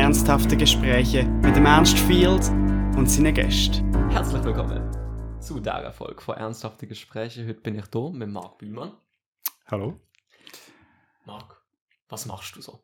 ernsthafte 0.00 0.56
Gespräche 0.56 1.24
mit 1.24 1.54
dem 1.54 1.66
Ernst 1.66 1.98
Field 1.98 2.48
und 2.96 3.06
seinen 3.06 3.34
Gästen. 3.34 3.84
Herzlich 4.08 4.42
willkommen 4.42 4.90
zu 5.42 5.60
dieser 5.60 5.92
Folge 5.92 6.22
von 6.22 6.38
Ernsthafte 6.38 6.86
Gespräche. 6.86 7.46
Heute 7.46 7.60
bin 7.60 7.74
ich 7.74 7.84
hier 7.92 8.10
mit 8.10 8.30
Marc 8.30 8.56
Bühlmann. 8.56 8.92
Hallo. 9.66 10.00
Marc, 11.26 11.62
was 12.08 12.24
machst 12.24 12.56
du 12.56 12.62
so? 12.62 12.82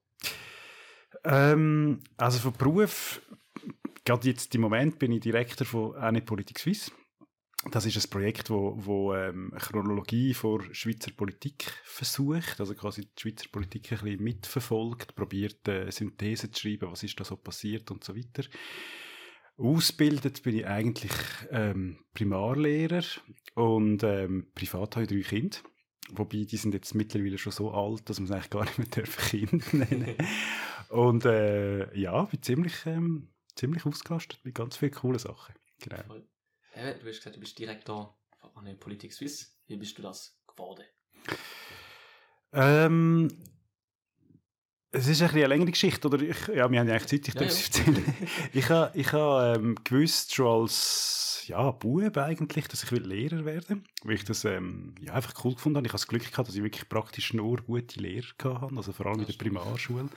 Ähm, 1.25 2.05
also 2.19 2.39
von 2.39 2.53
Beruf, 2.53 3.23
gerade 4.05 4.29
jetzt 4.29 4.55
im 4.55 4.61
Moment 4.61 4.99
bin 4.99 5.11
ich 5.13 5.21
Direktor 5.21 5.67
von 5.67 5.97
Eine 5.97 6.21
Politik 6.21 6.59
Suisse. 6.59 6.93
Das 7.71 7.85
ist 7.85 7.97
ein 7.97 8.11
Projekt, 8.11 8.51
wo, 8.51 8.75
wo 8.77 9.15
ähm, 9.15 9.53
Chronologie 9.59 10.35
vor 10.35 10.63
Schweizer 10.73 11.11
Politik 11.11 11.65
versucht, 11.85 12.61
also 12.61 12.75
quasi 12.75 13.03
die 13.03 13.21
Schweizer 13.21 13.49
Politik 13.51 13.93
ein 13.93 13.99
bisschen 13.99 14.23
mitverfolgt, 14.23 15.17
probiert 15.17 15.67
äh, 15.69 15.91
Synthese 15.91 16.51
zu 16.51 16.61
schreiben, 16.61 16.91
was 16.91 17.03
ist 17.03 17.19
da 17.19 17.25
so 17.25 17.37
passiert 17.37 17.91
und 17.91 18.05
so 18.05 18.17
weiter. 18.17 18.49
Ausgebildet 19.59 20.43
bin 20.43 20.59
ich 20.59 20.67
eigentlich 20.67 21.13
ähm, 21.51 21.99
Primarlehrer 22.15 23.03
und 23.55 24.03
ähm, 24.03 24.49
privat 24.55 24.97
habe 24.97 25.05
ich 25.05 25.11
drei 25.11 25.29
Kinder. 25.29 25.59
Wobei, 26.11 26.45
die 26.45 26.57
sind 26.57 26.75
jetzt 26.75 26.95
mittlerweile 26.95 27.39
schon 27.39 27.53
so 27.53 27.73
alt, 27.73 28.09
dass 28.09 28.21
man 28.21 28.27
es 28.27 28.33
eigentlich 28.33 28.51
gar 28.51 28.65
nicht 28.65 28.79
mehr 28.79 29.05
Kind 29.05 29.73
nennen 29.73 30.15
Und 30.91 31.25
äh, 31.25 31.93
ja, 31.99 32.23
bin 32.25 32.43
ziemlich, 32.43 32.87
ähm, 32.87 33.31
ziemlich 33.57 33.85
ausgelastet 33.87 34.41
mit 34.45 34.55
ganz 34.55 34.77
vielen 34.77 34.93
coolen 34.93 35.19
Sachen. 35.19 35.55
Genau. 35.81 36.23
Äh, 36.77 36.95
du 36.99 37.09
hast 37.09 37.19
gesagt, 37.19 37.37
du 37.37 37.41
bist 37.41 37.59
Direktor 37.59 38.15
von 38.53 38.65
der 38.65 38.75
Politik 38.75 39.13
Suisse. 39.13 39.47
Wie 39.67 39.77
bist 39.77 39.97
du 39.97 40.03
das 40.03 40.39
geworden? 40.47 40.85
Ähm, 42.53 43.31
es 44.91 45.09
ist 45.09 45.23
ein 45.23 45.31
eine 45.31 45.47
längere 45.47 45.71
Geschichte, 45.71 46.07
oder? 46.07 46.21
Ich, 46.21 46.49
ja, 46.49 46.71
wir 46.71 46.79
haben 46.79 46.89
ja 46.89 46.95
eigentlich 46.95 47.07
Zeit, 47.07 47.29
ich 47.29 47.35
ja, 47.35 47.41
darf 47.41 47.51
es 47.51 47.65
erzählen. 47.65 48.05
ich 48.53 48.69
habe 48.69 48.99
ich 48.99 49.11
ha, 49.13 49.55
ähm, 49.55 49.77
gewusst, 49.85 50.35
schon 50.35 50.63
als 50.63 51.45
ja, 51.47 51.71
Bub 51.71 52.17
eigentlich, 52.19 52.69
dass 52.69 52.83
ich 52.83 52.93
will 52.93 53.07
Lehrer 53.07 53.45
werden 53.45 53.85
weil 54.03 54.17
ich 54.17 54.25
das 54.25 54.45
ähm, 54.45 54.95
ja, 55.01 55.15
einfach 55.15 55.33
cool 55.45 55.55
gefunden 55.55 55.79
habe. 55.79 55.87
Ich 55.87 55.93
habe 55.93 55.99
das 55.99 56.09
Glück 56.09 56.31
gehabt, 56.31 56.49
dass 56.49 56.55
ich 56.55 56.63
wirklich 56.63 56.89
praktisch 56.89 57.33
nur 57.33 57.57
gute 57.63 58.01
Lehrer 58.01 58.27
hatte, 58.43 58.77
also 58.77 58.93
vor 58.93 59.07
allem 59.07 59.21
in 59.21 59.27
der 59.27 59.33
Primarschule. 59.33 60.11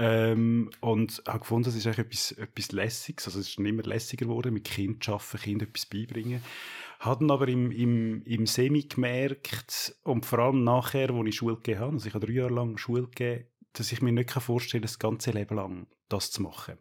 Ähm, 0.00 0.70
und 0.80 1.22
habe 1.26 1.40
gefunden, 1.40 1.64
das 1.64 1.74
ist 1.74 1.86
eigentlich 1.86 2.06
etwas, 2.06 2.32
etwas 2.32 2.72
Lässiges. 2.72 3.26
Also 3.26 3.40
es 3.40 3.48
ist 3.48 3.58
immer 3.58 3.82
lässiger 3.82 4.26
geworden, 4.26 4.54
mit 4.54 4.64
Kind 4.64 5.08
arbeiten, 5.08 5.38
Kind 5.38 5.62
etwas 5.62 5.86
beibringen. 5.86 6.40
Hatten 7.00 7.30
aber 7.30 7.48
im, 7.48 7.72
im, 7.72 8.22
im 8.22 8.46
Semi 8.46 8.82
gemerkt, 8.82 9.96
und 10.04 10.24
vor 10.24 10.38
allem 10.38 10.62
nachher, 10.64 11.14
wo 11.14 11.24
ich 11.24 11.36
Schule 11.36 11.56
gegeben 11.56 11.80
habe, 11.80 11.92
also 11.94 12.06
ich 12.06 12.14
habe 12.14 12.26
drei 12.26 12.34
Jahre 12.34 12.54
lang 12.54 12.78
Schule 12.78 13.08
gegeben, 13.08 13.46
dass 13.72 13.92
ich 13.92 14.00
mir 14.00 14.12
nicht 14.12 14.30
vorstellen 14.30 14.82
kann, 14.82 14.88
das 14.88 14.98
ganze 14.98 15.30
Leben 15.32 15.56
lang 15.56 15.86
das 16.08 16.30
zu 16.30 16.42
machen. 16.42 16.78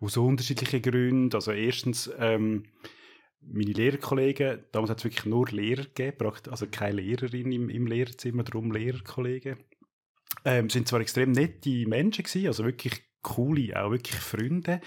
Aus 0.00 0.16
unterschiedlichen 0.16 0.82
Gründen. 0.82 1.34
Also 1.34 1.52
erstens, 1.52 2.10
ähm, 2.18 2.64
meine 3.40 3.72
Lehrerkollegen, 3.72 4.64
damals 4.72 4.90
hat 4.90 4.98
es 4.98 5.04
wirklich 5.04 5.24
nur 5.24 5.48
Lehrer 5.48 5.84
gegeben, 5.84 6.32
also 6.50 6.66
keine 6.66 7.00
Lehrerin 7.00 7.52
im, 7.52 7.68
im 7.68 7.86
Lehrerzimmer, 7.86 8.42
darum 8.42 8.70
Lehrerkollegen. 8.70 9.58
Ähm, 10.44 10.70
sind 10.70 10.88
zwar 10.88 11.00
extrem 11.00 11.32
nette 11.32 11.86
Menschen 11.86 12.24
gewesen, 12.24 12.46
also 12.46 12.64
wirklich 12.64 13.02
coole, 13.22 13.82
auch 13.82 13.90
wirklich 13.90 14.18
Freunde. 14.20 14.80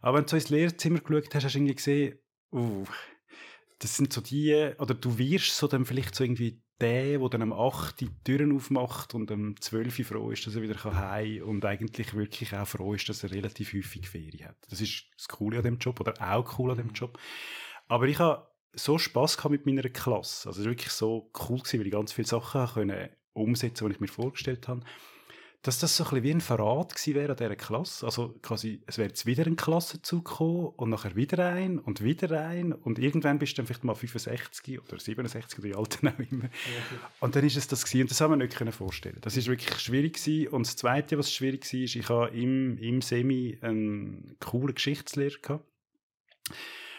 Aber 0.00 0.18
wenn 0.18 0.24
du 0.24 0.30
so 0.30 0.36
ins 0.36 0.50
Lehrerzimmer 0.50 1.00
geschaut 1.00 1.34
hast, 1.34 1.44
hast 1.44 1.54
du 1.54 1.58
irgendwie 1.58 1.74
gesehen, 1.74 2.18
uh, 2.52 2.84
das 3.78 3.96
sind 3.96 4.12
so 4.12 4.20
die, 4.20 4.72
oder 4.78 4.94
du 4.94 5.16
wirst 5.18 5.56
so 5.56 5.66
dann 5.66 5.84
vielleicht 5.84 6.14
so 6.14 6.24
irgendwie 6.24 6.62
der, 6.80 7.18
der 7.18 7.28
dann 7.28 7.42
am 7.42 7.52
8 7.52 8.00
die 8.00 8.10
Türen 8.24 8.54
aufmacht 8.54 9.14
und 9.14 9.30
am 9.30 9.60
12 9.60 10.06
froh 10.06 10.30
ist, 10.30 10.46
dass 10.46 10.56
er 10.56 10.62
wieder 10.62 10.82
heim 10.84 11.38
kann 11.38 11.48
und 11.48 11.64
eigentlich 11.64 12.14
wirklich 12.14 12.54
auch 12.54 12.66
froh 12.66 12.94
ist, 12.94 13.08
dass 13.08 13.22
er 13.22 13.30
relativ 13.30 13.72
häufig 13.72 14.08
Ferien 14.08 14.48
hat. 14.48 14.56
Das 14.68 14.80
ist 14.80 15.04
das 15.16 15.28
Coole 15.28 15.58
an 15.58 15.64
dem 15.64 15.78
Job 15.78 16.00
oder 16.00 16.14
auch 16.20 16.58
cool 16.58 16.72
an 16.72 16.78
dem 16.78 16.90
Job. 16.90 17.18
Aber 17.86 18.06
ich 18.06 18.18
habe 18.18 18.48
so 18.72 18.98
Spass 18.98 19.42
mit 19.48 19.66
meiner 19.66 19.88
Klasse. 19.88 20.48
Also 20.48 20.60
es 20.60 20.66
war 20.66 20.72
wirklich 20.72 20.90
so 20.90 21.30
cool, 21.48 21.60
weil 21.60 21.86
ich 21.86 21.92
ganz 21.92 22.12
viele 22.12 22.26
Sachen 22.26 22.66
können 22.66 23.08
umsetzen 23.34 23.86
die 23.86 23.94
ich 23.94 24.00
mir 24.00 24.08
vorgestellt 24.08 24.68
habe 24.68 24.82
dass 25.64 25.78
das 25.78 25.96
so 25.96 26.04
ein 26.04 26.10
bisschen 26.10 26.24
wie 26.24 26.30
ein 26.30 26.40
Verrat 26.42 26.94
gewesen 26.94 27.14
wäre 27.14 27.30
an 27.32 27.36
dieser 27.38 27.56
Klasse. 27.56 28.04
Also 28.04 28.34
quasi, 28.42 28.82
es 28.86 28.98
wäre 28.98 29.08
jetzt 29.08 29.24
wieder 29.24 29.46
eine 29.46 29.56
Klasse 29.56 30.02
zugekommen 30.02 30.66
und 30.76 30.90
nachher 30.90 31.16
wieder 31.16 31.48
ein 31.48 31.78
und 31.78 32.04
wieder 32.04 32.38
ein 32.38 32.74
und 32.74 32.98
irgendwann 32.98 33.38
bist 33.38 33.54
du 33.54 33.56
dann 33.56 33.66
vielleicht 33.66 33.82
mal 33.82 33.94
65 33.94 34.78
oder 34.78 35.00
67 35.00 35.58
oder 35.58 35.68
die 35.68 35.74
Alten 35.74 36.08
auch 36.08 36.18
immer. 36.18 36.50
Und 37.20 37.34
dann 37.34 37.44
ist 37.46 37.56
es 37.56 37.66
das 37.66 37.84
gewesen 37.84 38.02
und 38.02 38.10
das 38.10 38.20
haben 38.20 38.32
wir 38.32 38.36
nicht 38.36 38.56
können 38.56 38.72
vorstellen. 38.72 39.16
Das 39.22 39.38
ist 39.38 39.48
wirklich 39.48 39.78
schwierig 39.80 40.14
gewesen. 40.14 40.48
Und 40.48 40.66
das 40.66 40.76
Zweite, 40.76 41.16
was 41.16 41.32
schwierig 41.32 41.64
war, 41.72 41.80
ist, 41.80 41.96
ich 41.96 42.08
habe 42.10 42.28
im, 42.36 42.76
im 42.76 43.00
Semi 43.00 43.58
einen 43.62 44.36
coolen 44.40 44.74
Geschichtslehrer 44.74 45.38
gehabt 45.40 45.64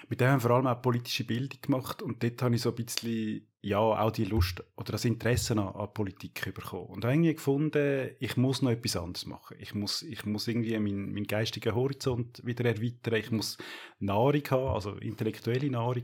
mit 0.07 0.21
dem 0.21 0.27
haben 0.27 0.37
wir 0.37 0.41
vor 0.41 0.51
allem 0.51 0.67
auch 0.67 0.81
politische 0.81 1.23
Bildung 1.23 1.59
gemacht 1.61 2.01
und 2.01 2.21
dort 2.21 2.41
habe 2.41 2.55
ich 2.55 2.61
so 2.61 2.69
ein 2.69 2.75
bisschen, 2.75 3.47
ja, 3.61 3.79
auch 3.79 4.11
die 4.11 4.25
Lust 4.25 4.63
oder 4.75 4.91
das 4.91 5.05
Interesse 5.05 5.53
an, 5.53 5.59
an 5.59 5.93
Politik 5.93 6.53
bekommen. 6.53 6.87
Und 6.87 7.03
habe 7.03 7.13
irgendwie 7.13 7.33
gefunden, 7.33 8.11
ich 8.19 8.37
muss 8.37 8.61
noch 8.61 8.71
etwas 8.71 8.95
anderes 8.95 9.25
machen. 9.25 9.57
Ich 9.59 9.73
muss, 9.73 10.03
ich 10.03 10.25
muss 10.25 10.47
irgendwie 10.47 10.77
meinen, 10.77 11.13
meinen 11.13 11.25
geistigen 11.25 11.73
Horizont 11.73 12.45
wieder 12.45 12.65
erweitern. 12.65 13.15
Ich 13.15 13.31
muss 13.31 13.57
Nahrung 13.99 14.43
haben, 14.51 14.73
also 14.73 14.91
intellektuelle 14.97 15.71
Nahrung. 15.71 16.03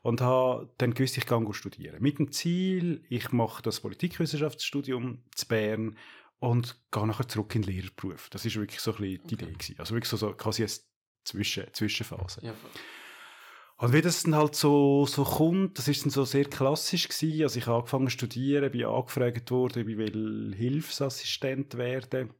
Und 0.00 0.22
habe 0.22 0.70
dann 0.78 0.94
gewusst, 0.94 1.18
ich 1.18 1.26
kann 1.26 1.52
studieren. 1.52 2.00
Mit 2.00 2.18
dem 2.18 2.32
Ziel, 2.32 3.04
ich 3.10 3.30
mache 3.32 3.62
das 3.62 3.80
Politikwissenschaftsstudium 3.80 5.22
zu 5.34 5.48
Bern 5.48 5.96
und 6.38 6.80
gehe 6.90 7.06
nachher 7.06 7.28
zurück 7.28 7.54
in 7.54 7.62
den 7.62 7.74
Lehrerberuf. 7.74 8.30
Das 8.30 8.46
ist 8.46 8.56
wirklich 8.56 8.80
so 8.80 8.92
ein 8.92 8.96
bisschen 8.98 9.26
die 9.28 9.34
okay. 9.34 9.44
Idee 9.44 9.52
gewesen. 9.52 9.76
Also 9.78 9.94
wirklich 9.94 10.08
so, 10.10 10.16
so 10.16 10.32
quasi 10.32 10.62
eine 10.62 10.72
Zwischen, 11.24 11.64
Zwischenphase. 11.72 12.40
Ja, 12.42 12.54
und 13.82 13.92
wie 13.92 14.00
das 14.00 14.22
dann 14.22 14.36
halt 14.36 14.54
so, 14.54 15.06
so 15.06 15.24
kommt, 15.24 15.76
das 15.76 15.88
ist 15.88 16.04
dann 16.04 16.10
so 16.10 16.24
sehr 16.24 16.44
klassisch 16.44 17.08
gewesen. 17.08 17.42
Also 17.42 17.58
ich 17.58 17.66
habe 17.66 17.78
angefangen 17.78 18.06
zu 18.06 18.12
studieren, 18.12 18.70
bin 18.70 18.84
angefragt 18.84 19.50
worden, 19.50 19.88
ich 19.88 19.96
will 19.96 20.54
Hilfsassistent 20.56 21.76
werden. 21.76 22.30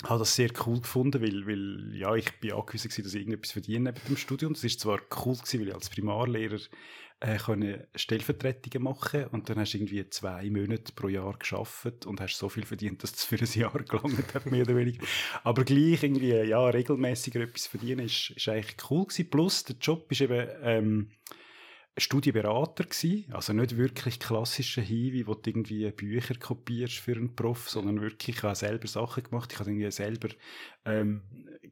Ich 0.00 0.08
habe 0.08 0.20
das 0.20 0.36
sehr 0.36 0.50
cool 0.64 0.80
gefunden, 0.80 1.20
weil, 1.20 1.44
weil 1.44 1.92
ja, 1.96 2.14
ich 2.14 2.30
bin 2.38 2.52
angewiesen 2.52 2.88
gewesen, 2.88 3.02
dass 3.02 3.14
ich 3.14 3.20
irgendetwas 3.20 3.50
verdiene 3.50 3.90
mit 3.90 4.08
dem 4.08 4.16
Studium. 4.16 4.52
Das 4.52 4.62
ist 4.62 4.78
zwar 4.78 5.00
cool 5.24 5.34
gewesen, 5.34 5.60
weil 5.60 5.68
ich 5.68 5.74
als 5.74 5.90
Primarlehrer 5.90 6.60
äh, 7.20 7.38
können 7.38 7.84
Stellvertretungen 7.94 8.84
machen 8.84 9.26
und 9.28 9.48
dann 9.48 9.58
hast 9.58 9.72
du 9.72 9.78
irgendwie 9.78 10.08
zwei 10.10 10.50
Monate 10.50 10.92
pro 10.94 11.08
Jahr 11.08 11.36
geschafft 11.38 12.04
und 12.04 12.20
hast 12.20 12.36
so 12.36 12.48
viel 12.48 12.66
verdient, 12.66 13.02
dass 13.02 13.14
es 13.14 13.24
für 13.24 13.36
ein 13.36 13.60
Jahr 13.60 13.72
gelangt 13.84 14.34
hat, 14.34 14.46
mehr 14.46 14.62
oder 14.62 14.76
weniger. 14.76 15.04
Aber 15.42 15.64
gleich 15.64 16.02
irgendwie, 16.02 16.32
ja, 16.32 16.66
regelmäßiger 16.66 17.40
etwas 17.40 17.66
verdienen 17.66 18.06
ist, 18.06 18.30
ist 18.36 18.48
eigentlich 18.48 18.76
cool 18.90 19.06
gewesen. 19.06 19.30
Plus, 19.30 19.64
der 19.64 19.76
Job 19.76 20.10
ist 20.12 20.20
eben, 20.20 20.48
ähm, 20.62 21.10
Studienberater 21.98 22.84
gewesen, 22.84 23.32
also 23.32 23.54
nicht 23.54 23.76
wirklich 23.78 24.20
klassische 24.20 24.82
Hiwi, 24.82 25.26
wo 25.26 25.34
du 25.34 25.48
irgendwie 25.48 25.90
Bücher 25.92 26.34
kopierst 26.34 26.98
für 26.98 27.12
einen 27.12 27.34
Prof, 27.34 27.70
sondern 27.70 28.02
wirklich, 28.02 28.36
ich 28.36 28.42
habe 28.42 28.54
selber 28.54 28.86
Sachen 28.86 29.24
gemacht, 29.24 29.52
ich 29.52 29.58
habe 29.58 29.70
irgendwie 29.70 29.90
selber 29.90 30.28
ähm, 30.84 31.22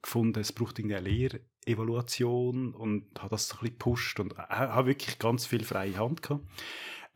gefunden, 0.00 0.40
es 0.40 0.52
braucht 0.52 0.78
irgendwie 0.78 0.96
eine 0.96 1.08
Lehrevaluation 1.08 2.72
und 2.74 3.06
habe 3.18 3.30
das 3.30 3.48
so 3.48 3.56
ein 3.56 3.60
bisschen 3.60 3.78
gepusht 3.78 4.20
und 4.20 4.38
habe 4.38 4.88
wirklich 4.88 5.18
ganz 5.18 5.44
viel 5.46 5.62
freie 5.62 5.98
Hand 5.98 6.22
gehabt. 6.22 6.46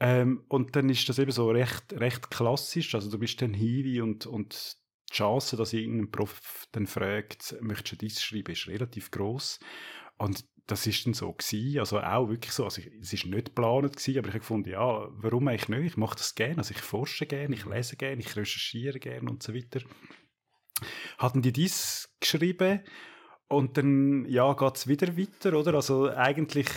Ähm, 0.00 0.44
und 0.48 0.76
dann 0.76 0.90
ist 0.90 1.08
das 1.08 1.18
eben 1.18 1.32
so 1.32 1.50
recht, 1.50 1.92
recht 1.94 2.30
klassisch, 2.30 2.94
also 2.94 3.10
du 3.10 3.18
bist 3.18 3.40
dann 3.40 3.54
Hiwi 3.54 4.02
und, 4.02 4.26
und 4.26 4.76
die 5.08 5.14
Chance, 5.14 5.56
dass 5.56 5.72
irgendein 5.72 6.10
Prof 6.10 6.68
dann 6.72 6.86
fragt, 6.86 7.56
möchtest 7.60 7.92
du 7.92 7.96
dies 7.96 8.22
schreiben, 8.22 8.52
ist 8.52 8.68
relativ 8.68 9.10
groß. 9.10 9.60
Und 10.18 10.44
das 10.68 10.86
ist 10.86 11.06
dann 11.06 11.14
so 11.14 11.32
gewesen, 11.32 11.80
also 11.80 11.98
auch 12.00 12.28
wirklich 12.28 12.52
so, 12.52 12.64
also 12.64 12.82
es 13.00 13.12
ist 13.12 13.26
nicht 13.26 13.46
geplant 13.46 13.96
gewesen, 13.96 14.18
aber 14.18 14.28
ich 14.28 14.34
habe 14.34 14.40
gefunden, 14.40 14.68
ja, 14.68 15.08
warum 15.10 15.48
eigentlich 15.48 15.68
nicht? 15.68 15.86
Ich 15.86 15.96
mache 15.96 16.16
das 16.16 16.34
gerne, 16.34 16.58
also 16.58 16.72
ich 16.72 16.82
forsche 16.82 17.26
gerne, 17.26 17.54
ich 17.54 17.64
lese 17.64 17.96
gerne, 17.96 18.20
ich 18.20 18.36
recherchiere 18.36 19.00
gerne 19.00 19.30
und 19.30 19.42
so 19.42 19.54
weiter. 19.54 19.80
Hatten 21.16 21.40
die 21.40 21.52
dies 21.52 22.14
geschrieben 22.20 22.84
und 23.48 23.78
dann, 23.78 24.26
ja, 24.26 24.52
geht's 24.52 24.86
wieder 24.86 25.16
weiter, 25.16 25.58
oder? 25.58 25.74
Also 25.74 26.10
eigentlich 26.10 26.68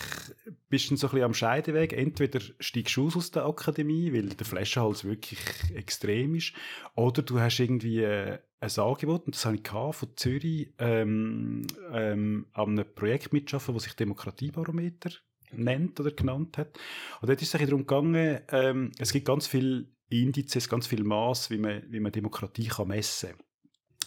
bist 0.71 0.89
du 0.89 0.95
so 0.95 1.07
ein 1.07 1.11
bisschen 1.11 1.25
am 1.25 1.33
Scheideweg. 1.35 1.93
Entweder 1.93 2.39
steigst 2.59 2.97
du 2.97 3.05
aus 3.05 3.17
aus 3.17 3.29
der 3.29 3.45
Akademie, 3.45 4.11
weil 4.11 4.29
der 4.29 4.45
Flaschenhals 4.47 5.03
wirklich 5.03 5.39
extrem 5.75 6.33
ist, 6.33 6.53
oder 6.95 7.21
du 7.21 7.39
hast 7.39 7.59
irgendwie 7.59 8.01
äh, 8.01 8.39
ein 8.59 8.79
Angebot, 8.79 9.25
und 9.27 9.35
das 9.35 9.45
habe 9.45 9.57
ich 9.57 9.67
von 9.67 10.09
Zürich, 10.15 10.73
ähm, 10.79 11.67
ähm, 11.91 12.47
an 12.53 12.69
einem 12.69 12.85
Projekt 12.95 13.33
mitschaffen, 13.33 13.75
das 13.75 13.83
sich 13.83 13.95
Demokratiebarometer 13.95 15.11
nennt 15.51 15.99
oder 15.99 16.11
genannt 16.11 16.57
hat. 16.57 16.79
Und 17.21 17.29
dort 17.29 17.41
ist 17.41 17.53
es 17.53 17.61
darum 17.61 17.81
gegangen, 17.81 18.39
ähm, 18.49 18.91
es 18.97 19.11
gibt 19.11 19.27
ganz 19.27 19.47
viele 19.47 19.87
Indizes, 20.09 20.69
ganz 20.69 20.87
viele 20.87 21.03
Maß, 21.03 21.51
wie 21.51 21.57
man, 21.57 21.83
wie 21.89 21.99
man 21.99 22.11
Demokratie 22.11 22.67
kann 22.67 22.87
messen 22.87 23.31
kann. 23.31 23.39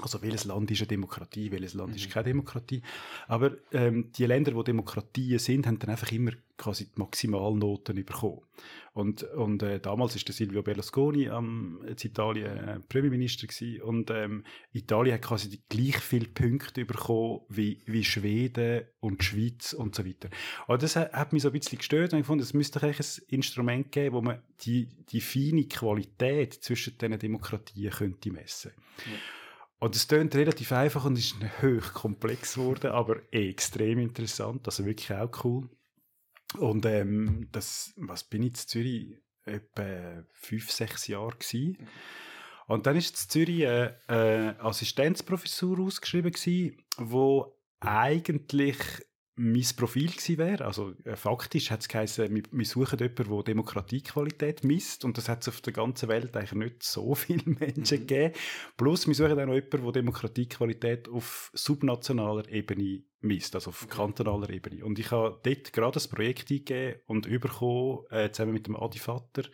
Also 0.01 0.21
welches 0.23 0.45
Land 0.45 0.71
ist 0.73 0.81
eine 0.81 0.89
Demokratie, 0.89 1.53
welches 1.53 1.75
Land 1.75 1.91
mhm. 1.91 1.97
ist 1.97 2.11
keine 2.11 2.25
Demokratie. 2.25 2.83
Aber 3.29 3.53
ähm, 3.73 4.11
die 4.13 4.27
Länder, 4.27 4.55
wo 4.55 4.65
Demokratien 4.65 5.39
sind, 5.39 5.69
haben 5.69 5.79
dann 5.79 5.91
einfach 5.91 6.11
immer 6.11 6.33
quasi 6.57 6.87
die 6.87 6.99
Maximalnoten 6.99 8.05
bekommen. 8.05 8.41
Und, 8.93 9.23
und 9.23 9.63
äh, 9.63 9.81
damals 9.81 10.17
ist 10.17 10.27
der 10.27 10.35
Silvio 10.35 10.63
Berlusconi 10.63 11.27
ähm, 11.27 11.81
in 11.87 11.97
Italien 12.01 12.57
äh, 12.57 12.81
Premierminister 12.89 13.47
gewesen, 13.47 13.83
und 13.83 14.11
ähm, 14.11 14.45
Italien 14.73 15.15
hat 15.15 15.23
quasi 15.23 15.49
die 15.51 15.63
gleich 15.69 15.99
viele 15.99 16.29
Punkte 16.29 16.85
bekommen 16.85 17.41
wie, 17.49 17.81
wie 17.87 18.05
Schweden 18.05 18.83
und 19.01 19.21
die 19.21 19.25
Schweiz 19.25 19.73
und 19.73 19.95
so 19.95 20.05
weiter. 20.05 20.29
Und 20.67 20.83
das 20.83 20.97
hat, 20.97 21.13
hat 21.13 21.33
mich 21.33 21.43
so 21.43 21.49
ein 21.51 21.59
bisschen 21.59 21.79
gestört 21.79 22.13
und 22.13 22.21
ich 22.21 22.27
fand, 22.27 22.41
es 22.41 22.55
müsste 22.55 22.83
eigentlich 22.83 23.01
ein 23.01 23.25
Instrument 23.29 23.93
geben, 23.93 24.15
wo 24.15 24.23
man 24.23 24.41
die, 24.63 24.89
die 25.09 25.21
feine 25.21 25.65
Qualität 25.65 26.55
zwischen 26.55 26.99
diesen 26.99 27.19
Demokratien 27.19 27.91
könnte 27.93 28.31
messen. 28.31 28.73
Ja. 29.07 29.13
Und 29.85 29.95
es 29.95 30.09
klingt 30.09 30.35
relativ 30.35 30.73
einfach 30.73 31.05
und 31.05 31.19
ist 31.19 31.37
hoch 31.61 31.93
komplex 31.93 32.55
geworden, 32.55 32.91
aber 32.91 33.21
extrem 33.31 33.99
interessant, 33.99 34.67
also 34.67 34.87
wirklich 34.87 35.13
auch 35.13 35.45
cool. 35.45 35.69
Und 36.57 36.87
ähm, 36.87 37.51
das, 37.53 37.93
was 37.99 38.25
bin 38.25 38.45
ich 38.45 38.49
in 38.49 38.55
Zürich? 38.55 39.19
Etwa 39.45 40.25
fünf, 40.33 40.71
sechs 40.71 41.07
Jahre 41.07 41.37
gewesen. 41.37 41.87
Und 42.67 42.87
dann 42.87 42.97
ist 42.97 43.11
in 43.25 43.29
Zürich 43.29 43.67
eine, 43.67 43.99
eine 44.07 44.57
Assistenzprofessur 44.61 45.79
ausgeschrieben 45.81 46.33
gewesen, 46.33 46.83
wo 46.97 47.55
eigentlich 47.81 48.79
mein 49.37 49.67
Profil 49.77 50.09
gewesen 50.09 50.39
wäre. 50.39 50.65
Also 50.65 50.95
äh, 51.05 51.17
faktisch 51.17 51.71
hat 51.71 51.81
es 51.81 51.89
geheißen, 51.89 52.35
wir, 52.35 52.43
wir 52.51 52.67
suchen 52.67 52.99
jemanden, 52.99 53.29
der 53.29 53.43
Demokratiequalität 53.43 54.65
misst 54.65 55.05
und 55.05 55.19
das 55.19 55.29
hat 55.29 55.43
es 55.43 55.49
auf 55.49 55.61
der 55.61 55.73
ganzen 55.73 56.09
Welt 56.09 56.37
eigentlich 56.37 56.53
nicht 56.53 56.83
so 56.83 57.15
viele 57.15 57.43
Menschen 57.45 57.99
mhm. 57.99 58.07
gegeben. 58.07 58.35
Plus 58.77 59.07
wir 59.07 59.15
suchen 59.15 59.33
auch 59.33 59.47
noch 59.47 59.55
jemanden, 59.55 59.83
der 59.83 59.93
Demokratiequalität 59.93 61.09
auf 61.09 61.51
subnationaler 61.55 62.49
Ebene 62.49 63.03
misst, 63.21 63.55
also 63.55 63.71
auf 63.71 63.89
kantonaler 63.89 64.51
Ebene. 64.51 64.85
Und 64.85 64.99
ich 64.99 65.11
habe 65.11 65.41
dort 65.43 65.73
gerade 65.73 65.99
ein 65.99 66.11
Projekt 66.11 66.51
eingegeben 66.51 67.01
und 67.07 67.29
bekommen, 67.29 68.05
äh, 68.11 68.31
zusammen 68.31 68.53
mit 68.53 68.67
dem 68.67 68.77
Adi 68.77 68.99
Vater, 68.99 69.45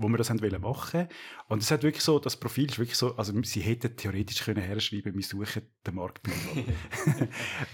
wo 0.00 0.08
wir 0.08 0.16
das 0.16 0.30
haben 0.30 0.40
wollen 0.40 0.60
machen. 0.60 1.08
Und 1.48 1.62
es 1.62 1.70
hat 1.70 1.82
wirklich 1.82 2.02
so, 2.02 2.18
das 2.18 2.36
Profil 2.36 2.66
ist 2.70 2.78
wirklich 2.78 2.96
so, 2.96 3.16
also 3.16 3.34
sie 3.42 3.60
hätten 3.60 3.94
theoretisch 3.96 4.42
können 4.42 4.62
herschreiben, 4.62 5.14
wir 5.14 5.22
suchen 5.22 5.62
den 5.86 5.94
Marktbüro. 5.94 6.64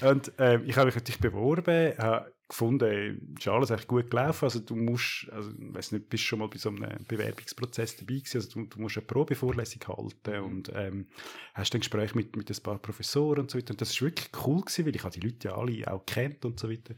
und 0.11 0.39
äh, 0.39 0.61
ich 0.65 0.77
habe 0.77 0.87
mich 0.87 0.97
natürlich 0.97 1.21
beworben, 1.21 1.97
habe 1.99 2.33
gefunden, 2.49 3.35
ist 3.39 3.47
alles 3.47 3.71
echt 3.71 3.87
gut 3.87 4.11
gelaufen. 4.11 4.45
Also 4.45 4.59
du 4.59 4.75
musst, 4.75 5.29
also 5.31 5.51
ich 5.51 5.75
weiß 5.75 5.93
nicht, 5.93 6.09
bist 6.09 6.25
schon 6.25 6.41
mal 6.41 6.49
bei 6.49 6.59
so 6.59 6.69
einem 6.69 7.05
Bewerbungsprozess 7.07 7.97
dabei 7.97 8.15
gewesen, 8.15 8.39
also 8.39 8.51
du, 8.51 8.67
du 8.67 8.81
musst 8.81 8.97
eine 8.97 9.07
Probevorlesung 9.07 9.83
halten 9.87 10.41
mhm. 10.41 10.45
und 10.45 10.73
ähm, 10.75 11.07
hast 11.55 11.73
dann 11.75 11.81
Gespräch 11.81 12.15
mit, 12.17 12.35
mit 12.35 12.51
ein 12.51 12.63
paar 12.63 12.79
Professoren 12.79 13.43
und 13.43 13.51
so 13.53 13.59
weiter. 13.59 13.71
Und 13.71 13.81
das 13.81 13.91
ist 13.91 14.03
wirklich 14.03 14.31
cool 14.45 14.63
gewesen, 14.63 14.85
weil 14.85 14.97
ich 14.97 15.03
die 15.03 15.21
Leute 15.21 15.49
ja 15.49 15.57
alle 15.57 15.93
auch 15.93 16.05
kennt 16.05 16.45
und 16.45 16.59
so 16.59 16.69
weiter. 16.69 16.97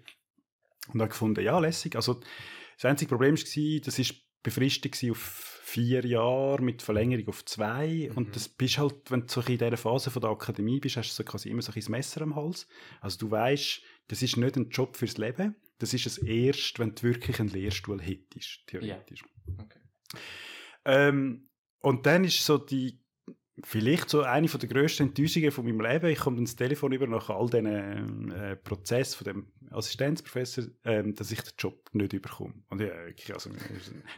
Und 0.92 1.00
habe 1.00 1.10
gefunden, 1.10 1.44
ja, 1.44 1.58
lässig. 1.58 1.96
Also 1.96 2.20
das 2.76 2.86
einzige 2.86 3.10
Problem 3.10 3.36
war, 3.36 3.80
das 3.84 3.98
ist 3.98 4.27
befristet 4.42 4.98
auf 5.10 5.58
vier 5.62 6.04
Jahre 6.06 6.62
mit 6.62 6.80
Verlängerung 6.82 7.28
auf 7.28 7.44
zwei. 7.44 8.08
Mhm. 8.10 8.16
Und 8.16 8.36
das 8.36 8.48
bist 8.48 8.78
halt, 8.78 9.10
wenn 9.10 9.22
du 9.22 9.28
so 9.28 9.40
in 9.42 9.58
dieser 9.58 9.76
Phase 9.76 10.10
von 10.10 10.22
der 10.22 10.30
Akademie 10.30 10.80
bist, 10.80 10.96
hast 10.96 11.10
du 11.10 11.14
so 11.22 11.24
quasi 11.24 11.50
immer 11.50 11.62
so 11.62 11.72
ein 11.72 11.82
Messer 11.90 12.22
am 12.22 12.34
Hals. 12.34 12.66
Also 13.00 13.18
du 13.18 13.30
weißt, 13.30 13.82
das 14.08 14.22
ist 14.22 14.36
nicht 14.36 14.56
ein 14.56 14.70
Job 14.70 14.96
fürs 14.96 15.18
Leben. 15.18 15.56
Das 15.78 15.94
ist 15.94 16.06
es 16.06 16.18
erst, 16.18 16.78
wenn 16.78 16.94
du 16.94 17.02
wirklich 17.02 17.38
einen 17.38 17.50
Lehrstuhl 17.50 18.00
hättest, 18.00 18.66
theoretisch. 18.66 19.22
Yeah. 19.22 19.64
Okay. 19.64 19.80
Ähm, 20.84 21.48
und 21.80 22.06
dann 22.06 22.24
ist 22.24 22.44
so 22.44 22.58
die 22.58 23.00
vielleicht 23.64 24.10
so 24.10 24.22
eine 24.22 24.48
von 24.48 24.60
der 24.60 24.68
grössten 24.68 25.04
Enttäuschungen 25.04 25.50
von 25.50 25.64
meinem 25.64 25.80
Leben. 25.80 26.10
Ich 26.10 26.18
komme 26.18 26.36
dann 26.36 26.44
das 26.44 26.56
Telefon 26.56 26.92
über 26.92 27.06
nach 27.06 27.30
all 27.30 27.48
diesen 27.48 28.30
äh, 28.30 28.56
Prozess 28.56 29.14
von 29.14 29.24
dem 29.24 29.46
Assistenzprofessor, 29.70 30.64
ähm, 30.84 31.14
dass 31.14 31.30
ich 31.30 31.40
den 31.40 31.52
Job 31.58 31.88
nicht 31.92 32.12
überkomme. 32.12 32.54
Und 32.68 32.80
ja, 32.80 32.88
wirklich, 33.06 33.32
also, 33.32 33.50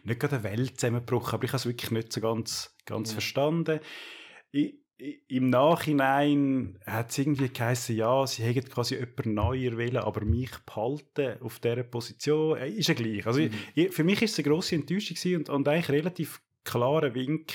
nicht 0.05 0.21
gerade 0.21 0.37
eine 0.37 0.45
Welt 0.45 0.81
zusammengebrochen, 0.81 1.35
aber 1.35 1.45
ich 1.45 1.51
habe 1.51 1.59
es 1.59 1.67
wirklich 1.67 1.91
nicht 1.91 2.13
so 2.13 2.21
ganz, 2.21 2.77
ganz 2.85 3.11
ja. 3.11 3.15
verstanden. 3.15 3.81
Ich, 4.53 4.75
im 5.29 5.49
Nachhinein 5.49 6.79
hat 6.85 7.11
es 7.11 7.19
irgendwie 7.19 7.49
geheißen, 7.49 7.97
ja, 7.97 8.27
sie 8.27 8.43
hätten 8.43 8.69
quasi 8.69 8.97
jemanden 8.97 9.35
neuer 9.35 9.79
wählen, 9.79 9.97
aber 9.97 10.25
mich 10.25 10.51
behalten 10.67 11.41
auf 11.41 11.59
dieser 11.59 11.85
Position, 11.85 12.59
äh, 12.59 12.69
ist 12.69 12.89
ja 12.89 12.95
gleich. 12.95 13.27
Also 13.27 13.41
mhm. 13.41 13.51
ich, 13.75 13.93
für 13.93 14.05
mich 14.05 14.21
ist 14.23 14.33
es 14.33 14.39
eine 14.45 14.53
grosse 14.53 14.75
Enttäuschung 14.75 15.37
und, 15.37 15.49
und 15.49 15.69
eigentlich 15.69 15.89
relativ 15.89 16.43
klarer 16.65 17.15
Wink, 17.15 17.53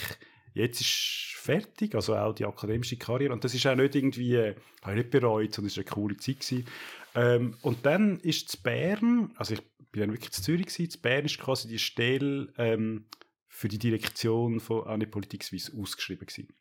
jetzt 0.56 0.82
ist 0.82 1.34
fertig, 1.36 1.94
also 1.94 2.16
auch 2.16 2.34
die 2.34 2.46
akademische 2.46 2.98
Karriere. 2.98 3.34
Und 3.34 3.44
das 3.44 3.54
ist 3.54 3.68
auch 3.68 3.76
nicht 3.76 3.94
irgendwie, 3.94 4.36
äh, 4.36 4.56
habe 4.82 4.94
ich 4.94 5.04
nicht 5.04 5.12
bereut, 5.12 5.54
sondern 5.54 5.68
es 5.68 5.78
war 5.78 5.84
eine 5.84 5.92
coole 5.92 6.18
Zeit. 6.18 6.40
Gewesen. 6.40 6.66
Ähm, 7.14 7.58
und 7.62 7.86
dann 7.86 8.20
ist 8.22 8.50
zu 8.50 8.62
Bern, 8.64 9.32
also 9.36 9.54
ich 9.54 9.62
bin 9.92 10.02
dann 10.02 10.12
wirklich 10.12 10.32
zu 10.32 10.42
Zürich 10.42 10.66
gewesen, 10.66 10.90
zu 10.90 11.02
Bern 11.02 11.26
ist 11.26 11.40
quasi 11.40 11.68
die 11.68 11.80
Stelle 11.80 12.52
ähm, 12.58 13.06
für 13.48 13.68
die 13.68 13.80
Direktion 13.80 14.60
von 14.60 14.88
Anne 14.88 15.08
Politik 15.08 15.44
Suisse 15.44 15.72
ausgeschrieben 15.78 16.26
gewesen. 16.26 16.54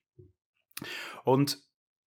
Und 1.25 1.59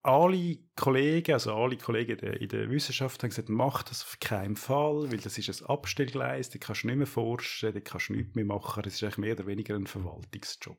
alle 0.03 0.59
Kollegen, 0.75 1.33
also 1.33 1.53
alle 1.53 1.77
Kollegen 1.77 2.11
in 2.13 2.17
der, 2.17 2.41
in 2.41 2.49
der 2.49 2.69
Wissenschaft 2.69 3.21
haben 3.21 3.29
gesagt, 3.29 3.49
mach 3.49 3.83
das 3.83 4.03
auf 4.03 4.19
keinen 4.19 4.55
Fall, 4.55 5.11
weil 5.11 5.19
das 5.19 5.37
ist 5.37 5.61
ein 5.61 5.67
Abstellgleis, 5.67 6.49
da 6.49 6.59
kannst 6.59 6.83
du 6.83 6.87
nicht 6.87 6.97
mehr 6.97 7.07
forschen, 7.07 7.73
da 7.73 7.79
kannst 7.79 8.09
du 8.09 8.13
nichts 8.13 8.35
mehr 8.35 8.45
machen, 8.45 8.83
das 8.83 8.93
ist 8.93 9.03
eigentlich 9.03 9.17
mehr 9.17 9.33
oder 9.33 9.47
weniger 9.47 9.75
ein 9.75 9.87
Verwaltungsjob. 9.87 10.77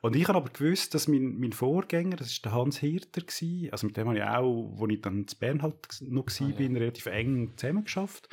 Und 0.00 0.16
ich 0.16 0.26
habe 0.28 0.38
aber 0.38 0.48
gewusst, 0.48 0.94
dass 0.94 1.08
mein, 1.08 1.38
mein 1.38 1.52
Vorgänger, 1.52 2.16
das 2.16 2.28
ist 2.28 2.44
der 2.44 2.52
Hans 2.52 2.78
Hirter 2.78 3.20
gewesen, 3.20 3.70
also 3.70 3.86
mit 3.86 3.96
dem 3.96 4.08
habe 4.08 4.18
ich 4.18 4.24
auch, 4.24 4.70
wo 4.74 4.86
ich 4.86 5.00
dann 5.00 5.28
zu 5.28 5.38
Bern 5.38 5.62
halt 5.62 5.76
noch 6.00 6.26
war, 6.26 6.46
ah, 6.46 6.50
ja. 6.50 6.56
bin, 6.56 6.76
relativ 6.76 7.06
eng 7.06 7.52
zusammengeschafft. 7.56 8.28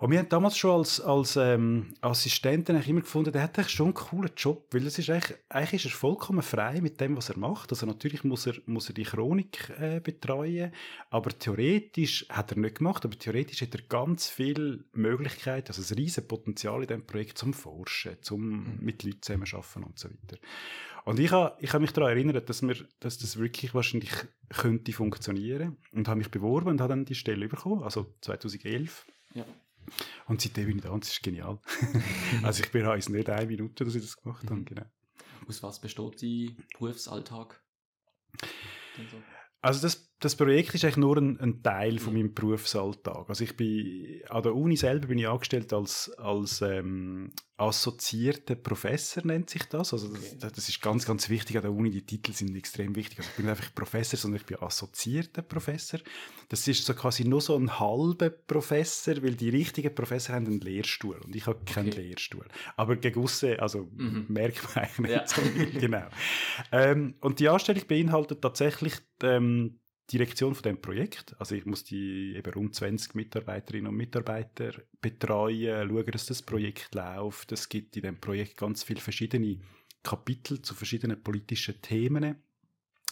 Und 0.00 0.12
wir 0.12 0.20
haben 0.20 0.28
damals 0.28 0.56
schon 0.56 0.78
als, 0.78 1.00
als 1.00 1.34
ähm, 1.34 1.92
Assistenten 2.02 2.76
eigentlich 2.76 2.88
immer 2.88 3.00
gefunden, 3.00 3.32
der 3.32 3.42
hat 3.42 3.58
eigentlich 3.58 3.74
schon 3.74 3.86
einen 3.86 3.94
coolen 3.94 4.30
Job, 4.36 4.68
weil 4.70 4.84
das 4.84 4.96
ist 4.96 5.10
eigentlich, 5.10 5.36
eigentlich 5.48 5.84
ist 5.84 5.92
er 5.92 5.96
vollkommen 5.96 6.42
frei 6.42 6.80
mit 6.80 7.00
dem, 7.00 7.16
was 7.16 7.30
er 7.30 7.36
macht. 7.36 7.72
Also 7.72 7.84
natürlich 7.84 8.22
muss 8.22 8.46
er, 8.46 8.54
muss 8.66 8.88
er 8.88 8.94
die 8.94 9.02
Chronik 9.02 9.70
äh, 9.70 9.98
betreuen, 9.98 10.70
aber 11.10 11.36
theoretisch 11.36 12.26
hat 12.28 12.52
er 12.52 12.58
nicht 12.58 12.76
gemacht, 12.76 13.04
aber 13.04 13.18
theoretisch 13.18 13.60
hat 13.60 13.74
er 13.74 13.82
ganz 13.88 14.28
viele 14.28 14.84
Möglichkeiten, 14.92 15.66
also 15.66 15.82
ein 15.82 15.98
riesen 15.98 16.28
Potenzial 16.28 16.80
in 16.82 16.86
diesem 16.86 17.04
Projekt 17.04 17.36
zum 17.36 17.52
Forschen, 17.52 18.22
zum 18.22 18.40
mhm. 18.40 18.78
mit 18.80 19.02
Leuten 19.02 19.20
zusammenarbeiten 19.22 19.82
und 19.82 19.98
so 19.98 20.08
weiter. 20.08 20.38
Und 21.06 21.18
ich 21.18 21.32
habe 21.32 21.56
ich 21.60 21.72
ha 21.72 21.78
mich 21.80 21.92
daran 21.92 22.10
erinnert, 22.10 22.48
dass, 22.48 22.62
wir, 22.62 22.76
dass 23.00 23.18
das 23.18 23.36
wirklich 23.36 23.74
wahrscheinlich 23.74 24.12
könnte 24.48 24.92
funktionieren 24.92 25.76
und 25.90 26.06
habe 26.06 26.18
mich 26.18 26.30
beworben 26.30 26.68
und 26.68 26.80
habe 26.80 26.90
dann 26.90 27.04
die 27.04 27.16
Stelle 27.16 27.48
bekommen, 27.48 27.82
also 27.82 28.14
2011. 28.20 29.04
Ja. 29.34 29.44
Und 30.26 30.40
seitdem 30.40 30.66
bin 30.66 30.76
ich 30.78 30.82
da 30.82 30.90
und 30.90 31.04
es 31.04 31.12
ist 31.12 31.22
genial. 31.22 31.60
also 32.42 32.62
ich 32.62 32.70
bereue 32.70 32.98
nicht 32.98 33.30
eine 33.30 33.46
Minute, 33.46 33.84
dass 33.84 33.94
ich 33.94 34.02
das 34.02 34.16
gemacht 34.16 34.44
habe. 34.44 34.60
Mhm. 34.60 34.64
Genau. 34.64 34.84
Aus 35.48 35.62
was 35.62 35.80
besteht 35.80 36.22
dein 36.22 36.56
Berufsalltag? 36.78 37.62
Also 39.60 39.80
das 39.80 40.07
das 40.20 40.34
Projekt 40.34 40.74
ist 40.74 40.84
eigentlich 40.84 40.96
nur 40.96 41.16
ein, 41.16 41.38
ein 41.38 41.62
Teil 41.62 41.98
von 42.00 42.12
meinem 42.12 42.34
Berufsalltag. 42.34 43.28
Also 43.28 43.44
ich 43.44 43.56
bin 43.56 44.20
an 44.28 44.42
der 44.42 44.54
Uni 44.54 44.76
selber 44.76 45.06
bin 45.06 45.18
ich 45.18 45.28
angestellt 45.28 45.72
als, 45.72 46.10
als 46.18 46.60
ähm, 46.60 47.30
assoziierter 47.56 48.56
Professor 48.56 49.24
nennt 49.24 49.48
sich 49.48 49.64
das. 49.68 49.92
Also 49.92 50.08
das, 50.08 50.52
das, 50.52 50.68
ist 50.68 50.82
ganz, 50.82 51.06
ganz 51.06 51.28
wichtig 51.28 51.56
an 51.56 51.62
der 51.62 51.72
Uni. 51.72 51.90
Die 51.90 52.04
Titel 52.04 52.32
sind 52.32 52.56
extrem 52.56 52.96
wichtig. 52.96 53.18
Also 53.18 53.30
ich 53.30 53.36
bin 53.36 53.46
nicht 53.46 53.56
einfach 53.58 53.72
Professor, 53.74 54.18
sondern 54.18 54.40
ich 54.40 54.46
bin 54.46 54.58
assoziierter 54.60 55.42
Professor. 55.42 56.00
Das 56.48 56.66
ist 56.66 56.84
so 56.84 56.94
quasi 56.94 57.22
nur 57.22 57.40
so 57.40 57.56
ein 57.56 57.78
halber 57.78 58.30
Professor, 58.30 59.22
weil 59.22 59.36
die 59.36 59.50
richtigen 59.50 59.94
Professoren 59.94 60.36
haben 60.36 60.46
einen 60.46 60.60
Lehrstuhl 60.60 61.20
und 61.24 61.36
ich 61.36 61.46
habe 61.46 61.60
keinen 61.64 61.92
okay. 61.92 62.08
Lehrstuhl. 62.08 62.46
Aber 62.76 62.96
gegen 62.96 63.24
also 63.58 63.88
mhm. 63.94 64.26
merkt 64.28 64.64
man 64.64 64.84
eigentlich 64.84 64.98
nicht 64.98 65.10
ja. 65.10 65.26
so 65.26 65.42
genau. 65.78 66.08
Ähm, 66.72 67.14
und 67.20 67.38
die 67.38 67.48
Anstellung 67.48 67.82
beinhaltet 67.86 68.42
tatsächlich 68.42 68.94
ähm, 69.22 69.78
Direktion 70.10 70.54
von 70.54 70.62
dem 70.62 70.80
Projekt. 70.80 71.36
Also 71.38 71.54
ich 71.54 71.66
muss 71.66 71.84
die 71.84 72.34
eben 72.36 72.52
rund 72.52 72.74
20 72.74 73.14
Mitarbeiterinnen 73.14 73.88
und 73.88 73.96
Mitarbeiter 73.96 74.72
betreuen, 75.00 75.88
schauen, 75.88 76.10
dass 76.10 76.26
das 76.26 76.42
Projekt 76.42 76.94
läuft. 76.94 77.52
Es 77.52 77.68
gibt 77.68 77.96
in 77.96 78.02
dem 78.02 78.20
Projekt 78.20 78.56
ganz 78.56 78.82
viele 78.82 79.00
verschiedene 79.00 79.60
Kapitel 80.02 80.62
zu 80.62 80.74
verschiedenen 80.74 81.22
politischen 81.22 81.80
Themen. 81.82 82.36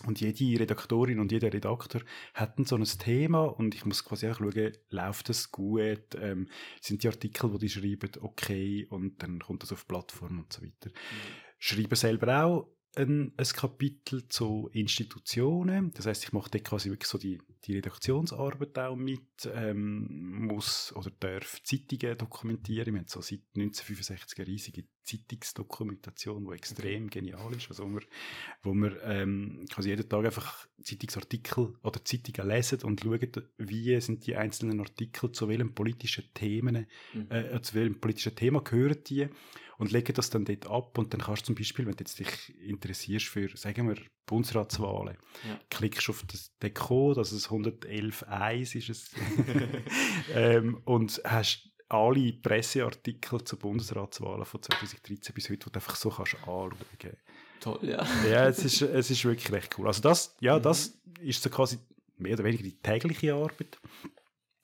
Und 0.05 0.21
jede 0.21 0.61
Redaktorin 0.61 1.19
und 1.21 1.33
jeder 1.33 1.51
Redakteur 1.53 2.03
hat 2.35 2.55
so 2.67 2.77
ein 2.77 2.85
Thema 2.85 3.45
und 3.45 3.75
ich 3.75 3.87
muss 3.87 4.05
quasi 4.05 4.29
auch 4.29 4.39
schauen, 4.39 4.73
läuft 4.91 5.31
das 5.31 5.51
gut, 5.51 6.15
ähm, 6.21 6.49
sind 6.83 7.03
die 7.03 7.09
Artikel, 7.09 7.51
die 7.53 7.59
die 7.59 7.69
schreiben, 7.71 8.11
okay 8.21 8.87
und 8.91 9.23
dann 9.23 9.39
kommt 9.39 9.63
das 9.63 9.73
auf 9.73 9.85
die 9.85 9.89
Plattform 9.89 10.41
und 10.41 10.53
so 10.53 10.61
weiter. 10.63 10.91
Mhm. 10.91 11.47
Schreiben 11.59 11.97
selber 11.97 12.45
auch 12.45 12.76
ein, 12.97 13.33
ein 13.37 13.47
Kapitel 13.47 14.29
zu 14.29 14.69
Institutionen. 14.73 15.93
Das 15.93 16.07
heißt, 16.07 16.25
ich 16.25 16.33
mache 16.33 16.51
dort 16.51 16.65
quasi 16.65 16.91
wirklich 16.91 17.09
so 17.09 17.19
die, 17.19 17.39
die 17.65 17.75
Redaktionsarbeit 17.75 18.79
auch 18.79 18.97
mit, 18.97 19.49
ähm, 19.55 20.47
muss 20.47 20.95
oder 20.97 21.11
darf 21.21 21.63
Zeitungen 21.63 22.17
dokumentieren. 22.17 22.95
Wir 22.95 23.01
haben 23.01 23.09
so 23.09 23.21
seit 23.21 23.41
1965 23.55 24.39
eine 24.39 24.47
riesige 24.47 24.85
Zeitungsdokumentation, 25.05 26.47
die 26.47 26.55
extrem 26.55 27.09
genial 27.09 27.55
ist, 27.55 27.69
also 27.69 27.85
wo 27.85 27.95
wir, 27.95 28.03
wo 28.63 28.75
wir 28.75 29.03
ähm, 29.05 29.65
quasi 29.71 29.91
jeden 29.91 30.09
Tag 30.09 30.25
einfach 30.25 30.67
Zeitungsartikel 30.83 31.75
oder 31.83 32.05
Zeitungen 32.05 32.51
lesen 32.51 32.83
und 32.83 33.03
schauen, 33.03 33.31
wie 33.59 34.01
sind 34.01 34.27
die 34.27 34.37
einzelnen 34.37 34.81
Artikel 34.81 35.31
zu 35.33 35.49
welchen 35.49 35.75
politischen 35.75 36.25
Themen, 36.35 36.87
mhm. 37.13 37.31
äh, 37.31 37.61
zu 37.63 37.75
welchem 37.75 38.01
politischen 38.01 38.35
Thema 38.35 38.63
gehören 38.63 38.99
die 39.07 39.29
und 39.79 39.93
lege 39.93 40.13
das 40.13 40.31
dann 40.31 40.45
dort 40.45 40.67
ab 40.67 40.99
und 40.99 41.13
dann 41.13 41.21
kannst 41.21 41.43
du 41.43 41.47
zum 41.47 41.55
Beispiel, 41.55 41.87
wenn 41.87 41.95
du 41.95 42.03
jetzt 42.03 42.19
dich 42.19 42.55
interessierst 42.61 43.27
für, 43.27 43.55
sagen 43.57 43.89
wir, 43.89 43.97
Bundesratswahlen, 44.27 45.17
ja. 45.49 45.61
klickst 45.71 46.09
auf 46.09 46.25
das 46.27 46.57
Deko, 46.59 47.15
das 47.15 47.33
ist 47.33 47.49
111.1 47.49 48.77
ist 48.77 48.89
es, 48.89 49.11
ähm, 50.35 50.81
und 50.85 51.21
hast 51.25 51.71
alle 51.89 52.33
Presseartikel 52.33 53.45
zu 53.45 53.57
Bundesratswahlen 53.57 54.45
von 54.45 54.63
2013 54.63 55.35
bis 55.35 55.51
heute, 55.51 55.67
die 55.67 55.71
du 55.71 55.75
einfach 55.75 55.97
so 55.97 56.11
kannst 56.11 56.35
anschauen 56.35 56.75
kannst. 56.99 57.17
Toll, 57.61 57.79
ja. 57.83 58.07
ja, 58.29 58.49
es 58.49 58.65
ist, 58.65 58.83
es 58.83 59.11
ist 59.11 59.25
wirklich 59.25 59.51
recht 59.53 59.79
cool. 59.79 59.87
Also 59.87 60.03
das, 60.03 60.37
ja, 60.41 60.59
mhm. 60.59 60.63
das 60.63 60.99
ist 61.21 61.43
so 61.43 61.49
quasi 61.51 61.79
mehr 62.19 62.35
oder 62.35 62.45
weniger 62.45 62.65
die 62.65 62.77
tägliche 62.77 63.35
Arbeit. 63.35 63.79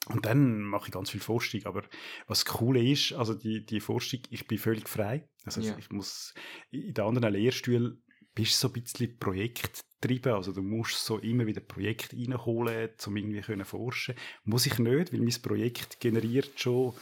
Und 0.08 0.26
dann 0.26 0.62
mache 0.62 0.86
ich 0.86 0.92
ganz 0.92 1.10
viel 1.10 1.20
Forschung. 1.20 1.64
Aber 1.64 1.82
was 2.26 2.44
cool 2.60 2.76
ist, 2.76 3.12
also 3.12 3.34
die, 3.34 3.64
die 3.64 3.80
Forschung, 3.80 4.20
ich 4.30 4.46
bin 4.46 4.58
völlig 4.58 4.88
frei. 4.88 5.28
Also 5.44 5.60
ja. 5.60 5.76
ich 5.78 5.90
muss, 5.90 6.34
in 6.70 6.94
den 6.94 7.04
anderen 7.04 7.32
Lehrstühlen 7.32 8.02
bist 8.34 8.52
du 8.52 8.68
so 8.68 8.74
ein 8.74 8.82
bisschen 8.82 9.18
projekttrieben. 9.18 10.32
Also 10.32 10.52
du 10.52 10.62
musst 10.62 11.04
so 11.04 11.18
immer 11.18 11.46
wieder 11.46 11.60
Projekte 11.60 12.16
reinholen, 12.16 12.90
um 13.06 13.16
irgendwie 13.16 13.40
können 13.42 13.64
forschen. 13.64 14.14
Muss 14.44 14.66
ich 14.66 14.78
nicht, 14.78 15.12
weil 15.12 15.20
mein 15.20 15.42
Projekt 15.42 16.00
generiert 16.00 16.58
schon 16.58 16.94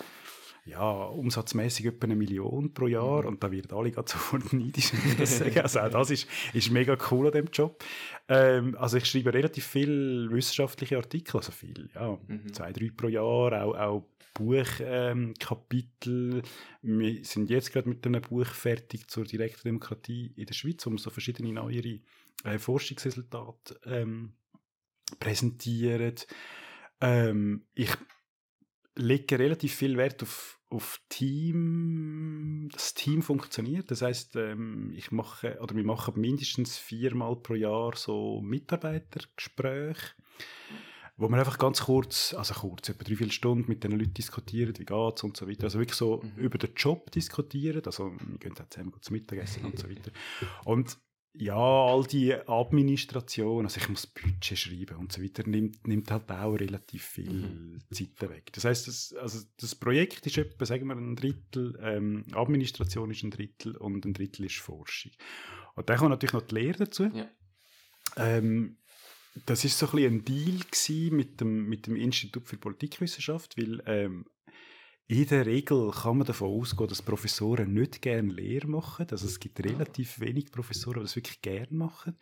ja, 0.64 1.04
umsatzmäßig 1.04 1.86
etwa 1.86 2.04
eine 2.04 2.16
Million 2.16 2.74
pro 2.74 2.86
Jahr 2.86 3.24
und 3.24 3.42
da 3.42 3.50
werden 3.50 3.72
alle 3.72 3.90
gerade 3.90 4.08
sofort 4.10 4.52
neidisch, 4.52 4.92
wenn 4.92 5.12
ich 5.12 5.16
das 5.16 5.38
sage. 5.38 5.62
Also 5.62 5.80
auch 5.80 5.90
das 5.90 6.10
ist, 6.10 6.28
ist 6.52 6.70
mega 6.70 6.96
cool 7.10 7.26
an 7.26 7.32
dem 7.32 7.48
Job. 7.52 7.82
Ähm, 8.28 8.76
also 8.78 8.98
ich 8.98 9.06
schreibe 9.06 9.32
relativ 9.32 9.66
viel 9.66 10.28
wissenschaftliche 10.30 10.96
Artikel, 10.96 11.36
also 11.36 11.52
viel, 11.52 11.90
ja, 11.94 12.18
mhm. 12.26 12.52
zwei, 12.52 12.72
drei 12.72 12.90
pro 12.94 13.08
Jahr, 13.08 13.64
auch, 13.64 13.76
auch 13.76 14.04
Buchkapitel. 14.34 16.42
Ähm, 16.82 16.98
wir 16.98 17.24
sind 17.24 17.50
jetzt 17.50 17.72
gerade 17.72 17.88
mit 17.88 18.06
einem 18.06 18.22
Buch 18.22 18.46
fertig 18.46 19.08
zur 19.08 19.24
direkten 19.24 19.68
Demokratie 19.68 20.32
in 20.36 20.46
der 20.46 20.54
Schweiz, 20.54 20.86
wo 20.86 20.90
wir 20.90 20.98
so 20.98 21.10
verschiedene 21.10 21.52
neuere 21.52 22.00
äh, 22.44 22.58
Forschungsresultate 22.58 23.80
ähm, 23.84 24.32
präsentieren. 25.18 26.14
Ähm, 27.00 27.64
ich 27.74 27.90
lege 28.96 29.38
relativ 29.38 29.74
viel 29.74 29.96
Wert 29.96 30.22
auf, 30.22 30.58
auf 30.68 31.00
Team, 31.08 32.68
das 32.72 32.94
Team 32.94 33.22
funktioniert. 33.22 33.90
Das 33.90 34.02
heißt, 34.02 34.36
ähm, 34.36 34.92
ich 34.94 35.10
mache 35.10 35.58
oder 35.60 35.74
wir 35.74 35.84
machen 35.84 36.20
mindestens 36.20 36.76
viermal 36.76 37.36
pro 37.36 37.54
Jahr 37.54 37.96
so 37.96 38.40
Mitarbeitergespräche, 38.40 40.14
wo 41.16 41.28
man 41.28 41.40
einfach 41.40 41.58
ganz 41.58 41.82
kurz, 41.82 42.34
also 42.34 42.54
kurz, 42.54 42.88
etwa 42.88 43.04
drei 43.04 43.16
vier 43.16 43.30
Stunden 43.30 43.68
mit 43.68 43.84
den 43.84 43.92
Leuten 43.92 44.14
diskutieren, 44.14 44.78
wie 44.78 44.84
geht's 44.84 45.22
und 45.22 45.36
so 45.36 45.48
weiter. 45.48 45.64
Also 45.64 45.78
wirklich 45.78 45.96
so 45.96 46.22
mhm. 46.22 46.42
über 46.42 46.58
den 46.58 46.74
Job 46.74 47.10
diskutieren. 47.10 47.82
Also 47.84 48.12
wir 48.12 48.38
gehen 48.38 48.54
dann 48.54 48.70
zusammen 48.70 48.94
zum 49.00 49.16
Mittagessen 49.16 49.64
und 49.64 49.78
so 49.78 49.88
weiter. 49.88 50.10
Und 50.64 50.98
ja, 51.32 51.54
all 51.54 52.04
die 52.04 52.34
Administration, 52.34 53.64
also 53.64 53.80
ich 53.80 53.88
muss 53.88 54.06
Budget 54.06 54.58
schreiben 54.58 54.96
und 54.96 55.12
so 55.12 55.22
weiter, 55.22 55.46
nimmt, 55.46 55.86
nimmt 55.86 56.10
halt 56.10 56.30
auch 56.30 56.54
relativ 56.54 57.04
viel 57.04 57.32
mhm. 57.32 57.78
Zeit 57.92 58.20
weg. 58.28 58.52
Das 58.52 58.64
heißt, 58.64 58.88
das, 58.88 59.14
also 59.14 59.40
das 59.58 59.74
Projekt 59.76 60.26
ist 60.26 60.38
etwa, 60.38 60.66
sagen 60.66 60.88
wir, 60.88 60.96
ein 60.96 61.14
Drittel, 61.14 61.78
ähm, 61.82 62.24
Administration 62.32 63.10
ist 63.10 63.22
ein 63.22 63.30
Drittel 63.30 63.76
und 63.76 64.04
ein 64.04 64.12
Drittel 64.12 64.46
ist 64.46 64.56
Forschung. 64.56 65.12
Und 65.76 65.88
dann 65.88 65.98
kommt 65.98 66.10
natürlich 66.10 66.32
noch 66.32 66.42
die 66.42 66.54
Lehre 66.56 66.78
dazu. 66.78 67.04
Ja. 67.04 67.30
Ähm, 68.16 68.78
das 69.46 69.64
ist 69.64 69.78
so 69.78 69.86
ein 69.86 69.92
bisschen 69.92 70.14
ein 70.14 70.24
Deal 70.24 71.12
mit 71.12 71.40
dem, 71.40 71.68
mit 71.68 71.86
dem 71.86 71.94
Institut 71.94 72.48
für 72.48 72.56
Politikwissenschaft, 72.56 73.56
weil 73.56 73.80
ähm, 73.86 74.26
in 75.10 75.26
der 75.26 75.44
Regel 75.44 75.90
kann 75.90 76.18
man 76.18 76.26
davon 76.26 76.50
ausgehen, 76.50 76.88
dass 76.88 77.02
Professoren 77.02 77.72
nicht 77.72 78.00
gerne 78.00 78.32
Lehre 78.32 78.68
machen. 78.68 79.08
Also 79.10 79.26
es 79.26 79.40
gibt 79.40 79.58
relativ 79.58 80.20
wenig 80.20 80.52
Professoren, 80.52 81.00
die 81.00 81.04
das 81.06 81.16
wirklich 81.16 81.42
gerne 81.42 81.66
machen. 81.72 82.16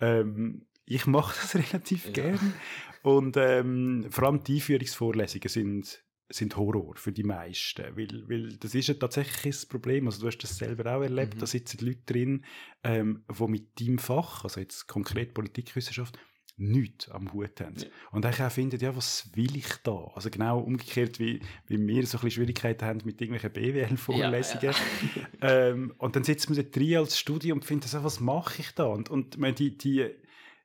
Ähm, 0.00 0.66
ich 0.84 1.06
mache 1.06 1.34
das 1.40 1.54
relativ 1.72 2.06
ja. 2.06 2.12
gern. 2.12 2.54
Und 3.02 3.36
ähm, 3.36 4.06
vor 4.10 4.28
allem 4.28 4.44
die 4.44 4.54
Einführungsvorlesungen 4.54 5.48
sind, 5.48 6.04
sind 6.28 6.56
Horror 6.56 6.94
für 6.94 7.10
die 7.10 7.24
meisten. 7.24 7.86
Weil, 7.96 8.28
weil 8.28 8.56
das 8.56 8.76
ist 8.76 8.86
ja 8.86 8.94
tatsächlich 8.94 9.56
das 9.56 9.66
Problem. 9.66 10.06
Also 10.06 10.20
du 10.20 10.28
hast 10.28 10.38
das 10.38 10.56
selber 10.56 10.96
auch 10.96 11.02
erlebt. 11.02 11.34
Mhm. 11.34 11.40
Da 11.40 11.46
sitzen 11.46 11.84
Leute 11.84 12.02
drin, 12.06 12.44
ähm, 12.84 13.24
die 13.36 13.48
mit 13.48 13.80
deinem 13.80 13.98
Fach, 13.98 14.44
also 14.44 14.60
jetzt 14.60 14.86
konkret 14.86 15.34
Politikwissenschaft, 15.34 16.16
nichts 16.56 17.08
am 17.08 17.32
Hut 17.32 17.60
haben. 17.60 17.76
Ja. 17.76 17.86
Und 18.10 18.24
ich 18.24 18.40
auch 18.40 18.50
finden, 18.50 18.78
ja, 18.78 18.94
was 18.94 19.30
will 19.34 19.56
ich 19.56 19.76
da? 19.82 20.10
Also 20.14 20.30
genau 20.30 20.60
umgekehrt, 20.60 21.18
wie, 21.18 21.40
wie 21.66 21.86
wir 21.86 22.06
so 22.06 22.18
ein 22.18 22.22
bisschen 22.22 22.30
Schwierigkeiten 22.30 22.84
haben 22.84 23.00
mit 23.04 23.20
irgendwelchen 23.20 23.52
BWL-Vorlesungen. 23.52 24.62
Ja, 24.62 24.70
ja. 24.70 24.76
ähm, 25.68 25.94
und 25.98 26.14
dann 26.14 26.24
sitzt 26.24 26.50
man 26.50 26.56
da 26.56 26.62
drin 26.62 26.96
als 26.98 27.18
Studium 27.18 27.58
und 27.58 27.64
findet, 27.64 27.92
also, 27.92 28.04
was 28.04 28.20
mache 28.20 28.60
ich 28.60 28.72
da? 28.72 28.84
Und, 28.84 29.10
und 29.10 29.38
man, 29.38 29.54
die, 29.54 29.76
die, 29.76 30.08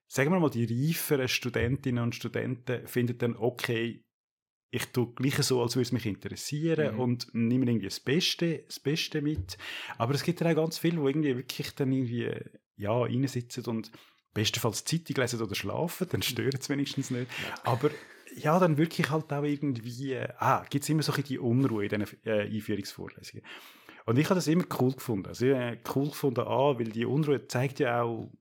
sagen 0.07 0.31
wir 0.31 0.39
mal, 0.39 0.49
die 0.49 0.65
reiferen 0.65 1.27
Studentinnen 1.27 2.03
und 2.03 2.15
Studenten 2.15 2.85
finden 2.87 3.17
dann, 3.17 3.35
okay, 3.35 4.03
ich 4.69 4.85
tue 4.87 5.13
gleich 5.13 5.35
so, 5.37 5.61
als 5.61 5.75
würde 5.75 5.87
es 5.87 5.91
mich 5.93 6.05
interessieren 6.05 6.95
mhm. 6.95 6.99
und 6.99 7.27
nehme 7.33 7.65
irgendwie 7.65 7.87
das 7.87 8.01
Beste, 8.01 8.63
das 8.67 8.79
Beste 8.79 9.21
mit. 9.21 9.57
Aber 9.97 10.13
es 10.13 10.23
gibt 10.23 10.41
ja 10.41 10.51
auch 10.51 10.55
ganz 10.55 10.77
viele, 10.77 10.97
die 10.97 11.07
irgendwie 11.07 11.37
wirklich 11.37 11.73
dann 11.75 11.91
irgendwie, 11.91 12.29
ja, 12.75 12.91
reinsitzen 12.91 13.65
und 13.65 13.91
bestenfalls 14.33 14.85
Zeitung 14.85 15.15
lesen 15.17 15.41
oder 15.41 15.55
schlafen, 15.55 16.07
dann 16.11 16.21
stört 16.21 16.61
es 16.61 16.69
wenigstens 16.69 17.11
nicht. 17.11 17.27
Aber 17.63 17.89
ja, 18.35 18.59
dann 18.59 18.77
wirklich 18.77 19.09
halt 19.09 19.31
auch 19.31 19.43
irgendwie, 19.43 20.13
äh, 20.13 20.27
ah, 20.37 20.65
gibt 20.69 20.83
es 20.83 20.89
immer 20.89 21.03
so 21.03 21.13
ein 21.13 21.23
die 21.23 21.39
Unruhe 21.39 21.85
in 21.85 21.99
diesen 21.99 22.25
äh, 22.25 22.41
Einführungsvorlesungen. 22.41 23.43
Und 24.05 24.17
ich 24.17 24.25
habe 24.25 24.35
das 24.35 24.47
immer 24.47 24.65
cool 24.79 24.93
gefunden. 24.93 25.27
Also, 25.27 25.47
äh, 25.47 25.77
cool 25.95 26.09
gefunden, 26.09 26.41
A, 26.41 26.79
weil 26.79 26.89
die 26.89 27.05
Unruhe 27.05 27.47
zeigt 27.47 27.79
ja 27.79 28.03
auch, 28.03 28.31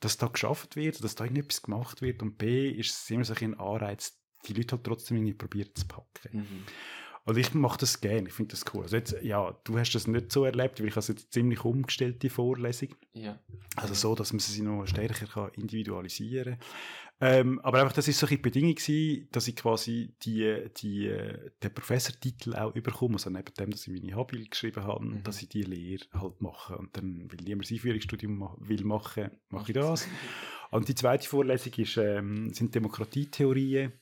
dass 0.00 0.18
da 0.18 0.26
geschafft 0.26 0.76
wird, 0.76 1.02
dass 1.02 1.14
da 1.14 1.24
irgendetwas 1.24 1.62
gemacht 1.62 2.02
wird 2.02 2.22
und 2.22 2.36
B, 2.36 2.68
ist 2.68 2.90
es 2.90 3.10
immer 3.10 3.24
so 3.24 3.34
ein 3.34 3.58
Anreiz, 3.58 4.20
die 4.46 4.52
Leute 4.52 4.76
halt 4.76 4.84
trotzdem 4.84 5.16
irgendwie 5.16 5.34
probieren 5.34 5.70
zu 5.74 5.86
packen. 5.86 6.38
Mhm. 6.38 6.64
Also 7.26 7.40
ich 7.40 7.54
mache 7.54 7.78
das 7.78 8.00
gerne, 8.00 8.28
ich 8.28 8.34
finde 8.34 8.50
das 8.50 8.64
cool. 8.74 8.82
Also 8.82 8.96
jetzt, 8.96 9.16
ja, 9.22 9.58
du 9.64 9.78
hast 9.78 9.92
das 9.92 10.06
nicht 10.06 10.30
so 10.30 10.44
erlebt, 10.44 10.80
weil 10.80 10.88
ich 10.88 10.96
habe 10.96 11.06
jetzt 11.06 11.32
ziemlich 11.32 11.64
umgestellte 11.64 12.28
Vorlesung. 12.28 12.94
Ja. 13.14 13.38
Also 13.76 13.94
so, 13.94 14.14
dass 14.14 14.32
man 14.32 14.40
sie 14.40 14.62
noch 14.62 14.86
stärker 14.86 15.26
kann 15.26 15.50
individualisieren 15.54 16.58
kann. 16.58 16.68
Ähm, 17.20 17.60
aber 17.60 17.80
einfach, 17.80 17.94
das 17.94 18.08
ist 18.08 18.18
so 18.18 18.26
eine 18.26 18.38
Bedingung 18.38 18.74
gewesen, 18.74 19.28
dass 19.30 19.48
ich 19.48 19.56
quasi 19.56 20.14
die, 20.22 20.64
die, 20.76 21.08
den 21.62 21.74
Professortitel 21.74 22.54
auch 22.54 22.74
überkomme, 22.74 23.14
also 23.14 23.30
neben 23.30 23.54
dem, 23.54 23.70
dass 23.70 23.86
ich 23.86 24.02
meine 24.02 24.16
Habil 24.16 24.46
geschrieben 24.46 24.82
habe, 24.82 25.04
mhm. 25.04 25.22
dass 25.22 25.40
ich 25.40 25.48
die 25.48 25.62
Lehre 25.62 26.04
halt 26.12 26.40
mache. 26.40 26.76
Und 26.76 26.96
dann, 26.96 27.30
weil 27.30 27.38
niemand 27.44 27.64
das 27.64 27.72
Einführungsstudium 27.72 28.56
will 28.58 28.84
machen, 28.84 29.30
mache 29.48 29.70
ich 29.70 29.74
das. 29.74 30.08
Und 30.70 30.88
die 30.88 30.94
zweite 30.94 31.28
Vorlesung 31.28 31.72
ist, 31.74 31.96
ähm, 31.96 32.52
sind 32.52 32.74
Demokratietheorien 32.74 33.92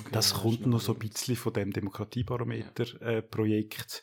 Okay, 0.00 0.10
das 0.12 0.34
kommt 0.34 0.66
noch 0.66 0.80
so 0.80 0.94
ein 0.94 0.98
bisschen 0.98 1.36
von 1.36 1.52
dem 1.52 1.72
Demokratiebarometer-Projekt. 1.72 4.02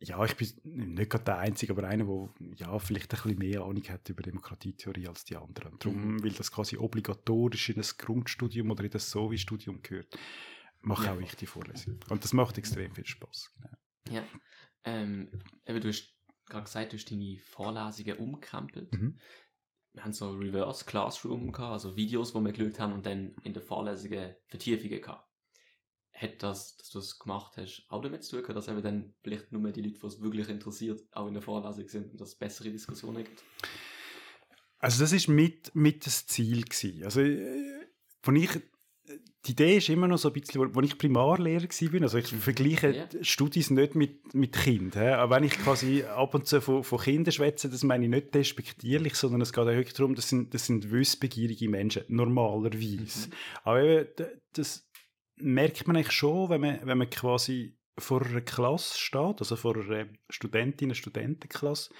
Ja. 0.00 0.20
Äh, 0.22 0.26
ich 0.26 0.36
bin 0.36 0.48
nicht 0.96 1.10
gerade 1.10 1.24
der 1.24 1.38
Einzige, 1.38 1.72
aber 1.72 1.88
einer, 1.88 2.04
der 2.04 2.28
ja, 2.56 2.78
vielleicht 2.78 3.14
ein 3.14 3.22
bisschen 3.22 3.38
mehr 3.38 3.62
Ahnung 3.62 3.82
hat 3.88 4.08
über 4.08 4.22
Demokratietheorie 4.22 5.08
als 5.08 5.24
die 5.24 5.36
anderen. 5.36 5.76
Darum, 5.78 6.14
mhm. 6.14 6.22
weil 6.22 6.32
das 6.32 6.52
quasi 6.52 6.76
obligatorisch 6.76 7.70
in 7.70 7.76
das 7.76 7.96
Grundstudium 7.96 8.70
oder 8.70 8.84
in 8.84 8.90
das 8.90 9.10
Sovi-Studium 9.10 9.80
gehört, 9.82 10.18
mache 10.80 11.06
ja. 11.06 11.14
auch 11.14 11.20
ich 11.20 11.34
die 11.36 11.46
Vorlesung. 11.46 11.98
Und 12.10 12.24
das 12.24 12.32
macht 12.32 12.58
extrem 12.58 12.92
viel 12.94 13.06
Spaß. 13.06 13.52
Genau. 13.56 13.70
Ja, 14.10 14.24
ähm, 14.84 15.30
du 15.64 15.88
hast 15.88 16.14
gerade 16.46 16.64
gesagt, 16.64 16.92
du 16.92 16.96
hast 16.96 17.10
deine 17.10 17.38
Vorlesungen 17.38 18.18
umgekrempelt. 18.18 18.92
Mhm 18.92 19.18
wir 19.96 20.04
haben 20.04 20.12
so 20.12 20.30
Reverse 20.30 20.84
Classroom 20.84 21.52
gehabt, 21.52 21.72
also 21.72 21.96
Videos, 21.96 22.34
wo 22.34 22.40
wir 22.40 22.52
geschaut 22.52 22.78
haben 22.78 22.92
und 22.92 23.06
dann 23.06 23.34
in 23.42 23.54
der 23.54 23.62
Vorlesungen 23.62 24.36
Vertiefungen 24.46 25.00
gehabt. 25.00 25.25
Hat 26.18 26.42
das, 26.42 26.76
dass 26.78 26.90
du 26.90 26.98
das 26.98 27.18
gemacht 27.18 27.56
hast, 27.56 27.84
auch 27.88 28.00
damit 28.00 28.24
zu 28.24 28.40
tun, 28.40 28.54
dass 28.54 28.68
eben 28.68 28.82
dann 28.82 29.14
vielleicht 29.22 29.52
nur 29.52 29.60
mehr 29.60 29.72
die 29.72 29.82
Leute, 29.82 29.98
die 29.98 30.06
es 30.06 30.20
wirklich 30.20 30.48
interessiert, 30.48 31.02
auch 31.12 31.26
in 31.26 31.34
der 31.34 31.42
Vorlesung 31.42 31.88
sind 31.88 32.12
und 32.12 32.20
dass 32.20 32.30
es 32.30 32.34
bessere 32.36 32.70
Diskussionen 32.70 33.24
gibt? 33.24 33.44
Also 34.78 35.02
das 35.02 35.12
ist 35.12 35.28
mit, 35.28 35.74
mit 35.74 36.06
das 36.06 36.26
Ziel 36.26 36.62
gewesen. 36.62 37.04
Also, 37.04 37.20
von 38.22 38.36
äh, 38.36 38.44
ich 38.44 38.62
die 39.46 39.52
Idee 39.52 39.76
ist 39.76 39.88
immer 39.88 40.08
noch 40.08 40.18
so 40.18 40.28
ein 40.28 40.32
bisschen, 40.32 40.74
wo, 40.74 40.80
ich 40.80 40.98
Primarlehrer 40.98 41.62
war, 41.62 42.02
also 42.02 42.18
ich 42.18 42.26
vergleiche 42.26 42.90
ja. 42.90 43.08
Studis 43.22 43.70
nicht 43.70 43.94
mit, 43.94 44.34
mit 44.34 44.52
Kindern. 44.52 45.14
Aber 45.14 45.36
wenn 45.36 45.44
ich 45.44 45.52
quasi 45.52 46.02
ab 46.02 46.34
und 46.34 46.46
zu 46.46 46.60
von, 46.60 46.82
von 46.82 46.98
Kindern 46.98 47.32
schwätze, 47.32 47.68
das 47.68 47.84
meine 47.84 48.04
ich 48.04 48.10
nicht 48.10 48.34
despektierlich, 48.34 49.14
sondern 49.14 49.40
es 49.40 49.52
geht 49.52 49.62
auch 49.62 49.66
wirklich 49.66 49.94
darum, 49.94 50.14
das 50.14 50.28
sind, 50.28 50.52
das 50.52 50.66
sind 50.66 50.90
wissbegierige 50.90 51.68
Menschen, 51.68 52.02
normalerweise. 52.08 53.28
Mhm. 53.28 53.32
Aber 53.62 53.82
eben, 53.82 54.08
das 54.52 54.85
merkt 55.36 55.86
man 55.86 55.96
eigentlich 55.96 56.12
schon, 56.12 56.50
wenn 56.50 56.60
man, 56.60 56.80
wenn 56.84 56.98
man 56.98 57.10
quasi 57.10 57.76
vor 57.98 58.24
einer 58.24 58.42
Klasse 58.42 58.98
steht, 58.98 59.40
also 59.40 59.56
vor 59.56 59.76
einer 59.76 60.06
Studentinnen- 60.30 60.94
Studentenklasse. 60.94 61.92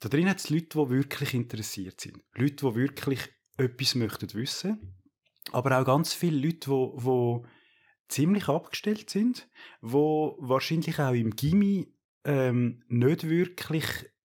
Da 0.00 0.08
drin 0.08 0.28
hat 0.28 0.38
es 0.38 0.50
Leute, 0.50 0.78
die 0.78 0.90
wirklich 0.90 1.32
interessiert 1.32 2.00
sind. 2.00 2.18
Leute, 2.34 2.66
die 2.66 2.74
wirklich 2.74 3.20
etwas 3.56 3.94
möchten 3.94 4.34
wissen 4.34 5.02
aber 5.50 5.78
auch 5.78 5.84
ganz 5.84 6.14
viele 6.14 6.46
Leute, 6.46 6.70
die, 6.70 7.02
die 7.02 7.48
ziemlich 8.08 8.48
abgestellt 8.48 9.10
sind, 9.10 9.48
die 9.80 9.88
wahrscheinlich 9.92 10.98
auch 10.98 11.12
im 11.12 11.30
Gimmi 11.30 11.92
ähm, 12.24 12.82
nicht 12.88 13.28
wirklich, 13.28 13.84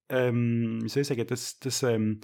ähm, 0.09 0.79
wie 0.83 0.89
soll 0.89 1.01
ich 1.01 1.07
sagen, 1.07 1.25
dass, 1.25 1.59
dass 1.59 1.83
ähm, 1.83 2.19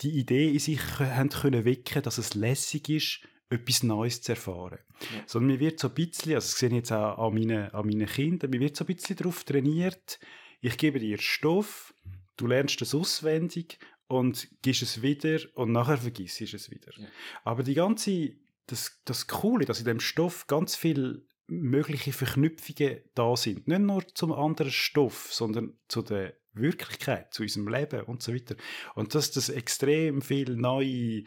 die 0.00 0.18
Idee 0.18 0.50
in 0.52 0.58
sich 0.58 0.80
haben 0.98 1.28
können 1.28 1.64
wecken, 1.64 2.02
dass 2.02 2.18
es 2.18 2.34
lässig 2.34 2.88
ist, 2.88 3.20
etwas 3.50 3.82
Neues 3.82 4.20
zu 4.22 4.32
erfahren. 4.32 4.78
Ja. 5.00 5.22
Sondern 5.26 5.52
mir 5.52 5.60
wird 5.60 5.80
so 5.80 5.88
ein 5.88 5.94
bisschen, 5.94 6.34
also 6.34 6.46
das 6.46 6.58
sehe 6.58 6.68
ich 6.68 6.74
jetzt 6.76 6.92
auch 6.92 7.18
an 7.18 7.34
meinen, 7.34 7.70
an 7.70 7.86
meinen 7.86 8.06
Kindern, 8.06 8.50
mir 8.50 8.60
wird 8.60 8.76
so 8.76 8.84
ein 8.84 8.94
bisschen 8.94 9.16
darauf 9.16 9.44
trainiert, 9.44 10.18
ich 10.60 10.76
gebe 10.76 10.98
dir 10.98 11.18
Stoff, 11.18 11.94
du 12.36 12.46
lernst 12.46 12.82
es 12.82 12.94
auswendig 12.94 13.78
und 14.08 14.48
gibst 14.62 14.82
es 14.82 15.02
wieder 15.02 15.38
und 15.54 15.72
nachher 15.72 15.98
vergisst 15.98 16.40
es 16.40 16.70
wieder. 16.70 16.92
Ja. 16.96 17.06
Aber 17.44 17.62
die 17.62 17.74
ganze, 17.74 18.32
das, 18.66 19.00
das 19.04 19.26
Coole, 19.26 19.64
dass 19.64 19.78
in 19.78 19.86
dem 19.86 20.00
Stoff 20.00 20.46
ganz 20.46 20.74
viele 20.76 21.22
mögliche 21.46 22.12
Verknüpfungen 22.12 23.00
da 23.14 23.36
sind. 23.36 23.68
Nicht 23.68 23.80
nur 23.80 24.06
zum 24.14 24.32
anderen 24.32 24.70
Stoff, 24.70 25.32
sondern 25.32 25.78
zu 25.88 26.02
der 26.02 26.34
Wirklichkeit, 26.52 27.32
zu 27.32 27.42
unserem 27.42 27.68
Leben 27.68 28.02
und 28.02 28.22
so 28.22 28.34
weiter. 28.34 28.56
Und 28.94 29.14
dass 29.14 29.30
das 29.30 29.48
extrem 29.48 30.20
viel 30.20 30.56
neue 30.56 31.24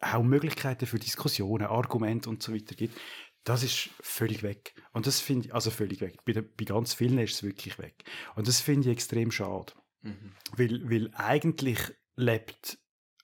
auch 0.00 0.22
Möglichkeiten 0.22 0.86
für 0.86 0.98
Diskussionen, 0.98 1.66
Argumente 1.66 2.28
und 2.28 2.42
so 2.42 2.54
weiter 2.54 2.74
gibt, 2.74 2.98
das 3.44 3.62
ist 3.62 3.90
völlig 4.00 4.42
weg. 4.42 4.74
Und 4.92 5.06
das 5.06 5.20
finde 5.20 5.46
ich, 5.46 5.54
also 5.54 5.70
völlig 5.70 6.00
weg. 6.00 6.24
Bei, 6.24 6.34
bei 6.34 6.64
ganz 6.64 6.94
vielen 6.94 7.18
ist 7.18 7.34
es 7.34 7.42
wirklich 7.42 7.78
weg. 7.78 8.04
Und 8.34 8.46
das 8.46 8.60
finde 8.60 8.88
ich 8.88 8.92
extrem 8.92 9.30
schade. 9.30 9.72
Mhm. 10.02 10.32
Weil, 10.56 10.90
weil 10.90 11.10
eigentlich 11.14 11.78
lebt 12.16 12.78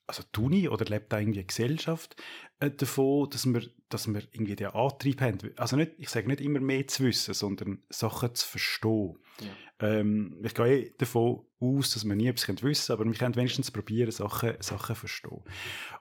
also 0.06 0.22
die 0.34 0.40
Uni 0.40 0.68
oder 0.68 0.84
lebt 0.84 1.12
da 1.12 1.18
irgendwie 1.18 1.40
eine 1.40 1.46
Gesellschaft 1.46 2.16
äh, 2.60 2.70
davon, 2.70 3.28
dass 3.30 3.46
wir, 3.46 3.62
dass 3.88 4.06
wir 4.06 4.22
irgendwie 4.32 4.56
den 4.56 4.68
Antrieb 4.68 5.20
haben. 5.20 5.38
Also 5.56 5.76
nicht, 5.76 5.92
ich 5.98 6.08
sage 6.08 6.28
nicht 6.28 6.40
immer 6.40 6.60
mehr 6.60 6.86
zu 6.86 7.04
wissen, 7.04 7.34
sondern 7.34 7.82
Sachen 7.88 8.34
zu 8.34 8.46
verstehen. 8.46 9.18
Ja. 9.40 9.88
Ähm, 9.88 10.40
ich 10.44 10.54
gehe 10.54 10.66
eh 10.66 10.94
davon 10.98 11.46
aus, 11.58 11.94
dass 11.94 12.04
wir 12.04 12.14
nie 12.14 12.28
etwas 12.28 12.62
wissen 12.62 12.92
aber 12.92 13.04
wir 13.04 13.14
können 13.14 13.36
wenigstens 13.36 13.70
probieren, 13.70 14.10
Sachen, 14.10 14.54
Sachen 14.60 14.94
zu 14.94 15.00
verstehen. 15.00 15.42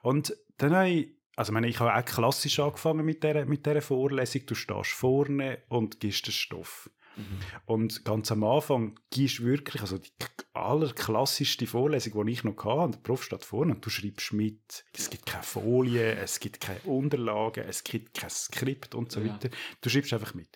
Und 0.02 0.36
dann 0.58 0.74
habe 0.74 0.90
ich 0.90 1.14
also 1.36 1.50
ich, 1.50 1.54
meine, 1.54 1.68
ich 1.68 1.80
habe 1.80 1.92
auch 1.92 2.04
klassisch 2.04 2.60
angefangen 2.60 3.04
mit 3.04 3.24
dieser, 3.24 3.44
mit 3.44 3.66
dieser 3.66 3.82
Vorlesung. 3.82 4.46
Du 4.46 4.54
stehst 4.54 4.90
vorne 4.90 5.62
und 5.68 5.98
gibst 5.98 6.26
den 6.28 6.32
Stoff. 6.32 6.88
Mhm. 7.16 7.38
Und 7.66 8.04
ganz 8.04 8.30
am 8.32 8.44
Anfang 8.44 8.98
gibst 9.10 9.38
du 9.38 9.44
wirklich, 9.44 9.82
also 9.82 9.98
die 9.98 10.10
allerklassischste 10.52 11.66
Vorlesung, 11.66 12.26
die 12.26 12.32
ich 12.32 12.44
noch 12.44 12.64
hatte, 12.64 12.92
der 12.92 12.98
Prof 12.98 13.24
steht 13.24 13.44
vorne 13.44 13.74
und 13.74 13.84
du 13.84 13.90
schreibst 13.90 14.32
mit. 14.32 14.84
Es 14.92 15.10
gibt 15.10 15.26
keine 15.26 15.42
Folien, 15.42 16.16
es 16.18 16.40
gibt 16.40 16.60
keine 16.60 16.80
Unterlagen, 16.80 17.64
es 17.68 17.84
gibt 17.84 18.14
kein 18.14 18.30
Skript 18.30 18.94
und 18.94 19.12
so 19.12 19.20
ja. 19.20 19.32
weiter. 19.32 19.50
Du 19.80 19.90
schreibst 19.90 20.12
einfach 20.12 20.34
mit. 20.34 20.48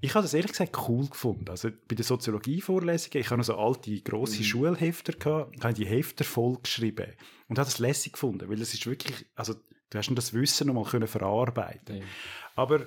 Ich 0.00 0.14
habe 0.14 0.22
das 0.22 0.34
ehrlich 0.34 0.50
gesagt 0.50 0.76
cool 0.88 1.08
gefunden. 1.08 1.48
Also 1.48 1.70
bei 1.88 1.94
den 1.94 2.04
Soziologie-Vorlesungen, 2.04 3.20
ich 3.20 3.30
habe 3.30 3.38
noch 3.38 3.44
so 3.44 3.56
alte, 3.56 4.00
grosse 4.02 4.38
mhm. 4.38 4.44
Schulhefter 4.44 5.12
gehabt, 5.12 5.64
habe 5.64 5.74
die 5.74 5.86
Hefter 5.86 6.24
voll 6.24 6.58
geschrieben 6.62 7.12
und 7.48 7.58
habe 7.58 7.66
das 7.66 7.78
lässig 7.78 8.12
gefunden, 8.12 8.48
weil 8.48 8.60
es 8.60 8.74
ist 8.74 8.86
wirklich, 8.86 9.26
also 9.34 9.54
du 9.90 9.98
hast 9.98 10.10
das 10.14 10.32
Wissen 10.34 10.66
noch 10.66 10.74
mal 10.74 11.06
verarbeiten. 11.06 11.98
Ja. 11.98 12.04
Aber 12.56 12.84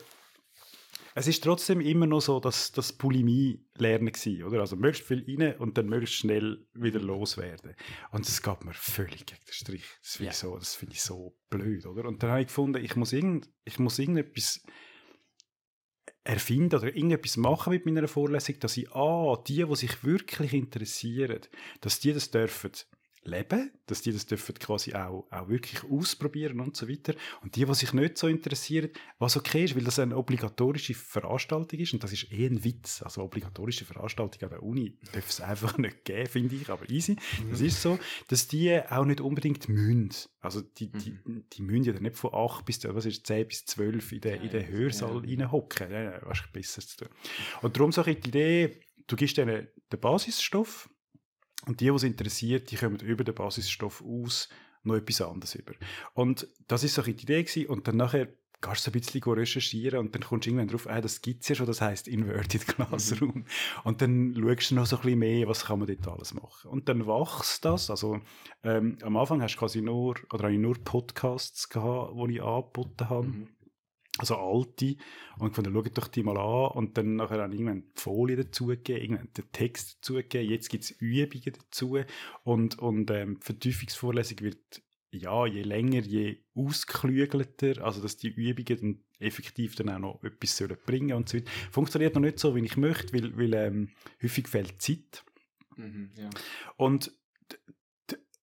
es 1.18 1.26
ist 1.26 1.44
trotzdem 1.44 1.82
immer 1.82 2.06
noch 2.06 2.22
so, 2.22 2.40
dass 2.40 2.72
das 2.72 2.94
Bulimie 2.94 3.66
lernen 3.76 4.14
war, 4.14 4.48
oder? 4.48 4.60
Also 4.60 4.76
möglichst 4.76 5.08
viel 5.08 5.26
rein 5.28 5.58
und 5.58 5.76
dann 5.76 5.88
möglichst 5.88 6.18
schnell 6.18 6.68
wieder 6.76 7.00
loswerden. 7.00 7.76
Und 8.12 8.28
das 8.28 8.44
gab 8.44 8.64
mir 8.64 8.74
völlig 8.76 9.26
gegen 9.26 9.42
den 9.44 9.52
Strich. 9.52 9.84
Das 10.04 10.18
finde 10.18 10.26
ja. 10.26 10.32
ich, 10.32 10.38
so, 10.38 10.60
find 10.60 10.94
ich 10.94 11.02
so 11.02 11.36
blöd, 11.50 11.88
oder? 11.88 12.06
Und 12.06 12.22
dann 12.22 12.30
habe 12.30 12.42
ich 12.42 12.48
gefunden, 12.48 12.84
ich 12.84 12.96
muss, 12.96 13.14
irgend, 13.14 13.50
ich 13.64 13.80
muss 13.80 13.98
irgendetwas 13.98 14.62
erfinden 16.24 16.76
oder 16.76 16.96
irgendetwas 16.96 17.36
machen 17.36 17.74
mit 17.74 17.88
meiner 17.88 18.08
Vorlesung, 18.08 18.60
dass 18.60 18.78
ich, 18.78 18.92
ah, 18.92 19.42
die, 19.48 19.66
die 19.66 19.76
sich 19.76 20.04
wirklich 20.04 20.54
interessieren, 20.54 21.40
dass 21.82 22.00
die 22.00 22.14
das 22.14 22.30
dürfen 22.30 22.74
leben, 23.28 23.72
dass 23.86 24.02
die 24.02 24.12
das 24.12 24.26
dürfen 24.26 24.56
quasi 24.56 24.94
auch, 24.94 25.28
auch 25.30 25.50
wirklich 25.50 25.84
ausprobieren 25.84 26.60
und 26.60 26.76
so 26.76 26.90
weiter. 26.90 27.14
Und 27.44 27.56
die, 27.56 27.66
die 27.66 27.74
sich 27.76 27.94
nicht 27.94 28.18
so 28.18 28.28
interessieren, 28.28 28.90
was 29.20 29.38
okay 29.38 29.66
ist, 29.66 29.76
weil 29.76 29.84
das 29.84 30.00
eine 30.00 30.18
obligatorische 30.18 30.94
Veranstaltung 30.94 31.80
ist 31.80 31.94
und 31.94 32.04
das 32.04 32.14
ist 32.14 32.32
eh 32.32 32.48
ein 32.48 32.64
Witz. 32.64 33.02
Also 33.04 33.22
obligatorische 33.22 33.86
Veranstaltung 33.86 34.42
an 34.44 34.50
der 34.50 34.64
Uni 34.64 34.98
darf 35.12 35.30
es 35.30 35.42
einfach 35.42 35.78
nicht 35.78 36.06
geben, 36.06 36.28
finde 36.28 36.56
ich, 36.56 36.70
aber 36.70 36.90
easy. 36.90 37.14
Mhm. 37.14 37.52
Das 37.52 37.62
ist 37.62 37.82
so, 37.82 38.00
dass 38.28 38.48
die 38.48 38.80
auch 38.90 39.06
nicht 39.06 39.22
unbedingt 39.22 39.70
müssen. 39.70 40.12
Also 40.40 40.62
die, 40.62 40.92
die, 40.92 41.12
mhm. 41.12 41.44
die 41.52 41.62
müssen 41.62 41.84
ja 41.84 42.00
nicht 42.00 42.16
von 42.16 42.34
8 42.34 42.66
bis, 42.66 42.84
was 42.86 43.06
ist, 43.06 43.28
10 43.28 43.48
bis 43.48 43.66
12 43.66 44.12
in 44.14 44.22
den, 44.22 44.42
in 44.42 44.50
den 44.50 44.68
Hörsaal 44.68 45.24
ja. 45.26 45.30
reinhocken. 45.30 45.92
Ja, 45.92 46.20
was 46.24 46.44
besser 46.54 46.82
zu 46.82 46.98
tun. 46.98 47.10
Und 47.62 47.76
darum 47.76 47.92
so 47.92 48.04
die 48.04 48.12
Idee, 48.12 48.80
du 49.08 49.16
gibst 49.16 49.38
denen 49.38 49.68
den 49.92 50.00
Basisstoff, 50.00 50.90
und 51.68 51.82
die, 51.82 51.86
die 51.86 51.92
es 51.92 52.04
interessiert, 52.04 52.72
die 52.72 52.78
kommen 52.78 53.00
über 53.00 53.24
den 53.24 53.36
Basisstoff 53.36 54.04
aus 54.04 54.50
noch 54.84 54.96
etwas 54.96 55.22
anderes 55.22 55.56
über. 55.56 55.74
Und 56.14 56.48
das 56.68 56.84
ist 56.84 56.96
so 56.96 57.02
die 57.02 57.12
Idee 57.12 57.44
gewesen. 57.44 57.68
Und 57.68 57.88
dann 57.88 57.98
nachher 57.98 58.30
gehst 58.62 58.88
du 58.88 58.92
ein 58.92 59.00
bisschen 59.00 59.22
recherchieren 59.22 60.00
und 60.00 60.16
dann 60.16 60.24
kommst 60.24 60.46
du 60.46 60.50
irgendwann 60.50 60.70
drauf, 60.70 60.88
ah, 60.90 61.00
das 61.00 61.22
gibt 61.22 61.44
es 61.44 61.50
ja 61.50 61.56
schon, 61.56 61.68
das 61.68 61.82
heisst 61.82 62.08
Inverted 62.08 62.66
Classroom. 62.68 63.36
Mhm. 63.36 63.46
Und 63.84 64.02
dann 64.02 64.36
schaust 64.36 64.72
du 64.72 64.76
noch 64.76 64.86
so 64.88 64.96
ein 64.96 65.02
bisschen 65.04 65.20
mehr, 65.20 65.48
was 65.48 65.66
kann 65.66 65.80
man 65.80 65.88
dort 65.88 66.08
alles 66.08 66.34
machen. 66.34 66.72
Und 66.72 66.90
dann 66.90 67.06
wächst 67.06 67.66
das, 67.66 67.92
also 67.92 68.20
ähm, 68.64 68.98
am 69.04 69.18
Anfang 69.18 69.42
hast 69.42 69.56
du 69.56 69.60
quasi 69.60 69.82
nur, 69.82 70.16
oder 70.32 70.46
habe 70.46 70.54
ich 70.54 70.60
nur 70.60 70.76
Podcasts 70.84 71.70
gehabt, 71.70 72.14
die 72.16 72.36
ich 72.36 72.42
angeboten 72.42 73.10
habe. 73.10 73.28
Mhm 73.28 73.57
also 74.18 74.36
alte, 74.36 74.96
und 75.38 75.50
gefunden, 75.50 75.74
schaut 75.74 75.98
doch 75.98 76.08
die 76.08 76.24
mal 76.24 76.38
an, 76.38 76.72
und 76.78 76.98
dann 76.98 77.16
nachher 77.16 77.38
dann 77.38 77.52
irgendwann 77.52 77.84
die 77.96 78.02
Folie 78.02 78.36
dazugegeben, 78.36 79.02
irgendwann 79.02 79.34
den 79.34 79.52
Text 79.52 79.98
dazugegeben, 79.98 80.50
jetzt 80.50 80.70
gibt 80.70 80.86
es 80.86 80.92
Übungen 80.92 81.54
dazu, 81.54 82.00
und, 82.44 82.80
und 82.80 83.12
ähm, 83.12 83.40
die 83.40 83.46
Vertiefungsvorlesung 83.46 84.42
wird, 84.42 84.82
ja, 85.12 85.46
je 85.46 85.62
länger, 85.62 86.02
je 86.02 86.38
ausgeklügelter, 86.54 87.84
also 87.84 88.02
dass 88.02 88.18
die 88.18 88.30
Übungen 88.30 88.80
dann 88.80 89.00
effektiv 89.20 89.76
dann 89.76 89.90
auch 89.90 90.00
noch 90.00 90.24
etwas 90.24 90.58
sollen 90.58 90.78
bringen 90.86 91.14
und 91.14 91.30
so 91.30 91.38
weiter. 91.38 91.50
Funktioniert 91.72 92.16
noch 92.16 92.22
nicht 92.22 92.40
so, 92.40 92.56
wie 92.56 92.66
ich 92.66 92.78
möchte, 92.78 93.14
weil, 93.14 93.38
weil 93.38 93.54
ähm, 93.54 93.90
häufig 94.22 94.48
fehlt 94.48 94.82
Zeit. 94.82 95.24
Mhm, 95.76 96.12
ja. 96.16 96.30
Und 96.76 97.12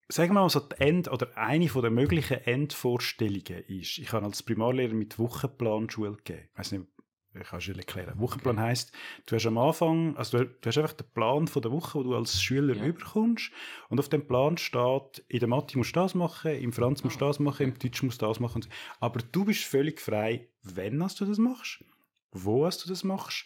sagen 0.07 0.33
wir 0.33 0.41
mal 0.41 0.49
so, 0.49 0.59
die 0.59 0.79
End, 0.79 1.11
oder 1.11 1.37
eine 1.37 1.67
der 1.67 1.91
möglichen 1.91 2.37
Endvorstellungen 2.37 3.63
ist, 3.67 3.97
ich 3.97 4.11
habe 4.11 4.25
als 4.25 4.43
Primarlehrer 4.43 4.93
mit 4.93 5.17
Wochenplan 5.17 5.89
Schule 5.89 6.13
gegeben. 6.13 6.49
Ich 6.51 6.59
weiß 6.59 6.71
nicht, 6.73 6.85
ich 7.33 7.47
kann 7.47 7.59
es 7.59 7.67
erklären. 7.67 8.19
Wochenplan 8.19 8.57
okay. 8.57 8.67
heisst, 8.67 8.91
du 9.25 9.35
hast 9.35 9.45
am 9.45 9.57
Anfang, 9.57 10.15
also 10.15 10.39
du, 10.39 10.45
du, 10.45 10.67
hast 10.67 10.77
einfach 10.77 10.93
den 10.93 11.07
Plan 11.13 11.47
von 11.47 11.61
der 11.61 11.71
Woche, 11.71 11.99
wo 11.99 12.03
du 12.03 12.15
als 12.15 12.41
Schüler 12.41 12.75
ja. 12.75 12.85
überkommst. 12.85 13.51
Und 13.89 13.99
auf 13.99 14.09
dem 14.09 14.25
Plan 14.25 14.57
steht, 14.57 15.23
in 15.27 15.39
der 15.39 15.49
Mathe 15.49 15.77
musst 15.77 15.95
du 15.95 15.99
das 15.99 16.15
machen, 16.15 16.51
im 16.51 16.71
Franz 16.71 17.03
musst 17.03 17.19
du 17.19 17.25
das 17.25 17.39
machen, 17.39 17.63
im 17.63 17.79
Deutsch 17.79 18.03
musst 18.03 18.21
du 18.21 18.27
das 18.27 18.39
machen. 18.39 18.65
Aber 18.99 19.19
du 19.31 19.45
bist 19.45 19.63
völlig 19.63 19.99
frei, 19.99 20.47
wenn 20.61 20.99
du 20.99 21.25
das 21.25 21.37
machst, 21.37 21.83
wo 22.31 22.63
du 22.63 22.87
das 22.87 23.03
machst 23.03 23.45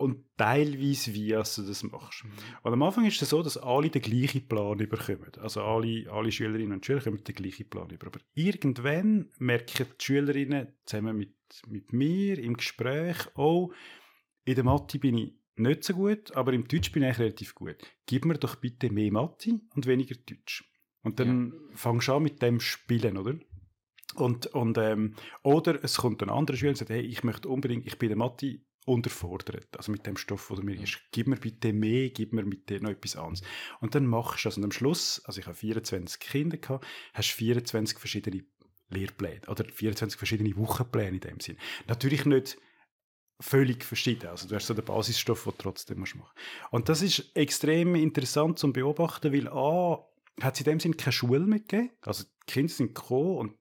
und 0.00 0.24
teilweise, 0.38 1.12
wie 1.12 1.28
du 1.28 1.36
das 1.36 1.82
machst. 1.82 2.24
Mhm. 2.24 2.30
Und 2.62 2.72
am 2.72 2.82
Anfang 2.82 3.04
ist 3.04 3.20
es 3.20 3.28
so, 3.28 3.42
dass 3.42 3.58
alle 3.58 3.90
den 3.90 4.00
gleichen 4.00 4.48
Plan 4.48 4.78
überkommen. 4.78 5.30
Also 5.40 5.62
alle, 5.62 6.10
alle 6.10 6.32
Schülerinnen 6.32 6.72
und 6.72 6.86
Schüler 6.86 7.02
kommen 7.02 7.22
den 7.22 7.34
gleichen 7.34 7.68
Plan 7.68 7.90
über. 7.90 8.06
Aber 8.06 8.18
irgendwann 8.32 9.28
merken 9.38 9.86
die 9.86 10.04
Schülerinnen 10.04 10.68
zusammen 10.86 11.18
mit, 11.18 11.34
mit 11.68 11.92
mir 11.92 12.38
im 12.38 12.56
Gespräch, 12.56 13.18
oh, 13.34 13.72
in 14.46 14.54
der 14.54 14.64
Mathe 14.64 14.98
bin 14.98 15.18
ich 15.18 15.34
nicht 15.56 15.84
so 15.84 15.92
gut, 15.92 16.34
aber 16.34 16.54
im 16.54 16.66
Deutsch 16.66 16.92
bin 16.92 17.02
ich 17.02 17.18
relativ 17.18 17.54
gut. 17.54 17.76
Gib 18.06 18.24
mir 18.24 18.38
doch 18.38 18.56
bitte 18.56 18.90
mehr 18.90 19.12
Mathe 19.12 19.60
und 19.74 19.84
weniger 19.84 20.14
Deutsch. 20.14 20.64
Und 21.02 21.20
dann 21.20 21.52
ja. 21.52 21.76
fangst 21.76 22.08
du 22.08 22.14
an 22.14 22.22
mit 22.22 22.40
dem 22.40 22.58
Spielen, 22.60 23.18
oder? 23.18 23.34
Und, 24.14 24.46
und, 24.46 24.78
ähm, 24.78 25.14
oder 25.42 25.84
es 25.84 25.98
kommt 25.98 26.22
ein 26.22 26.30
anderer 26.30 26.56
Schüler 26.56 26.70
und 26.70 26.78
sagt, 26.78 26.90
hey, 26.90 27.02
ich 27.02 27.22
möchte 27.22 27.50
unbedingt, 27.50 27.86
ich 27.86 27.98
bin 27.98 28.10
in 28.10 28.18
der 28.18 28.26
Mathe 28.26 28.60
unterfordert, 28.90 29.76
also 29.76 29.92
mit 29.92 30.06
dem 30.06 30.16
Stoff, 30.16 30.50
der 30.54 30.64
mir 30.64 30.80
ist. 30.80 31.00
Gib 31.12 31.28
mir 31.28 31.36
bitte 31.36 31.72
mehr, 31.72 32.10
gib 32.10 32.32
mir 32.32 32.44
bitte 32.44 32.80
noch 32.82 32.90
etwas 32.90 33.16
anderes. 33.16 33.42
Und 33.80 33.94
dann 33.94 34.06
machst 34.06 34.44
du, 34.44 34.48
also 34.48 34.62
am 34.62 34.72
Schluss, 34.72 35.22
also 35.24 35.40
ich 35.40 35.46
habe 35.46 35.56
24 35.56 36.18
Kinder 36.20 36.56
gehabt, 36.56 36.86
hast 37.14 37.30
24 37.30 37.98
verschiedene 37.98 38.44
Lehrpläne 38.88 39.42
oder 39.46 39.64
24 39.64 40.18
verschiedene 40.18 40.56
Wochenpläne 40.56 41.16
in 41.16 41.20
dem 41.20 41.40
Sinn. 41.40 41.56
Natürlich 41.86 42.24
nicht 42.24 42.58
völlig 43.38 43.84
verschieden. 43.84 44.28
Also 44.28 44.48
du 44.48 44.54
hast 44.54 44.66
so 44.66 44.74
den 44.74 44.84
Basisstoff, 44.84 45.44
den 45.44 45.52
du 45.52 45.62
trotzdem 45.62 46.00
machen 46.00 46.20
musst. 46.20 46.32
Und 46.70 46.88
das 46.88 47.02
ist 47.02 47.30
extrem 47.34 47.94
interessant 47.94 48.58
zu 48.58 48.72
beobachten, 48.72 49.32
weil 49.32 49.48
A, 49.48 50.04
hat 50.42 50.54
es 50.54 50.60
in 50.60 50.64
dem 50.64 50.80
Sinn 50.80 50.96
keine 50.96 51.12
Schule 51.12 51.40
mitgegeben. 51.40 51.90
Also 52.02 52.24
die 52.24 52.52
Kinder 52.52 52.72
sind 52.72 52.94
gekommen 52.94 53.36
und 53.36 53.54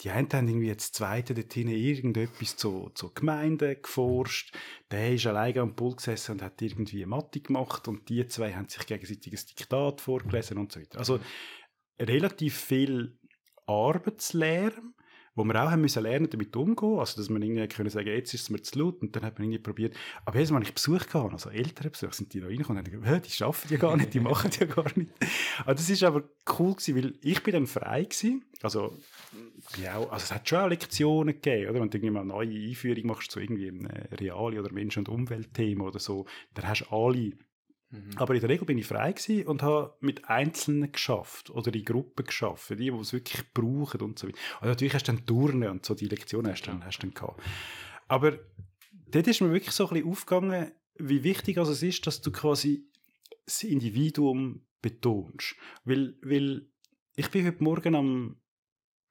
die 0.00 0.10
einen 0.10 0.28
haben 0.32 0.48
irgendwie 0.48 0.68
jetzt 0.68 0.94
zweite 0.94 1.34
dort 1.34 1.52
hinten 1.52 1.74
irgendetwas 1.74 2.56
zur, 2.56 2.94
zur 2.94 3.14
Gemeinde 3.14 3.76
geforscht. 3.76 4.54
Der 4.90 5.14
ist 5.14 5.26
alleine 5.26 5.60
am 5.60 5.76
Pool 5.76 5.96
gesessen 5.96 6.32
und 6.32 6.42
hat 6.42 6.60
irgendwie 6.62 7.04
Mathe 7.06 7.40
gemacht 7.40 7.88
und 7.88 8.08
die 8.08 8.26
zwei 8.26 8.52
haben 8.54 8.68
sich 8.68 8.86
gegenseitig 8.86 9.32
ein 9.32 9.46
Diktat 9.48 10.00
vorgelesen 10.00 10.58
und 10.58 10.72
so 10.72 10.80
weiter. 10.80 10.98
Also 10.98 11.20
relativ 11.98 12.56
viel 12.56 13.18
Arbeitslärm 13.66 14.95
wo 15.36 15.44
wir 15.44 15.62
auch 15.62 15.70
haben 15.70 15.82
müssen 15.82 16.02
lernen, 16.02 16.28
damit 16.30 16.56
umzugehen. 16.56 16.98
Also, 16.98 17.20
dass 17.20 17.28
man 17.28 17.42
irgendwie 17.42 17.68
können 17.68 17.90
sagen, 17.90 18.08
jetzt 18.08 18.34
ist 18.34 18.42
es 18.42 18.50
mir 18.50 18.62
zu 18.62 18.78
laut 18.78 19.02
und 19.02 19.14
dann 19.14 19.22
hat 19.22 19.38
man 19.38 19.44
irgendwie 19.44 19.62
probiert. 19.62 19.94
Aber 20.24 20.36
jedes 20.36 20.50
Mal, 20.50 20.56
wenn 20.58 20.66
ich 20.66 20.74
Besuch 20.74 21.06
gehabt 21.06 21.32
also 21.32 21.50
ältere 21.50 21.90
Besuch, 21.90 22.12
sind 22.14 22.32
die 22.32 22.40
da 22.40 22.46
reingekommen 22.46 22.82
und 22.82 22.92
haben 22.92 23.02
gesagt, 23.02 23.38
die 23.38 23.44
arbeiten 23.44 23.72
ja 23.72 23.78
gar 23.78 23.96
nicht, 23.96 24.14
die 24.14 24.20
machen 24.20 24.50
ja 24.58 24.66
gar 24.66 24.90
nicht. 24.96 25.10
Also, 25.60 25.74
das 25.74 25.90
ist 25.90 26.02
aber 26.02 26.24
cool 26.58 26.72
gewesen, 26.72 26.96
weil 26.96 27.14
ich 27.20 27.42
bin 27.42 27.52
dann 27.52 27.66
frei 27.66 28.04
gewesen. 28.04 28.44
Also, 28.62 28.98
ja, 29.82 29.98
also 29.98 30.16
es 30.16 30.32
hat 30.32 30.48
schon 30.48 30.58
auch 30.58 30.68
Lektionen 30.68 31.34
gegeben, 31.34 31.70
oder? 31.70 31.80
Wenn 31.80 31.90
du 31.90 31.98
irgendwie 31.98 32.10
mal 32.10 32.20
eine 32.20 32.28
neue 32.30 32.68
Einführung 32.68 33.06
machst 33.06 33.30
zu 33.30 33.38
irgendwie 33.38 33.68
einem 33.68 33.86
Reali- 34.18 34.58
oder 34.58 34.72
Menschen- 34.72 35.00
und 35.00 35.10
Umweltthema 35.10 35.84
oder 35.84 35.98
so, 35.98 36.24
dann 36.54 36.66
hast 36.66 36.86
du 36.88 36.96
alle 36.96 37.32
Mhm. 37.90 38.10
Aber 38.16 38.34
in 38.34 38.40
der 38.40 38.50
Regel 38.50 38.66
bin 38.66 38.78
ich 38.78 38.86
frei 38.86 39.14
und 39.46 39.62
habe 39.62 39.94
mit 40.00 40.28
Einzelnen 40.28 40.90
geschafft 40.90 41.50
oder 41.50 41.72
in 41.72 41.84
Gruppen 41.84 42.26
geschafft, 42.26 42.70
die, 42.70 42.76
die 42.76 42.88
es 42.88 43.12
wirklich 43.12 43.42
brauchen 43.52 44.00
und 44.00 44.18
so 44.18 44.26
weiter. 44.26 44.38
Und 44.60 44.68
natürlich 44.68 44.94
hast 44.94 45.08
du 45.08 45.12
dann 45.12 45.26
Turnen 45.26 45.70
und 45.70 45.86
so, 45.86 45.94
die 45.94 46.08
Lektionen 46.08 46.50
hast 46.50 46.62
du 46.62 46.70
dann, 46.70 46.84
hast 46.84 46.98
du 46.98 47.06
dann 47.06 47.14
gehabt. 47.14 47.42
Aber 48.08 48.38
dort 48.90 49.26
ist 49.26 49.40
mir 49.40 49.52
wirklich 49.52 49.74
so 49.74 49.88
ein 49.88 49.94
bisschen 49.94 50.10
aufgegangen, 50.10 50.72
wie 50.98 51.22
wichtig 51.22 51.58
also 51.58 51.72
es 51.72 51.82
ist, 51.82 52.06
dass 52.06 52.20
du 52.22 52.32
quasi 52.32 52.88
das 53.44 53.62
Individuum 53.62 54.66
betonst. 54.82 55.56
Weil, 55.84 56.14
weil 56.22 56.66
ich 57.14 57.30
bin 57.30 57.46
heute 57.46 57.62
Morgen 57.62 57.94
am 57.94 58.36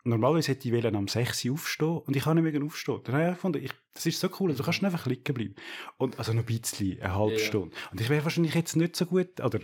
Normalerweise 0.07 0.51
hätte 0.51 0.69
ich 0.69 0.85
am 0.85 1.07
6 1.07 1.45
Uhr 1.45 1.53
aufstehen 1.53 1.97
und 1.97 2.15
ich 2.15 2.23
kann 2.23 2.41
nicht 2.41 2.53
mehr 2.53 2.63
aufstehen. 2.63 3.01
Dann 3.03 3.15
habe 3.15 3.25
ich 3.25 3.33
gefunden, 3.33 3.63
ich, 3.63 3.71
das 3.95 4.05
ist 4.05 4.19
so 4.19 4.29
cool, 4.39 4.53
du 4.53 4.63
kannst 4.63 4.83
einfach 4.83 5.07
liegen 5.07 5.33
bleiben. 5.33 5.55
Und, 5.97 6.19
also 6.19 6.31
noch 6.31 6.43
ein 6.43 6.45
bisschen, 6.45 7.01
eine 7.01 7.15
halbe 7.15 7.33
ja. 7.33 7.39
Stunde. 7.39 7.75
Und 7.91 7.99
ich 7.99 8.09
wäre 8.09 8.23
wahrscheinlich 8.23 8.53
jetzt 8.53 8.75
nicht 8.75 8.95
so 8.95 9.07
gut, 9.07 9.39
oder 9.41 9.59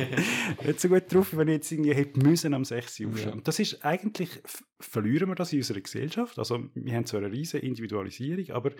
nicht 0.64 0.80
so 0.80 0.88
gut 0.88 1.12
drauf, 1.12 1.36
wenn 1.36 1.48
ich 1.48 1.54
jetzt 1.56 1.70
irgendwie 1.70 1.94
hätte 1.94 2.18
müssen 2.18 2.54
am 2.54 2.64
6 2.64 3.00
Uhr 3.00 3.10
aufstehen. 3.10 3.28
Ja. 3.28 3.34
Und 3.34 3.46
das 3.46 3.58
ist 3.58 3.84
eigentlich, 3.84 4.30
verlieren 4.80 5.28
wir 5.28 5.34
das 5.34 5.52
in 5.52 5.58
unserer 5.58 5.80
Gesellschaft. 5.80 6.38
Also 6.38 6.64
wir 6.74 6.94
haben 6.94 7.04
zwar 7.04 7.20
eine 7.20 7.30
riesige 7.30 7.66
Individualisierung, 7.66 8.56
aber 8.56 8.70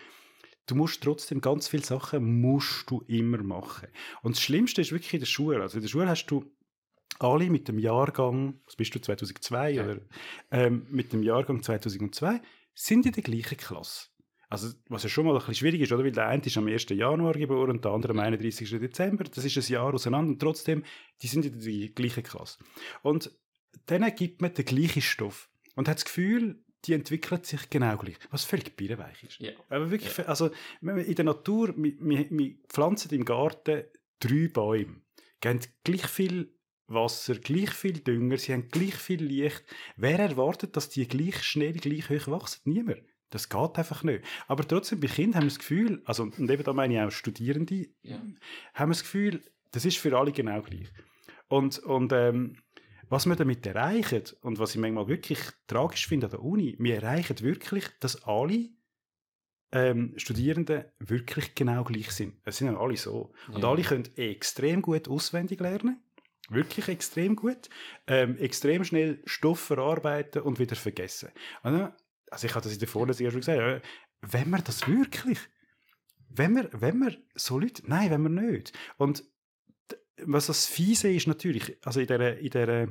du 0.65 0.75
musst 0.75 1.03
trotzdem 1.03 1.43
ganz 1.43 1.69
viele 1.69 1.85
Sachen 1.85 2.41
musst 2.41 2.91
du 2.91 3.03
immer 3.09 3.43
machen. 3.43 3.89
Und 4.23 4.37
das 4.37 4.43
Schlimmste 4.43 4.81
ist 4.81 4.91
wirklich 4.91 5.13
in 5.13 5.21
der 5.21 5.27
Schule. 5.27 5.61
Also 5.61 5.77
in 5.77 5.83
der 5.83 5.89
Schule 5.89 6.09
hast 6.09 6.27
du 6.27 6.51
alle 7.19 7.51
mit 7.51 7.69
dem 7.69 7.79
Jahrgang, 7.79 8.61
was 8.67 8.77
bist 8.77 8.95
du, 8.95 9.01
2002, 9.01 9.71
ja. 9.71 9.85
oder, 9.85 10.01
ähm, 10.51 10.87
mit 10.91 11.13
dem 11.13 11.23
Jahrgang 11.23 11.63
2002, 11.63 12.41
sind 12.75 13.07
in 13.07 13.13
der 13.13 13.23
gleichen 13.23 13.57
Klasse. 13.57 14.09
Also, 14.49 14.69
was 14.89 15.03
ja 15.03 15.09
schon 15.09 15.25
mal 15.25 15.33
ein 15.33 15.39
bisschen 15.39 15.55
schwierig 15.55 15.81
ist, 15.81 15.93
oder? 15.93 16.05
Weil 16.05 16.13
der 16.13 16.29
eine 16.29 16.43
ist 16.43 16.57
am 16.57 16.69
1. 16.69 16.87
Januar 16.91 17.35
geboren 17.35 17.71
und 17.71 17.85
der 17.85 17.93
andere 17.93 18.13
am 18.13 18.21
31. 18.21 18.71
Dezember. 18.71 19.25
Das 19.25 19.45
ist 19.45 19.57
ein 19.57 19.73
Jahr 19.73 19.93
auseinander 19.93 20.31
und 20.33 20.39
trotzdem, 20.39 20.85
die 21.23 21.27
sind 21.27 21.45
in 21.45 21.61
der 21.61 21.89
gleichen 21.89 22.23
Klasse. 22.23 22.59
Und 23.03 23.33
dann 23.87 24.15
gibt 24.15 24.43
man 24.43 24.55
den 24.55 24.65
gleichen 24.65 25.03
Stoff 25.03 25.49
und 25.75 25.89
hat 25.89 25.97
das 25.97 26.05
Gefühl, 26.05 26.63
die 26.85 26.93
entwickeln 26.93 27.43
sich 27.43 27.71
genau 27.71 27.97
gleich, 27.97 28.17
was 28.31 28.45
völlig 28.45 28.77
birrenweich 28.77 29.25
ist. 29.25 29.41
Ja. 29.41 29.53
Aber 29.71 29.91
wirklich, 29.91 30.17
ja. 30.17 30.25
also 30.27 30.51
in 30.83 31.15
der 31.15 31.25
Natur, 31.25 31.75
wir, 31.77 31.95
wir, 31.99 32.31
wir 32.31 32.55
pflanzen 32.69 33.13
im 33.13 33.25
Garten 33.25 33.85
drei 34.21 34.49
Bäume, 34.49 35.01
geben 35.41 35.61
gleich 35.83 36.07
viel 36.07 36.55
Wasser, 36.87 37.37
gleich 37.37 37.71
viel 37.71 38.01
Dünger, 38.01 38.37
sie 38.39 38.53
haben 38.53 38.69
gleich 38.69 38.95
viel 38.95 39.23
Licht. 39.23 39.65
Wer 39.97 40.19
erwartet, 40.19 40.77
dass 40.77 40.89
die 40.89 41.09
gleich 41.09 41.43
schnell, 41.43 41.73
gleich 41.73 42.11
hoch 42.11 42.29
wachsen? 42.29 42.61
Niemand. 42.65 43.03
Das 43.31 43.49
geht 43.49 43.79
einfach 43.79 44.03
nicht. 44.05 44.25
Aber 44.47 44.67
trotzdem, 44.67 45.01
bei 45.01 45.09
Kindern 45.09 45.37
haben 45.37 45.45
wir 45.45 45.51
das 45.51 45.59
Gefühl, 45.59 46.03
also, 46.05 46.25
und 46.25 46.51
eben 46.51 46.63
da 46.63 46.73
meine 46.73 46.95
ich 46.95 47.01
auch 47.01 47.11
Studierende, 47.11 47.89
ja. 48.03 48.17
haben 48.75 48.91
wir 48.91 48.95
das 48.95 49.03
Gefühl, 49.03 49.43
das 49.73 49.85
ist 49.85 49.99
für 49.99 50.17
alle 50.17 50.31
genau 50.31 50.63
gleich. 50.63 50.89
Und, 51.49 51.79
und 51.81 52.13
ähm, 52.13 52.59
was 53.09 53.27
wir 53.27 53.37
damit 53.37 53.67
erreichen, 53.67 54.23
und 54.41 54.59
was 54.59 54.75
ich 54.75 54.81
manchmal 54.81 55.09
wirklich 55.09 55.41
tragisch 55.67 56.07
finde 56.07 56.27
an 56.27 56.31
der 56.31 56.43
Uni, 56.43 56.77
wir 56.79 56.97
erreichen 56.97 57.41
wirklich, 57.41 57.85
dass 58.01 58.23
alle 58.25 58.71
ähm, 59.73 60.15
Studierenden 60.17 60.85
wirklich 61.01 61.55
genau 61.55 61.85
gleich 61.85 62.13
sind. 62.13 62.35
Es 62.45 62.59
sind 62.59 62.69
ja 62.69 62.79
alle 62.79 62.97
so. 62.97 63.33
Ja. 63.49 63.55
Und 63.57 63.65
alle 63.65 63.83
können 63.83 64.09
extrem 64.17 64.81
gut 64.81 65.09
auswendig 65.09 65.61
lernen. 65.61 66.01
Wirklich 66.51 66.89
extrem 66.89 67.37
gut. 67.37 67.69
Ähm, 68.07 68.37
extrem 68.39 68.85
schnell 68.85 69.23
Stoff 69.25 69.61
verarbeiten 69.61 70.43
und 70.43 70.59
wieder 70.59 70.77
vergessen. 70.77 71.31
Also 71.63 72.47
ich 72.47 72.55
habe 72.55 72.65
das 72.65 72.73
in 72.73 72.79
der 72.79 72.89
Vorlesung 72.89 73.31
schon 73.31 73.41
gesagt. 73.41 73.85
Wenn 74.21 74.51
wir 74.51 74.59
das 74.59 74.89
wirklich, 74.89 75.39
wenn 76.29 76.55
wir, 76.55 76.69
wenn 76.73 76.99
wir 76.99 77.17
so 77.35 77.59
Leute, 77.59 77.83
nein, 77.87 78.11
wenn 78.11 78.23
wir 78.23 78.43
nicht. 78.43 78.73
Und 78.97 79.25
was 80.19 80.47
das 80.47 80.67
Fiese 80.67 81.11
ist 81.13 81.27
natürlich, 81.27 81.77
also 81.85 82.01
in 82.01 82.07
dieser, 82.07 82.39
in 82.39 82.51
dieser 82.51 82.89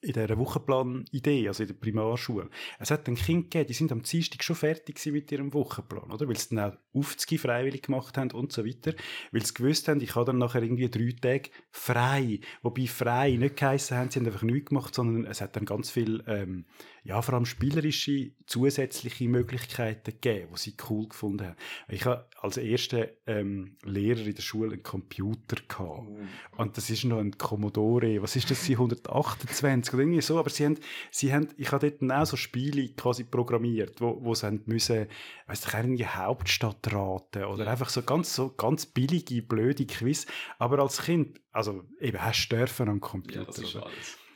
in 0.00 0.12
dieser 0.12 0.38
Wochenplan-Idee, 0.38 1.48
also 1.48 1.62
in 1.62 1.68
der 1.68 1.74
Primarschule. 1.74 2.48
Es 2.78 2.90
hat 2.90 3.06
dann 3.06 3.14
Kinder 3.14 3.42
gegeben, 3.42 3.66
die 3.68 3.74
sind 3.74 3.92
am 3.92 4.02
Dienstag 4.02 4.42
schon 4.42 4.56
fertig 4.56 5.04
mit 5.06 5.30
ihrem 5.30 5.52
Wochenplan, 5.54 6.10
oder? 6.10 6.26
Weil 6.26 6.36
sie 6.36 6.54
dann 6.54 6.72
auch 6.72 6.98
Aufzüge 6.98 7.38
freiwillig 7.38 7.82
gemacht 7.82 8.16
haben 8.18 8.30
und 8.32 8.52
so 8.52 8.64
weiter. 8.64 8.94
Weil 9.30 9.44
sie 9.44 9.54
gewusst 9.54 9.88
haben, 9.88 10.00
ich 10.00 10.14
habe 10.14 10.26
dann 10.26 10.38
nachher 10.38 10.62
irgendwie 10.62 10.90
drei 10.90 11.14
Tage 11.20 11.50
frei. 11.70 12.40
Wobei 12.62 12.86
frei 12.86 13.32
nicht 13.36 13.56
geheissen 13.56 13.96
haben, 13.96 14.10
sie 14.10 14.18
haben 14.18 14.26
einfach 14.26 14.42
nichts 14.42 14.70
gemacht, 14.70 14.94
sondern 14.94 15.26
es 15.30 15.40
hat 15.40 15.56
dann 15.56 15.64
ganz 15.64 15.90
viel, 15.90 16.22
ähm, 16.26 16.64
ja, 17.04 17.20
vor 17.20 17.34
allem 17.34 17.46
spielerische 17.46 18.30
zusätzliche 18.46 19.28
Möglichkeiten 19.28 20.12
gegeben, 20.12 20.50
die 20.54 20.58
sie 20.58 20.76
cool 20.88 21.08
gefunden 21.08 21.48
haben. 21.48 21.56
Ich 21.88 22.06
habe 22.06 22.28
als 22.40 22.58
erster 22.58 23.08
ähm, 23.26 23.76
Lehrer 23.82 24.24
in 24.24 24.34
der 24.34 24.42
Schule 24.42 24.74
einen 24.74 24.84
Computer 24.84 25.56
gehabt. 25.66 26.06
Oh. 26.08 26.18
Und 26.58 26.76
das 26.76 26.90
ist 26.90 27.02
noch 27.04 27.18
ein 27.18 27.36
Commodore, 27.36 28.22
was 28.22 28.36
ist 28.36 28.52
das, 28.52 28.70
128 28.70 29.94
oder 29.94 30.02
irgendwie 30.02 30.20
so, 30.20 30.38
aber 30.38 30.50
sie 30.50 30.64
haben, 30.64 30.78
sie 31.10 31.32
haben, 31.32 31.48
ich 31.56 31.72
habe 31.72 31.90
dort 31.90 32.12
auch 32.12 32.26
so 32.26 32.36
Spiele 32.36 32.88
quasi 32.90 33.24
programmiert, 33.24 34.00
wo, 34.00 34.18
wo 34.22 34.34
sie 34.34 34.46
haben 34.46 34.62
müssen, 34.66 35.06
weiss 35.48 35.66
ich, 35.66 35.74
irgendwie 35.74 36.06
Hauptstadt 36.06 36.92
raten 36.92 37.44
oder 37.44 37.66
einfach 37.66 37.88
so 37.88 38.02
ganz, 38.02 38.32
so 38.32 38.50
ganz 38.50 38.86
billige, 38.86 39.42
blöde 39.42 39.86
Quiz. 39.86 40.26
Aber 40.60 40.78
als 40.78 41.02
Kind, 41.02 41.40
also 41.50 41.82
eben, 42.00 42.22
hast 42.22 42.48
du 42.48 42.56
dürfen 42.56 42.88
am 42.88 43.00
Computer. 43.00 43.60
Ja, 43.60 43.86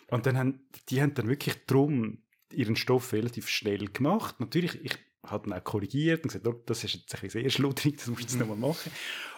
und 0.09 0.27
dann 0.27 0.39
haben, 0.39 0.61
die 0.89 1.03
haben 1.03 1.15
dann 1.15 1.29
wirklich 1.29 1.67
drum 1.67 2.19
ihren 2.53 2.77
Stoff 2.77 3.13
relativ 3.13 3.49
schnell 3.49 3.87
gemacht. 3.87 4.41
Natürlich, 4.41 4.85
ich 4.85 4.97
habe 5.25 5.49
dann 5.49 5.59
auch 5.59 5.65
korrigiert 5.65 6.25
und 6.25 6.33
gesagt, 6.33 6.71
das 6.71 6.85
ist 6.85 6.95
jetzt 6.95 7.15
ein 7.15 7.21
bisschen 7.21 7.43
sehr 7.43 7.51
schludrig, 7.51 7.97
das 7.97 8.07
musst 8.07 8.23
du 8.23 8.27
jetzt 8.27 8.39
nochmal 8.39 8.57
machen. 8.57 8.93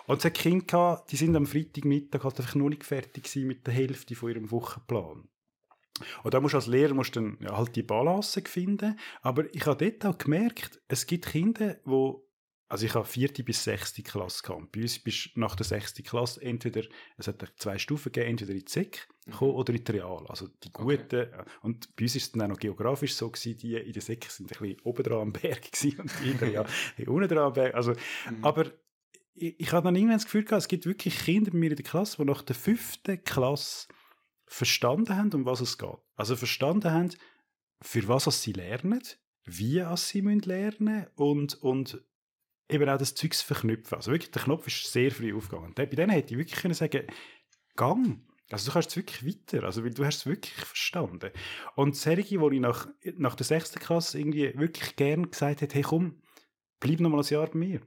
Und 0.07 0.19
es 0.19 0.25
hat 0.25 0.35
Kinder 0.35 0.65
gehabt, 0.65 1.13
die 1.13 1.17
sind 1.17 1.37
am 1.37 1.47
Freitagmittag 1.47 2.25
halt 2.25 2.41
einfach 2.41 2.55
noch 2.55 2.69
nicht 2.69 2.85
fertig 2.85 3.35
mit 3.37 3.67
der 3.67 3.75
Hälfte 3.75 4.15
von 4.15 4.31
ihrem 4.31 4.51
Wochenplan. 4.51 5.29
Und 6.23 6.35
da 6.35 6.41
musst 6.41 6.55
du 6.55 6.59
als 6.59 6.67
Lehrer 6.67 6.95
musst 6.95 7.17
dann 7.17 7.39
ja, 7.41 7.57
halt 7.57 7.75
die 7.75 7.83
Balance 7.83 8.41
finden. 8.43 8.99
Aber 9.23 9.53
ich 9.55 9.67
habe 9.67 9.91
dort 9.91 10.07
auch 10.07 10.19
gemerkt, 10.19 10.81
es 10.89 11.07
gibt 11.07 11.27
Kinder, 11.27 11.75
die 11.85 12.15
also 12.69 12.85
ich 12.85 12.95
habe 12.95 13.07
vierte 13.07 13.43
bis 13.43 13.65
sechste 13.65 14.03
Klasse 14.03 14.43
gehabt. 14.43 14.73
Bei 14.73 14.83
uns 14.83 14.99
bist 14.99 15.31
nach 15.37 15.57
der 15.57 15.65
sechsten 15.65 16.03
Klasse 16.03 16.43
entweder, 16.43 16.83
es 17.17 17.27
hat 17.27 17.43
zwei 17.57 17.79
Stufen 17.79 18.13
gegeben, 18.13 18.31
entweder 18.31 18.53
in 18.53 18.61
die 18.61 18.71
SEC 18.71 19.09
mhm. 19.27 19.35
oder 19.41 19.73
in 19.73 19.85
die 19.85 19.93
Real. 19.93 20.27
Also 20.29 20.49
die 20.63 20.71
guten, 20.71 21.23
okay. 21.23 21.45
und 21.63 21.97
bei 21.97 22.05
uns 22.05 22.17
ist 22.17 22.25
es 22.25 22.33
dann 22.33 22.43
auch 22.43 22.49
noch 22.49 22.59
geografisch 22.59 23.15
so 23.15 23.31
gewesen, 23.31 23.57
die 23.57 23.75
in 23.75 23.93
der 23.93 24.03
SEC 24.03 24.25
sind 24.25 24.53
ein 24.53 24.59
bisschen 24.59 24.81
oben 24.83 25.03
dran 25.03 25.21
am 25.21 25.33
Berg 25.33 25.63
gewesen 25.73 26.01
und 26.01 26.13
die 26.23 26.31
in 26.31 26.39
der 26.39 26.49
Real 26.49 26.67
unten 27.07 27.29
dran 27.29 27.47
am 27.47 27.53
Berg. 27.55 27.75
Also, 27.75 27.93
mhm. 27.93 28.45
aber 28.45 28.71
ich, 29.35 29.59
ich 29.59 29.73
habe 29.73 29.85
dann 29.85 29.97
irgendwann 29.97 30.17
das 30.17 30.27
Gefühl 30.27 30.45
gehabt, 30.45 30.63
es 30.63 30.69
gibt 30.69 30.85
wirklich 30.85 31.19
Kinder 31.19 31.51
bei 31.51 31.59
mir 31.59 31.71
in 31.71 31.77
der 31.77 31.85
Klasse, 31.85 32.19
die 32.19 32.25
nach 32.25 32.43
der 32.43 32.55
fünften 32.55 33.25
Klasse 33.25 33.89
verstanden 34.47 35.17
haben, 35.17 35.33
um 35.33 35.47
was 35.47 35.61
es 35.61 35.79
geht. 35.79 35.97
Also 36.17 36.37
verstanden 36.37 36.93
haben, 36.93 37.11
für 37.81 38.09
was 38.09 38.43
sie 38.43 38.53
lernen, 38.53 39.03
wie 39.45 39.83
sie 39.97 40.21
lernen 40.21 40.79
müssen 40.79 41.07
und, 41.15 41.55
und 41.63 42.03
eben 42.69 42.89
auch 42.89 42.99
das 42.99 43.15
Zeugs 43.15 43.43
verknüpfen. 43.43 43.97
Also 43.97 44.13
wirklich, 44.13 44.31
der 44.31 44.43
Knopf 44.43 44.67
ist 44.67 44.93
sehr 44.93 45.11
früh 45.11 45.35
aufgegangen. 45.35 45.73
Bei 45.75 45.87
denen 45.87 46.11
hätte 46.11 46.35
ich 46.35 46.39
wirklich 46.39 46.61
können 46.61 46.75
sagen 46.75 47.07
Gang. 47.77 48.21
Also 48.51 48.67
du 48.67 48.73
kannst 48.73 48.91
es 48.91 48.97
wirklich 48.97 49.27
weiter, 49.27 49.65
also 49.65 49.85
weil 49.85 49.93
du 49.93 50.05
hast 50.07 50.19
es 50.19 50.27
wirklich 50.27 50.55
verstanden. 50.55 51.31
Und 51.77 51.97
solche, 51.97 52.41
wo 52.41 52.51
ich 52.51 52.61
nach, 52.61 52.89
nach 53.17 53.35
der 53.35 53.45
sechsten 53.45 53.79
Klasse 53.79 54.19
irgendwie 54.19 54.59
wirklich 54.59 54.97
gern 54.97 55.31
gesagt 55.31 55.61
hätte, 55.61 55.75
hey 55.75 55.83
komm, 55.83 56.23
bleib 56.81 57.01
noch 57.01 57.11
mal 57.11 57.21
ein 57.21 57.27
Jahr 57.27 57.49
bei 57.49 57.59
mir. 57.59 57.81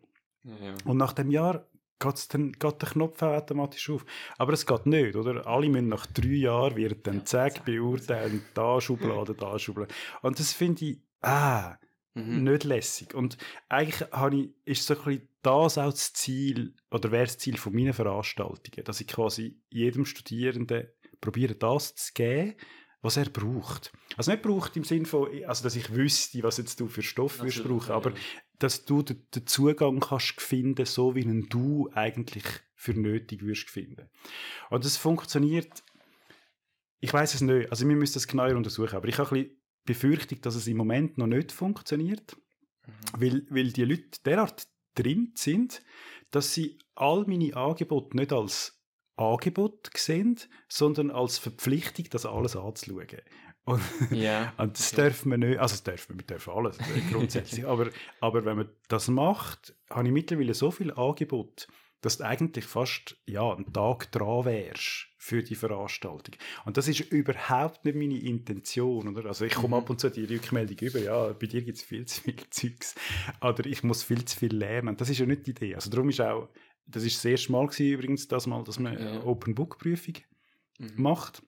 Ja. 0.43 0.75
Und 0.85 0.97
nach 0.97 1.13
dem 1.13 1.31
Jahr 1.31 1.67
geht's 1.99 2.27
dann, 2.27 2.51
geht 2.51 2.81
der 2.81 2.89
Knopf 2.89 3.21
auch 3.23 3.33
automatisch 3.33 3.89
auf. 3.89 4.05
Aber 4.37 4.53
es 4.53 4.65
geht 4.65 4.85
nicht, 4.85 5.15
oder? 5.15 5.47
Alle 5.47 5.69
müssen 5.69 5.89
nach 5.89 6.05
drei 6.05 6.27
Jahren, 6.27 6.75
wird 6.75 7.07
dann 7.07 7.19
ja, 7.19 7.25
zack, 7.25 7.65
beurteilen, 7.65 8.43
da 8.53 8.79
Schublade, 8.79 9.33
da 9.33 9.57
Schublade. 9.57 9.93
Und 10.21 10.39
das 10.39 10.53
finde 10.53 10.85
ich 10.85 11.01
ah, 11.21 11.75
mhm. 12.13 12.43
nicht 12.43 12.63
lässig. 12.63 13.13
Und 13.13 13.37
eigentlich 13.69 14.11
habe 14.11 14.35
ich, 14.37 14.49
ist 14.65 14.85
so 14.85 14.95
ein 14.95 15.03
bisschen 15.03 15.27
das 15.41 15.77
auch 15.77 15.91
das 15.91 16.13
Ziel, 16.13 16.75
oder 16.91 17.11
wäre 17.11 17.25
das 17.25 17.37
Ziel 17.37 17.57
von 17.57 17.73
meinen 17.73 17.93
Veranstaltungen, 17.93 18.85
dass 18.85 19.01
ich 19.01 19.07
quasi 19.07 19.59
jedem 19.69 20.05
Studierenden 20.05 20.87
probiere, 21.19 21.55
das 21.55 21.95
zu 21.95 22.13
geben, 22.13 22.55
was 23.01 23.17
er 23.17 23.29
braucht. 23.29 23.91
Also 24.17 24.31
nicht 24.31 24.43
braucht 24.43 24.77
im 24.77 24.83
Sinne 24.83 25.05
von, 25.05 25.29
also 25.45 25.63
dass 25.63 25.75
ich 25.75 25.93
wüsste, 25.95 26.43
was 26.43 26.57
jetzt 26.57 26.79
du 26.79 26.87
für 26.87 27.01
Stoff 27.01 27.41
wirst 27.41 27.63
brauchen, 27.63 27.91
aber 27.91 28.13
dass 28.59 28.85
du 28.85 29.01
den, 29.01 29.25
den, 29.33 29.47
Zugang 29.47 29.99
kannst 29.99 30.39
finden, 30.39 30.85
so 30.85 31.15
wie 31.15 31.21
ihn 31.21 31.47
du 31.49 31.89
eigentlich 31.93 32.43
für 32.75 32.93
nötig 32.93 33.43
wirst 33.43 33.69
finden. 33.69 34.09
Und 34.69 34.85
das 34.85 34.97
funktioniert, 34.97 35.83
ich 36.99 37.11
weiß 37.11 37.33
es 37.33 37.41
nicht, 37.41 37.71
also 37.71 37.87
wir 37.87 37.95
müssen 37.95 38.13
das 38.13 38.27
genauer 38.27 38.55
untersuchen, 38.55 38.95
aber 38.95 39.07
ich 39.07 39.17
habe 39.17 39.35
ein 39.35 39.43
bisschen 39.43 39.60
Befürchtung, 39.85 40.41
dass 40.41 40.55
es 40.55 40.67
im 40.67 40.77
Moment 40.77 41.17
noch 41.17 41.27
nicht 41.27 41.51
funktioniert, 41.51 42.37
mhm. 42.85 43.21
weil, 43.21 43.45
weil 43.49 43.71
die 43.71 43.85
Leute 43.85 44.19
derart 44.25 44.67
drin 44.95 45.31
sind, 45.35 45.81
dass 46.31 46.53
sie 46.53 46.79
all 46.95 47.25
meine 47.27 47.55
Angebote 47.55 48.15
nicht 48.15 48.33
als 48.33 48.81
Angebot 49.15 49.89
sehen, 49.95 50.39
sondern 50.67 51.11
als 51.11 51.37
Verpflichtung, 51.37 52.05
das 52.09 52.25
alles 52.25 52.55
anzuschauen. 52.55 53.07
Und, 53.63 53.81
yeah. 54.11 54.53
und 54.57 54.77
das 54.77 54.93
okay. 54.93 55.03
dürfen 55.03 55.31
wir 55.31 55.37
nicht, 55.37 55.59
also 55.59 55.73
das 55.73 55.83
dürfen 55.83 56.15
wir, 56.15 56.19
wir 56.19 56.25
dürfen 56.25 56.53
alles 56.53 56.77
grundsätzlich, 57.11 57.65
aber, 57.67 57.89
aber 58.19 58.45
wenn 58.45 58.57
man 58.57 58.69
das 58.87 59.07
macht, 59.07 59.75
habe 59.89 60.07
ich 60.07 60.13
mittlerweile 60.13 60.53
so 60.53 60.71
viel 60.71 60.91
Angebot, 60.91 61.67
dass 62.01 62.17
du 62.17 62.25
eigentlich 62.25 62.65
fast 62.65 63.15
ja, 63.27 63.53
einen 63.53 63.71
Tag 63.71 64.11
dran 64.11 64.45
wärst 64.45 65.07
für 65.17 65.43
die 65.43 65.55
Veranstaltung. 65.55 66.35
Und 66.65 66.77
das 66.77 66.87
ist 66.87 66.99
überhaupt 66.99 67.85
nicht 67.85 67.95
meine 67.95 68.19
Intention. 68.19 69.07
Oder? 69.07 69.27
Also 69.27 69.45
ich 69.45 69.53
komme 69.53 69.77
mhm. 69.77 69.83
ab 69.83 69.89
und 69.89 69.99
zu 69.99 70.09
die 70.09 70.25
Rückmeldung 70.25 70.77
über, 70.79 70.99
ja, 70.99 71.27
bei 71.33 71.45
dir 71.45 71.61
gibt 71.61 71.77
es 71.77 71.83
viel 71.83 72.05
zu 72.05 72.21
viel 72.21 72.35
Zeugs 72.49 72.95
oder 73.41 73.65
ich 73.67 73.83
muss 73.83 74.03
viel 74.03 74.25
zu 74.25 74.37
viel 74.37 74.55
lernen. 74.55 74.97
Das 74.97 75.09
ist 75.09 75.19
ja 75.19 75.27
nicht 75.27 75.45
die 75.45 75.51
Idee. 75.51 75.75
Also 75.75 75.91
darum 75.91 76.09
ist 76.09 76.19
auch, 76.21 76.49
das 76.87 77.03
ist 77.03 77.17
das 77.17 77.25
erste 77.25 77.51
Mal 77.51 77.67
gewesen, 77.67 77.93
übrigens, 77.93 78.27
das 78.27 78.47
Mal, 78.47 78.63
dass 78.63 78.79
man 78.79 78.99
ja. 78.99 79.23
Open 79.23 79.53
Book 79.53 79.77
Prüfung 79.77 80.15
mhm. 80.79 80.93
macht. 80.97 81.43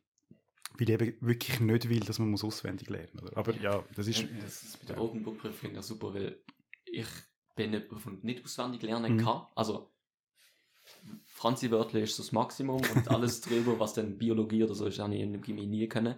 Weil 0.75 0.89
ich 0.89 1.01
eben 1.01 1.17
wirklich 1.21 1.59
nicht 1.59 1.89
will, 1.89 1.99
dass 1.99 2.17
man 2.17 2.29
muss 2.29 2.43
auswendig 2.43 2.89
lernen 2.89 3.19
muss. 3.21 3.33
Aber 3.33 3.55
ja, 3.55 3.83
das 3.95 4.07
ist... 4.07 4.21
Ja, 4.21 4.27
das 4.41 4.63
ist 4.63 4.79
mit 4.79 4.89
der 4.89 4.99
Open 4.99 5.23
Book 5.23 5.37
Prüfung 5.37 5.73
ja 5.73 5.81
super, 5.83 6.13
weil 6.13 6.39
ich 6.85 7.07
bin 7.55 7.71
nicht, 7.71 7.87
nicht 8.23 8.43
auswendig 8.43 8.81
lernen 8.81 9.17
mhm. 9.17 9.23
kann. 9.23 9.41
Also 11.43 11.49
Franzi-Wörter 11.49 11.99
ist 11.99 12.17
das 12.17 12.31
Maximum 12.31 12.81
und 12.95 13.09
alles 13.09 13.41
drüber, 13.41 13.77
was 13.77 13.93
dann 13.93 14.17
Biologie 14.17 14.63
oder 14.63 14.75
so 14.75 14.85
ist, 14.85 14.99
habe 14.99 15.13
ich 15.13 15.21
in 15.21 15.33
der 15.33 15.41
Chemie 15.41 15.67
nie 15.67 15.89
können. 15.89 16.15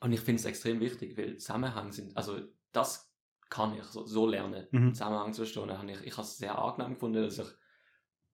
Und 0.00 0.12
ich 0.12 0.20
finde 0.20 0.40
es 0.40 0.44
extrem 0.44 0.80
wichtig, 0.80 1.16
weil 1.16 1.36
Zusammenhang 1.36 1.92
sind, 1.92 2.16
also 2.16 2.40
das 2.72 3.12
kann 3.48 3.76
ich 3.76 3.84
so, 3.84 4.04
so 4.06 4.26
lernen, 4.26 4.66
mhm. 4.72 4.92
Zusammenhang 4.92 5.32
zu 5.32 5.46
verstehen. 5.46 5.88
Ich, 5.88 6.02
ich 6.02 6.12
habe 6.12 6.22
es 6.22 6.36
sehr 6.36 6.58
angenehm 6.58 6.94
gefunden, 6.94 7.22
dass 7.22 7.38
ich 7.38 7.46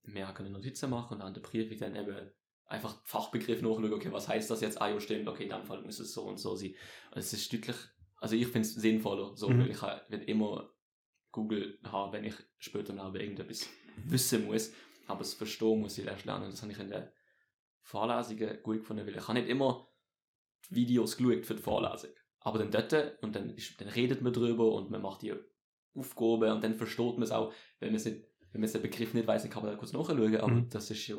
mehr 0.05 0.33
können 0.33 0.53
Notizen 0.53 0.91
machen 0.91 1.17
und 1.17 1.23
an 1.23 1.35
der 1.35 1.43
Prüfung 1.43 1.79
dann 1.79 1.97
eben 1.97 2.31
einfach 2.67 3.01
Fachbegriff 3.05 3.63
nachschauen, 3.63 3.93
okay, 3.93 4.11
was 4.11 4.29
heißt 4.29 4.51
das 4.51 4.63
jetzt? 4.63 4.81
Ah, 4.81 4.89
ja, 4.89 4.99
stimmt, 5.01 5.29
okay, 5.29 5.49
dann 5.49 5.65
Fall 5.65 5.83
muss 5.83 6.01
es 6.01 6.13
so 6.13 6.23
und 6.23 6.39
so 6.39 6.57
sein. 6.57 6.75
Und 7.11 7.19
es 7.19 7.33
ist 7.33 7.53
deutlich, 7.53 7.77
also 8.21 8.37
ich 8.37 8.47
finde 8.47 8.67
es 8.67 8.75
sinnvoller, 8.75 9.37
so, 9.37 9.49
mhm. 9.49 9.61
weil 9.61 9.71
ich 9.71 9.83
will 9.83 10.23
immer 10.27 10.71
Google 11.31 11.79
haben, 11.85 12.13
wenn 12.13 12.25
ich 12.25 12.35
später 12.59 12.93
noch 12.93 13.15
irgendetwas 13.15 13.69
wissen 14.05 14.47
muss. 14.47 14.73
Aber 15.07 15.21
das 15.21 15.35
Verstehen 15.35 15.81
muss 15.81 15.99
ich 15.99 16.07
erst 16.07 16.25
lernen. 16.25 16.51
Das 16.51 16.63
habe 16.63 16.73
ich 16.73 16.79
in 16.79 16.89
den 16.89 17.09
Vorlesungen 17.83 18.63
gut 18.63 18.79
gefunden, 18.79 19.07
weil 19.07 19.17
ich 19.17 19.29
habe 19.29 19.39
nicht 19.39 19.49
immer 19.49 19.89
die 20.71 20.77
Videos 20.77 21.17
geschaut 21.17 21.47
für 21.47 21.55
die 21.55 21.63
Vorlesung. 21.63 22.11
Aber 22.41 22.59
dann 22.59 22.71
dort, 22.71 23.23
und 23.23 23.35
dann, 23.35 23.51
ist, 23.51 23.81
dann 23.81 23.89
redet 23.89 24.23
man 24.23 24.33
drüber 24.33 24.73
und 24.73 24.91
man 24.91 25.03
macht 25.03 25.23
die 25.23 25.35
Aufgaben 25.95 26.53
und 26.53 26.65
dann 26.65 26.75
versteht 26.75 27.15
man 27.15 27.23
es 27.23 27.31
auch, 27.31 27.53
wenn 27.81 27.91
man 27.91 27.97
es 27.97 28.05
nicht, 28.05 28.25
wenn 28.53 28.61
man 28.61 28.71
den 28.71 28.83
Begriff 28.83 29.15
nicht 29.15 29.27
weiß, 29.27 29.43
dann 29.43 29.51
kann 29.51 29.63
man 29.63 29.73
da 29.73 29.79
kurz 29.79 29.93
nachschauen, 29.93 30.37
aber 30.37 30.53
mhm. 30.53 30.69
das 30.69 30.91
ist 30.91 31.07
ja 31.07 31.17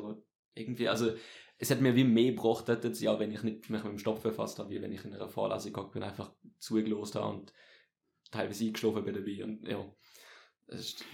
irgendwie, 0.54 0.88
also 0.88 1.12
es 1.58 1.70
hat 1.70 1.80
mir 1.80 1.96
wie 1.96 2.04
mehr 2.04 2.32
gebracht, 2.32 2.68
dort, 2.68 3.00
ja, 3.00 3.18
wenn 3.18 3.32
ich 3.32 3.42
nicht 3.42 3.70
mich 3.70 3.82
mit 3.82 3.92
dem 3.92 3.98
Stoff 3.98 4.22
befasst 4.22 4.58
habe, 4.58 4.70
wie 4.70 4.80
wenn 4.80 4.92
ich 4.92 5.04
in 5.04 5.14
einer 5.14 5.28
Vorlesung 5.28 5.72
gegangen 5.72 5.92
bin, 5.92 6.02
einfach 6.02 6.32
zugelost 6.58 7.14
habe 7.14 7.36
und 7.36 7.52
teilweise 8.30 8.64
eingeschlafen 8.64 9.04
bin 9.04 9.14
dabei 9.14 9.44
und 9.44 9.66
ja, 9.66 9.94
das 10.66 10.80
ist 10.80 11.04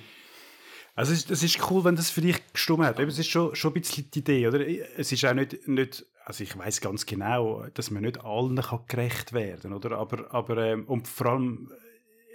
also 0.95 1.13
es, 1.13 1.31
es 1.31 1.43
ist 1.43 1.71
cool, 1.71 1.85
wenn 1.85 1.97
das 1.97 2.11
für 2.11 2.21
dich 2.21 2.41
gestimmt 2.53 2.85
hat. 2.85 2.99
es 2.99 3.19
ist 3.19 3.29
schon, 3.29 3.55
schon 3.55 3.73
ein 3.73 3.81
bisschen 3.81 4.11
die 4.11 4.19
Idee, 4.19 4.49
oder? 4.49 4.61
Es 4.97 5.11
ist 5.13 5.25
auch 5.25 5.35
nicht, 5.35 5.67
nicht 5.67 6.05
also 6.25 6.45
ich 6.45 6.57
weiß 6.57 6.81
ganz 6.81 7.07
genau, 7.07 7.67
dass 7.75 7.91
man 7.91 8.03
nicht 8.03 8.25
allen 8.25 8.57
kann 8.57 8.81
gerecht 8.87 9.33
werden, 9.33 9.73
oder? 9.73 9.99
Aber, 9.99 10.33
aber 10.33 10.57
ähm, 10.59 10.85
und 10.87 11.09
vor 11.09 11.27
allem 11.27 11.71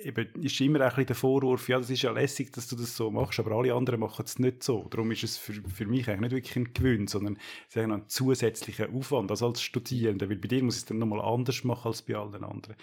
eben 0.04 0.28
ist 0.42 0.60
immer 0.62 0.82
ein 0.82 1.06
der 1.06 1.16
Vorwurf, 1.16 1.70
ja, 1.70 1.78
das 1.78 1.90
ist 1.90 2.02
ja 2.02 2.12
lässig, 2.12 2.52
dass 2.52 2.68
du 2.68 2.76
das 2.76 2.96
so 2.96 3.10
machst, 3.10 3.40
aber 3.40 3.52
alle 3.52 3.74
anderen 3.74 4.00
machen 4.00 4.26
es 4.26 4.40
nicht 4.40 4.64
so. 4.64 4.88
Darum 4.90 5.12
ist 5.12 5.24
es 5.24 5.38
für, 5.38 5.54
für 5.54 5.86
mich 5.86 6.08
eigentlich 6.08 6.22
nicht 6.22 6.32
wirklich 6.32 6.56
ein 6.56 6.74
Gewinn, 6.74 7.08
sondern 7.08 7.38
ein 7.76 8.04
zusätzlicher 8.08 8.90
Aufwand, 8.94 9.32
also 9.32 9.48
als 9.48 9.62
Studierender, 9.62 10.30
weil 10.30 10.38
bei 10.38 10.48
dir 10.48 10.64
muss 10.64 10.76
ich 10.76 10.82
es 10.82 10.86
dann 10.86 11.00
nochmal 11.00 11.22
anders 11.22 11.64
machen 11.64 11.88
als 11.88 12.02
bei 12.02 12.16
allen 12.16 12.44
anderen. 12.44 12.76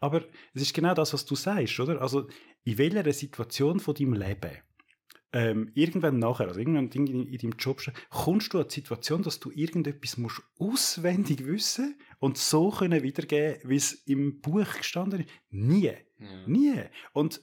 Aber 0.00 0.22
es 0.54 0.62
ist 0.62 0.74
genau 0.74 0.94
das, 0.94 1.12
was 1.12 1.24
du 1.24 1.34
sagst, 1.34 1.78
oder? 1.80 2.00
Also 2.00 2.28
in 2.64 2.78
welcher 2.78 3.12
Situation 3.12 3.80
von 3.80 3.94
deinem 3.94 4.14
Leben 4.14 4.58
ähm, 5.32 5.70
irgendwann 5.74 6.18
nachher, 6.18 6.48
also 6.48 6.60
irgendwann 6.60 6.88
in, 6.90 7.26
in 7.26 7.38
deinem 7.38 7.54
Job, 7.58 7.82
kommst 8.10 8.52
du 8.52 8.60
an 8.60 8.68
die 8.68 8.74
Situation, 8.74 9.22
dass 9.22 9.40
du 9.40 9.50
irgendetwas 9.50 10.18
musst 10.18 10.42
auswendig 10.58 11.46
wissen 11.46 11.98
und 12.18 12.36
so 12.36 12.70
können 12.70 13.02
wiedergeben, 13.02 13.60
wie 13.64 13.76
es 13.76 13.92
im 14.06 14.40
Buch 14.40 14.74
gestanden 14.76 15.20
ist. 15.20 15.30
Nie. 15.50 15.92
Ja. 16.18 16.46
Nie. 16.46 16.82
Und 17.12 17.40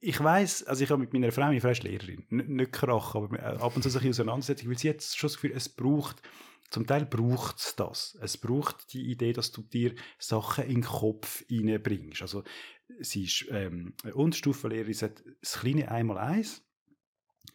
ich 0.00 0.22
weiß, 0.22 0.64
also 0.64 0.82
ich 0.82 0.90
habe 0.90 1.00
mit 1.00 1.12
meiner 1.12 1.32
Frau, 1.32 1.46
meine 1.46 1.60
Frau 1.60 1.70
ist 1.70 1.84
Lehrerin, 1.84 2.26
N 2.28 2.56
nicht 2.56 2.72
krach, 2.72 3.14
aber 3.14 3.40
ab 3.62 3.76
und 3.76 3.82
zu 3.82 3.88
sich 3.88 4.06
auseinandersetzen, 4.08 4.68
weil 4.68 4.76
sie 4.76 4.88
jetzt 4.88 5.16
schon 5.16 5.28
das 5.28 5.36
Gefühl, 5.36 5.52
es 5.54 5.68
braucht, 5.68 6.22
zum 6.70 6.86
Teil 6.86 7.06
braucht 7.06 7.58
es 7.58 7.76
das. 7.76 8.18
Es 8.20 8.36
braucht 8.36 8.92
die 8.92 9.10
Idee, 9.10 9.32
dass 9.32 9.52
du 9.52 9.62
dir 9.62 9.94
Sachen 10.18 10.64
in 10.64 10.76
den 10.76 10.82
Kopf 10.82 11.44
reinbringst. 11.50 12.22
Also 12.22 12.42
sie 13.00 13.24
ist 13.24 13.46
ähm, 13.50 13.94
Unterstufenlehrerin, 14.12 14.92
sie 14.92 15.04
hat 15.04 15.22
das 15.40 15.60
kleine 15.60 15.90
Einmal-Eins, 15.90 16.64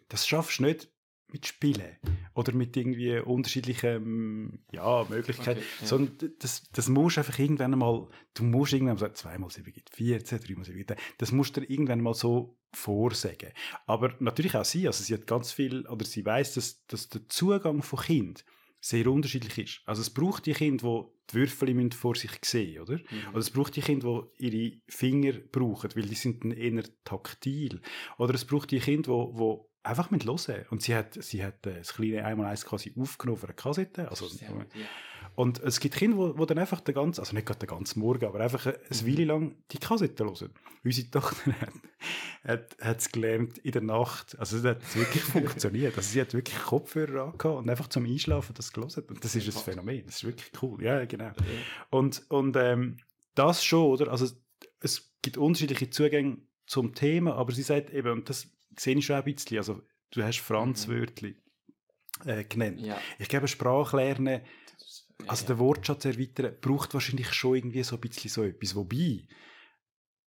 das 0.10 0.28
schaffst 0.28 0.60
du 0.60 0.64
nicht 0.64 0.90
mit 1.30 1.46
Spielen 1.46 1.98
oder 2.36 2.54
mit 2.54 2.78
irgendwie 2.78 3.20
unterschiedlichen 3.20 4.64
ja, 4.72 5.06
Möglichkeiten, 5.10 5.60
okay, 5.60 5.68
ja. 5.82 5.88
sondern 5.88 6.34
das, 6.40 6.64
das 6.72 6.88
musst 6.88 7.18
einfach 7.18 7.38
irgendwann 7.38 7.74
einmal, 7.74 8.08
du 8.34 8.44
musst 8.44 8.74
irgendwann 8.74 8.96
mal 8.96 9.00
sagen, 9.00 9.16
2 9.16 9.38
mal 9.38 9.50
7 9.50 9.74
gibt 9.74 9.90
14, 9.90 10.40
3 10.40 10.54
mal 10.56 10.64
7 10.64 10.78
gibt 10.78 10.96
das 11.18 11.32
musst 11.32 11.58
du 11.58 11.62
dir 11.62 11.70
irgendwann 11.70 12.02
mal 12.02 12.14
so 12.14 12.58
vorsagen. 12.72 13.52
Aber 13.86 14.16
natürlich 14.20 14.56
auch 14.56 14.66
sie, 14.66 14.88
also 14.88 15.04
sie 15.04 15.14
hat 15.14 15.28
ganz 15.28 15.52
viel, 15.52 15.86
oder 15.88 16.06
sie 16.06 16.26
weiß, 16.26 16.54
dass, 16.54 16.86
dass 16.88 17.10
der 17.10 17.28
Zugang 17.28 17.82
von 17.82 18.00
Kind 18.00 18.46
sehr 18.80 19.08
unterschiedlich 19.08 19.58
ist. 19.58 19.82
Also 19.86 20.02
es 20.02 20.10
braucht 20.10 20.46
die 20.46 20.54
Kinder, 20.54 21.06
die 21.06 21.18
die 21.30 21.36
Würfel 21.36 21.92
vor 21.92 22.16
sich 22.16 22.32
sehen, 22.44 22.82
oder? 22.82 22.96
Mhm. 22.98 23.30
Oder 23.32 23.40
es 23.40 23.50
braucht 23.50 23.76
die 23.76 23.82
Kinder, 23.82 24.28
die 24.40 24.48
ihre 24.48 24.82
Finger 24.88 25.34
brauchen, 25.52 25.90
weil 25.96 26.06
die 26.06 26.16
sind 26.16 26.44
dann 26.44 26.52
eher 26.52 26.84
taktil. 27.04 27.82
Oder 28.18 28.36
es 28.36 28.46
braucht 28.46 28.72
die 28.72 28.80
Kinder, 28.80 29.12
die, 29.34 29.38
die 29.38 29.77
einfach 29.88 30.12
mit 30.12 30.26
hören. 30.26 30.66
Und 30.70 30.82
sie 30.82 30.96
hat, 30.96 31.22
sie 31.22 31.44
hat 31.44 31.66
äh, 31.66 31.78
das 31.78 31.94
kleine 31.94 32.26
einmal 32.26 32.48
eins 32.48 32.66
quasi 32.66 32.94
aufgenommen 32.98 33.38
auf 33.38 33.44
einer 33.44 33.54
Kassette. 33.54 34.10
Also. 34.10 34.28
Und 35.36 35.60
es 35.62 35.80
gibt 35.80 35.96
Kinder, 35.96 36.18
wo, 36.18 36.38
wo 36.38 36.46
dann 36.46 36.58
einfach 36.58 36.82
den 36.82 36.96
ganzen, 36.96 37.22
also 37.22 37.36
nicht 37.36 37.46
gerade 37.46 37.60
den 37.60 37.70
ganzen 37.70 38.00
Morgen, 38.00 38.26
aber 38.26 38.40
einfach 38.40 38.66
eine 38.66 38.78
mhm. 38.90 39.08
Weile 39.08 39.26
lang 39.26 39.56
die 39.72 39.78
Kassette 39.78 40.24
hören. 40.24 40.50
Unsere 40.84 41.12
Tochter 41.12 41.52
hat, 41.62 41.74
hat, 42.44 42.78
hat 42.82 43.00
es 43.00 43.12
gelernt 43.12 43.58
in 43.60 43.72
der 43.72 43.84
Nacht, 43.84 44.38
also 44.40 44.58
es 44.58 44.64
hat 44.64 44.96
wirklich 44.96 45.24
funktioniert. 45.24 45.96
Also 45.96 46.10
sie 46.10 46.22
hat 46.22 46.34
wirklich 46.34 46.58
Kopfhörer 46.58 47.26
angehabt 47.26 47.60
und 47.60 47.70
einfach 47.70 47.88
zum 47.88 48.06
Einschlafen 48.06 48.56
das 48.56 48.74
gelesen. 48.74 49.04
Und 49.10 49.24
das 49.24 49.36
ist 49.36 49.48
ein 49.48 49.64
Phänomen. 49.64 50.06
Das 50.06 50.18
ist 50.18 50.24
wirklich 50.24 50.52
cool. 50.62 50.84
Ja, 50.84 51.06
genau. 51.06 51.32
Und, 51.90 52.24
und 52.30 52.56
ähm, 52.56 52.98
das 53.36 53.64
schon, 53.64 53.86
oder? 53.86 54.12
Also 54.12 54.28
es 54.80 55.14
gibt 55.22 55.38
unterschiedliche 55.38 55.90
Zugänge 55.90 56.38
zum 56.66 56.94
Thema, 56.96 57.36
aber 57.36 57.52
sie 57.52 57.64
sagt 57.64 57.92
eben, 57.92 58.12
und 58.12 58.30
das 58.30 58.50
sehe 58.80 58.96
ich 58.96 59.06
schon 59.06 59.16
ein 59.16 59.24
bisschen. 59.24 59.58
Also, 59.58 59.82
du 60.12 60.24
hast 60.24 60.40
Franz 60.40 60.88
mhm. 60.88 61.08
Äh, 62.26 62.46
genannt. 62.46 62.82
Ja. 62.82 63.00
Ich 63.20 63.30
glaube, 63.30 63.48
Sprachlernen, 63.48 64.42
also 65.28 65.44
ja. 65.44 65.54
den 65.54 65.60
Wortschatz 65.60 66.06
erweitern, 66.06 66.56
braucht 66.60 66.94
wahrscheinlich 66.96 67.32
schon 67.32 67.56
irgendwie 67.56 67.84
so 67.84 67.96
ein 67.96 68.02
bisschen 68.02 68.32
so 68.32 68.44
etwas. 68.44 68.76
Wobei, 68.76 69.28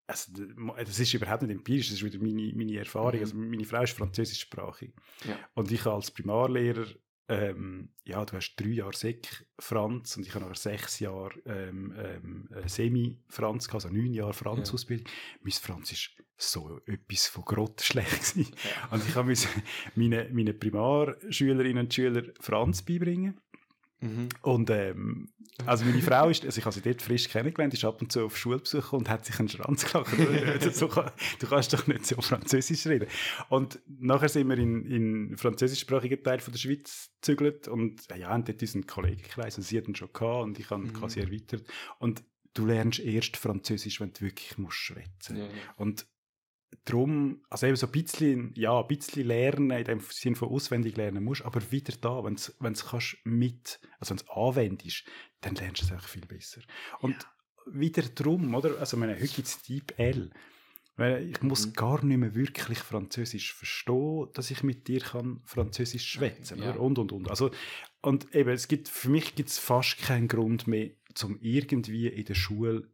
also, 0.06 0.32
das 0.78 1.00
ist 1.00 1.14
überhaupt 1.14 1.42
nicht 1.42 1.52
empirisch, 1.52 1.88
das 1.88 1.98
ist 1.98 2.04
wieder 2.04 2.20
meine, 2.20 2.54
meine 2.54 2.78
Erfahrung. 2.78 3.16
Mhm. 3.16 3.22
Also, 3.22 3.36
meine 3.38 3.66
Frau 3.66 3.82
ist 3.82 3.98
französischsprachig. 3.98 4.94
Ja. 5.28 5.40
Und 5.56 5.72
ich 5.72 5.86
als 5.86 6.12
Primarlehrer 6.12 6.86
ähm, 7.30 7.90
ja, 8.04 8.26
du 8.26 8.36
hast 8.36 8.56
drei 8.56 8.70
Jahre 8.70 8.96
Sek 8.96 9.46
Franz 9.60 10.18
und 10.18 10.26
ich 10.26 10.34
habe 10.34 10.46
noch 10.46 10.56
sechs 10.56 11.00
Jahre 11.00 11.32
ähm, 11.46 11.94
ähm, 11.98 12.50
äh, 12.52 12.68
Semi-Franz, 12.68 13.70
also 13.72 13.90
neun 13.90 14.14
Jahre 14.14 14.34
Franz-Ausbildung. 14.34 15.06
Ja. 15.08 15.40
Mein 15.44 15.52
Franz 15.52 15.92
ist 15.92 16.12
so 16.38 16.80
etwas 16.86 17.28
von 17.28 17.46
grottenschlecht 17.46 18.36
Ja. 18.36 18.90
Und 18.92 19.08
ich 19.08 19.16
habe 19.16 19.34
meine, 19.96 20.30
meine 20.32 20.54
Primarschülerinnen 20.54 21.86
und 21.86 21.94
Schüler 21.94 22.24
Franz 22.40 22.82
beibringen. 22.82 23.40
Mhm. 24.02 24.30
Und 24.42 24.70
ähm, 24.70 25.30
also 25.66 25.86
meine 25.86 26.02
Frau 26.02 26.30
ist, 26.30 26.46
also 26.46 26.58
ich 26.58 26.66
habe 26.66 26.74
sie 26.74 26.82
dort 26.82 27.02
frisch 27.02 27.28
kennengelernt, 27.28 27.74
ist 27.74 27.84
ab 27.84 28.02
und 28.02 28.12
zu 28.12 28.26
auf 28.26 28.38
Schulbesuch 28.38 28.94
und 28.94 29.10
hat 29.10 29.26
sich 29.26 29.40
einen 29.40 29.50
Schranz 29.50 29.86
gelacht. 29.86 30.14
Also 30.60 30.88
du 30.88 31.48
kannst 31.48 31.74
doch 31.74 31.88
nicht 31.88 32.06
so 32.06 32.22
Französisch 32.22 32.86
reden. 32.88 33.08
Und 33.50 33.80
nachher 33.88 34.30
sind 34.30 34.48
wir 34.48 34.58
in, 34.58 34.86
in 34.86 35.38
französischsprachigen 35.38 36.24
Teil 36.24 36.40
von 36.40 36.54
der 36.54 36.60
Schweiz 36.60 37.12
gezügelt 37.16 37.68
und 37.68 38.08
ja, 38.16 38.34
und 38.34 38.48
dort 38.48 38.62
ist 38.62 38.76
ein 38.76 38.88
Kollegenkreis 38.88 39.58
und 39.58 39.64
sie 39.64 39.78
hat 39.78 39.88
ihn 39.88 39.96
schon 39.96 40.14
gehabt 40.14 40.44
und 40.44 40.60
ich 40.60 40.70
habe 40.70 40.84
ihn 40.84 40.90
mhm. 40.90 40.94
quasi 40.94 41.20
erweitert. 41.20 41.64
Und 42.00 42.24
du 42.54 42.66
lernst 42.66 43.00
erst 43.00 43.38
Französisch, 43.38 44.00
wenn 44.00 44.14
du 44.14 44.22
wirklich 44.22 44.58
musst 44.58 44.78
schwätzen. 44.78 45.38
Ja, 45.38 45.44
ja. 45.44 45.52
Und 45.78 46.06
darum, 46.86 47.42
also 47.50 47.68
eben 47.68 47.76
so 47.76 47.88
ein 47.88 47.92
bisschen, 47.92 48.54
ja, 48.56 48.80
ein 48.80 48.88
bisschen 48.88 49.28
lernen, 49.28 49.72
in 49.72 49.84
dem 49.84 50.00
Sinne 50.00 50.36
von 50.36 50.50
auswendig 50.50 50.98
lernen 50.98 51.24
musst, 51.24 51.44
aber 51.44 51.72
wieder 51.72 51.94
da, 52.00 52.24
wenn 52.24 52.36
du 52.36 52.70
es 52.70 52.86
kannst 52.86 53.18
mit, 53.24 53.80
also 54.00 54.12
wenn 54.12 54.18
es 54.18 54.30
anwendest, 54.30 55.04
dann 55.42 55.56
lernst 55.56 55.82
du 55.82 55.86
es 55.86 55.92
auch 55.92 56.08
viel 56.08 56.26
besser. 56.26 56.62
Und 57.00 57.16
ja. 57.16 57.74
wieder 57.80 58.04
drum, 58.04 58.54
oder, 58.54 58.80
also 58.80 58.98
meine, 58.98 59.16
heute 59.16 59.28
gibt 59.28 59.48
es 59.48 59.62
Typ 59.62 59.98
L, 59.98 60.32
weil 60.96 61.30
ich 61.30 61.42
muss 61.42 61.68
mhm. 61.68 61.74
gar 61.74 62.04
nicht 62.04 62.18
mehr 62.18 62.36
wirklich 62.36 62.80
Französisch 62.80 63.54
verstehen, 63.54 64.28
dass 64.34 64.52
ich 64.52 64.64
mit 64.64 64.88
dir 64.88 65.00
kann 65.00 65.42
Französisch 65.46 66.06
schwätzen 66.06 66.60
ja. 66.60 66.74
und 66.74 67.00
und 67.00 67.12
und. 67.14 67.30
Also 67.30 67.52
und 68.02 68.36
eben 68.36 68.50
es 68.50 68.68
gibt 68.68 68.90
für 68.90 69.10
mich 69.10 69.36
gibt 69.36 69.50
es 69.50 69.60
fast 69.60 69.98
keinen 70.00 70.28
Grund 70.28 70.68
mehr, 70.68 70.92
zum 71.14 71.40
irgendwie 71.40 72.08
in 72.08 72.26
der 72.26 72.36
Schule 72.36 72.90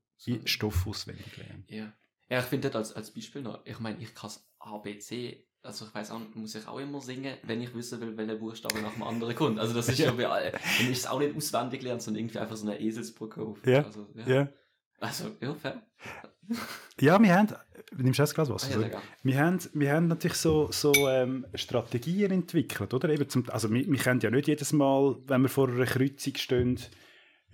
Stoff 0.45 0.85
auswendig 0.87 1.35
lernen. 1.37 1.65
Ja. 1.67 1.93
Ja, 2.29 2.39
ich 2.39 2.45
finde 2.45 2.69
das 2.69 2.75
als, 2.75 2.93
als 2.93 3.11
Beispiel 3.11 3.41
noch, 3.41 3.59
ich 3.65 3.79
meine, 3.79 4.01
ich 4.01 4.13
kann 4.15 4.31
ABC, 4.59 5.45
also 5.61 5.85
ich 5.85 5.93
weiß 5.93 6.11
auch, 6.11 6.21
muss 6.33 6.55
ich 6.55 6.67
auch 6.67 6.79
immer 6.79 7.01
singen, 7.01 7.37
wenn 7.43 7.61
ich 7.61 7.73
wissen 7.75 7.99
will, 8.01 8.15
welcher 8.17 8.35
Buchstabe 8.35 8.81
nach 8.81 8.93
dem 8.93 9.03
anderen 9.03 9.35
kommt. 9.35 9.59
Also 9.59 9.73
das 9.73 9.89
ist 9.89 9.99
ja, 9.99 10.11
bei 10.11 10.27
allen, 10.27 10.53
wenn 10.53 10.91
ich 10.91 10.99
es 10.99 11.07
auch 11.07 11.19
nicht 11.19 11.35
auswendig 11.35 11.81
lerne, 11.81 11.99
sondern 11.99 12.21
irgendwie 12.21 12.39
einfach 12.39 12.55
so 12.55 12.67
eine 12.67 12.79
Eselsbrücke 12.79 13.41
auf. 13.41 13.65
Ja. 13.65 13.83
Also, 13.83 14.07
ja. 14.15 14.27
ja. 14.27 14.47
Also, 14.99 15.31
ja, 15.41 15.53
fair. 15.53 15.81
ja, 16.99 17.21
wir 17.21 17.35
haben, 17.35 17.47
nimmst 17.97 18.19
du 18.19 18.23
das 18.23 18.33
Glas 18.33 18.49
Wasser? 18.49 18.79
Ah, 18.79 18.87
ja, 18.87 19.01
wir, 19.23 19.39
haben, 19.39 19.59
wir 19.73 19.91
haben 19.91 20.07
natürlich 20.07 20.37
so, 20.37 20.71
so 20.71 20.93
ähm, 21.09 21.45
Strategien 21.53 22.31
entwickelt, 22.31 22.93
oder? 22.93 23.09
Eben 23.09 23.27
zum, 23.27 23.49
also 23.49 23.71
wir, 23.71 23.85
wir 23.87 23.99
können 23.99 24.21
ja 24.21 24.31
nicht 24.31 24.47
jedes 24.47 24.71
Mal, 24.71 25.17
wenn 25.27 25.41
wir 25.41 25.49
vor 25.49 25.67
einer 25.67 25.85
Kreuzung 25.85 26.35
stehen, 26.35 26.79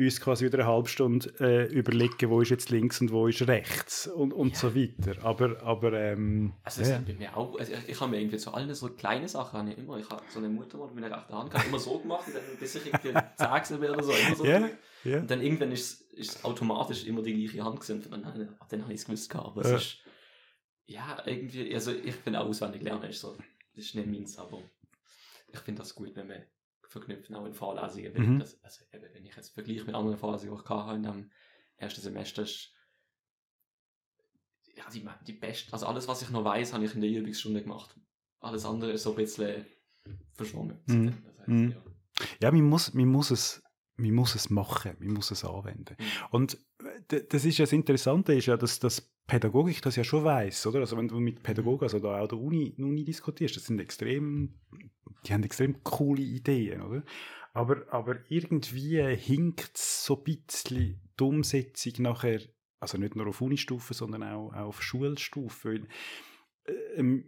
uns 0.06 0.22
quasi 0.22 0.46
wieder 0.46 0.60
eine 0.60 0.68
halbe 0.68 0.88
Stunde 0.88 1.34
äh, 1.40 1.72
überlegen, 1.72 2.30
wo 2.30 2.42
ist 2.42 2.50
jetzt 2.50 2.70
links 2.70 3.02
und 3.02 3.12
wo 3.12 3.28
ist 3.28 3.48
rechts 3.48 4.08
und, 4.08 4.34
und 4.34 4.50
ja. 4.50 4.56
so 4.56 4.76
weiter. 4.76 5.24
Aber, 5.24 5.62
aber 5.64 5.94
ähm, 5.94 6.54
also 6.64 6.82
ja. 6.84 7.02
bei 7.06 7.14
mir 7.14 7.36
auch, 7.36 7.58
also 7.60 7.74
ich, 7.74 7.90
ich 7.90 8.00
habe 8.00 8.12
mir 8.12 8.20
irgendwie 8.20 8.38
zu 8.38 8.54
allen 8.54 8.74
so 8.74 8.90
kleine 8.90 9.28
Sachen, 9.28 9.68
ich 9.68 9.78
immer, 9.78 9.98
ich 9.98 10.10
habe 10.10 10.24
so 10.30 10.40
eine 10.40 10.50
Mutter 10.50 10.78
mit 10.86 10.96
meiner 10.96 11.16
rechten 11.18 11.34
Hand, 11.34 11.54
immer 11.68 11.80
so 11.80 12.00
gemacht, 12.00 12.28
und 12.28 12.36
dann, 12.36 12.44
bis 12.60 12.76
ich 12.76 12.86
irgendwie 12.86 13.14
sechs 13.36 13.70
bin 13.70 13.90
oder 13.90 14.04
so, 14.04 14.12
immer 14.12 14.36
so. 14.36 14.46
Yeah, 14.46 14.70
yeah. 15.06 15.20
Und 15.20 15.32
dann 15.32 15.42
irgendwann 15.42 15.72
ist 15.72 16.04
es 16.18 16.44
automatisch 16.44 17.06
immer 17.06 17.22
die 17.22 17.34
gleiche 17.34 17.64
Hand 17.64 17.80
gewesen, 17.80 18.04
und 18.04 18.12
dann, 18.12 18.58
dann 18.70 18.84
habe 18.84 18.94
ich 18.94 19.00
es 19.00 19.06
gewusst 19.06 19.30
gehabt, 19.30 19.48
aber 19.48 19.62
es 19.66 19.72
ist, 19.72 19.98
ja, 20.86 21.22
irgendwie, 21.26 21.74
also 21.74 21.92
ich 21.92 22.16
finde 22.16 22.42
auch 22.42 22.48
auswendig 22.48 22.82
lernen 22.82 23.10
ist 23.10 23.22
so, 23.22 23.36
das 23.76 23.86
ist 23.86 23.96
nicht 23.96 24.08
meins, 24.08 24.38
aber 24.38 24.62
ich 25.54 25.60
finde 25.60 25.82
das 25.82 25.96
gut, 25.96 26.16
wenn 26.16 26.28
man 26.28 26.44
verknüpfen, 26.92 27.36
auch 27.36 27.46
in 27.46 27.54
Vorlesungen. 27.54 28.14
Mhm. 28.14 28.40
Das, 28.40 28.62
also, 28.64 28.84
wenn 28.92 29.26
ich 29.26 29.36
jetzt 29.36 29.54
vergleiche 29.54 29.86
mit 29.86 29.96
anderen 29.96 30.18
Vorlesungen, 30.18 30.56
die 30.56 30.64
ich 30.64 30.70
hatte 30.70 30.96
in 30.96 31.04
dem 31.04 31.32
ersten 31.78 32.02
Semester, 32.02 32.44
ist 32.44 32.74
ja, 34.76 34.84
die, 34.94 35.08
die 35.28 35.34
beste, 35.34 35.74
also 35.74 35.86
alles, 35.86 36.08
was 36.08 36.22
ich 36.22 36.30
noch 36.30 36.44
weiß, 36.44 36.74
habe 36.74 36.86
ich 36.86 36.94
in 36.94 37.02
der 37.02 37.10
Übungsstunde 37.10 37.62
gemacht. 37.62 37.96
Alles 38.40 38.66
andere 38.66 38.92
ist 38.92 39.04
so 39.04 39.12
ein 39.12 39.16
bisschen 39.16 39.66
verschwommen. 40.34 40.80
Mhm. 40.86 41.08
Das 41.26 41.38
heißt, 41.40 41.48
mhm. 41.48 41.72
ja. 41.72 41.84
ja, 42.42 42.52
man 42.52 42.64
muss, 42.64 42.94
man 42.94 43.08
muss 43.08 43.32
es 43.32 43.62
man 43.98 44.14
muss 44.14 44.36
es 44.36 44.50
machen, 44.50 44.98
man 45.00 45.14
muss 45.14 45.32
es 45.32 45.46
anwenden. 45.46 45.96
Mhm. 46.00 46.06
Und 46.32 46.58
das 47.12 47.46
ist 47.46 47.58
ja 47.58 47.64
das 47.64 47.74
Interessante, 47.74 48.34
ist 48.34 48.48
ja, 48.48 48.58
dass 48.58 48.80
das 48.80 49.02
Pädagogik 49.28 49.82
das 49.82 49.96
ja 49.96 50.04
schon 50.04 50.24
weiß, 50.24 50.68
oder? 50.68 50.80
Also 50.80 50.98
wenn 50.98 51.08
du 51.08 51.20
mit 51.20 51.44
Pädagogen, 51.44 51.84
also 51.84 52.00
da 52.00 52.20
auch 52.20 52.28
der 52.28 52.40
Uni, 52.40 52.74
Uni 52.78 53.04
diskutierst, 53.04 53.56
das 53.56 53.66
sind 53.66 53.80
extrem 53.80 54.54
die 55.26 55.34
haben 55.34 55.44
extrem 55.44 55.84
coole 55.84 56.22
Ideen, 56.22 56.82
oder? 56.82 57.04
Aber, 57.54 57.86
aber 57.92 58.20
irgendwie 58.30 59.02
hinkt 59.16 59.78
so 59.78 60.18
ein 60.18 60.24
bisschen 60.24 61.02
die 61.20 61.24
Umsetzung 61.24 61.94
nachher, 62.00 62.42
also 62.80 62.98
nicht 62.98 63.16
nur 63.16 63.28
auf 63.28 63.42
Unistufe, 63.42 63.94
sondern 63.94 64.24
auch, 64.24 64.54
auch 64.54 64.68
auf 64.68 64.82
Schulstufe. 64.82 65.82
Äh, 66.66 66.72
ähm, 66.96 67.26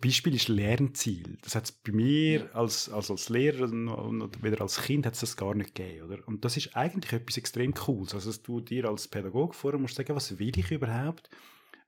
Beispiel 0.00 0.34
ist 0.34 0.48
Lernziel. 0.48 1.38
Das 1.42 1.54
hat 1.54 1.64
es 1.64 1.72
bei 1.72 1.92
mir 1.92 2.54
als, 2.54 2.90
als, 2.90 3.10
als 3.10 3.28
Lehrer 3.30 3.64
und 3.64 4.42
wieder 4.42 4.60
als 4.60 4.82
Kind 4.82 5.06
hat 5.06 5.14
es 5.14 5.20
das 5.20 5.36
gar 5.36 5.54
nicht 5.54 5.74
gegeben. 5.74 6.06
Oder? 6.06 6.28
Und 6.28 6.44
das 6.44 6.56
ist 6.56 6.76
eigentlich 6.76 7.12
etwas 7.12 7.38
extrem 7.38 7.72
Cooles. 7.72 8.14
Also 8.14 8.30
dass 8.30 8.42
du 8.42 8.60
dir 8.60 8.86
als 8.86 9.08
Pädagoge 9.08 9.54
vorher 9.54 9.80
musst 9.80 9.96
sagen, 9.96 10.14
was 10.14 10.38
will 10.38 10.58
ich 10.58 10.70
überhaupt, 10.70 11.30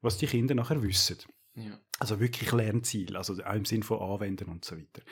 was 0.00 0.16
die 0.16 0.26
Kinder 0.26 0.54
nachher 0.54 0.82
wissen. 0.82 1.18
Ja. 1.54 1.78
Also 1.98 2.18
wirklich 2.18 2.50
Lernziel, 2.50 3.16
also 3.16 3.34
auch 3.44 3.54
im 3.54 3.66
Sinn 3.66 3.82
von 3.82 4.00
Anwenden 4.00 4.48
und 4.48 4.64
so 4.64 4.76
weiter. 4.76 5.02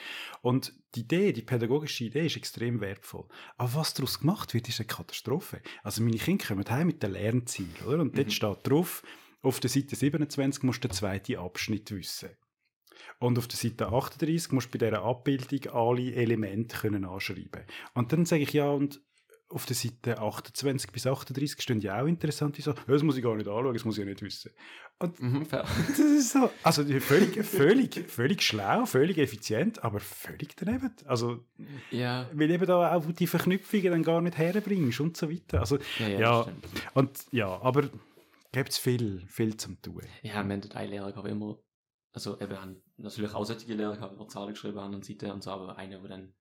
Und 0.41 0.73
die 0.95 1.01
Idee, 1.01 1.33
die 1.33 1.43
pädagogische 1.43 2.05
Idee 2.05 2.27
ist 2.27 2.37
extrem 2.37 2.81
wertvoll. 2.81 3.27
Aber 3.59 3.75
was 3.75 3.93
daraus 3.95 4.21
gemacht 4.21 4.55
wird, 4.55 4.69
ist 4.69 4.81
eine 4.81 4.87
Katastrophe. 4.87 5.61
Also 5.83 6.03
meine 6.03 6.17
Kinder 6.17 6.47
kommen 6.47 6.69
heim 6.69 6.87
mit 6.87 7.03
dem 7.03 7.13
Lernziel, 7.13 7.69
oder? 7.87 8.01
Und 8.01 8.15
mhm. 8.15 8.17
dort 8.17 8.33
steht 8.33 8.59
drauf, 8.65 9.03
auf 9.43 9.61
der 9.61 9.71
Seite 9.71 9.97
27 9.97 10.63
musst 10.63 10.83
du 10.83 10.89
den 10.89 10.95
zweiten 10.95 11.37
Abschnitt 11.37 11.91
wissen. 11.91 12.31
Und 13.19 13.39
auf 13.39 13.49
der 13.49 13.59
Seite 13.59 13.89
38 13.89 14.53
musst 14.53 14.73
du 14.73 14.79
bei 14.79 14.87
dieser 14.87 15.03
Abbildung 15.03 15.73
alle 15.73 16.15
Elemente 16.15 16.77
können 16.77 17.05
anschreiben. 17.05 17.63
Und 17.95 18.13
dann 18.13 18.25
sage 18.25 18.43
ich, 18.43 18.53
ja, 18.53 18.71
und 18.71 19.01
auf 19.51 19.67
der 19.67 19.75
Seite 19.75 20.19
28 20.19 20.93
bis 20.93 21.07
38 21.07 21.61
stehen 21.61 21.81
ja 21.81 22.01
auch 22.01 22.07
interessante 22.07 22.63
Sachen. 22.63 22.85
Das 22.87 23.03
muss 23.03 23.17
ich 23.17 23.23
gar 23.23 23.35
nicht 23.35 23.49
anschauen, 23.49 23.75
das 23.75 23.85
muss 23.85 23.99
ich 23.99 24.05
ja 24.05 24.09
nicht 24.09 24.23
wissen. 24.23 24.53
Und 25.01 25.21
mhm, 25.21 25.47
das 25.51 25.99
ist 25.99 26.33
so, 26.33 26.51
also 26.63 26.85
völlig, 27.01 27.45
völlig, 27.45 28.09
völlig 28.09 28.43
schlau, 28.43 28.87
völlig 28.87 29.19
effizient, 29.19 29.83
aber 29.83 29.99
völlig 29.99 30.55
daneben. 30.57 30.95
Also, 31.05 31.45
ja. 31.91 32.31
weil 32.33 32.51
eben 32.51 32.67
da 32.67 32.95
auch 32.95 33.05
die 33.07 33.27
Verknüpfungen 33.27 33.91
dann 33.91 34.03
gar 34.05 34.21
nicht 34.21 34.39
herbringst 34.39 35.01
und 35.01 35.17
so 35.17 35.29
weiter. 35.31 35.61
Also, 35.61 35.79
ja, 35.99 36.09
ja, 36.09 36.19
ja 36.19 36.47
und 36.95 37.11
ja, 37.33 37.61
aber 37.61 37.91
gibt 38.53 38.71
es 38.71 38.79
viel, 38.79 39.27
viel 39.27 39.57
zum 39.57 39.83
tun. 39.83 40.03
Ja, 40.23 40.33
wir 40.33 40.35
haben 40.35 40.51
eine 40.51 40.87
Lehrer 40.87 41.27
immer, 41.27 41.59
also 42.13 42.39
eben 42.41 42.83
natürlich 43.03 43.35
auch 43.35 43.45
solche 43.45 43.73
Lehrer 43.73 43.97
gehabt, 43.97 44.21
die 44.21 44.27
Zahlen 44.29 44.55
geschrieben 44.55 44.81
haben 44.81 44.95
und 44.95 45.05
Seite 45.05 45.33
und 45.33 45.43
so, 45.43 45.51
aber 45.51 45.77
einer, 45.77 45.99
der 45.99 46.09
dann 46.09 46.35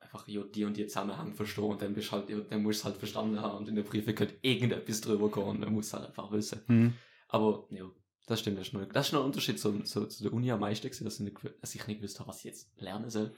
einfach 0.00 0.26
ja, 0.28 0.42
die 0.42 0.64
und 0.64 0.76
die 0.76 0.86
Zusammenhang 0.86 1.34
verstehen 1.34 1.64
und 1.64 1.82
dann 1.82 1.94
bist 1.94 2.12
halt, 2.12 2.30
ja, 2.30 2.38
dann 2.38 2.62
musst 2.62 2.78
du 2.78 2.80
es 2.80 2.84
halt 2.84 2.96
verstanden 2.96 3.40
haben 3.40 3.58
und 3.58 3.68
in 3.68 3.74
der 3.74 3.82
Briefe 3.82 4.14
könnte 4.14 4.36
irgendetwas 4.42 5.00
drüber 5.00 5.30
kommen 5.30 5.48
und 5.48 5.60
dann 5.62 5.72
musst 5.72 5.92
du 5.92 5.98
halt 5.98 6.08
einfach 6.08 6.30
wissen. 6.30 6.62
Mhm. 6.66 6.94
Aber 7.28 7.66
ja, 7.70 7.90
das 8.26 8.40
stimmt, 8.40 8.58
das 8.58 8.68
ist, 8.68 8.72
noch, 8.72 8.84
das 8.86 9.06
ist 9.06 9.12
noch 9.12 9.20
ein 9.20 9.26
Unterschied 9.26 9.58
zu, 9.58 9.80
zu, 9.80 10.06
zu 10.06 10.22
der 10.22 10.32
Uni 10.32 10.50
am 10.50 10.60
meisten 10.60 10.86
gewesen, 10.86 11.04
dass 11.04 11.20
ich, 11.20 11.24
nicht, 11.24 11.38
dass 11.60 11.74
ich 11.74 11.86
nicht 11.86 12.00
gewusst 12.00 12.20
habe, 12.20 12.28
was 12.28 12.38
ich 12.38 12.44
jetzt 12.44 12.80
lernen 12.80 13.10
soll. 13.10 13.34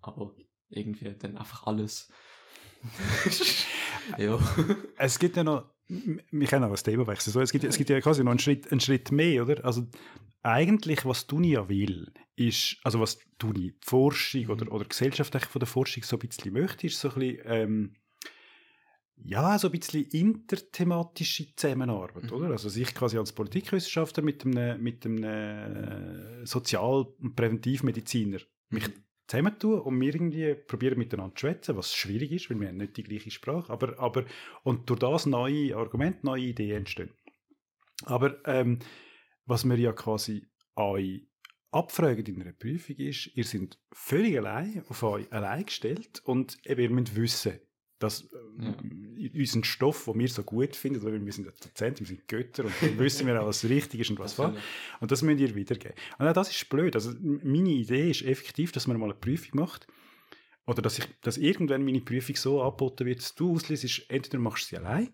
Aber 0.00 0.34
irgendwie 0.68 1.14
dann 1.18 1.36
einfach 1.36 1.66
alles. 1.66 2.10
ja. 4.18 4.38
Es 4.96 5.18
gibt 5.18 5.36
ja 5.36 5.44
noch, 5.44 5.68
wir 5.88 6.46
können 6.46 6.64
auch 6.64 6.70
das 6.70 6.82
Thema 6.82 7.06
wechseln. 7.06 7.32
So, 7.32 7.40
es, 7.40 7.52
gibt, 7.52 7.64
es 7.64 7.78
gibt 7.78 7.90
ja 7.90 8.00
quasi 8.00 8.22
noch 8.22 8.30
einen 8.30 8.38
Schritt, 8.38 8.70
einen 8.70 8.80
Schritt 8.80 9.10
mehr, 9.10 9.42
oder? 9.42 9.64
Also 9.64 9.86
eigentlich, 10.42 11.04
was 11.04 11.26
die 11.26 11.34
Uni 11.34 11.52
ja 11.52 11.68
will, 11.68 12.12
ist, 12.36 12.76
also 12.84 13.00
was 13.00 13.18
die 13.40 13.46
Uni, 13.46 13.72
die 13.72 13.86
Forschung 13.86 14.44
mhm. 14.44 14.50
oder, 14.50 14.72
oder 14.72 14.84
die 14.84 14.90
Gesellschaft 14.90 15.34
von 15.34 15.58
der 15.58 15.66
Forschung 15.66 16.02
so 16.02 16.16
ein 16.16 16.20
bisschen 16.20 16.52
möchte, 16.52 16.86
ist 16.86 17.00
so 17.00 17.10
ein 17.10 17.18
bisschen, 17.18 17.42
ähm, 17.44 17.94
ja, 19.16 19.58
so 19.58 19.68
ein 19.68 19.72
bisschen 19.72 20.04
interthematische 20.04 21.54
Zusammenarbeit, 21.56 22.24
mhm. 22.24 22.32
oder? 22.32 22.50
Also 22.50 22.68
ich 22.80 22.94
quasi 22.94 23.18
als 23.18 23.32
Politikwissenschaftler 23.32 24.22
mit 24.22 24.44
einem, 24.44 24.82
mit 24.82 25.04
einem 25.04 25.24
äh, 25.24 26.46
Sozial- 26.46 27.06
und 27.18 27.34
Präventivmediziner 27.34 28.38
mich 28.70 28.88
mhm. 28.88 29.04
Zusammentun 29.28 29.80
und 29.80 30.00
wir 30.00 30.14
irgendwie 30.14 30.54
probieren 30.54 30.98
miteinander 30.98 31.34
zu 31.36 31.40
schwätzen, 31.40 31.76
was 31.76 31.94
schwierig 31.94 32.32
ist, 32.32 32.50
weil 32.50 32.58
wir 32.60 32.68
haben 32.68 32.78
nicht 32.78 32.96
die 32.96 33.04
gleiche 33.04 33.30
Sprache, 33.30 33.70
aber, 33.72 33.98
aber 33.98 34.24
und 34.64 34.88
durch 34.88 34.98
das 34.98 35.26
neue 35.26 35.76
Argumente, 35.76 36.20
neue 36.22 36.42
Ideen 36.42 36.78
entstehen. 36.78 37.10
Aber 38.04 38.36
ähm, 38.46 38.78
was 39.44 39.64
wir 39.64 39.76
ja 39.76 39.92
quasi 39.92 40.46
euch 40.76 41.26
abfragen 41.70 42.24
in 42.26 42.42
einer 42.42 42.52
Prüfung 42.52 42.96
ist, 42.96 43.30
ihr 43.34 43.44
seid 43.44 43.78
völlig 43.92 44.38
allein, 44.38 44.84
auf 44.88 45.02
euch 45.02 45.30
allein 45.32 45.66
gestellt 45.66 46.22
und 46.24 46.58
eben 46.66 46.80
ihr 46.80 46.90
müsst 46.90 47.16
wissen, 47.16 47.60
dass 47.98 48.22
äh, 48.32 48.64
ja. 49.16 49.30
unseren 49.34 49.64
Stoff, 49.64 50.04
den 50.04 50.18
wir 50.18 50.28
so 50.28 50.42
gut 50.42 50.76
finden, 50.76 51.02
weil 51.02 51.24
wir 51.24 51.32
sind 51.32 51.46
Dozenten, 51.46 52.00
wir 52.00 52.06
sind 52.06 52.28
Götter 52.28 52.64
und 52.64 52.72
dann 52.80 52.98
wissen 52.98 53.26
wir 53.26 53.40
auch, 53.40 53.46
was 53.46 53.64
richtig 53.64 54.00
ist 54.00 54.10
und 54.10 54.18
was 54.18 54.34
falsch. 54.34 54.60
Und 55.00 55.10
das 55.10 55.22
müsst 55.22 55.40
ihr 55.40 55.54
wiedergeben. 55.54 55.96
Und 56.18 56.26
auch 56.26 56.32
das 56.32 56.50
ist 56.50 56.68
blöd. 56.68 56.94
Also 56.94 57.12
meine 57.20 57.70
Idee 57.70 58.10
ist 58.10 58.22
effektiv, 58.22 58.72
dass 58.72 58.86
man 58.86 58.98
mal 58.98 59.06
eine 59.06 59.14
Prüfung 59.14 59.60
macht 59.60 59.86
oder 60.66 60.82
dass, 60.82 60.98
ich, 60.98 61.06
dass 61.22 61.38
irgendwann 61.38 61.84
meine 61.84 62.00
Prüfung 62.00 62.36
so 62.36 62.62
angeboten 62.62 63.06
wird, 63.06 63.18
dass 63.18 63.34
du 63.34 63.54
ausliest, 63.54 64.10
entweder 64.10 64.38
machst 64.38 64.64
du 64.64 64.76
sie 64.76 64.84
allein 64.84 65.10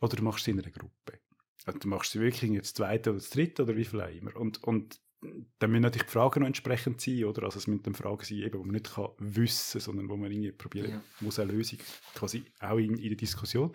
oder 0.00 0.16
du 0.16 0.22
machst 0.22 0.44
sie 0.44 0.52
in 0.52 0.60
einer 0.60 0.70
Gruppe. 0.70 1.20
Also 1.66 1.80
du 1.80 1.88
machst 1.88 2.12
sie 2.12 2.20
wirklich 2.20 2.50
jetzt 2.52 2.78
das 2.78 2.86
zweite 2.86 3.10
oder 3.10 3.18
das 3.18 3.30
dritte 3.30 3.64
oder 3.64 3.76
wie 3.76 3.84
viel 3.84 4.00
auch 4.00 4.08
immer. 4.08 4.36
Und, 4.36 4.62
und 4.64 5.00
dann 5.58 5.70
müssen 5.70 5.82
natürlich 5.82 6.06
die 6.06 6.12
Fragen 6.12 6.40
noch 6.40 6.46
entsprechend 6.46 7.00
sein, 7.00 7.24
oder? 7.24 7.44
Also 7.44 7.58
es 7.58 7.66
müssen 7.66 7.82
dann 7.82 7.94
Fragen 7.94 8.24
sein, 8.24 8.38
eben, 8.38 8.58
wo 8.58 8.64
man 8.64 8.72
nicht 8.72 8.94
kann 8.94 9.08
wissen 9.18 9.80
sondern 9.80 10.08
wo 10.08 10.16
man 10.16 10.30
irgendwie 10.30 10.52
probieren 10.52 10.90
ja. 10.90 11.02
muss, 11.20 11.38
eine 11.38 11.52
Lösung 11.52 11.78
quasi 12.14 12.44
auch 12.60 12.76
in, 12.76 12.96
in 12.96 13.08
der 13.08 13.16
Diskussion. 13.16 13.70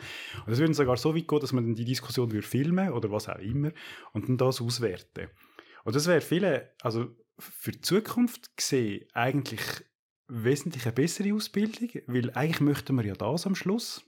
Und 0.45 0.53
es 0.53 0.59
würde 0.59 0.73
sogar 0.73 0.97
so 0.97 1.15
weit 1.15 1.27
gehen, 1.27 1.39
dass 1.39 1.53
man 1.53 1.65
dann 1.65 1.75
die 1.75 1.85
Diskussion 1.85 2.31
würde 2.31 2.47
filmen 2.47 2.91
oder 2.91 3.11
was 3.11 3.27
auch 3.27 3.39
immer 3.39 3.71
und 4.13 4.29
dann 4.29 4.37
das 4.37 4.61
auswerten. 4.61 5.29
Und 5.83 5.95
das 5.95 6.07
wäre 6.07 6.21
viele, 6.21 6.75
also 6.81 7.15
für 7.39 7.71
die 7.71 7.81
Zukunft 7.81 8.55
gesehen 8.55 9.05
eigentlich 9.13 9.61
wesentlich 10.27 10.85
eine 10.85 10.93
bessere 10.93 11.33
Ausbildung, 11.33 11.89
weil 12.07 12.29
eigentlich 12.31 12.61
möchten 12.61 12.95
wir 12.95 13.05
ja 13.05 13.15
das 13.15 13.47
am 13.47 13.55
Schluss 13.55 14.05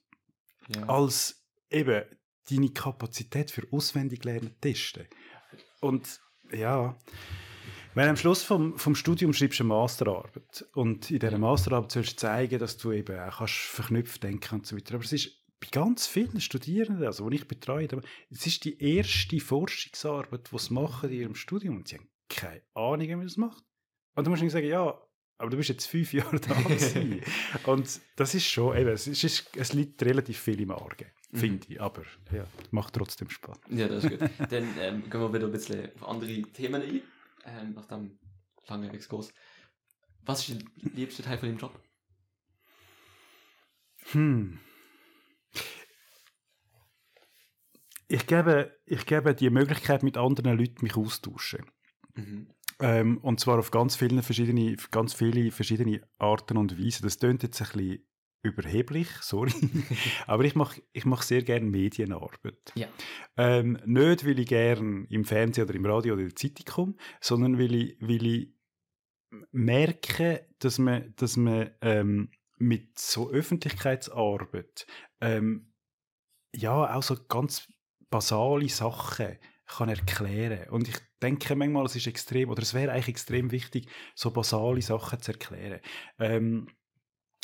ja. 0.68 0.88
als 0.88 1.44
eben 1.70 2.04
deine 2.50 2.70
Kapazität 2.70 3.52
für 3.52 3.68
Auswendiglernen 3.72 4.56
testen. 4.62 5.08
Und 5.82 6.22
ja, 6.56 6.96
wenn 7.96 8.10
am 8.10 8.18
Schluss 8.18 8.44
vom, 8.44 8.78
vom 8.78 8.96
Studium 8.96 9.34
schreibst 9.34 9.60
du 9.60 9.64
eine 9.64 9.70
Masterarbeit 9.70 10.66
und 10.74 11.12
in 11.12 11.20
dieser 11.20 11.38
Masterarbeit 11.38 11.92
sollst 11.92 12.14
du 12.14 12.18
zeigen, 12.18 12.60
dass 12.60 12.78
du 12.78 12.92
eben 12.92 13.20
auch 13.20 13.38
kannst 13.38 13.54
verknüpft 13.54 14.24
denken 14.24 14.56
und 14.56 14.66
so 14.66 14.76
weiter. 14.76 14.96
Aber 14.96 15.04
es 15.04 15.14
ist 15.14 15.44
bei 15.60 15.68
ganz 15.72 16.08
vielen 16.08 16.42
Studierenden, 16.42 17.06
also 17.06 17.30
die 17.30 17.38
ich 17.38 17.48
betreue, 17.48 17.88
es 18.32 18.48
ist 18.48 18.66
die 18.66 18.82
erste 18.82 19.40
Forschungsarbeit, 19.40 20.50
die 20.52 20.58
sie 20.58 20.74
machen 20.74 21.10
in 21.10 21.20
ihrem 21.20 21.36
Studium 21.36 21.78
und 21.78 21.88
sie 21.88 21.98
haben 21.98 22.10
keine 22.30 22.62
Ahnung, 22.74 23.08
wie 23.08 23.16
man 23.16 23.28
das 23.28 23.38
macht. 23.38 23.64
Und 24.16 24.26
du 24.26 24.32
musst 24.32 24.42
ihnen 24.42 24.52
sagen, 24.52 24.68
ja, 24.68 25.00
aber 25.38 25.50
du 25.50 25.58
bist 25.58 25.70
jetzt 25.70 25.86
fünf 25.86 26.14
Jahre 26.14 26.40
da 26.40 26.56
Und 27.72 28.02
das 28.16 28.36
ist 28.36 28.46
schon, 28.46 28.78
eben, 28.78 28.90
es, 28.92 29.08
ist, 29.08 29.50
es 29.56 29.74
liegt 29.74 30.02
relativ 30.04 30.40
viel 30.40 30.62
im 30.62 30.72
Argen, 30.72 31.08
mhm. 31.32 31.38
finde 31.38 31.68
ich. 31.70 31.82
Aber 31.82 32.04
ja, 32.32 32.46
macht 32.72 32.94
trotzdem 32.94 33.30
Spaß. 33.30 33.58
Ja, 33.70 33.88
das 33.88 34.04
ist 34.04 34.12
gut. 34.12 34.30
Dann 34.52 34.68
ähm, 34.80 35.10
gehen 35.10 35.22
wir 35.22 35.34
wieder 35.34 35.48
ein 35.48 35.52
bisschen 35.52 35.92
auf 35.96 36.08
andere 36.08 36.42
Themen 36.54 36.82
ein, 36.82 37.02
ähm, 37.46 37.74
nach 37.74 37.86
dem 37.88 38.20
langen 38.68 38.94
Exkurs. 38.94 39.34
Was 40.22 40.48
ist 40.48 40.62
der 40.62 40.92
liebste 40.94 41.24
Teil 41.24 41.38
von 41.38 41.50
dem 41.50 41.58
Job? 41.58 41.78
Hm. 44.12 44.60
Ich 48.08 48.28
gebe, 48.28 48.80
ich 48.86 49.06
gebe 49.06 49.34
die 49.34 49.50
Möglichkeit, 49.50 50.04
mit 50.04 50.18
anderen 50.18 50.58
Leuten 50.58 50.84
mich 50.84 50.96
austauschen. 50.96 51.66
Mhm. 52.16 52.48
Ähm, 52.80 53.18
und 53.20 53.40
zwar 53.40 53.60
auf 53.60 53.72
ganz 53.72 53.96
viele 53.96 54.22
verschiedene, 54.24 54.76
ganz 54.92 55.14
viele 55.14 55.52
verschiedene 55.52 56.02
Arten 56.18 56.58
und 56.58 56.78
Weisen. 56.78 57.04
Das 57.04 57.20
klingt 57.20 57.44
jetzt 57.44 57.62
ein 57.62 57.68
bisschen 57.68 58.06
überheblich, 58.44 59.08
sorry. 59.22 59.52
Aber 60.28 60.44
ich 60.44 60.56
mache 60.56 60.82
ich 60.92 61.06
mach 61.06 61.22
sehr 61.22 61.44
gerne 61.44 61.66
Medienarbeit. 61.66 62.74
Ja. 62.76 62.88
Ähm, 63.38 63.80
nicht, 63.86 64.26
weil 64.26 64.40
ich 64.40 64.48
gerne 64.48 65.08
im 65.10 65.26
Fernsehen 65.26 65.66
oder 65.66 65.76
im 65.76 65.86
Radio 65.86 66.14
oder 66.14 66.24
in 66.24 66.30
der 66.30 66.36
Zeitung 66.36 66.66
komme, 66.66 66.96
sondern 67.22 67.58
weil 67.58 67.74
ich, 67.74 67.98
weil 68.02 68.26
ich 68.26 68.54
merke, 69.52 70.48
dass 70.60 70.78
man, 70.78 71.14
dass 71.16 71.38
man 71.38 71.72
ähm, 71.82 72.32
mit 72.58 73.00
so 73.00 73.30
Öffentlichkeitsarbeit 73.30 74.86
ähm, 75.22 75.74
ja 76.56 76.96
auch 76.96 77.04
so 77.04 77.16
ganz 77.28 77.68
basale 78.10 78.70
Sachen 78.70 79.38
kann 79.66 79.90
erklären. 79.90 80.70
Und 80.70 80.88
ich 80.88 80.98
denke 81.22 81.56
manchmal, 81.56 81.86
es 81.86 81.96
ist 81.96 82.08
extrem, 82.08 82.50
oder 82.50 82.62
es 82.62 82.74
wäre 82.74 82.92
eigentlich 82.92 83.10
extrem 83.10 83.52
wichtig, 83.52 83.88
so 84.16 84.32
basale 84.32 84.82
Sachen 84.82 85.22
zu 85.22 85.32
erklären. 85.32 85.80
Ähm, 86.20 86.68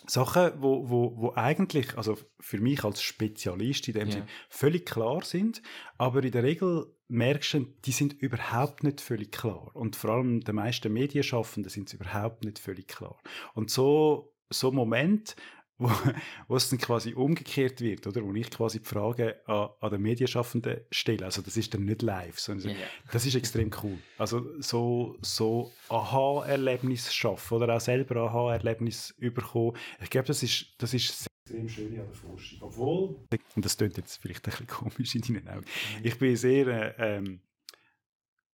Sachen, 0.08 0.52
wo, 0.62 0.90
wo, 0.90 1.18
wo 1.18 1.34
eigentlich, 1.36 1.98
also 1.98 2.18
für 2.40 2.60
mich 2.60 2.84
als 2.84 3.02
Spezialist 3.02 3.88
in 3.88 3.96
dem 3.96 4.04
yeah. 4.04 4.12
Sinne, 4.12 4.28
völlig 4.50 4.86
klar 4.86 5.24
sind, 5.24 5.62
aber 5.98 6.24
in 6.24 6.32
der 6.32 6.44
Regel 6.44 6.96
merkst 7.10 7.56
du, 7.56 7.66
die 7.86 7.92
sind 7.92 8.14
überhaupt 8.14 8.84
nicht 8.84 9.02
völlig 9.02 9.32
klar. 9.32 9.72
Und 9.76 9.96
vor 9.96 10.12
allem 10.12 10.42
die 10.42 10.54
meisten 10.54 10.94
Medienschaffenden 10.94 11.70
sind 11.70 11.90
es 11.90 11.94
überhaupt 11.94 12.46
nicht 12.46 12.60
völlig 12.60 12.88
klar. 12.88 13.18
Und 13.54 13.72
so, 13.72 14.34
so 14.50 14.72
Moment, 14.72 15.36
wo, 15.80 15.90
wo 16.48 16.56
es 16.56 16.70
dann 16.70 16.80
quasi 16.80 17.14
umgekehrt 17.14 17.82
wird, 17.82 18.06
oder? 18.06 18.24
Wo 18.24 18.34
ich 18.34 18.52
quasi 18.52 18.80
die 18.80 18.86
Frage 18.86 19.40
an, 19.48 19.70
an 19.80 19.92
den 19.92 20.02
Medienschaffenden 20.02 20.82
stelle. 20.92 21.26
Also 21.26 21.42
das 21.42 21.58
ist 21.58 21.74
dann 21.74 21.86
nicht 21.86 22.02
live, 22.02 22.40
sondern 22.40 22.72
ja. 22.72 22.86
das 23.12 23.26
ist 23.26 23.36
extrem 23.36 23.72
cool. 23.84 23.98
Also 24.18 24.46
so, 24.62 25.16
so 25.22 25.72
Aha-Erlebnis 25.90 27.14
schaffen 27.14 27.56
oder 27.56 27.76
auch 27.76 27.82
selber 27.82 28.18
Aha-Erlebnis 28.18 29.16
überkommen. 29.18 29.76
Ich 30.04 30.10
glaube, 30.10 30.28
das 30.28 30.44
ist, 30.44 30.68
das 30.78 30.94
ist 30.94 31.28
extrem 31.50 31.68
schön 31.70 32.00
an 32.00 32.06
der 32.06 32.14
Forschung. 32.14 32.60
Obwohl, 32.62 33.16
und 33.56 33.66
das 33.66 33.78
klingt 33.78 33.98
jetzt 33.98 34.22
vielleicht 34.22 34.46
ein 34.48 34.52
bisschen 34.52 34.68
komisch 34.68 35.16
in 35.16 35.22
deinen 35.22 35.48
Augen, 35.48 35.66
ich 36.04 36.18
bin 36.20 36.36
sehr, 36.36 36.68
äh, 36.68 37.18
ähm, 37.18 37.42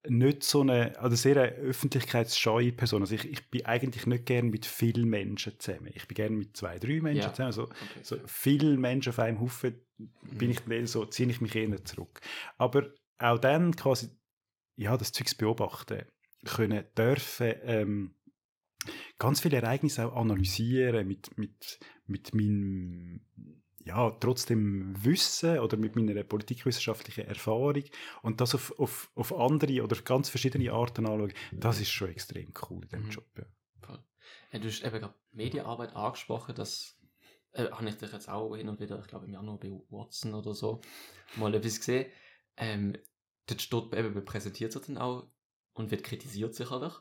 nicht 0.07 0.43
so 0.43 0.61
eine, 0.61 0.97
also 0.99 1.15
sehr 1.15 1.37
eine 1.37 1.51
öffentlichkeitsscheue 1.51 2.71
Person. 2.71 3.01
Also 3.01 3.15
ich, 3.15 3.25
ich 3.25 3.49
bin 3.49 3.65
eigentlich 3.65 4.05
nicht 4.05 4.25
gern 4.25 4.49
mit 4.49 4.65
vielen 4.65 5.09
Menschen 5.09 5.59
zusammen. 5.59 5.91
Ich 5.93 6.07
bin 6.07 6.15
gern 6.15 6.35
mit 6.35 6.55
zwei, 6.57 6.79
drei 6.79 7.01
Menschen 7.01 7.23
ja. 7.23 7.33
zusammen. 7.33 7.47
Also, 7.47 7.63
okay. 7.63 7.99
so 8.03 8.17
viele 8.25 8.77
Menschen 8.77 9.09
auf 9.09 9.19
einem 9.19 9.39
Haufen 9.39 9.75
bin 9.97 10.51
ich 10.51 10.59
dann 10.61 10.87
so, 10.87 11.05
ziehe 11.05 11.29
ich 11.29 11.41
mich 11.41 11.55
eher 11.55 11.83
zurück. 11.85 12.21
Aber 12.57 12.91
auch 13.17 13.39
dann 13.39 13.75
quasi, 13.75 14.09
ja, 14.75 14.97
das 14.97 15.11
Zeugs 15.11 15.35
beobachten 15.35 16.03
können 16.43 16.83
dürfen, 16.97 17.53
ähm, 17.63 18.15
ganz 19.17 19.41
viele 19.41 19.57
Ereignisse 19.57 20.05
auch 20.05 20.15
analysieren 20.15 21.07
mit, 21.07 21.37
mit, 21.37 21.79
mit 22.07 22.35
meinem 22.35 23.21
ja, 23.95 24.11
trotzdem 24.19 24.93
Wissen 25.03 25.59
oder 25.59 25.77
mit 25.77 25.95
meiner 25.95 26.23
politikwissenschaftlichen 26.23 27.27
Erfahrung 27.27 27.83
und 28.21 28.41
das 28.41 28.55
auf, 28.55 28.77
auf, 28.79 29.09
auf 29.15 29.33
andere 29.33 29.83
oder 29.83 29.95
ganz 30.01 30.29
verschiedene 30.29 30.71
Arten 30.71 31.05
anschauen, 31.05 31.33
das 31.53 31.79
ist 31.79 31.91
schon 31.91 32.09
extrem 32.09 32.53
cool 32.69 32.83
in 32.83 32.89
diesem 32.89 33.05
mhm. 33.05 33.11
Job. 33.11 33.25
Ja. 33.37 33.45
Ja, 34.51 34.59
du 34.59 34.69
hast 34.69 34.83
eben 34.85 34.99
gerade 34.99 35.13
Medienarbeit 35.31 35.95
angesprochen, 35.95 36.55
das 36.55 36.97
äh, 37.51 37.69
habe 37.71 37.89
ich 37.89 37.95
dich 37.95 38.11
jetzt 38.11 38.29
auch 38.29 38.55
hin 38.55 38.69
und 38.69 38.79
wieder, 38.79 38.99
ich 38.99 39.07
glaube 39.07 39.25
im 39.25 39.33
Januar 39.33 39.59
bei 39.59 39.69
Watson 39.89 40.33
oder 40.33 40.53
so, 40.53 40.81
mal 41.35 41.53
etwas 41.53 41.79
gesehen. 41.79 42.09
Ähm, 42.55 42.97
dort 43.47 43.61
steht 43.61 43.93
eben, 43.93 44.23
präsentiert 44.23 44.71
sich 44.71 44.81
dann 44.83 44.97
auch 44.97 45.27
und 45.73 45.91
wird 45.91 46.03
kritisiert 46.03 46.55
sicherlich. 46.55 46.93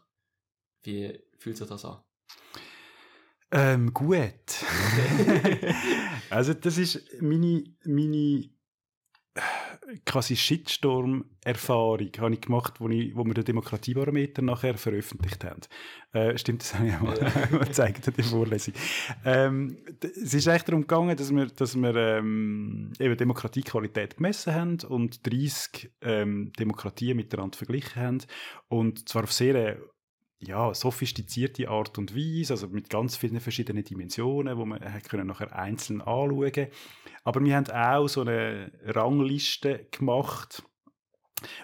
Wie 0.83 1.23
fühlt 1.39 1.57
sich 1.57 1.69
das 1.69 1.85
an? 1.85 2.03
Ähm, 3.53 3.95
gut. 3.95 4.21
also 6.31 6.55
das 6.55 6.79
ist 6.79 7.21
meine, 7.21 7.65
meine 7.85 8.49
äh, 9.35 9.41
quasi 10.07 10.37
Shitstorm-Erfahrung 10.37 12.11
habe 12.19 12.35
ich 12.35 12.41
gemacht, 12.41 12.81
wo, 12.81 12.89
ich, 12.89 13.15
wo 13.15 13.25
wir 13.25 13.35
den 13.35 13.45
Demokratiebarometer 13.45 14.43
nachher 14.43 14.77
veröffentlicht 14.77 15.45
haben. 15.45 15.61
Äh, 16.13 16.39
stimmt, 16.39 16.63
das 16.63 16.75
habe 16.75 16.89
ich 16.89 17.01
mal 17.01 17.65
gezeigt 17.65 18.07
in 18.07 18.15
der 18.15 18.25
Vorlesung. 18.25 18.75
Ähm, 19.25 19.79
es 20.01 20.35
ist 20.35 20.49
eigentlich 20.49 20.63
darum 20.63 20.83
gegangen, 20.83 21.17
dass 21.17 21.35
wir, 21.35 21.47
dass 21.47 21.77
wir 21.77 21.95
ähm, 21.97 22.93
eben 22.99 23.17
Demokratiequalität 23.17 24.17
gemessen 24.17 24.55
haben 24.55 24.79
und 24.89 25.27
30 25.27 25.91
ähm, 26.01 26.53
Demokratien 26.59 27.17
miteinander 27.17 27.57
verglichen 27.59 28.01
haben 28.01 28.19
und 28.69 29.09
zwar 29.09 29.25
auf 29.25 29.33
sehr 29.33 29.79
ja, 30.45 30.75
sophistizierte 30.75 31.69
Art 31.69 31.99
und 31.99 32.15
Weise, 32.15 32.55
also 32.55 32.69
mit 32.69 32.91
ganz 32.91 33.17
vielen 33.17 33.41
verschiedenen 33.41 33.85
Dimensionen, 33.85 34.57
wo 34.57 34.65
man 34.65 34.81
können 35.09 35.27
nachher 35.27 35.57
einzeln 35.57 36.01
anschauen 36.01 36.69
Aber 37.25 37.45
wir 37.45 37.57
haben 37.57 37.71
auch 37.71 38.09
so 38.09 38.23
eine 38.23 38.71
Rangliste 38.85 39.89
gemacht, 39.91 40.63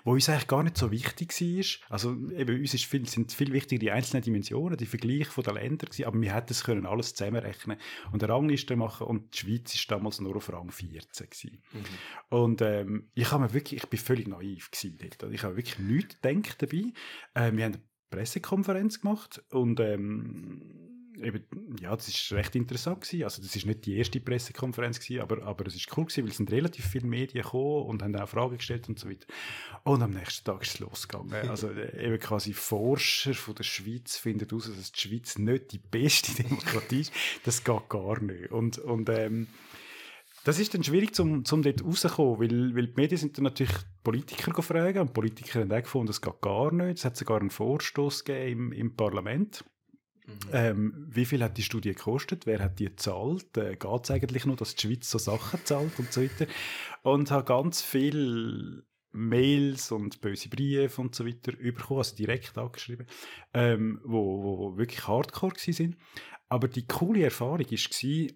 wo 0.04 0.12
uns 0.12 0.28
eigentlich 0.28 0.46
gar 0.46 0.62
nicht 0.62 0.76
so 0.76 0.90
wichtig 0.90 1.32
war. 1.40 1.94
Also 1.94 2.12
eben, 2.30 2.60
uns 2.60 2.74
ist 2.74 2.84
viel, 2.84 3.06
sind 3.06 3.32
viel 3.32 3.52
wichtiger 3.52 3.78
die 3.78 3.90
einzelnen 3.90 4.22
Dimensionen, 4.22 4.76
die 4.76 4.86
Vergleiche 4.86 5.42
der 5.42 5.54
Länder 5.54 5.86
gewesen, 5.86 6.04
aber 6.04 6.20
wir 6.20 6.34
hätten 6.34 6.52
es 6.52 6.64
können 6.64 6.86
alles 6.86 7.14
zusammenrechnen 7.14 7.78
und 8.12 8.22
eine 8.22 8.32
Rangliste 8.32 8.76
machen 8.76 9.06
und 9.06 9.34
die 9.34 9.38
Schweiz 9.38 9.88
war 9.88 9.98
damals 9.98 10.20
nur 10.20 10.36
auf 10.36 10.52
Rang 10.52 10.70
14 10.70 11.28
Mhm. 11.40 11.84
Und 12.28 12.62
ähm, 12.62 13.10
ich 13.14 13.30
habe 13.30 13.44
mir 13.44 13.52
wirklich, 13.52 13.82
ich 13.82 13.88
bin 13.88 13.98
völlig 13.98 14.28
naiv 14.28 14.70
gewesen 14.70 14.98
dort. 14.98 15.32
Ich 15.32 15.42
habe 15.42 15.56
wirklich 15.56 15.78
nichts 15.78 16.20
gedacht 16.20 16.62
dabei. 16.62 16.92
Äh, 17.34 17.56
wir 17.56 17.64
haben 17.64 17.78
Pressekonferenz 18.10 19.00
gemacht 19.00 19.42
und 19.50 19.80
ähm, 19.80 20.90
eben, 21.22 21.44
ja, 21.80 21.94
das 21.94 22.08
ist 22.08 22.32
recht 22.32 22.54
interessant 22.56 23.02
gewesen. 23.02 23.24
Also 23.24 23.42
das 23.42 23.54
ist 23.54 23.66
nicht 23.66 23.86
die 23.86 23.96
erste 23.96 24.20
Pressekonferenz 24.20 25.00
gewesen, 25.00 25.22
aber, 25.22 25.42
aber 25.42 25.66
es 25.66 25.74
ist 25.74 25.96
cool 25.96 26.04
gewesen, 26.04 26.24
weil 26.24 26.30
es 26.30 26.36
sind 26.36 26.50
relativ 26.50 26.86
viele 26.86 27.06
Medien 27.06 27.42
gekommen 27.42 27.86
und 27.86 28.02
haben 28.02 28.16
auch 28.16 28.28
Fragen 28.28 28.56
gestellt 28.56 28.88
und 28.88 28.98
so 28.98 29.08
weiter. 29.08 29.26
Und 29.84 30.02
am 30.02 30.10
nächsten 30.10 30.44
Tag 30.44 30.62
ist 30.62 30.74
es 30.74 30.78
losgegangen. 30.80 31.30
Also 31.50 31.68
äh, 31.70 32.06
eben 32.06 32.18
quasi 32.18 32.52
Forscher 32.52 33.34
von 33.34 33.54
der 33.54 33.64
Schweiz 33.64 34.16
finden 34.16 34.48
heraus, 34.48 34.70
dass 34.74 34.92
die 34.92 35.00
Schweiz 35.00 35.38
nicht 35.38 35.72
die 35.72 35.78
beste 35.78 36.34
Demokratie 36.42 37.00
ist. 37.00 37.12
Das 37.44 37.64
geht 37.64 37.88
gar 37.88 38.20
nicht. 38.20 38.50
Und, 38.50 38.78
und 38.78 39.08
ähm, 39.08 39.48
das 40.44 40.58
ist 40.58 40.74
dann 40.74 40.82
schwierig, 40.82 41.18
um, 41.20 41.44
um 41.50 41.62
dort 41.62 41.84
rauszukommen, 41.84 42.40
weil, 42.40 42.74
weil 42.74 42.86
die 42.88 43.00
Medien 43.00 43.18
sind 43.18 43.36
dann 43.36 43.44
natürlich 43.44 43.74
Politiker 44.02 44.52
gefragt 44.52 44.98
und 44.98 45.12
Politiker 45.12 45.60
haben 45.60 45.72
auch 45.72 45.82
gefunden, 45.82 46.06
das 46.06 46.20
geht 46.20 46.40
gar 46.40 46.72
nicht. 46.72 46.98
Es 46.98 47.04
hat 47.04 47.16
sogar 47.16 47.40
einen 47.40 47.50
Vorstoß 47.50 48.24
gegeben 48.24 48.72
im, 48.72 48.72
im 48.72 48.96
Parlament. 48.96 49.64
Mhm. 50.26 50.34
Ähm, 50.52 51.06
wie 51.10 51.24
viel 51.24 51.42
hat 51.42 51.58
die 51.58 51.62
Studie 51.62 51.90
gekostet? 51.92 52.46
Wer 52.46 52.60
hat 52.60 52.78
die 52.78 52.86
gezahlt? 52.86 53.56
Äh, 53.56 53.76
Geht 53.76 54.04
es 54.04 54.10
eigentlich 54.10 54.46
nur, 54.46 54.56
dass 54.56 54.74
die 54.74 54.86
Schweiz 54.86 55.10
so 55.10 55.18
Sachen 55.18 55.60
zahlt 55.64 55.98
und 55.98 56.12
so 56.12 56.22
weiter? 56.22 56.46
Und 57.02 57.30
habe 57.30 57.44
ganz 57.44 57.82
viel 57.82 58.84
Mails 59.12 59.90
und 59.90 60.20
böse 60.20 60.48
Briefe 60.48 61.00
und 61.00 61.14
so 61.14 61.26
weiter 61.26 61.52
bekommen, 61.52 61.98
also 61.98 62.14
direkt 62.14 62.56
angeschrieben, 62.56 63.06
ähm, 63.52 64.00
wo, 64.04 64.42
wo 64.42 64.78
wirklich 64.78 65.06
hardcore 65.06 65.54
sind. 65.56 65.96
Aber 66.48 66.68
die 66.68 66.86
coole 66.86 67.24
Erfahrung 67.24 67.58
war, 67.70 68.26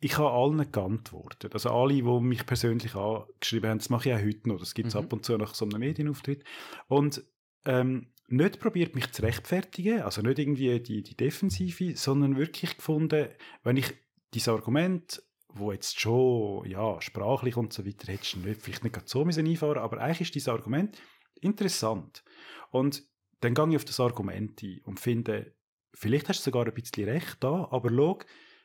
ich 0.00 0.16
habe 0.16 0.30
allen 0.30 0.72
geantwortet. 0.72 1.52
Also 1.52 1.70
alle, 1.70 1.94
die 1.94 2.02
mich 2.02 2.46
persönlich 2.46 2.94
angeschrieben 2.94 3.70
haben, 3.70 3.78
das 3.78 3.90
mache 3.90 4.08
ich 4.08 4.14
auch 4.14 4.22
heute 4.22 4.48
noch. 4.48 4.58
Das 4.58 4.74
gibt 4.74 4.88
es 4.88 4.94
mhm. 4.94 5.00
ab 5.00 5.12
und 5.12 5.24
zu 5.24 5.36
nach 5.36 5.54
so 5.54 5.66
einem 5.66 5.78
Medienauftritt. 5.78 6.42
Und 6.88 7.22
ähm, 7.66 8.06
nicht 8.28 8.60
probiert, 8.60 8.94
mich 8.94 9.12
zu 9.12 9.22
rechtfertigen, 9.22 10.00
also 10.00 10.22
nicht 10.22 10.38
irgendwie 10.38 10.80
die, 10.80 11.02
die 11.02 11.16
Defensive, 11.16 11.96
sondern 11.96 12.36
wirklich 12.36 12.76
gefunden, 12.76 13.28
wenn 13.62 13.76
ich 13.76 13.92
dieses 14.32 14.48
Argument, 14.48 15.22
wo 15.48 15.72
jetzt 15.72 16.00
schon, 16.00 16.64
ja, 16.66 17.00
sprachlich 17.02 17.56
und 17.56 17.72
so 17.72 17.84
weiter, 17.84 18.12
hättest 18.12 18.34
du 18.34 18.38
nicht, 18.38 18.62
vielleicht 18.62 18.84
nicht 18.84 19.08
so 19.08 19.24
müssen 19.24 19.46
einfahren 19.46 19.78
aber 19.78 20.00
eigentlich 20.00 20.20
ist 20.22 20.34
dieses 20.34 20.48
Argument 20.48 20.96
interessant. 21.40 22.22
Und 22.70 23.02
dann 23.40 23.54
gehe 23.54 23.68
ich 23.70 23.76
auf 23.76 23.84
das 23.84 24.00
Argument 24.00 24.62
ein 24.62 24.80
und 24.84 25.00
finde, 25.00 25.54
vielleicht 25.92 26.28
hast 26.28 26.40
du 26.40 26.44
sogar 26.44 26.66
ein 26.66 26.72
bisschen 26.74 27.08
recht 27.08 27.38
da, 27.40 27.68
aber 27.70 27.90
schau, 27.90 28.20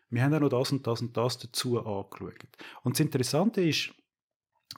wir 0.10 0.24
haben 0.24 0.34
ja 0.34 0.40
noch 0.40 0.50
das 0.50 0.72
und 0.72 0.86
das 0.86 1.02
und 1.02 1.16
das 1.18 1.38
dazu 1.38 1.80
angeschaut. 1.80 2.48
Und 2.84 2.96
das 2.96 3.00
Interessante 3.00 3.62
ist, 3.62 3.94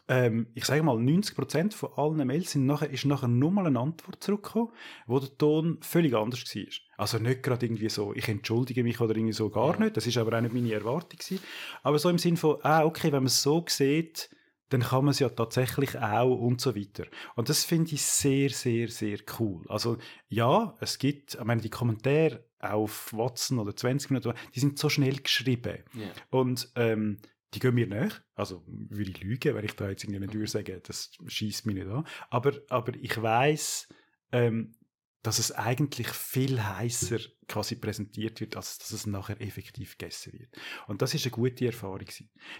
ähm, 0.07 0.47
ich 0.53 0.65
sage 0.65 0.83
mal, 0.83 0.95
90% 0.95 1.73
von 1.73 1.89
allen 1.95 2.25
Mails 2.27 2.51
sind 2.51 2.65
nachher, 2.65 2.89
ist 2.89 3.05
nachher 3.05 3.27
nur 3.27 3.51
mal 3.51 3.67
eine 3.67 3.79
Antwort 3.79 4.23
zurückgekommen, 4.23 4.71
wo 5.05 5.19
der 5.19 5.37
Ton 5.37 5.79
völlig 5.81 6.13
anders 6.13 6.43
war. 6.43 6.63
Also 6.97 7.17
nicht 7.19 7.43
gerade 7.43 7.65
irgendwie 7.65 7.89
so, 7.89 8.13
ich 8.13 8.27
entschuldige 8.27 8.83
mich 8.83 8.99
oder 9.01 9.15
irgendwie 9.15 9.33
so 9.33 9.49
gar 9.49 9.79
nicht, 9.79 9.97
das 9.97 10.07
ist 10.07 10.17
aber 10.17 10.37
auch 10.37 10.41
nicht 10.41 10.53
meine 10.53 10.73
Erwartung 10.73 11.19
gewesen. 11.19 11.43
Aber 11.83 11.99
so 11.99 12.09
im 12.09 12.17
Sinn 12.17 12.37
von, 12.37 12.57
ah, 12.63 12.85
okay, 12.85 13.07
wenn 13.07 13.23
man 13.23 13.25
es 13.25 13.41
so 13.41 13.63
sieht, 13.67 14.29
dann 14.69 14.81
kann 14.81 15.05
man 15.05 15.11
es 15.11 15.19
ja 15.19 15.29
tatsächlich 15.29 15.97
auch 15.97 16.37
und 16.37 16.59
so 16.59 16.75
weiter. 16.75 17.05
Und 17.35 17.49
das 17.49 17.63
finde 17.63 17.93
ich 17.93 18.01
sehr, 18.01 18.49
sehr, 18.49 18.89
sehr 18.89 19.19
cool. 19.39 19.63
Also 19.69 19.97
ja, 20.27 20.75
es 20.81 20.99
gibt, 20.99 21.35
ich 21.35 21.43
meine, 21.43 21.61
die 21.61 21.69
Kommentare 21.69 22.43
auf 22.59 23.13
Watson 23.13 23.59
oder 23.59 23.75
20 23.75 24.11
Minuten, 24.11 24.33
die 24.55 24.59
sind 24.59 24.79
so 24.79 24.89
schnell 24.89 25.17
geschrieben. 25.17 25.83
Yeah. 25.95 26.11
Und 26.29 26.71
ähm, 26.75 27.19
die 27.53 27.59
gehen 27.59 27.75
mir 27.75 27.87
nach. 27.87 28.21
Also 28.35 28.63
würde 28.67 29.11
ich 29.11 29.21
lügen, 29.21 29.55
wenn 29.55 29.65
ich 29.65 29.75
da 29.75 29.89
jetzt 29.89 30.03
irgendwie 30.03 30.33
würde 30.33 30.47
sagen, 30.47 30.81
das 30.83 31.11
schießt 31.25 31.65
mich 31.65 31.75
nicht 31.75 31.87
an. 31.87 32.05
Aber, 32.29 32.53
aber 32.69 32.93
ich 32.95 33.21
weiß, 33.21 33.87
ähm, 34.31 34.75
dass 35.23 35.39
es 35.39 35.51
eigentlich 35.51 36.07
viel 36.09 36.61
heißer 36.63 37.19
quasi 37.47 37.75
präsentiert 37.75 38.39
wird, 38.39 38.55
als 38.55 38.77
dass 38.77 38.91
es 38.91 39.05
nachher 39.07 39.41
effektiv 39.41 39.97
gegessen 39.97 40.33
wird. 40.33 40.49
Und 40.87 41.01
das 41.01 41.13
ist 41.13 41.25
eine 41.25 41.31
gute 41.31 41.65
Erfahrung. 41.65 42.07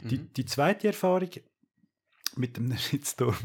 Mhm. 0.01 0.07
Die, 0.07 0.17
die 0.33 0.45
zweite 0.45 0.87
Erfahrung 0.87 1.29
mit 2.37 2.57
dem 2.57 2.71
Shitstorm 2.77 3.35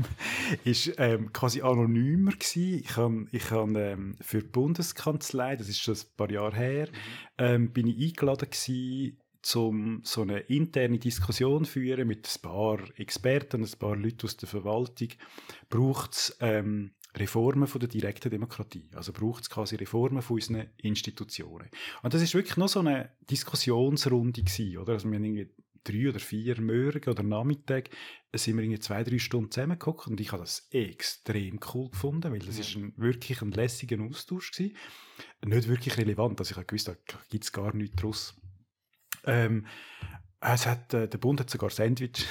ist 0.64 0.92
ähm, 0.98 1.32
quasi 1.32 1.62
anonymer 1.62 2.32
gewesen. 2.32 2.80
Ich 2.84 2.96
habe 2.96 3.26
ich 3.32 3.50
hab, 3.50 3.68
ähm, 3.76 4.16
für 4.20 4.42
die 4.42 4.48
Bundeskanzlei, 4.48 5.56
das 5.56 5.68
ist 5.68 5.80
schon 5.80 5.94
ein 5.94 6.16
paar 6.16 6.30
Jahre 6.30 6.56
her, 6.56 6.88
ähm, 7.38 7.72
bin 7.72 7.86
ich 7.86 8.10
eingeladen 8.10 8.50
gewesen, 8.50 9.18
um 9.56 10.00
so 10.04 10.22
eine 10.22 10.38
interne 10.40 10.98
Diskussion 10.98 11.64
führen 11.64 12.06
mit 12.06 12.28
ein 12.28 12.42
paar 12.42 12.78
Experten, 12.96 13.64
ein 13.64 13.78
paar 13.78 13.96
Leuten 13.96 14.24
aus 14.24 14.36
der 14.36 14.48
Verwaltung. 14.48 15.08
Braucht 15.68 16.12
es 16.12 16.36
ähm, 16.40 16.92
Reformen 17.16 17.66
von 17.66 17.80
der 17.80 17.88
direkten 17.88 18.30
Demokratie. 18.30 18.88
Also 18.94 19.12
braucht 19.12 19.42
es 19.42 19.50
quasi 19.50 19.76
Reformen 19.76 20.22
von 20.22 20.36
unseren 20.36 20.68
Institutionen. 20.78 21.68
Und 22.02 22.14
das 22.14 22.22
ist 22.22 22.34
wirklich 22.34 22.56
noch 22.56 22.68
so 22.68 22.80
eine 22.80 23.10
Diskussionsrunde 23.30 24.42
gewesen, 24.42 24.78
oder? 24.78 24.94
Also 24.94 25.10
wir 25.10 25.16
haben 25.16 25.24
irgendwie 25.24 25.50
drei 25.84 26.08
oder 26.08 26.20
vier 26.20 26.60
Morgen 26.60 27.08
oder 27.08 27.22
Nachmittag 27.22 27.90
sind 28.34 28.56
wir 28.56 28.64
irgendwie 28.64 28.80
zwei, 28.80 29.04
drei 29.04 29.18
Stunden 29.18 29.50
zusammengeguckt 29.50 30.06
und 30.06 30.20
ich 30.20 30.32
habe 30.32 30.42
das 30.42 30.68
extrem 30.70 31.60
cool 31.74 31.90
gefunden, 31.90 32.32
weil 32.32 32.38
das 32.40 32.56
ja. 32.56 32.62
ist 32.62 32.76
ein, 32.76 32.92
wirklich 32.96 33.42
ein 33.42 33.52
lässiger 33.52 34.02
Austausch 34.02 34.52
gewesen. 34.52 34.76
Nicht 35.44 35.68
wirklich 35.68 35.96
relevant, 35.98 36.40
also 36.40 36.52
ich 36.52 36.56
habe 36.56 36.66
gewusst, 36.66 36.88
da 36.88 36.94
gibt 37.30 37.44
es 37.44 37.52
gar 37.52 37.74
nichts 37.74 37.96
draus. 37.96 38.34
Ähm, 39.24 39.66
es 40.44 40.66
hat, 40.66 40.92
äh, 40.92 41.06
der 41.08 41.18
Bund 41.18 41.38
hat 41.38 41.50
sogar 41.50 41.70
Sandwich 41.70 42.26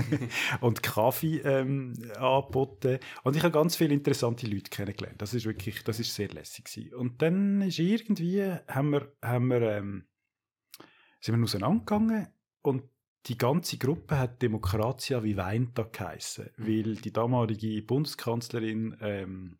und 0.60 0.82
Kaffee 0.82 1.38
ähm, 1.40 1.94
angeboten. 2.16 2.98
Und 3.22 3.36
ich 3.36 3.42
habe 3.42 3.52
ganz 3.52 3.76
viele 3.76 3.92
interessante 3.92 4.46
Leute 4.46 4.70
kennengelernt. 4.70 5.20
Das 5.20 5.34
ist 5.34 5.44
wirklich, 5.44 5.84
das 5.84 6.00
ist 6.00 6.14
sehr 6.14 6.28
lässig 6.28 6.64
gewesen. 6.64 6.94
Und 6.94 7.20
dann 7.20 7.60
ist 7.60 7.78
irgendwie, 7.78 8.42
haben 8.66 8.90
wir, 8.92 9.12
haben 9.22 9.48
wir, 9.48 9.60
ähm, 9.60 10.06
sind 11.20 11.36
wir 11.36 11.44
auseinandergegangen 11.44 12.28
und 12.62 12.82
die 13.26 13.36
ganze 13.36 13.76
Gruppe 13.76 14.18
hat 14.18 14.40
Demokratia 14.42 15.22
wie 15.22 15.36
Weintag 15.36 15.92
geheissen, 15.92 16.50
mhm. 16.56 16.66
weil 16.66 16.94
die 16.96 17.12
damalige 17.12 17.82
Bundeskanzlerin 17.82 18.96
ähm, 19.00 19.58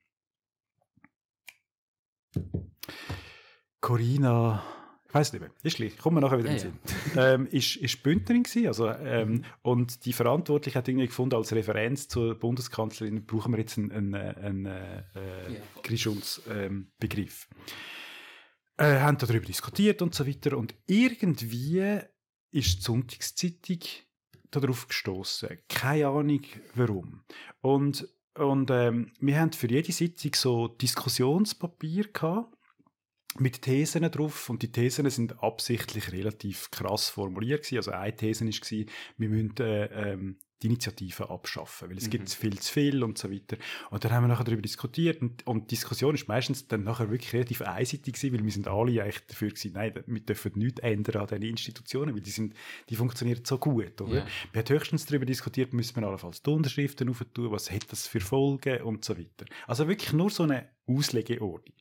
Corina 3.80 4.62
ich 5.10 5.14
weiß 5.14 5.32
nicht 5.32 5.42
mehr, 5.42 5.50
ist 5.64 5.76
gleich, 5.76 5.98
kommen 5.98 6.18
wir 6.18 6.20
nachher 6.20 6.38
wieder 6.38 6.50
ja, 6.50 6.56
in 6.56 6.62
den 6.62 6.72
Sinn. 6.84 7.16
Ja. 7.16 7.34
ähm, 7.34 7.48
ist, 7.48 7.74
ist 7.74 8.00
Bündnerin 8.04 8.44
gewesen, 8.44 8.68
also, 8.68 8.88
ähm, 8.90 9.28
mhm. 9.28 9.44
und 9.62 10.04
die 10.04 10.12
Verantwortliche 10.12 10.78
hat 10.78 10.86
irgendwie 10.86 11.08
gefunden, 11.08 11.34
als 11.34 11.52
Referenz 11.52 12.06
zur 12.06 12.38
Bundeskanzlerin 12.38 13.26
brauchen 13.26 13.52
wir 13.52 13.58
jetzt 13.58 13.76
einen, 13.76 13.90
einen, 13.90 14.14
einen 14.14 14.66
äh, 14.66 15.52
ja. 15.52 15.60
Grischungsbegriff. 15.82 17.48
Äh, 18.76 19.00
haben 19.00 19.18
darüber 19.18 19.44
diskutiert 19.44 20.00
und 20.00 20.14
so 20.14 20.28
weiter 20.28 20.56
und 20.56 20.76
irgendwie 20.86 21.82
ist 22.50 22.78
die 22.78 22.82
Sonntagszeitung 22.82 23.80
darauf 24.50 24.88
gestoßen. 24.88 25.58
Keine 25.68 26.08
Ahnung 26.08 26.42
warum. 26.74 27.24
Und, 27.60 28.08
und 28.34 28.70
ähm, 28.70 29.12
wir 29.20 29.40
haben 29.40 29.52
für 29.52 29.68
jede 29.68 29.92
Sitzung 29.92 30.34
so 30.34 30.68
Diskussionspapier 30.68 32.08
gehabt 32.12 32.56
mit 33.38 33.62
Thesen 33.62 34.10
drauf 34.10 34.50
und 34.50 34.62
die 34.62 34.72
Thesen 34.72 35.08
sind 35.08 35.42
absichtlich 35.42 36.10
relativ 36.12 36.70
krass 36.70 37.08
formuliert 37.08 37.62
gewesen. 37.62 37.76
Also 37.76 37.90
eine 37.92 38.16
These 38.16 38.44
war, 38.44 38.86
wir 39.18 39.28
müssen 39.28 39.56
äh, 39.58 40.12
ähm, 40.12 40.38
die 40.62 40.66
Initiative 40.66 41.30
abschaffen, 41.30 41.90
weil 41.90 41.96
es 41.96 42.06
mhm. 42.06 42.10
gibt 42.10 42.30
viel 42.30 42.58
zu 42.58 42.72
viel 42.72 43.02
und 43.02 43.16
so 43.16 43.30
weiter. 43.30 43.56
Und 43.90 44.04
dann 44.04 44.12
haben 44.12 44.24
wir 44.24 44.28
nachher 44.28 44.44
darüber 44.44 44.62
diskutiert 44.62 45.22
und, 45.22 45.46
und 45.46 45.70
die 45.70 45.76
Diskussion 45.76 46.14
ist 46.14 46.28
meistens 46.28 46.68
dann 46.68 46.84
nachher 46.84 47.10
wirklich 47.10 47.32
relativ 47.32 47.62
einseitig 47.62 48.14
gewesen, 48.14 48.34
weil 48.34 48.44
wir 48.44 48.52
sind 48.52 48.68
alle 48.68 49.02
eigentlich 49.02 49.26
dafür 49.26 49.48
gewesen, 49.48 49.72
nein, 49.72 49.94
wir 50.06 50.20
dürfen 50.20 50.52
nichts 50.56 50.80
ändern 50.80 51.22
an 51.22 51.28
diesen 51.28 51.42
Institutionen, 51.42 52.14
weil 52.14 52.22
die 52.22 52.30
sind, 52.30 52.54
die 52.88 52.96
funktionieren 52.96 53.42
so 53.44 53.58
gut, 53.58 54.00
oder? 54.00 54.12
Yeah. 54.12 54.26
Wir 54.52 54.62
haben 54.62 54.74
höchstens 54.74 55.06
darüber 55.06 55.26
diskutiert, 55.26 55.72
müssen 55.72 55.96
wir 55.96 56.06
allenfalls 56.06 56.42
die 56.42 56.50
Unterschriften 56.50 57.08
aufentun, 57.08 57.50
was 57.50 57.70
hat 57.70 57.90
das 57.90 58.06
für 58.06 58.20
Folgen 58.20 58.82
und 58.82 59.04
so 59.04 59.16
weiter. 59.16 59.46
Also 59.66 59.88
wirklich 59.88 60.12
nur 60.12 60.30
so 60.30 60.42
eine 60.42 60.68
Auslegeordnung. 60.86 61.74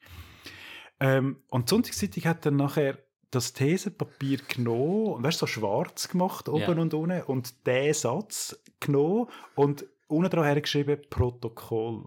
Ähm, 1.01 1.37
und 1.49 1.69
die 1.69 1.69
Sonntagszeitung 1.69 2.23
hat 2.25 2.45
dann 2.45 2.57
nachher 2.57 2.97
das 3.31 3.53
Thesenpapier 3.53 4.39
genommen 4.47 5.13
und 5.13 5.23
weißt, 5.23 5.39
so 5.39 5.47
schwarz 5.47 6.07
gemacht, 6.07 6.49
oben 6.49 6.61
yeah. 6.61 6.71
und 6.71 6.93
unten, 6.93 7.21
und 7.23 7.67
den 7.67 7.93
Satz 7.93 8.59
genommen 8.79 9.27
und 9.55 9.85
unten 10.07 10.29
dran 10.29 10.61
geschrieben 10.61 11.01
Protokoll. 11.09 12.05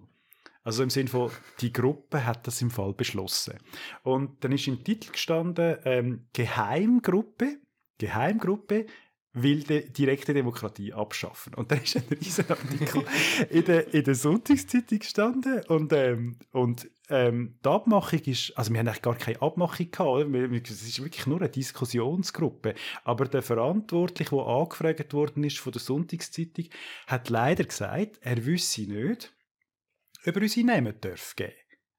Also 0.65 0.83
im 0.83 0.91
Sinne 0.91 1.09
von, 1.09 1.31
die 1.61 1.73
Gruppe 1.73 2.25
hat 2.25 2.47
das 2.47 2.63
im 2.63 2.71
Fall 2.71 2.93
beschlossen. 2.93 3.59
Und 4.05 4.45
dann 4.45 4.53
ist 4.53 4.69
im 4.69 4.85
Titel 4.85 5.11
gestanden, 5.11 5.79
ähm, 5.85 6.27
Geheimgruppe, 6.33 7.59
Geheimgruppe 7.99 8.87
will 9.35 9.63
die 9.63 9.91
direkte 9.93 10.35
Demokratie 10.35 10.93
abschaffen. 10.93 11.55
Und 11.55 11.71
dann 11.71 11.83
ist 11.83 11.97
ein 11.97 12.05
riesen 12.11 12.49
Artikel 12.49 13.05
in 13.51 13.65
der, 13.65 13.95
in 13.95 14.05
der 14.05 14.15
Sonntagszeitung 14.15 14.99
gestanden. 14.99 15.63
Und, 15.69 15.93
ähm, 15.93 16.37
und 16.53 16.91
ähm, 17.09 17.59
die 17.65 17.69
Abmachung 17.69 18.21
ist, 18.21 18.57
also 18.57 18.73
wir 18.73 18.81
haben 18.81 18.89
eigentlich 18.89 19.03
gar 19.03 19.17
keine 19.17 19.41
Abmachung 19.41 19.91
gehabt, 19.91 20.71
es 20.71 20.83
ist 20.83 21.03
wirklich 21.03 21.27
nur 21.27 21.41
eine 21.41 21.49
Diskussionsgruppe, 21.49 22.75
aber 23.05 23.27
der 23.27 23.43
Verantwortliche, 23.43 24.35
der 24.35 24.47
angefragt 24.47 25.13
worden 25.13 25.45
ist 25.45 25.59
von 25.59 25.73
der 25.73 25.81
Sonntagszeitung, 25.81 26.67
hat 27.07 27.29
leider 27.29 27.65
gesagt, 27.65 28.19
er 28.21 28.45
wüsste 28.45 28.83
nicht, 28.83 29.35
ob 30.27 30.37
er 30.37 30.43
unsere 30.43 30.67
Namen 30.67 30.95
darf 31.01 31.35
geben 31.37 31.53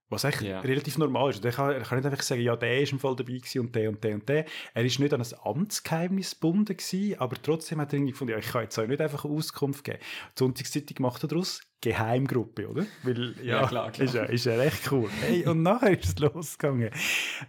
was 0.10 0.26
eigentlich 0.26 0.50
yeah. 0.50 0.62
relativ 0.62 0.98
normal 0.98 1.32
ist. 1.32 1.44
Er 1.44 1.52
kann, 1.52 1.72
er 1.72 1.82
kann 1.82 1.98
nicht 1.98 2.06
einfach 2.06 2.22
sagen, 2.22 2.42
ja, 2.42 2.56
der 2.56 2.82
ist 2.82 2.92
im 2.92 3.00
Fall 3.00 3.16
dabei 3.16 3.34
gewesen 3.34 3.60
und 3.62 3.76
der 3.76 3.90
und 3.90 4.04
der 4.04 4.14
und 4.16 4.30
der. 4.30 4.46
Er 4.74 4.86
ist 4.86 5.00
nicht 5.00 5.14
an 5.14 5.22
ein 5.22 5.34
Amtsgeheimnis 5.44 6.36
gebunden 6.36 6.78
gewesen, 6.78 7.20
aber 7.20 7.36
trotzdem 7.42 7.82
hat 7.82 7.92
er 7.92 7.98
irgendwie 7.98 8.12
gefunden, 8.12 8.32
ja, 8.32 8.38
ich 8.38 8.48
kann 8.48 8.64
jetzt 8.64 8.78
auch 8.78 8.88
nicht 8.88 9.02
einfach 9.02 9.26
eine 9.26 9.34
Auskunft 9.34 9.84
geben. 9.84 10.00
Die 10.00 10.40
Sonntagszeitung 10.40 10.98
macht 11.00 11.24
daraus 11.24 11.62
Geheimgruppe, 11.82 12.70
oder? 12.70 12.86
Weil, 13.04 13.36
ja, 13.40 13.62
ja 13.62 13.68
klar, 13.68 13.92
klar. 13.92 14.08
Ist, 14.08 14.14
ja, 14.14 14.24
ist 14.24 14.46
ja 14.46 14.56
recht 14.56 14.90
cool. 14.92 15.10
Hey, 15.22 15.46
und 15.46 15.64
nachher 15.64 16.00
ist 16.00 16.06
es 16.06 16.20
losgegangen. 16.20 16.92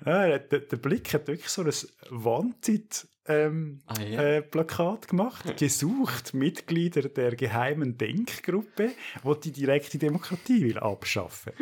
Ja, 0.05 0.39
der, 0.39 0.61
der, 0.61 0.77
Blick 0.77 1.15
hat 1.15 1.29
wirklich 1.29 1.49
so 1.49 1.63
ein 1.63 1.73
Wandzeit 2.11 3.07
ähm, 3.27 3.81
ah, 3.87 4.01
ja. 4.03 4.23
äh, 4.23 4.43
Plakat 4.43 5.09
gemacht, 5.09 5.57
gesucht 5.59 6.35
Mitglieder 6.35 7.03
der 7.03 7.37
geheimen 7.37 7.97
Denkgruppe, 7.97 8.91
die 9.25 9.41
die 9.41 9.53
direkte 9.53 9.99
Demokratie 9.99 10.63
will 10.63 10.79
abschaffen 10.79 11.53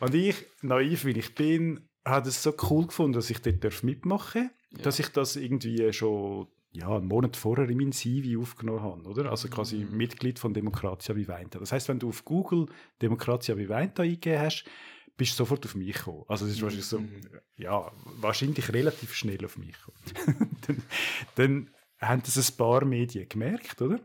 und 0.00 0.14
ich, 0.14 0.46
naiv 0.62 1.04
wie 1.04 1.10
ich 1.12 1.34
bin, 1.34 1.88
habe 2.04 2.28
es 2.28 2.42
so 2.42 2.54
cool 2.70 2.86
gefunden, 2.86 3.12
dass 3.12 3.30
ich 3.30 3.40
dort 3.40 3.82
mitmachen 3.82 4.50
darf, 4.50 4.78
ja. 4.78 4.84
dass 4.84 4.98
ich 4.98 5.08
das 5.08 5.36
irgendwie 5.36 5.92
schon 5.92 6.48
ja, 6.72 6.88
einen 6.88 7.06
Monat 7.06 7.36
vorher 7.36 7.68
in 7.68 7.78
mein 7.78 7.92
CV 7.92 8.40
aufgenommen 8.40 8.82
habe, 8.82 9.02
oder? 9.02 9.30
Also 9.30 9.48
quasi 9.48 9.78
mhm. 9.78 9.96
Mitglied 9.96 10.38
von 10.38 10.54
Demokratia 10.54 11.16
Viventa. 11.16 11.58
Das 11.58 11.72
heißt, 11.72 11.88
wenn 11.88 11.98
du 11.98 12.08
auf 12.08 12.24
Google 12.24 12.66
Demokratia 13.02 13.56
Viventa 13.56 14.02
eingegeben 14.02 14.40
hast, 14.40 14.64
bist 15.16 15.32
du 15.32 15.36
sofort 15.38 15.66
auf 15.66 15.74
mich 15.74 15.96
gekommen. 15.96 16.24
Also 16.28 16.46
es 16.46 16.52
ist 16.52 16.62
wahrscheinlich 16.62 16.86
so, 16.86 17.00
mhm. 17.00 17.20
ja, 17.56 17.90
wahrscheinlich 18.20 18.72
relativ 18.72 19.14
schnell 19.14 19.44
auf 19.44 19.58
mich 19.58 19.72
gekommen. 19.72 20.56
dann, 20.66 20.82
dann 21.34 21.70
haben 22.00 22.22
das 22.24 22.50
ein 22.50 22.56
paar 22.56 22.84
Medien 22.84 23.28
gemerkt, 23.28 23.82
oder? 23.82 24.00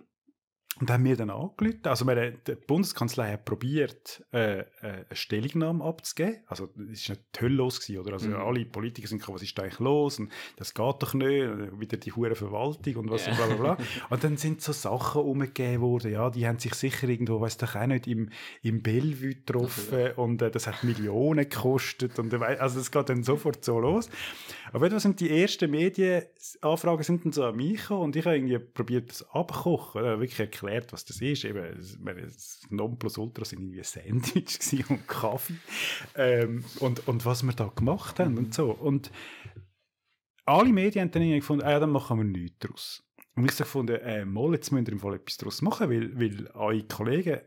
Und 0.81 0.91
haben 0.91 1.03
mir 1.03 1.15
dann 1.15 1.29
angerufen. 1.29 1.79
Also, 1.83 2.05
wir, 2.05 2.31
die 2.31 2.55
Bundeskanzlei 2.55 3.31
hat 3.31 3.45
probiert, 3.45 4.25
äh, 4.33 4.59
äh, 4.59 4.65
eine 4.81 5.05
Stellungnahme 5.13 5.81
abzugeben. 5.81 6.43
Also, 6.47 6.69
es 6.91 7.07
war 7.07 7.15
nicht 7.15 7.41
Hölle 7.41 7.55
los, 7.55 7.79
gewesen, 7.79 8.01
oder? 8.01 8.13
Also, 8.13 8.27
mhm. 8.27 8.35
alle 8.35 8.65
Politiker 8.65 9.07
sind 9.07 9.19
gekommen, 9.19 9.37
was 9.37 9.43
ist 9.43 9.57
da 9.57 9.63
eigentlich 9.63 9.79
los? 9.79 10.19
Und 10.19 10.33
das 10.57 10.73
geht 10.73 10.95
doch 10.99 11.13
nicht. 11.13 11.79
wieder 11.79 11.95
die 11.95 12.11
hure 12.11 12.35
Verwaltung 12.35 12.95
und 12.97 13.09
was 13.09 13.25
yeah. 13.25 13.31
und 13.31 13.37
bla, 13.37 13.55
bla, 13.55 13.75
bla. 13.75 13.85
und 14.09 14.23
dann 14.25 14.35
sind 14.35 14.61
so 14.61 14.73
Sachen 14.73 15.21
umgegeben 15.21 15.81
worden. 15.81 16.11
Ja, 16.11 16.29
die 16.29 16.45
haben 16.45 16.59
sich 16.59 16.73
sicher 16.73 17.07
irgendwo, 17.07 17.39
weiß 17.39 17.55
doch 17.55 17.73
auch 17.75 17.87
nicht, 17.87 18.05
im, 18.07 18.29
im 18.61 18.81
Bellevue 18.81 19.35
getroffen. 19.35 19.93
Okay. 19.93 20.11
Und 20.17 20.41
äh, 20.41 20.51
das 20.51 20.67
hat 20.67 20.83
Millionen 20.83 21.47
gekostet. 21.47 22.19
Und, 22.19 22.33
äh, 22.33 22.37
also, 22.37 22.79
das 22.79 22.91
geht 22.91 23.07
dann 23.07 23.23
sofort 23.23 23.63
so 23.63 23.79
los. 23.79 24.09
Aber 24.73 24.87
etwas 24.87 25.03
sind 25.03 25.21
die 25.21 25.41
ersten 25.41 25.71
Medienanfragen 25.71 27.03
sind 27.03 27.23
dann 27.23 27.31
so 27.31 27.45
an 27.45 27.55
mich 27.55 27.79
gekommen. 27.79 28.01
Und 28.01 28.15
ich 28.17 28.25
habe 28.25 28.35
irgendwie 28.35 28.59
probiert, 28.59 29.09
das 29.09 29.25
abkochen. 29.29 30.19
Wirklich 30.19 30.35
erklärt, 30.65 30.93
was 30.93 31.05
das 31.05 31.21
ist. 31.21 31.43
Eben, 31.43 31.75
das 31.77 32.61
Nonplusultra 32.69 33.45
sind 33.45 33.61
irgendwie 33.61 33.83
Sandwich 33.83 34.85
und 34.89 35.07
Kaffee. 35.07 35.55
Ähm, 36.15 36.63
und, 36.79 37.07
und 37.07 37.25
was 37.25 37.43
wir 37.43 37.53
da 37.53 37.71
gemacht 37.75 38.19
haben 38.19 38.37
und 38.37 38.53
so. 38.53 38.71
Und 38.71 39.11
alle 40.45 40.71
Medien 40.71 41.03
haben 41.03 41.11
dann 41.11 41.23
irgendwie 41.23 41.39
gefunden, 41.39 41.65
ah, 41.65 41.71
ja, 41.71 41.79
dann 41.79 41.91
machen 41.91 42.17
wir 42.17 42.23
nichts 42.23 42.59
daraus. 42.59 43.03
Und 43.35 43.45
ich 43.45 43.51
habe 43.51 43.63
gefunden, 43.63 43.95
äh, 43.95 44.25
mal, 44.25 44.53
jetzt 44.53 44.71
müsst 44.71 44.87
ihr 44.87 44.93
im 44.93 44.99
Fall 44.99 45.15
etwas 45.15 45.37
daraus 45.37 45.61
machen, 45.61 45.89
weil, 45.89 46.17
weil 46.19 46.47
eure 46.53 46.83
Kollegen 46.83 47.41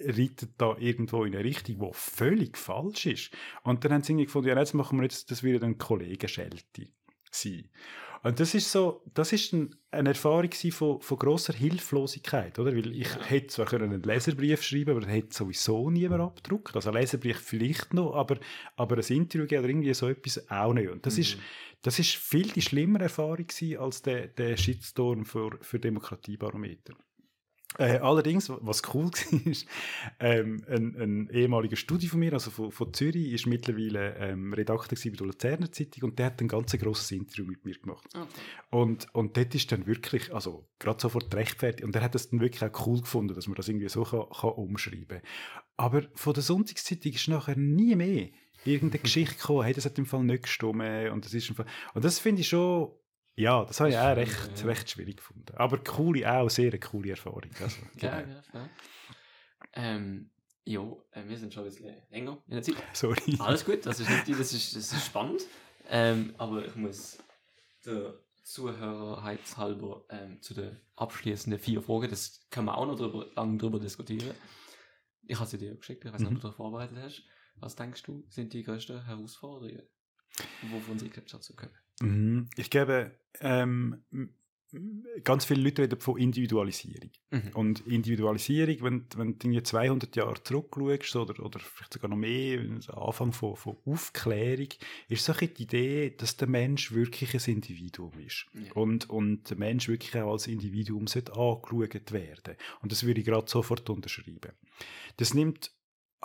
reiten 0.00 0.54
da 0.58 0.76
irgendwo 0.78 1.24
in 1.24 1.34
eine 1.34 1.44
Richtung, 1.44 1.78
die 1.78 1.90
völlig 1.92 2.58
falsch 2.58 3.06
ist. 3.06 3.30
Und 3.62 3.84
dann 3.84 3.92
haben 3.92 4.02
sie 4.02 4.12
irgendwie 4.12 4.26
gefunden, 4.26 4.48
ja, 4.48 4.58
jetzt 4.58 4.74
machen 4.74 4.98
wir 4.98 5.04
jetzt, 5.04 5.30
das 5.30 5.42
wieder 5.42 5.64
ein 5.64 5.78
Kollegenschelte 5.78 6.88
sein. 7.30 7.68
Und 8.24 8.40
das 8.40 8.54
ist 8.54 8.72
so, 8.72 9.02
das 9.12 9.34
ist 9.34 9.52
ein, 9.52 9.76
eine 9.90 10.08
Erfahrung 10.08 10.50
von, 10.50 11.00
von 11.02 11.18
grosser 11.18 11.52
Hilflosigkeit, 11.52 12.58
oder? 12.58 12.74
Weil 12.74 12.96
ich 12.96 13.08
hätte 13.28 13.48
zwar 13.48 13.70
einen 13.74 14.02
Leserbrief 14.02 14.62
schreiben 14.62 14.96
aber 14.96 15.06
hätte 15.06 15.34
sowieso 15.34 15.90
niemand 15.90 16.22
abgedruckt. 16.22 16.74
Also 16.74 16.88
ein 16.88 16.94
Leserbrief 16.94 17.38
vielleicht 17.38 17.92
noch, 17.92 18.14
aber, 18.14 18.38
aber 18.76 18.96
ein 18.96 19.16
Interview 19.16 19.44
oder 19.44 19.68
irgendwie 19.68 19.92
so 19.92 20.08
etwas 20.08 20.50
auch 20.50 20.72
nicht. 20.72 20.88
Und 20.88 21.04
das 21.04 21.16
mhm. 21.16 21.20
ist, 21.20 21.36
das 21.82 21.98
ist 21.98 22.16
viel 22.16 22.48
die 22.48 22.62
schlimmere 22.62 23.04
Erfahrung 23.04 23.46
als 23.78 24.00
der, 24.00 24.28
der 24.28 24.56
Shitstorm 24.56 25.26
für, 25.26 25.58
für 25.60 25.78
Demokratiebarometer. 25.78 26.94
Äh, 27.78 27.98
allerdings, 27.98 28.48
was 28.48 28.82
cool 28.94 29.04
war, 29.10 29.46
ist, 29.46 29.66
ähm, 30.20 30.64
ein, 30.68 30.96
ein, 30.96 31.30
ehemaliger 31.30 31.76
Studi 31.76 32.06
von 32.06 32.20
mir, 32.20 32.32
also 32.32 32.50
von, 32.50 32.70
von 32.70 32.92
Zürich, 32.92 33.32
ist 33.32 33.46
mittlerweile 33.46 34.14
ähm, 34.16 34.52
Redakteur 34.52 34.98
bei 35.12 35.16
der 35.16 35.26
Luzerner 35.26 35.72
Zeitung 35.72 36.10
und 36.10 36.18
der 36.18 36.26
hat 36.26 36.40
ein 36.40 36.48
ganz 36.48 36.72
grosses 36.78 37.10
Interview 37.10 37.44
mit 37.44 37.64
mir 37.64 37.74
gemacht. 37.74 38.06
Okay. 38.14 38.26
Und, 38.70 39.12
und 39.14 39.36
dort 39.36 39.54
ist 39.54 39.72
dann 39.72 39.86
wirklich, 39.86 40.32
also 40.32 40.68
gerade 40.78 41.00
sofort 41.00 41.34
rechtfertigt, 41.34 41.84
und 41.84 41.96
er 41.96 42.02
hat 42.02 42.14
das 42.14 42.30
dann 42.30 42.40
wirklich 42.40 42.62
auch 42.62 42.86
cool 42.86 43.00
gefunden, 43.00 43.34
dass 43.34 43.48
man 43.48 43.56
das 43.56 43.68
irgendwie 43.68 43.88
so 43.88 44.04
kann, 44.04 44.26
kann 44.30 44.50
umschreiben 44.50 45.06
kann. 45.08 45.20
Aber 45.76 46.02
von 46.14 46.34
der 46.34 46.42
Sonntagszeitung 46.42 47.12
ist 47.12 47.28
nachher 47.28 47.56
nie 47.56 47.96
mehr 47.96 48.28
irgendeine 48.64 49.02
Geschichte 49.02 49.36
gekommen, 49.36 49.64
hey, 49.64 49.74
das 49.74 49.84
hat 49.84 49.98
im 49.98 50.06
Fall 50.06 50.24
nicht 50.24 50.44
gestimmt 50.44 51.10
und 51.10 51.24
das 51.24 51.34
ist 51.34 51.48
im 51.48 51.56
Fall, 51.56 51.66
und 51.94 52.04
das 52.04 52.18
finde 52.18 52.42
ich 52.42 52.48
schon 52.48 52.92
ja, 53.36 53.64
das 53.64 53.80
habe 53.80 53.90
ich 53.90 53.98
auch 53.98 54.16
recht, 54.16 54.58
ja. 54.58 54.66
recht 54.66 54.90
schwierig 54.90 55.16
gefunden. 55.16 55.54
Aber 55.56 55.78
coole, 55.78 56.30
auch 56.30 56.48
sehr 56.48 56.68
eine 56.68 56.78
coole 56.78 57.10
Erfahrung. 57.10 57.50
Also, 57.60 57.80
genau. 57.96 58.12
Ja, 58.12 58.20
ja, 58.20 58.68
ähm, 59.74 60.30
jo, 60.64 61.04
äh, 61.10 61.22
wir 61.26 61.36
sind 61.36 61.52
schon 61.52 61.64
ein 61.64 61.70
bisschen 61.70 61.94
länger 62.10 62.42
in 62.46 62.54
der 62.54 62.62
Zeit. 62.62 62.76
Sorry. 62.92 63.36
Alles 63.38 63.64
gut, 63.64 63.84
das 63.84 64.00
ist, 64.00 64.08
nicht, 64.08 64.28
das 64.28 64.52
ist, 64.52 64.76
das 64.76 64.92
ist 64.92 65.06
spannend. 65.06 65.42
Ähm, 65.88 66.34
aber 66.38 66.64
ich 66.64 66.74
muss 66.76 67.18
der 67.84 68.14
Zuhörerheitshalber 68.42 70.04
ähm, 70.10 70.40
zu 70.40 70.54
den 70.54 70.78
abschließenden 70.96 71.58
vier 71.58 71.82
Fragen, 71.82 72.10
das 72.10 72.46
können 72.50 72.66
wir 72.66 72.76
auch 72.76 72.86
noch 72.86 72.96
drüber, 72.96 73.26
lang 73.34 73.58
drüber 73.58 73.80
diskutieren. 73.80 74.34
Ich 75.26 75.38
habe 75.38 75.48
sie 75.48 75.58
dir 75.58 75.74
geschickt, 75.74 76.04
ich 76.04 76.12
weiß 76.12 76.20
nicht, 76.20 76.30
mhm. 76.30 76.36
ob 76.36 76.42
du 76.42 76.48
das 76.48 76.56
vorbereitet 76.56 76.98
hast. 76.98 77.22
Was 77.56 77.76
denkst 77.76 78.02
du, 78.02 78.24
sind 78.28 78.52
die 78.52 78.62
größten 78.62 79.06
Herausforderungen, 79.06 79.82
wovon 80.70 80.98
sie 80.98 81.10
zu 81.10 81.56
können? 81.56 81.74
Mhm. 82.00 82.48
Ich 82.56 82.70
glaube, 82.70 83.12
ähm, 83.40 84.04
ganz 85.22 85.44
viele 85.44 85.62
Leute 85.62 85.82
reden 85.82 86.00
von 86.00 86.18
Individualisierung. 86.18 87.10
Mhm. 87.30 87.50
Und 87.54 87.86
Individualisierung, 87.86 88.76
wenn, 88.82 89.06
wenn 89.16 89.38
du 89.38 89.62
200 89.62 90.14
Jahre 90.16 90.42
zurückschaust 90.42 91.16
oder, 91.16 91.44
oder 91.44 91.60
vielleicht 91.60 91.92
sogar 91.92 92.10
noch 92.10 92.16
mehr, 92.16 92.60
Anfang 92.88 93.32
von, 93.32 93.56
von 93.56 93.76
Aufklärung, 93.84 94.68
ist 95.08 95.24
so 95.24 95.32
die 95.32 95.62
Idee, 95.62 96.10
dass 96.10 96.36
der 96.36 96.48
Mensch 96.48 96.92
wirklich 96.92 97.34
ein 97.34 97.54
Individuum 97.54 98.18
ist. 98.18 98.46
Ja. 98.54 98.72
Und, 98.74 99.08
und 99.10 99.48
der 99.50 99.56
Mensch 99.56 99.88
wirklich 99.88 100.14
auch 100.16 100.32
als 100.32 100.46
Individuum 100.46 101.06
sollte 101.06 101.32
angeschaut 101.34 102.12
werden. 102.12 102.56
Und 102.82 102.92
das 102.92 103.04
würde 103.04 103.20
ich 103.20 103.26
gerade 103.26 103.50
sofort 103.50 103.88
unterschreiben. 103.88 104.52
Das 105.16 105.34
nimmt 105.34 105.70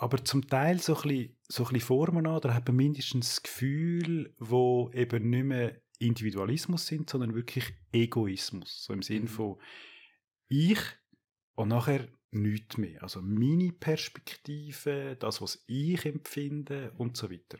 aber 0.02 0.24
zum 0.24 0.48
Teil 0.48 0.80
so 0.80 0.96
ein 0.96 1.02
bisschen, 1.02 1.38
so 1.50 1.64
ein 1.64 1.74
bisschen 1.74 1.88
Formen 1.88 2.26
an, 2.26 2.40
da 2.40 2.54
hat 2.54 2.66
man 2.70 2.78
mindestens 2.78 3.36
das 3.36 3.44
Gefühl, 3.44 4.34
wo 4.40 4.90
eben 4.94 5.30
nicht 5.30 5.44
mehr 5.44 5.82
Individualismus 6.00 6.88
sind, 6.88 7.10
sondern 7.10 7.36
wirklich 7.36 7.74
Egoismus. 7.92 8.86
So 8.86 8.94
im 8.94 9.02
Sinn 9.02 9.24
mhm. 9.24 9.28
von 9.28 9.62
ich 10.48 10.80
und 11.56 11.68
nachher 11.68 12.08
nichts 12.32 12.78
mehr. 12.78 13.04
Also 13.04 13.22
meine 13.22 13.74
Perspektive, 13.74 15.18
das, 15.20 15.42
was 15.42 15.66
ich 15.68 16.06
empfinde 16.06 16.94
und 16.98 17.18
so 17.18 17.30
weiter. 17.30 17.60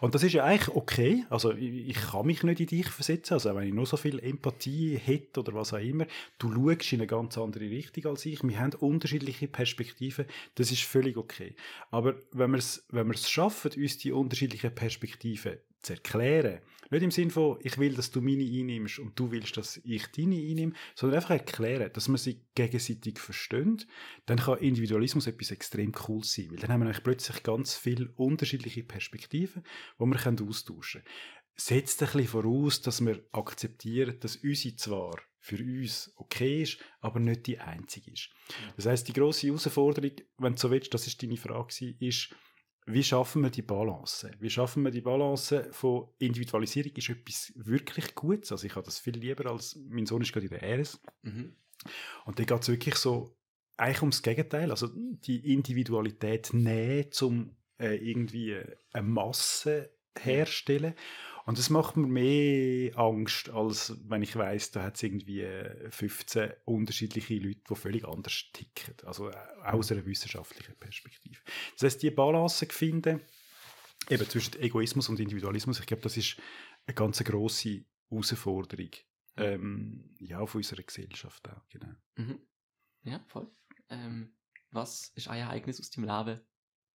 Und 0.00 0.14
das 0.14 0.22
ist 0.22 0.32
ja 0.32 0.44
eigentlich 0.44 0.74
okay. 0.74 1.24
Also 1.28 1.52
ich, 1.52 1.96
kann 1.96 2.26
mich 2.26 2.42
nicht 2.42 2.60
in 2.60 2.66
dich 2.66 2.88
versetzen. 2.88 3.34
Also 3.34 3.54
wenn 3.54 3.66
ich 3.66 3.74
nur 3.74 3.86
so 3.86 3.96
viel 3.96 4.18
Empathie 4.18 4.96
hätte 4.96 5.40
oder 5.40 5.54
was 5.54 5.72
auch 5.72 5.78
immer, 5.78 6.06
du 6.38 6.52
schaust 6.52 6.92
in 6.92 7.00
eine 7.00 7.06
ganz 7.06 7.36
andere 7.36 7.64
Richtung 7.64 8.06
als 8.06 8.26
ich. 8.26 8.42
Wir 8.42 8.60
haben 8.60 8.74
unterschiedliche 8.74 9.48
Perspektiven. 9.48 10.26
Das 10.54 10.70
ist 10.70 10.82
völlig 10.82 11.16
okay. 11.16 11.54
Aber 11.90 12.14
wenn 12.32 12.52
wir 12.52 12.58
es 12.58 12.86
wenn 12.90 13.12
schaffen, 13.16 13.72
uns 13.76 13.98
die 13.98 14.12
unterschiedlichen 14.12 14.74
Perspektiven 14.74 15.58
zu 15.80 15.94
erklären, 15.94 16.60
nicht 16.90 17.02
im 17.02 17.10
Sinne 17.10 17.30
von, 17.30 17.58
ich 17.62 17.78
will, 17.78 17.94
dass 17.94 18.10
du 18.10 18.20
meine 18.20 18.44
einnimmst 18.44 18.98
und 19.00 19.18
du 19.18 19.30
willst, 19.32 19.56
dass 19.56 19.78
ich 19.78 20.06
deine 20.08 20.36
einnehme, 20.36 20.72
sondern 20.94 21.16
einfach 21.16 21.30
erklären, 21.30 21.90
dass 21.92 22.08
man 22.08 22.18
sie 22.18 22.44
gegenseitig 22.54 23.18
versteht, 23.18 23.86
dann 24.26 24.38
kann 24.38 24.58
Individualismus 24.58 25.26
etwas 25.26 25.50
extrem 25.50 25.92
cool 26.06 26.22
sein, 26.22 26.50
weil 26.50 26.58
dann 26.58 26.70
haben 26.70 26.80
wir 26.80 26.84
nämlich 26.84 27.02
plötzlich 27.02 27.42
ganz 27.42 27.74
viele 27.74 28.08
unterschiedliche 28.16 28.84
Perspektiven, 28.84 29.64
die 29.98 30.04
wir 30.04 30.48
austauschen 30.48 31.02
können. 31.02 31.14
Setzt 31.58 32.02
ein 32.02 32.08
bisschen 32.12 32.28
voraus, 32.28 32.82
dass 32.82 33.04
wir 33.04 33.24
akzeptieren, 33.32 34.20
dass 34.20 34.36
unsere 34.36 34.76
zwar 34.76 35.18
für 35.40 35.58
uns 35.58 36.12
okay 36.16 36.62
ist, 36.62 36.78
aber 37.00 37.18
nicht 37.18 37.46
die 37.46 37.58
einzige 37.58 38.12
ist. 38.12 38.30
Das 38.76 38.86
heißt, 38.86 39.08
die 39.08 39.12
große 39.12 39.46
Herausforderung, 39.46 40.10
wenn 40.38 40.52
du 40.52 40.58
so 40.58 40.70
willst, 40.70 40.92
das 40.92 41.06
ist 41.06 41.22
deine 41.22 41.36
Frage, 41.36 41.94
ist, 42.00 42.34
wie 42.86 43.02
schaffen 43.02 43.42
wir 43.42 43.50
die 43.50 43.62
Balance? 43.62 44.30
Wie 44.38 44.50
schaffen 44.50 44.84
wir 44.84 44.92
die 44.92 45.00
Balance 45.00 45.68
von 45.72 46.08
Individualisierung 46.18 46.92
ist 46.94 47.10
etwas 47.10 47.52
wirklich 47.56 48.14
Gutes. 48.14 48.52
Also 48.52 48.64
ich 48.66 48.76
habe 48.76 48.84
das 48.84 49.00
viel 49.00 49.16
lieber 49.16 49.50
als, 49.50 49.76
mein 49.88 50.06
Sohn 50.06 50.22
ist 50.22 50.32
gerade 50.32 50.46
in 50.46 50.52
der 50.52 50.78
RS. 50.78 51.00
Mhm. 51.22 51.56
Und 52.24 52.38
da 52.38 52.44
geht 52.44 52.62
es 52.62 52.68
wirklich 52.68 52.94
so, 52.94 53.36
eigentlich 53.76 54.02
ums 54.02 54.22
Gegenteil. 54.22 54.70
Also 54.70 54.88
die 54.94 55.52
Individualität 55.52 56.50
nähen, 56.52 57.10
um 57.20 57.56
äh, 57.78 57.96
irgendwie 57.96 58.52
äh, 58.52 58.76
eine 58.92 59.06
Masse 59.06 59.90
herstellen. 60.18 60.94
Und 61.46 61.58
das 61.58 61.70
macht 61.70 61.96
mir 61.96 62.08
mehr 62.08 62.98
Angst, 62.98 63.50
als 63.50 63.96
wenn 64.08 64.20
ich 64.20 64.34
weiß, 64.34 64.72
da 64.72 64.82
hat 64.82 64.96
es 64.96 65.04
irgendwie 65.04 65.46
15 65.90 66.42
äh, 66.42 66.54
unterschiedliche 66.64 67.38
Leute, 67.38 67.60
die 67.70 67.74
völlig 67.76 68.04
anders 68.04 68.46
ticken. 68.52 68.96
Also 69.06 69.30
äh, 69.30 69.36
aus 69.62 69.92
einer 69.92 70.04
wissenschaftlichen 70.04 70.74
Perspektive. 70.76 71.40
Das 71.74 71.84
heißt, 71.84 72.02
die 72.02 72.10
Balance 72.10 72.66
finden, 72.66 73.20
eben 74.10 74.28
zwischen 74.28 74.60
Egoismus 74.60 75.08
und 75.08 75.20
Individualismus, 75.20 75.78
ich 75.78 75.86
glaube, 75.86 76.02
das 76.02 76.16
ist 76.16 76.36
eine 76.84 76.94
ganz 76.96 77.22
grosse 77.22 77.84
Herausforderung 78.10 78.90
ähm, 79.36 80.16
ja, 80.18 80.44
von 80.46 80.58
unserer 80.58 80.82
Gesellschaft 80.82 81.48
auch. 81.48 81.68
Genau. 81.68 81.94
Mhm. 82.16 82.40
Ja, 83.04 83.24
voll. 83.28 83.48
Ähm, 83.88 84.34
was 84.72 85.12
ist 85.14 85.28
ein 85.28 85.38
Ereignis 85.38 85.78
aus 85.78 85.90
dem 85.90 86.02
Leben, 86.02 86.40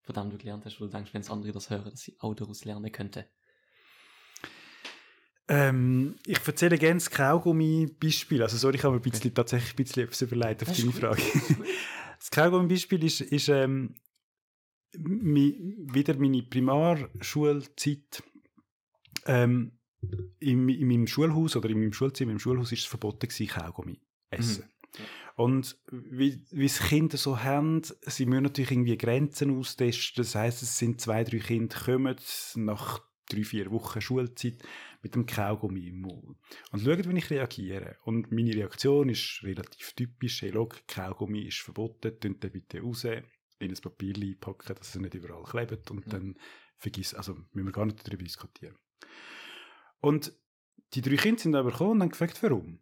von 0.02 0.16
dem 0.16 0.32
du 0.32 0.40
gelernt 0.40 0.66
hast, 0.66 0.82
wo 0.82 0.86
du 0.86 0.92
denkst, 0.92 1.14
wenn 1.14 1.22
es 1.22 1.30
andere 1.30 1.52
das 1.52 1.70
hören, 1.70 1.92
dass 1.92 2.02
sie 2.02 2.18
auch 2.20 2.34
daraus 2.34 2.66
lernen 2.66 2.92
könnten? 2.92 3.26
Ähm, 5.50 6.16
ich 6.28 6.40
erzähle 6.46 6.78
gerne 6.78 7.00
das 7.00 7.10
Kaugummi-Beispiel. 7.10 8.44
Also, 8.44 8.58
sorry, 8.58 8.76
ich 8.76 8.84
habe 8.84 8.96
mir 8.96 9.02
ein 9.02 9.10
bisschen, 9.10 9.34
tatsächlich 9.34 9.74
ein 9.74 9.76
bisschen 9.78 10.04
etwas 10.04 10.22
überlegt 10.22 10.62
auf 10.62 10.78
deine 10.78 10.92
Frage. 10.92 11.24
das 12.20 12.30
Kaugummi-Beispiel 12.30 13.04
ist, 13.04 13.22
ist 13.22 13.50
ähm, 13.50 13.96
wieder 14.94 16.16
meine 16.18 16.44
Primarschulzeit. 16.44 18.24
Ähm, 19.26 19.72
in, 20.40 20.70
in 20.70 20.88
meinem 20.88 21.08
Schulhaus 21.08 21.56
oder 21.56 21.70
in 21.70 21.80
meinem 21.80 21.94
Schulzimmer, 21.94 22.32
im 22.32 22.40
Schulhaus 22.40 22.72
ist 22.72 22.82
es 22.82 22.86
verboten 22.86 23.28
gewesen, 23.28 23.48
Kaugummi 23.48 24.00
essen. 24.30 24.64
Mhm. 24.64 25.04
Und 25.36 25.78
wie, 25.92 26.46
wie 26.52 26.66
es 26.66 26.80
Kinder 26.80 27.18
so 27.18 27.44
haben, 27.44 27.82
sie 28.02 28.26
müssen 28.26 28.44
natürlich 28.44 28.72
irgendwie 28.72 28.98
Grenzen 28.98 29.58
austesten. 29.58 30.24
Das 30.24 30.36
heißt, 30.36 30.62
es 30.62 30.78
sind 30.78 31.00
zwei, 31.00 31.24
drei 31.24 31.40
Kinder 31.40 31.78
kommen 31.80 32.16
nach 32.56 33.02
drei, 33.30 33.44
vier 33.44 33.72
Wochen 33.72 34.02
Schulzeit 34.02 34.62
mit 35.02 35.16
dem 35.16 35.26
Kaugummi 35.26 35.88
im 35.88 36.02
Mund. 36.02 36.38
Und 36.72 36.82
schauen, 36.82 37.12
wie 37.12 37.18
ich 37.18 37.30
reagiere. 37.30 37.98
Und 38.04 38.32
meine 38.32 38.54
Reaktion 38.54 39.10
ist 39.10 39.42
relativ 39.44 39.94
typisch. 39.94 40.42
Hey, 40.42 40.52
schau, 40.54 40.70
Kaugummi 40.88 41.48
ist 41.48 41.60
verboten, 41.60 42.20
tun 42.20 42.40
den 42.40 42.52
bitte 42.52 42.82
raus, 42.82 43.06
in 43.06 43.72
ein 43.72 43.82
Papier 43.82 44.16
einpacken, 44.16 44.76
dass 44.76 44.96
er 44.96 45.02
nicht 45.02 45.14
überall 45.14 45.44
klebt 45.44 45.92
und 45.92 46.06
ja. 46.06 46.14
dann 46.14 46.38
vergiss, 46.78 47.14
also 47.14 47.34
müssen 47.52 47.68
wir 47.68 47.72
gar 47.72 47.86
nicht 47.86 48.08
darüber 48.08 48.24
diskutieren. 48.24 48.76
Und 50.00 50.34
die 50.94 51.02
drei 51.02 51.18
Kinder 51.18 51.42
sind 51.42 51.56
aber 51.56 51.72
gekommen 51.72 51.92
und 51.92 52.02
haben 52.02 52.10
gefragt, 52.10 52.42
warum. 52.42 52.80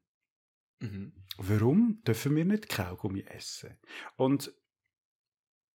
Mhm. 0.80 1.14
Warum 1.38 2.02
dürfen 2.04 2.36
wir 2.36 2.46
nicht 2.46 2.70
Kaugummi 2.70 3.22
essen? 3.22 3.78
Und 4.16 4.54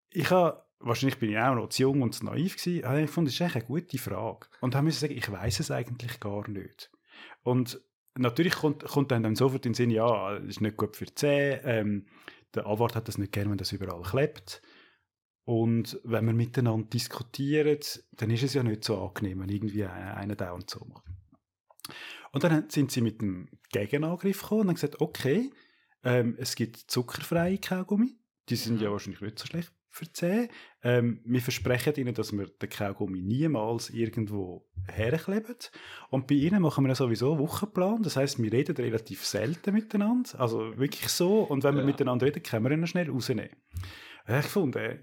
ich 0.09 0.30
habe, 0.30 0.63
wahrscheinlich 0.84 1.19
bin 1.19 1.32
ich 1.32 1.38
auch 1.38 1.55
noch 1.55 1.69
zu 1.69 1.84
jung 1.84 2.01
und 2.01 2.13
zu 2.13 2.25
naiv 2.25 2.57
gewesen, 2.57 2.86
habe 2.86 3.01
ich 3.01 3.07
gefunden, 3.07 3.27
das 3.27 3.36
ist 3.36 3.41
eigentlich 3.41 3.55
eine 3.55 3.65
gute 3.65 3.97
Frage. 3.97 4.47
Und 4.59 4.75
habe 4.75 4.86
müssen 4.86 4.99
sagen, 4.99 5.17
ich 5.17 5.32
weiß 5.32 5.59
es 5.59 5.71
eigentlich 5.71 6.19
gar 6.19 6.47
nicht. 6.49 6.91
Und 7.43 7.82
natürlich 8.15 8.55
kommt, 8.55 8.84
kommt 8.84 9.11
dann, 9.11 9.23
dann 9.23 9.36
sofort 9.36 9.65
in 9.65 9.71
den 9.71 9.75
Sinn, 9.75 9.89
ja, 9.89 10.39
das 10.39 10.47
ist 10.47 10.61
nicht 10.61 10.77
gut 10.77 10.95
für 10.95 11.05
die 11.05 11.15
Zähne, 11.15 11.61
ähm, 11.63 12.07
der 12.53 12.65
Anwalt 12.65 12.95
hat 12.95 13.07
das 13.07 13.17
nicht 13.17 13.32
gerne, 13.32 13.51
wenn 13.51 13.57
das 13.57 13.71
überall 13.71 14.01
klebt. 14.01 14.61
Und 15.43 15.99
wenn 16.03 16.25
wir 16.25 16.34
miteinander 16.34 16.88
diskutieren, 16.88 17.79
dann 18.11 18.29
ist 18.29 18.43
es 18.43 18.53
ja 18.53 18.63
nicht 18.63 18.84
so 18.84 19.01
angenehm, 19.01 19.39
wenn 19.39 19.49
irgendwie 19.49 19.86
einer 19.86 20.36
da 20.36 20.51
und 20.51 20.69
so 20.69 20.86
macht. 20.86 21.05
Und 22.32 22.43
dann 22.43 22.69
sind 22.69 22.91
sie 22.91 23.01
mit 23.01 23.21
einem 23.21 23.49
Gegenangriff 23.71 24.41
gekommen 24.41 24.61
und 24.61 24.67
haben 24.67 24.75
gesagt, 24.75 25.01
okay, 25.01 25.49
ähm, 26.03 26.36
es 26.38 26.55
gibt 26.55 26.77
zuckerfreie 26.77 27.57
Kaugummi, 27.57 28.17
die 28.49 28.55
sind 28.55 28.82
ja 28.82 28.89
mhm. 28.89 28.93
wahrscheinlich 28.93 29.21
nicht 29.21 29.39
so 29.39 29.45
schlecht 29.45 29.73
Zähne. 30.13 30.49
Ähm, 30.83 31.21
wir 31.25 31.41
versprechen 31.41 31.95
ihnen, 31.95 32.13
dass 32.13 32.31
wir 32.31 32.47
den 32.47 32.69
Kaugummi 32.69 33.21
niemals 33.21 33.89
irgendwo 33.89 34.67
herkleben. 34.87 35.55
Und 36.09 36.27
bei 36.27 36.35
ihnen 36.35 36.61
machen 36.61 36.85
wir 36.85 36.95
sowieso 36.95 37.31
einen 37.31 37.41
Wochenplan. 37.41 38.03
Das 38.03 38.15
heißt, 38.15 38.41
wir 38.41 38.51
reden 38.51 38.75
relativ 38.75 39.25
selten 39.25 39.73
miteinander. 39.73 40.39
Also 40.39 40.77
wirklich 40.77 41.09
so. 41.09 41.41
Und 41.41 41.63
wenn 41.63 41.75
wir 41.75 41.81
ja. 41.81 41.87
miteinander 41.87 42.25
reden, 42.25 42.43
können 42.43 42.63
wir 42.65 42.71
ihn 42.71 42.87
schnell 42.87 43.09
rausnehmen. 43.09 43.49
Ich 44.27 44.45
fand, 44.45 44.75
äh, 44.75 44.99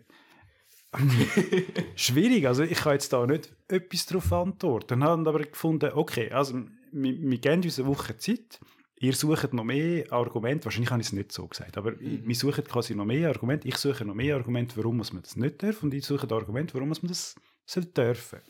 schwierig. 1.97 2.47
Also 2.47 2.63
ich 2.63 2.79
kann 2.79 2.95
jetzt 2.95 3.13
da 3.13 3.27
nicht 3.27 3.55
etwas 3.69 4.07
darauf 4.07 4.33
antworten. 4.33 4.89
Dann 4.89 5.05
haben 5.05 5.27
aber 5.27 5.41
gefunden, 5.41 5.91
okay, 5.95 6.31
also 6.31 6.63
wir, 6.93 7.21
wir 7.21 7.39
geben 7.39 7.63
uns 7.63 7.79
eine 7.79 7.89
Woche 7.89 8.17
Zeit. 8.17 8.61
Ihr 9.01 9.15
sucht 9.15 9.53
noch 9.55 9.65
mehr 9.65 10.13
Argumente, 10.13 10.65
wahrscheinlich 10.65 10.91
habe 10.91 11.01
ich 11.01 11.09
es 11.09 11.13
nicht 11.13 11.33
so 11.33 11.47
gesagt, 11.47 11.79
aber 11.79 11.93
mhm. 11.93 12.23
wir 12.27 12.35
suchen 12.35 12.65
quasi 12.65 12.95
noch 12.95 13.05
mehr 13.05 13.29
Argumente, 13.29 13.69
ich 13.69 13.77
suche 13.77 14.05
noch 14.05 14.15
mehr 14.15 14.37
Argumente, 14.37 14.77
warum 14.77 14.97
man 14.97 15.23
das 15.23 15.37
nicht 15.37 15.63
darf 15.63 15.83
und 15.83 15.95
ich 15.95 16.05
suche 16.05 16.29
Argumente, 16.31 16.75
warum 16.75 16.89
man 16.89 16.99
das 17.03 17.35
soll 17.65 17.85
dürfen. 17.85 18.41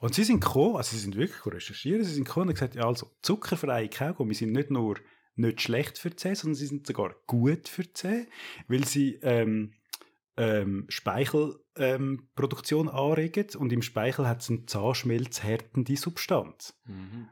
Und 0.00 0.14
sie 0.14 0.24
sind 0.24 0.40
gekommen, 0.40 0.76
also 0.76 0.96
sie 0.96 1.02
sind 1.02 1.16
wirklich 1.16 1.44
recherchieren, 1.44 2.02
sie 2.02 2.14
sind 2.14 2.24
gekommen 2.24 2.48
und 2.48 2.54
gesagt, 2.54 2.74
ja, 2.74 2.86
also 2.86 3.10
zuckerfreie 3.20 3.88
Kaugummi 3.88 4.34
sind 4.34 4.52
nicht 4.52 4.70
nur 4.70 4.96
nicht 5.36 5.60
schlecht 5.60 5.98
für 5.98 6.14
Zähne, 6.14 6.36
sondern 6.36 6.54
sie 6.54 6.66
sind 6.66 6.86
sogar 6.86 7.14
gut 7.26 7.68
für 7.68 7.92
Zähne, 7.92 8.26
weil 8.68 8.84
sie 8.84 9.18
ähm, 9.22 9.72
ähm, 10.36 10.86
Speichelproduktion 10.88 12.86
ähm, 12.86 12.94
anregen 12.94 13.46
und 13.58 13.72
im 13.72 13.82
Speichel 13.82 14.26
hat 14.26 14.40
es 14.42 14.50
eine 14.50 14.66
zahnschmelzhärtende 14.66 15.96
Substanz. 15.96 16.78
Mhm. 16.86 17.28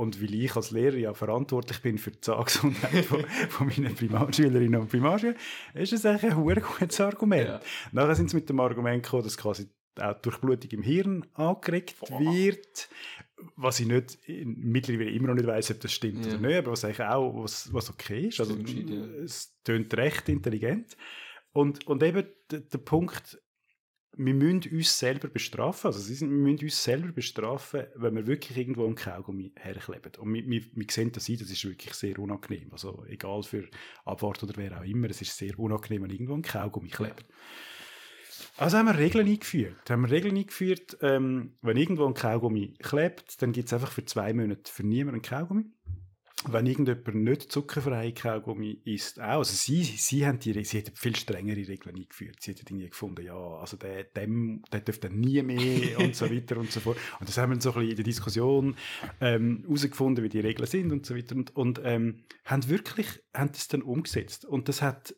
Und 0.00 0.22
weil 0.22 0.32
ich 0.32 0.56
als 0.56 0.70
Lehrer 0.70 0.96
ja 0.96 1.12
verantwortlich 1.12 1.82
bin 1.82 1.98
für 1.98 2.10
die 2.10 2.22
Zahngesundheit 2.22 3.04
von, 3.04 3.22
von 3.50 3.66
meinen 3.66 3.94
Primarschülerinnen 3.94 4.80
und 4.80 4.88
Primarschülern, 4.88 5.36
ist 5.74 5.92
das 5.92 6.06
eigentlich 6.06 6.32
ein 6.32 6.46
sehr 6.46 6.62
gutes 6.62 7.00
Argument. 7.02 7.48
Ja. 7.48 7.60
Nachher 7.92 8.14
sind 8.14 8.30
sie 8.30 8.36
mit 8.36 8.48
dem 8.48 8.60
Argument 8.60 9.02
gekommen, 9.02 9.24
dass 9.24 9.36
quasi 9.36 9.68
auch 9.98 10.14
Durchblutung 10.22 10.70
im 10.70 10.82
Hirn 10.82 11.26
angeregt 11.34 11.96
Boah. 12.00 12.18
wird, 12.18 12.88
was 13.56 13.78
ich 13.80 13.88
nicht, 13.88 14.18
mittlerweile 14.26 15.10
immer 15.10 15.28
noch 15.28 15.34
nicht 15.34 15.46
weiß, 15.46 15.72
ob 15.72 15.80
das 15.80 15.92
stimmt 15.92 16.24
ja. 16.24 16.32
oder 16.32 16.48
nicht, 16.48 16.56
aber 16.56 16.72
was 16.72 16.82
eigentlich 16.82 17.02
auch 17.02 17.42
was, 17.42 17.70
was 17.70 17.90
okay 17.90 18.28
ist. 18.28 18.40
Also, 18.40 18.56
es 19.22 19.54
tönt 19.64 19.92
recht 19.98 20.30
intelligent. 20.30 20.96
Und, 21.52 21.86
und 21.86 22.02
eben 22.02 22.26
der, 22.50 22.60
der 22.60 22.78
Punkt, 22.78 23.38
wir 24.24 24.34
müssen 24.34 24.70
uns 24.70 24.98
selber 24.98 25.28
bestrafen. 25.28 25.86
Also 25.86 26.06
wir 26.08 26.26
müssen 26.26 26.64
uns 26.64 26.84
selber 26.84 27.12
bestrafen, 27.12 27.84
wenn 27.94 28.16
wir 28.16 28.26
wirklich 28.26 28.58
irgendwo 28.58 28.84
einen 28.84 28.94
Kaugummi 28.94 29.52
herkleben. 29.56 30.12
Und 30.18 30.34
wir, 30.34 30.46
wir, 30.46 30.62
wir 30.74 30.86
sehen 30.90 31.10
das 31.12 31.28
ein, 31.28 31.38
das 31.38 31.50
ist 31.50 31.64
wirklich 31.64 31.94
sehr 31.94 32.18
unangenehm. 32.18 32.68
Also 32.72 33.04
egal 33.08 33.42
für 33.42 33.68
Abwart 34.04 34.42
oder 34.42 34.52
wer 34.56 34.78
auch 34.78 34.84
immer, 34.84 35.08
es 35.08 35.22
ist 35.22 35.36
sehr 35.36 35.58
unangenehm, 35.58 36.02
wenn 36.02 36.10
irgendwo 36.10 36.34
ein 36.34 36.42
Kaugummi 36.42 36.88
klebt. 36.88 37.24
Also 38.58 38.76
haben 38.76 38.86
wir 38.86 38.98
Regeln 38.98 39.26
eingeführt. 39.26 39.88
Haben 39.88 40.02
wir 40.02 40.10
Regeln 40.10 40.36
eingeführt, 40.36 40.98
ähm, 41.00 41.54
wenn 41.62 41.78
irgendwo 41.78 42.06
ein 42.06 42.14
Kaugummi 42.14 42.74
klebt, 42.82 43.40
dann 43.40 43.52
gibt 43.52 43.68
es 43.68 43.72
einfach 43.72 43.90
für 43.90 44.04
zwei 44.04 44.34
Monate 44.34 44.70
für 44.70 44.86
niemanden 44.86 45.20
einen 45.20 45.22
Kaugummi 45.22 45.64
wenn 46.48 46.66
irgendjemand 46.66 47.14
nicht 47.14 47.52
zuckerfreie 47.52 48.12
Kaugummi 48.12 48.80
isst, 48.84 49.20
auch. 49.20 49.38
Also 49.38 49.54
sie, 49.54 49.82
sie, 49.84 50.26
haben 50.26 50.38
die, 50.38 50.64
sie 50.64 50.78
haben 50.78 50.94
viel 50.94 51.14
strengere 51.14 51.68
Regeln 51.68 51.96
eingeführt. 51.96 52.36
Sie 52.40 52.52
haben 52.52 52.60
irgendwie 52.60 52.88
gefunden, 52.88 53.24
ja, 53.24 53.34
also 53.34 53.76
der, 53.76 54.04
dem, 54.04 54.62
der 54.72 54.80
dürfte 54.80 55.10
nie 55.10 55.42
mehr 55.42 55.98
und 55.98 56.16
so 56.16 56.30
weiter 56.30 56.56
und 56.56 56.70
so 56.72 56.80
fort. 56.80 56.96
Und 57.18 57.28
das 57.28 57.36
haben 57.36 57.52
wir 57.52 57.60
so 57.60 57.70
ein 57.70 57.74
bisschen 57.74 57.90
in 57.90 57.96
der 57.96 58.04
Diskussion 58.04 58.76
ähm, 59.20 59.64
herausgefunden, 59.64 60.24
wie 60.24 60.30
die 60.30 60.40
Regeln 60.40 60.66
sind 60.66 60.92
und 60.92 61.04
so 61.04 61.14
weiter. 61.14 61.36
Und, 61.36 61.54
und 61.56 61.80
ähm, 61.84 62.24
haben 62.44 62.68
wirklich, 62.68 63.22
haben 63.34 63.52
das 63.52 63.68
dann 63.68 63.82
umgesetzt. 63.82 64.46
Und 64.46 64.68
das 64.68 64.80
hat 64.80 65.14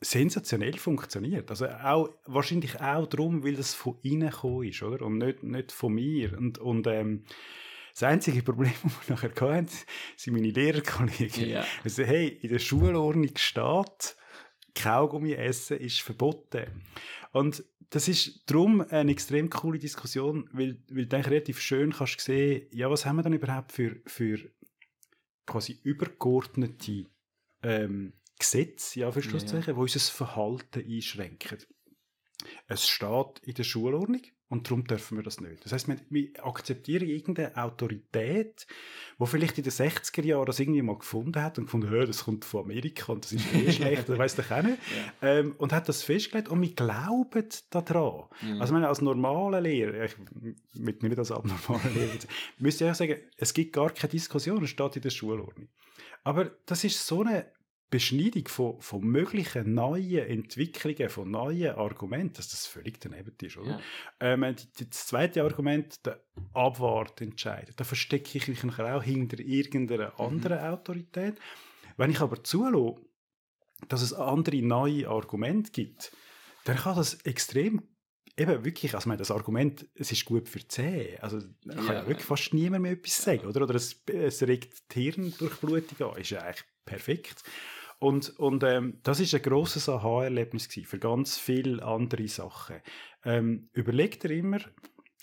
sensationell 0.00 0.76
funktioniert. 0.76 1.50
Also 1.50 1.66
auch, 1.68 2.10
wahrscheinlich 2.26 2.80
auch 2.80 3.06
darum, 3.06 3.42
weil 3.42 3.54
das 3.54 3.74
von 3.74 3.98
innen 4.02 4.30
gekommen 4.30 4.68
ist, 4.68 4.82
oder? 4.82 5.04
Und 5.04 5.18
nicht, 5.18 5.42
nicht 5.42 5.72
von 5.72 5.92
mir. 5.92 6.36
Und, 6.38 6.58
und 6.58 6.86
ähm, 6.86 7.24
das 7.96 8.02
einzige 8.02 8.42
Problem, 8.42 8.74
das 8.82 9.08
wir 9.08 9.16
nachher 9.16 9.56
hatten, 9.56 9.68
sind 10.16 10.34
meine 10.34 10.50
Lehrerkollegen. 10.50 11.48
Ja. 11.48 11.64
Also, 11.82 12.04
hey, 12.04 12.28
in 12.28 12.50
der 12.50 12.58
Schulordnung 12.58 13.30
steht, 13.36 14.16
Kaugummi 14.74 15.32
essen 15.32 15.78
ist 15.78 16.02
verboten. 16.02 16.84
Und 17.32 17.64
das 17.90 18.08
ist 18.08 18.42
darum 18.50 18.82
eine 18.82 19.12
extrem 19.12 19.48
coole 19.48 19.78
Diskussion, 19.78 20.50
weil, 20.52 20.82
weil 20.90 21.06
du 21.06 21.16
relativ 21.16 21.58
schön 21.60 21.92
kannst 21.92 22.20
sehen, 22.20 22.68
ja, 22.70 22.90
was 22.90 23.06
haben 23.06 23.16
wir 23.16 23.22
dann 23.22 23.32
überhaupt 23.32 23.72
für, 23.72 23.96
für 24.04 24.38
quasi 25.46 25.80
übergeordnete 25.82 27.06
ähm, 27.62 28.12
Gesetze, 28.38 29.00
ja, 29.00 29.12
für 29.12 29.22
Schlusszeichen, 29.22 29.60
ja, 29.60 29.68
ja. 29.68 29.72
die 29.72 29.80
unser 29.80 30.00
Verhalten 30.00 30.84
einschränken. 30.86 31.58
Es 32.66 32.86
steht 32.86 33.38
in 33.42 33.54
der 33.54 33.64
Schulordnung, 33.64 34.22
und 34.48 34.66
darum 34.68 34.84
dürfen 34.84 35.18
wir 35.18 35.24
das 35.24 35.40
nicht. 35.40 35.64
Das 35.64 35.72
heißt, 35.72 35.88
wir, 36.08 36.28
akzeptieren 36.46 37.08
irgendeine 37.08 37.56
Autorität, 37.56 38.66
die 39.18 39.26
vielleicht 39.26 39.58
in 39.58 39.64
den 39.64 39.72
60er 39.72 40.24
Jahren 40.24 40.46
das 40.46 40.60
irgendwie 40.60 40.82
mal 40.82 40.98
gefunden 40.98 41.42
hat 41.42 41.58
und 41.58 41.64
gefunden, 41.64 41.90
das 42.06 42.24
kommt 42.24 42.44
von 42.44 42.64
Amerika 42.64 43.12
und 43.12 43.24
das 43.24 43.32
ist 43.32 43.52
eh 43.52 43.72
schlecht, 43.72 44.08
das 44.08 44.18
weiss 44.18 44.36
doch 44.36 44.50
auch 44.50 44.62
nicht. 44.62 44.78
Ja. 45.20 45.28
Ähm, 45.28 45.54
und 45.58 45.72
hat 45.72 45.88
das 45.88 46.04
festgelegt 46.04 46.48
und 46.48 46.62
wir 46.62 46.74
glauben 46.74 47.48
daran. 47.70 48.24
Mhm. 48.40 48.60
Also, 48.60 48.72
meine, 48.72 48.88
als 48.88 49.00
normaler 49.00 49.60
Lehrer, 49.60 50.04
ich, 50.04 50.16
mit 50.74 51.02
mir 51.02 51.08
nicht 51.08 51.18
als 51.18 51.32
abnormaler 51.32 51.90
Lehrer, 51.90 52.12
müsste 52.58 52.84
ich 52.84 52.90
auch 52.90 52.94
sagen, 52.94 53.16
es 53.36 53.52
gibt 53.52 53.72
gar 53.72 53.90
keine 53.90 54.12
Diskussion, 54.12 54.62
es 54.62 54.70
steht 54.70 54.96
in 54.96 55.02
der 55.02 55.10
Schulordnung. 55.10 55.68
Aber 56.22 56.50
das 56.66 56.84
ist 56.84 57.04
so 57.04 57.22
eine 57.22 57.46
Beschneidung 57.88 58.48
von, 58.48 58.80
von 58.80 59.00
möglichen 59.00 59.74
neuen 59.74 60.26
Entwicklungen, 60.26 61.08
von 61.08 61.30
neuen 61.30 61.76
Argumenten, 61.76 62.34
dass 62.34 62.48
das 62.48 62.66
völlig 62.66 63.00
daneben 63.00 63.32
ist. 63.40 63.56
Oder? 63.56 63.70
Ja. 63.70 63.80
Ähm, 64.20 64.56
das 64.78 65.06
zweite 65.06 65.42
Argument, 65.42 66.04
der 66.04 66.20
Abwartentscheid, 66.52 67.72
da 67.76 67.84
verstecke 67.84 68.38
ich 68.38 68.48
mich 68.48 68.64
nachher 68.64 68.96
auch 68.96 69.02
hinter 69.02 69.38
irgendeiner 69.38 70.12
mhm. 70.18 70.24
anderen 70.26 70.58
Autorität. 70.58 71.36
Wenn 71.96 72.10
ich 72.10 72.20
aber 72.20 72.42
zulasse, 72.42 73.00
dass 73.88 74.02
es 74.02 74.12
andere 74.12 74.62
neue 74.62 75.08
Argumente 75.08 75.70
gibt, 75.70 76.12
dann 76.64 76.76
kann 76.76 76.96
das 76.96 77.14
extrem 77.22 77.82
eben 78.36 78.64
wirklich, 78.64 78.94
also 78.94 79.08
meine, 79.08 79.18
das 79.18 79.30
Argument, 79.30 79.86
es 79.94 80.12
ist 80.12 80.24
gut 80.24 80.48
für 80.48 80.66
Zähne, 80.66 81.22
also 81.22 81.40
da 81.64 81.74
kann 81.74 81.94
ja 81.94 82.06
wirklich 82.06 82.26
fast 82.26 82.52
niemand 82.52 82.82
mehr 82.82 82.92
etwas 82.92 83.22
sagen, 83.22 83.46
oder? 83.46 83.62
Oder 83.62 83.76
es, 83.76 84.02
es 84.06 84.42
regt 84.42 84.94
die 84.94 85.10
Hirndurchblutung 85.10 86.10
an, 86.10 86.20
ist 86.20 86.30
ja 86.30 86.40
eigentlich 86.40 86.64
perfekt. 86.84 87.42
Und, 87.98 88.38
und 88.38 88.62
ähm, 88.62 88.98
das 89.02 89.20
ist 89.20 89.34
ein 89.34 89.42
grosses 89.42 89.88
Aha-Erlebnis 89.88 90.68
für 90.84 90.98
ganz 90.98 91.38
viele 91.38 91.82
andere 91.82 92.28
Sachen. 92.28 92.76
Ähm, 93.24 93.68
überleg 93.72 94.20
dir 94.20 94.30
immer, 94.30 94.58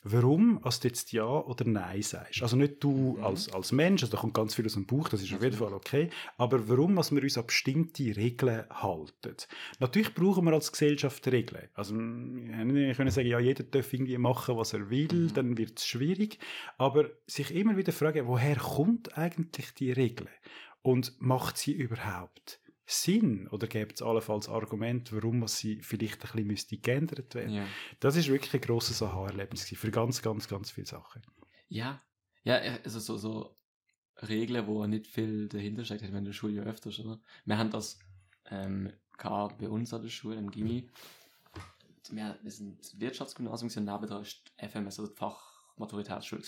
warum 0.03 0.59
als 0.63 0.80
du 0.80 0.88
jetzt 0.88 1.11
Ja 1.11 1.26
oder 1.26 1.65
Nein 1.65 2.01
sagst. 2.01 2.41
Also 2.41 2.55
nicht 2.55 2.84
du 2.84 3.15
mhm. 3.17 3.24
als, 3.24 3.51
als 3.53 3.71
Mensch, 3.71 4.03
also 4.03 4.15
da 4.15 4.21
kommt 4.21 4.34
ganz 4.34 4.55
viel 4.55 4.65
aus 4.65 4.74
dem 4.74 4.86
Buch, 4.86 5.09
das 5.09 5.21
ist 5.21 5.34
auf 5.34 5.41
jeden 5.41 5.55
Fall 5.55 5.74
okay, 5.74 6.09
aber 6.38 6.67
warum 6.67 6.95
dass 6.95 7.11
wir 7.11 7.24
uns 7.24 7.38
an 7.38 7.45
bestimmte 7.45 8.15
Regeln 8.15 8.65
halten. 8.69 9.36
Natürlich 9.80 10.13
brauchen 10.13 10.45
wir 10.45 10.53
als 10.53 10.71
Gesellschaft 10.71 11.26
Regeln. 11.28 11.69
Also 11.74 11.95
wir 11.95 12.93
können 12.95 13.11
sagen, 13.11 13.28
ja, 13.28 13.39
jeder 13.39 13.63
darf 13.63 13.93
irgendwie 13.93 14.17
machen, 14.17 14.57
was 14.57 14.74
er 14.74 14.89
will, 14.89 15.07
mhm. 15.11 15.34
dann 15.34 15.57
wird 15.57 15.80
es 15.80 15.88
schwierig, 15.88 16.39
aber 16.78 17.09
sich 17.26 17.53
immer 17.53 17.78
wieder 17.78 17.93
fragen, 17.93 18.28
woher 18.28 18.57
kommt 18.57 19.17
eigentlich 19.17 19.74
die 19.74 19.91
Regel 19.91 20.28
und 20.82 21.13
macht 21.19 21.57
sie 21.57 21.71
überhaupt 21.71 22.59
Sinn 22.93 23.47
oder 23.49 23.67
gibt 23.67 23.95
es 23.95 24.01
allenfalls 24.01 24.47
Argumente, 24.47 25.15
warum 25.15 25.47
sie 25.47 25.81
vielleicht 25.81 26.15
ein 26.15 26.31
bisschen 26.31 26.47
müsste 26.47 26.77
geändert 26.77 27.35
werden? 27.35 27.53
Ja. 27.53 27.65
Das 27.99 28.15
ist 28.15 28.27
wirklich 28.27 28.53
ein 28.53 28.61
grosses 28.61 29.01
Aha-Erlebnis 29.01 29.67
für 29.67 29.91
ganz, 29.91 30.21
ganz, 30.21 30.47
ganz 30.47 30.71
viele 30.71 30.87
Sachen. 30.87 31.21
Ja, 31.67 32.01
ja, 32.43 32.59
also 32.83 32.99
so, 32.99 33.17
so 33.17 33.57
Regeln, 34.27 34.67
wo 34.67 34.85
nicht 34.85 35.07
viel 35.07 35.47
dahinter 35.47 35.85
steckt, 35.85 36.11
wenn 36.11 36.25
du 36.25 36.33
Schule 36.33 36.53
ja 36.53 36.63
öfters, 36.63 36.99
oder? 36.99 37.19
Wir 37.45 37.57
haben 37.57 37.71
das 37.71 37.99
ähm, 38.49 38.91
bei 39.17 39.69
uns 39.69 39.93
an 39.93 40.01
der 40.01 40.09
Schule, 40.09 40.35
im 40.35 40.51
Gimmi. 40.51 40.89
Wir, 42.09 42.37
wir 42.41 42.51
sind 42.51 42.99
Wirtschaftsgymnasium, 42.99 43.71
und 43.75 43.85
neben 43.85 44.07
da 44.07 44.19
ist 44.19 44.51
FMS, 44.57 44.99
also 44.99 45.07
die 45.07 45.15
Fachmaturitätsschule. 45.15 46.43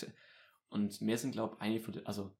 Und 0.68 1.00
wir 1.00 1.18
sind, 1.18 1.32
glaube 1.32 1.56
ich, 1.56 1.62
eine 1.62 1.80
von 1.80 1.94
den, 1.94 2.06
also 2.06 2.36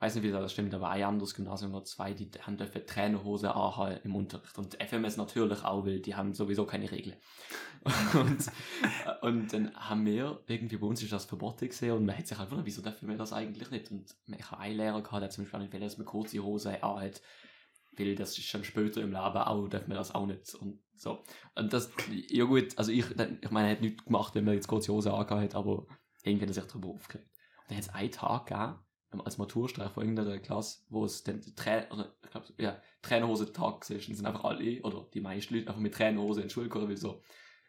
weiß 0.00 0.14
nicht, 0.14 0.24
wie 0.24 0.30
das 0.30 0.52
stimmt, 0.52 0.72
aber 0.72 0.88
ein 0.88 1.02
anderes 1.02 1.34
Gymnasium 1.34 1.74
oder 1.74 1.84
zwei, 1.84 2.14
die 2.14 2.30
haben 2.40 2.56
dürfen 2.56 2.86
Trainerhose 2.86 3.54
anhaben 3.54 4.00
im 4.02 4.16
Unterricht. 4.16 4.56
Und 4.56 4.82
FMS 4.82 5.18
natürlich 5.18 5.62
auch, 5.62 5.84
weil 5.84 6.00
die 6.00 6.14
haben 6.14 6.32
sowieso 6.32 6.64
keine 6.64 6.90
Regeln. 6.90 7.16
und, 8.14 8.50
und 9.20 9.52
dann 9.52 9.74
haben 9.74 10.06
wir, 10.06 10.42
irgendwie 10.46 10.78
bei 10.78 10.86
uns 10.86 11.02
ist 11.02 11.12
das 11.12 11.26
verboten 11.26 11.68
gesehen 11.68 11.92
und 11.92 12.06
man 12.06 12.16
hat 12.16 12.26
sich 12.26 12.38
halt 12.38 12.48
gewundert, 12.48 12.66
wieso 12.66 12.80
dürfen 12.80 13.08
wir 13.08 13.16
das 13.18 13.34
eigentlich 13.34 13.70
nicht? 13.70 13.90
Und 13.90 14.14
ich 14.26 14.50
habe 14.50 14.62
einen 14.62 14.78
Lehrer 14.78 15.02
gehabt, 15.02 15.22
der 15.22 15.30
zum 15.30 15.44
Beispiel 15.44 15.60
nicht 15.60 15.72
will, 15.74 15.80
dass 15.80 15.98
man 15.98 16.06
kurze 16.06 16.42
Hose 16.42 16.82
anhat, 16.82 17.20
weil 17.92 18.14
das 18.14 18.38
ist 18.38 18.46
schon 18.46 18.64
später 18.64 19.02
im 19.02 19.12
Leben 19.12 19.18
auch, 19.18 19.68
dürfen 19.68 19.88
wir 19.88 19.96
das 19.96 20.14
auch 20.14 20.26
nicht. 20.26 20.54
Und 20.54 20.80
so. 20.96 21.22
Und 21.54 21.74
das, 21.74 21.90
ja 22.28 22.44
gut, 22.44 22.78
also 22.78 22.90
ich, 22.90 23.04
ich 23.10 23.50
meine, 23.50 23.68
er 23.68 23.72
hat 23.72 23.80
nichts 23.82 24.04
gemacht, 24.04 24.34
wenn 24.34 24.44
man 24.44 24.54
jetzt 24.54 24.68
kurze 24.68 24.92
Hose 24.92 25.12
angehabt 25.12 25.54
aber 25.54 25.86
irgendwie 26.22 26.46
hat 26.46 26.50
er 26.50 26.62
sich 26.62 26.72
darüber 26.72 26.88
aufgeregt. 26.88 27.28
Und 27.28 27.70
dann 27.70 27.76
hat 27.76 27.84
es 27.84 27.94
einen 27.94 28.10
Tag 28.10 28.46
gegeben, 28.46 28.78
als 29.18 29.38
Maturstreif 29.38 29.92
von 29.92 30.04
irgendeiner 30.04 30.38
Klasse, 30.38 30.80
wo 30.88 31.04
es 31.04 31.24
dann 31.24 31.40
Trä 31.56 31.84
oder, 31.90 32.14
ich 32.22 32.30
glaub, 32.30 32.44
ja, 32.58 32.80
ist 33.02 34.08
und 34.08 34.14
sind 34.14 34.26
einfach 34.26 34.44
alle, 34.44 34.80
oder 34.82 35.08
die 35.12 35.20
meisten 35.20 35.54
Leute 35.54 35.68
einfach 35.68 35.80
mit 35.80 35.94
Trainerhose 35.94 36.42
in 36.42 36.48
die 36.48 36.52
Schule 36.52 36.68
gekommen, 36.68 36.88
weil 36.88 36.96
so, 36.96 37.22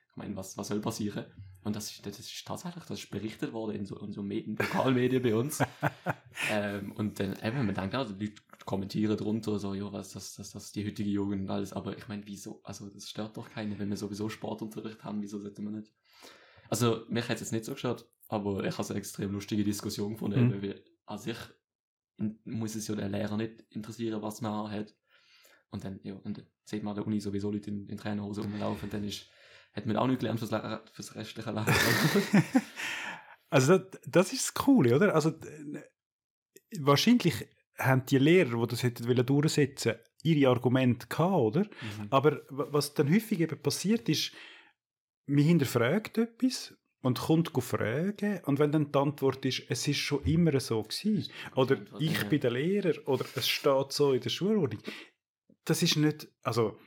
ich 0.10 0.16
meine, 0.18 0.36
was, 0.36 0.58
was 0.58 0.68
soll 0.68 0.82
passieren? 0.82 1.26
Und 1.64 1.76
das 1.76 1.92
ist, 1.92 2.06
das 2.06 2.20
ist 2.20 2.46
tatsächlich, 2.46 2.84
das 2.86 3.00
ist 3.00 3.12
berichtet 3.12 3.54
worden 3.54 3.76
in 3.76 3.86
so, 3.86 3.98
in 4.00 4.12
so 4.12 4.22
Medien, 4.22 4.56
Lokalmedien 4.58 5.22
bei 5.22 5.36
uns. 5.36 5.64
ähm, 6.52 6.92
und 6.94 7.20
dann 7.20 7.38
eben, 7.44 7.66
man 7.66 7.76
denkt, 7.76 7.96
also, 7.96 8.14
die 8.14 8.28
Leute 8.28 8.42
kommentieren 8.66 9.18
drunter, 9.18 9.58
so, 9.58 9.74
ja, 9.74 9.92
was, 9.92 10.12
das, 10.12 10.36
das, 10.36 10.52
das, 10.52 10.72
die 10.72 10.86
heutige 10.86 11.10
Jugend 11.10 11.44
und 11.44 11.50
alles, 11.50 11.74
aber 11.74 11.98
ich 11.98 12.08
meine, 12.08 12.24
wieso, 12.26 12.62
also, 12.64 12.90
das 12.90 13.10
stört 13.10 13.38
doch 13.38 13.50
keinen, 13.50 13.78
wenn 13.80 13.90
wir 13.90 13.98
sowieso 13.98 14.30
Sportunterricht 14.30 15.04
haben, 15.04 15.22
wieso 15.22 15.40
sollte 15.40 15.62
man 15.62 15.76
nicht? 15.76 15.92
Also, 16.70 17.06
mich 17.10 17.28
hat 17.28 17.36
es 17.36 17.42
jetzt 17.42 17.52
nicht 17.52 17.66
so 17.66 17.74
gestört, 17.74 18.08
aber 18.28 18.64
ich 18.64 18.74
habe 18.74 18.82
es 18.82 18.92
eine 18.92 19.00
extrem 19.00 19.32
lustige 19.32 19.64
Diskussion 19.64 20.14
gefunden, 20.14 20.48
mhm. 20.48 20.62
weil 20.62 20.84
an 21.12 21.20
sich 21.20 21.38
muss 22.46 22.76
es 22.76 22.88
ja 22.88 22.96
der 22.96 23.10
Lehrer 23.10 23.38
nicht 23.38 23.66
interessieren, 23.70 24.22
was 24.22 24.42
man 24.42 24.72
hat. 24.72 24.96
Und 25.70 25.84
dann, 25.84 26.00
ja, 26.04 26.14
und 26.16 26.38
dann 26.38 26.46
sieht 26.64 26.84
man 26.84 26.92
an 26.92 26.96
der 26.96 27.08
Uni 27.08 27.20
sowieso 27.20 27.52
Leute 27.52 27.70
in, 27.70 27.88
in 27.88 27.98
Trainerhose 27.98 28.42
rumlaufen, 28.42 28.84
und 28.84 28.94
dann 28.94 29.04
ist, 29.04 29.30
hat 29.74 29.86
man 29.86 29.98
auch 29.98 30.08
nicht 30.08 30.20
gelernt 30.20 30.40
fürs, 30.40 30.52
fürs 30.92 31.16
restliche 31.16 31.52
Leben. 31.52 31.66
also 33.50 33.78
das, 33.78 34.02
das 34.06 34.34
ist 34.34 34.44
das 34.44 34.54
Coole, 34.54 34.96
oder? 34.96 35.16
Also 35.16 35.34
wahrscheinlich 36.80 37.48
haben 37.78 38.06
die 38.06 38.18
Lehrer, 38.18 38.60
die 38.62 38.68
das 38.68 38.84
hätten 38.84 39.26
durchsetzen 39.26 39.96
ihre 40.24 40.52
Argumente 40.52 41.08
gehabt, 41.08 41.34
oder? 41.34 41.62
Mhm. 41.62 42.08
Aber 42.12 42.42
was 42.50 42.94
dann 42.94 43.12
häufig 43.12 43.40
eben 43.40 43.60
passiert 43.62 44.08
ist, 44.08 44.34
man 45.26 45.44
hinterfragt 45.44 46.18
etwas 46.18 46.76
und 47.02 47.20
kommt 47.20 47.52
fragen. 47.64 48.42
Und 48.46 48.60
wenn 48.60 48.72
dann 48.72 48.92
die 48.92 49.00
Antwort 49.00 49.44
ist, 49.46 49.64
es 49.70 49.88
ist 49.88 49.98
schon 49.98 50.24
immer 50.24 50.60
so 50.60 50.84
gewesen. 50.84 51.32
Oder 51.56 51.78
ich 52.00 52.24
bin 52.26 52.40
der 52.40 52.52
Lehrer 52.52 53.08
oder 53.08 53.26
es 53.36 53.48
steht 53.48 53.92
so 53.92 54.14
in 54.14 54.22
der 54.22 54.30
Schulordnung, 54.30 54.82
das 55.66 55.84
ist 55.84 55.96
nicht, 55.98 56.28
also 56.44 56.78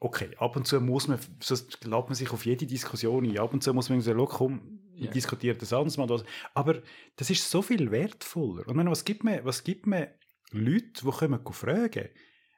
okay, 0.00 0.30
ab 0.38 0.56
und 0.56 0.66
zu 0.66 0.80
muss 0.80 1.08
man, 1.08 1.18
sonst 1.40 1.84
lädt 1.84 1.90
man 2.06 2.14
sich 2.14 2.30
auf 2.30 2.46
jede 2.46 2.66
Diskussion 2.66 3.24
ein, 3.24 3.38
ab 3.38 3.52
und 3.52 3.62
zu 3.62 3.74
muss 3.74 3.90
man 3.90 4.00
sagen, 4.00 4.24
komm, 4.26 4.80
yeah. 4.96 5.10
diskutiert 5.10 5.60
das 5.60 5.72
anders 5.72 5.96
mal, 5.96 6.24
aber 6.54 6.82
das 7.16 7.30
ist 7.30 7.50
so 7.50 7.62
viel 7.62 7.90
wertvoller. 7.90 8.66
Und 8.68 8.76
meine, 8.76 8.90
was 8.90 9.04
gibt 9.04 9.24
mir, 9.24 9.44
was 9.44 9.64
gibt 9.64 9.86
mir 9.86 10.14
Leute, 10.50 11.04
die 11.04 11.10
kommen 11.10 11.40
fragen 11.52 12.08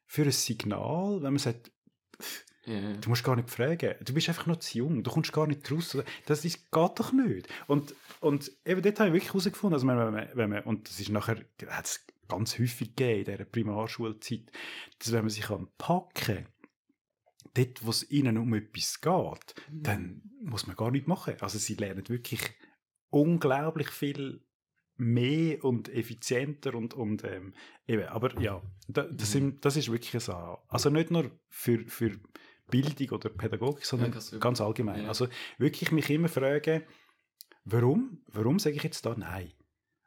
für 0.06 0.22
ein 0.22 0.32
Signal, 0.32 1.22
wenn 1.22 1.32
man 1.32 1.38
sagt, 1.38 1.72
Yeah. 2.70 2.96
Du 3.00 3.08
musst 3.08 3.24
gar 3.24 3.36
nicht 3.36 3.50
fragen. 3.50 3.94
Du 4.00 4.14
bist 4.14 4.28
einfach 4.28 4.46
noch 4.46 4.58
zu 4.58 4.78
jung. 4.78 5.02
Du 5.02 5.10
kommst 5.10 5.32
gar 5.32 5.46
nicht 5.46 5.70
raus. 5.70 5.96
Das 6.26 6.44
ist, 6.44 6.70
geht 6.70 7.00
doch 7.00 7.12
nicht. 7.12 7.48
Und, 7.66 7.94
und 8.20 8.52
eben 8.64 8.82
dort 8.82 9.00
habe 9.00 9.08
ich 9.08 9.14
wirklich 9.14 9.30
herausgefunden, 9.30 9.74
also 9.74 9.86
wenn 9.88 9.96
man, 9.96 10.28
wenn 10.34 10.50
man, 10.50 10.62
und 10.64 10.88
das 10.88 11.00
ist 11.00 11.10
nachher, 11.10 11.44
hat 11.66 11.84
es 11.86 12.06
ganz 12.28 12.58
häufig 12.58 12.94
gegeben 12.94 13.18
in 13.18 13.24
dieser 13.24 13.44
Primarschulzeit, 13.44 14.52
dass 14.98 15.12
wenn 15.12 15.22
man 15.22 15.30
sich 15.30 15.46
packen 15.46 15.66
kann, 16.14 16.46
dort, 17.54 17.84
wo 17.84 17.90
es 17.90 18.10
ihnen 18.10 18.38
um 18.38 18.54
etwas 18.54 19.00
geht, 19.00 19.54
mhm. 19.70 19.82
dann 19.82 20.22
muss 20.42 20.66
man 20.66 20.76
gar 20.76 20.90
nichts 20.90 21.08
machen. 21.08 21.34
Also 21.40 21.58
sie 21.58 21.74
lernen 21.74 22.08
wirklich 22.08 22.40
unglaublich 23.10 23.88
viel 23.88 24.44
mehr 24.96 25.64
und 25.64 25.88
effizienter 25.88 26.74
und, 26.74 26.94
und 26.94 27.24
ähm, 27.24 27.54
eben, 27.86 28.04
aber 28.04 28.38
ja, 28.40 28.62
das, 28.86 29.06
das, 29.10 29.28
mhm. 29.28 29.32
sind, 29.32 29.64
das 29.64 29.76
ist 29.76 29.90
wirklich 29.90 30.22
so. 30.22 30.58
Also 30.68 30.90
nicht 30.90 31.10
nur 31.10 31.30
für, 31.48 31.80
für 31.88 32.20
Bildung 32.70 33.10
oder 33.10 33.28
Pädagogik, 33.28 33.84
sondern 33.84 34.12
ja, 34.12 34.38
ganz 34.38 34.60
allgemein. 34.60 35.02
Ja. 35.02 35.08
Also 35.08 35.28
wirklich 35.58 35.92
mich 35.92 36.08
immer 36.10 36.28
fragen, 36.28 36.82
warum? 37.64 38.22
Warum 38.28 38.58
sage 38.58 38.76
ich 38.76 38.82
jetzt 38.82 39.04
da 39.04 39.14
Nein? 39.16 39.52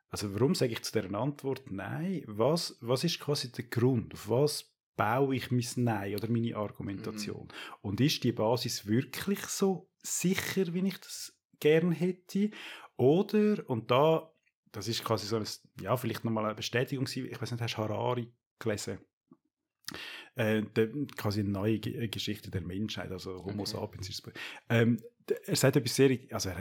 Also 0.10 0.34
warum 0.34 0.54
sage 0.54 0.74
ich 0.74 0.84
zu 0.84 0.92
der 0.92 1.12
Antwort 1.14 1.72
Nein? 1.72 2.24
Was, 2.28 2.78
was 2.82 3.04
ist 3.04 3.20
quasi 3.20 3.52
der 3.52 3.66
Grund? 3.66 4.14
Auf 4.14 4.30
was 4.30 4.74
baue 4.96 5.36
ich 5.36 5.52
mein 5.52 5.66
Nein 5.78 6.16
oder 6.16 6.30
meine 6.30 6.56
Argumentation? 6.56 7.46
Mhm. 7.46 7.76
Und 7.82 8.02
ist 8.02 8.24
die 8.24 8.32
Basis 8.32 8.86
wirklich 8.86 9.40
so 9.46 9.90
sicher, 10.02 10.74
wie 10.74 10.88
ich 10.88 11.00
das 11.00 11.36
gern 11.60 11.92
hätte? 11.92 12.52
Oder, 12.96 13.68
und 13.70 13.90
da, 13.90 14.32
das 14.72 14.88
ist 14.88 15.04
quasi 15.04 15.26
so 15.26 15.38
ein, 15.38 15.48
ja, 15.82 15.98
vielleicht 15.98 16.24
nochmal 16.24 16.46
eine 16.46 16.56
Bestätigung, 16.56 17.08
ich 17.08 17.42
weiß 17.42 17.52
nicht, 17.52 17.62
hast 17.62 17.74
du 17.76 17.78
Harari 17.78 18.32
gelesen? 18.60 19.00
Äh, 20.36 20.64
der, 20.76 20.90
quasi 21.16 21.42
eine 21.42 21.50
neue 21.50 21.80
G 21.80 21.92
äh, 21.92 22.08
Geschichte 22.08 22.52
der 22.52 22.62
Menschheit, 22.62 23.12
also 23.12 23.44
Homo 23.46 23.64
okay. 23.64 23.72
sapiens 23.72 24.10
ist 24.10 24.28
es. 24.28 24.34
Ähm, 24.70 25.00
er 25.46 25.56
sagt 25.56 25.76
etwas 25.76 25.96
sehr, 25.96 26.18
also 26.32 26.52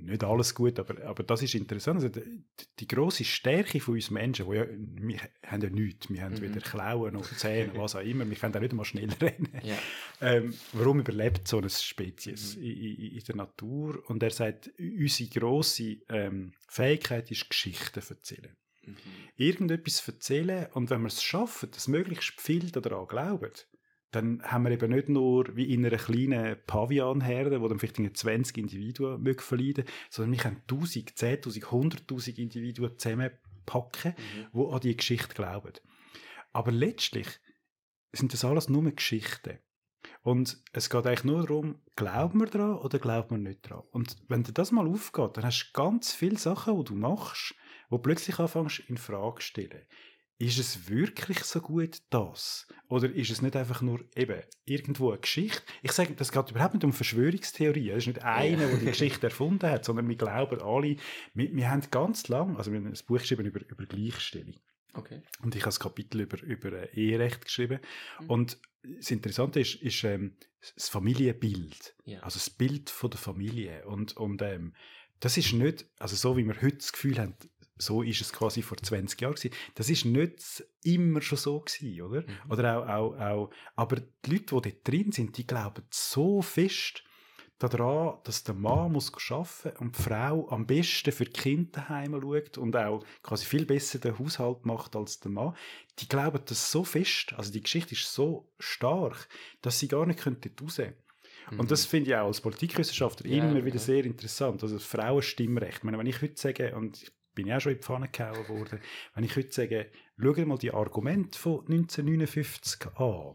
nicht 0.00 0.24
alles 0.24 0.54
gut, 0.54 0.78
aber, 0.78 1.04
aber 1.04 1.22
das 1.22 1.42
ist 1.42 1.54
interessant. 1.54 2.02
Also 2.02 2.08
die, 2.08 2.44
die 2.80 2.88
grosse 2.88 3.24
Stärke 3.24 3.80
von 3.80 3.94
uns 3.94 4.10
Menschen, 4.10 4.46
wo 4.46 4.54
ja, 4.54 4.66
wir 4.68 5.20
haben 5.46 5.62
ja 5.62 5.70
nichts, 5.70 6.10
wir 6.10 6.22
haben 6.22 6.34
mhm. 6.34 6.40
weder 6.40 6.60
Klauen 6.60 7.14
noch 7.14 7.30
Zähne, 7.36 7.72
was 7.76 7.94
auch 7.94 8.00
immer, 8.00 8.28
wir 8.28 8.36
können 8.36 8.56
auch 8.56 8.60
nicht 8.60 8.72
mal 8.72 8.84
schnell 8.84 9.10
rennen. 9.20 9.48
Ja. 9.62 9.78
Ähm, 10.20 10.54
warum 10.72 11.00
überlebt 11.00 11.46
so 11.46 11.58
eine 11.58 11.70
Spezies 11.70 12.56
mhm. 12.56 12.62
in, 12.62 12.70
in, 12.70 13.12
in, 13.12 13.24
der 13.24 13.36
Natur? 13.36 14.02
Und 14.08 14.22
er 14.22 14.30
sagt, 14.30 14.70
unsere 14.78 15.30
grosse 15.30 15.98
ähm, 16.08 16.52
Fähigkeit 16.68 17.30
ist 17.30 17.48
Geschichten 17.48 18.00
erzählen. 18.00 18.56
Mhm. 18.84 18.96
Irgendetwas 19.36 20.06
erzählen 20.06 20.66
und 20.72 20.90
wenn 20.90 21.02
wir 21.02 21.08
es 21.08 21.22
schaffen, 21.22 21.70
dass 21.70 21.88
möglichst 21.88 22.40
viele 22.40 22.70
daran 22.70 23.06
glauben, 23.06 23.52
dann 24.10 24.42
haben 24.42 24.64
wir 24.64 24.72
eben 24.72 24.92
nicht 24.92 25.08
nur 25.08 25.56
wie 25.56 25.72
in 25.72 25.86
einer 25.86 25.96
kleinen 25.96 26.58
Pavianherde, 26.66 27.60
wo 27.62 27.68
dann 27.68 27.78
vielleicht 27.78 28.16
20 28.16 28.58
Individuen 28.58 29.22
mögen 29.22 29.40
verleiden, 29.40 29.84
sondern 30.10 30.32
wir 30.32 30.38
können 30.38 30.62
1000, 30.70 31.12
10.000, 31.12 31.64
100.000 31.64 32.38
Individuen 32.38 32.98
zusammenpacken, 32.98 34.14
mhm. 34.16 34.48
die 34.52 34.72
an 34.72 34.80
die 34.80 34.96
Geschichte 34.96 35.34
glauben. 35.34 35.72
Aber 36.52 36.70
letztlich 36.70 37.26
sind 38.12 38.34
das 38.34 38.44
alles 38.44 38.68
nur 38.68 38.84
Geschichten. 38.90 39.58
Und 40.22 40.62
es 40.72 40.90
geht 40.90 41.06
eigentlich 41.06 41.24
nur 41.24 41.42
darum, 41.42 41.80
glauben 41.96 42.40
wir 42.40 42.46
daran 42.46 42.76
oder 42.76 42.98
glauben 42.98 43.30
wir 43.30 43.50
nicht 43.50 43.70
daran. 43.70 43.84
Und 43.90 44.16
wenn 44.28 44.42
dir 44.42 44.52
das 44.52 44.72
mal 44.72 44.86
aufgeht, 44.86 45.36
dann 45.36 45.44
hast 45.44 45.70
du 45.72 45.80
ganz 45.80 46.12
viele 46.12 46.38
Sachen, 46.38 46.76
die 46.76 46.84
du 46.84 46.94
machst, 46.94 47.54
wo 47.92 47.98
plötzlich 47.98 48.38
anfängst 48.38 48.80
in 48.88 48.96
Frage 48.96 49.40
zu 49.40 49.46
stellen. 49.48 49.82
Ist 50.38 50.58
es 50.58 50.88
wirklich 50.88 51.40
so 51.44 51.60
gut 51.60 51.98
das? 52.08 52.66
Oder 52.88 53.12
ist 53.12 53.30
es 53.30 53.42
nicht 53.42 53.54
einfach 53.54 53.82
nur 53.82 54.00
eben 54.16 54.42
irgendwo 54.64 55.10
eine 55.10 55.20
Geschichte? 55.20 55.62
Ich 55.82 55.92
sage, 55.92 56.14
das 56.14 56.32
geht 56.32 56.50
überhaupt 56.50 56.74
nicht 56.74 56.84
um 56.84 56.94
Verschwörungstheorien. 56.94 57.96
Es 57.96 58.04
ist 58.04 58.14
nicht 58.14 58.24
einer, 58.24 58.66
der 58.66 58.78
die 58.78 58.86
Geschichte 58.86 59.26
erfunden 59.26 59.70
hat, 59.70 59.84
sondern 59.84 60.08
wir 60.08 60.16
glauben 60.16 60.60
alle, 60.62 60.96
wir, 61.34 61.54
wir 61.54 61.70
haben 61.70 61.82
ganz 61.90 62.28
lang, 62.28 62.56
also 62.56 62.72
wir 62.72 62.80
haben 62.80 62.86
ein 62.86 62.98
Buch 63.06 63.18
geschrieben 63.18 63.44
über, 63.44 63.60
über 63.60 63.84
Gleichstellung. 63.84 64.56
Okay. 64.94 65.20
Und 65.42 65.54
ich 65.54 65.62
habe 65.64 65.74
ein 65.76 65.78
Kapitel 65.78 66.22
über, 66.22 66.42
über 66.42 66.92
Eherecht 66.94 67.44
geschrieben. 67.44 67.78
Mhm. 68.20 68.30
Und 68.30 68.58
das 68.82 69.10
Interessante 69.10 69.60
ist, 69.60 69.74
ist 69.76 70.02
ähm, 70.04 70.38
das 70.74 70.88
Familienbild. 70.88 71.94
Ja. 72.04 72.20
Also 72.20 72.38
das 72.38 72.50
Bild 72.50 72.88
von 72.88 73.10
der 73.10 73.20
Familie. 73.20 73.86
Und, 73.86 74.16
und 74.16 74.40
ähm, 74.40 74.72
das 75.20 75.36
ist 75.36 75.52
nicht, 75.52 75.86
also 76.00 76.16
so 76.16 76.36
wie 76.36 76.44
wir 76.44 76.60
heute 76.62 76.78
das 76.78 76.92
Gefühl 76.92 77.18
haben, 77.18 77.36
so 77.82 78.02
ist 78.02 78.20
es 78.20 78.32
quasi 78.32 78.62
vor 78.62 78.76
20 78.76 79.20
Jahren 79.20 79.34
gewesen. 79.34 79.54
Das 79.74 79.90
ist 79.90 80.04
nicht 80.04 80.64
immer 80.82 81.20
schon 81.20 81.38
so 81.38 81.60
gewesen, 81.60 82.02
oder? 82.02 82.22
Mhm. 82.22 82.50
Oder 82.50 82.78
auch, 82.78 82.88
auch, 82.88 83.20
auch, 83.20 83.50
aber 83.76 83.96
die 83.96 84.30
Leute, 84.30 84.44
die 84.44 84.70
dort 84.70 84.88
drin 84.88 85.12
sind, 85.12 85.36
die 85.36 85.46
glauben 85.46 85.84
so 85.90 86.42
fest 86.42 87.04
daran, 87.58 88.18
dass 88.24 88.42
der 88.42 88.54
Mann 88.54 88.92
muss 88.92 89.12
arbeiten 89.30 89.76
und 89.78 89.96
die 89.96 90.02
Frau 90.02 90.48
am 90.50 90.66
besten 90.66 91.12
für 91.12 91.24
die 91.24 91.32
Kinder 91.32 91.70
daheim 91.72 92.20
schaut 92.20 92.58
und 92.58 92.76
auch 92.76 93.04
quasi 93.22 93.46
viel 93.46 93.66
besser 93.66 93.98
den 93.98 94.18
Haushalt 94.18 94.66
macht 94.66 94.96
als 94.96 95.20
der 95.20 95.30
Mann. 95.30 95.54
Die 95.98 96.08
glauben 96.08 96.40
das 96.44 96.72
so 96.72 96.84
fest, 96.84 97.32
also 97.36 97.52
die 97.52 97.62
Geschichte 97.62 97.94
ist 97.94 98.12
so 98.12 98.50
stark, 98.58 99.28
dass 99.60 99.78
sie 99.78 99.88
gar 99.88 100.06
nicht 100.06 100.24
dort 100.26 100.62
raus 100.62 100.76
können. 100.76 100.94
Mhm. 101.50 101.60
Und 101.60 101.70
das 101.70 101.86
finde 101.86 102.10
ich 102.10 102.16
auch 102.16 102.26
als 102.26 102.40
Politikwissenschaftler 102.40 103.30
ja, 103.30 103.44
immer 103.44 103.64
wieder 103.64 103.78
sehr 103.78 104.04
interessant. 104.04 104.62
Also 104.62 104.76
das 104.76 104.84
Frauenstimmrecht. 104.84 105.78
Ich 105.78 105.84
meine, 105.84 105.98
wenn 105.98 106.06
ich 106.06 106.20
heute 106.22 106.40
sage, 106.40 106.74
und 106.74 107.02
ich 107.02 107.12
bin 107.34 107.46
ja 107.46 107.56
auch 107.56 107.60
schon 107.60 107.72
in 107.72 107.78
die 107.78 107.84
Pfanne 107.84 108.08
gehauen 108.08 108.48
worden, 108.48 108.80
wenn 109.14 109.24
ich 109.24 109.36
heute 109.36 109.52
sage, 109.52 109.90
schau 110.18 110.46
mal 110.46 110.58
die 110.58 110.72
Argumente 110.72 111.38
von 111.38 111.60
1959 111.60 112.86
an, 112.96 113.34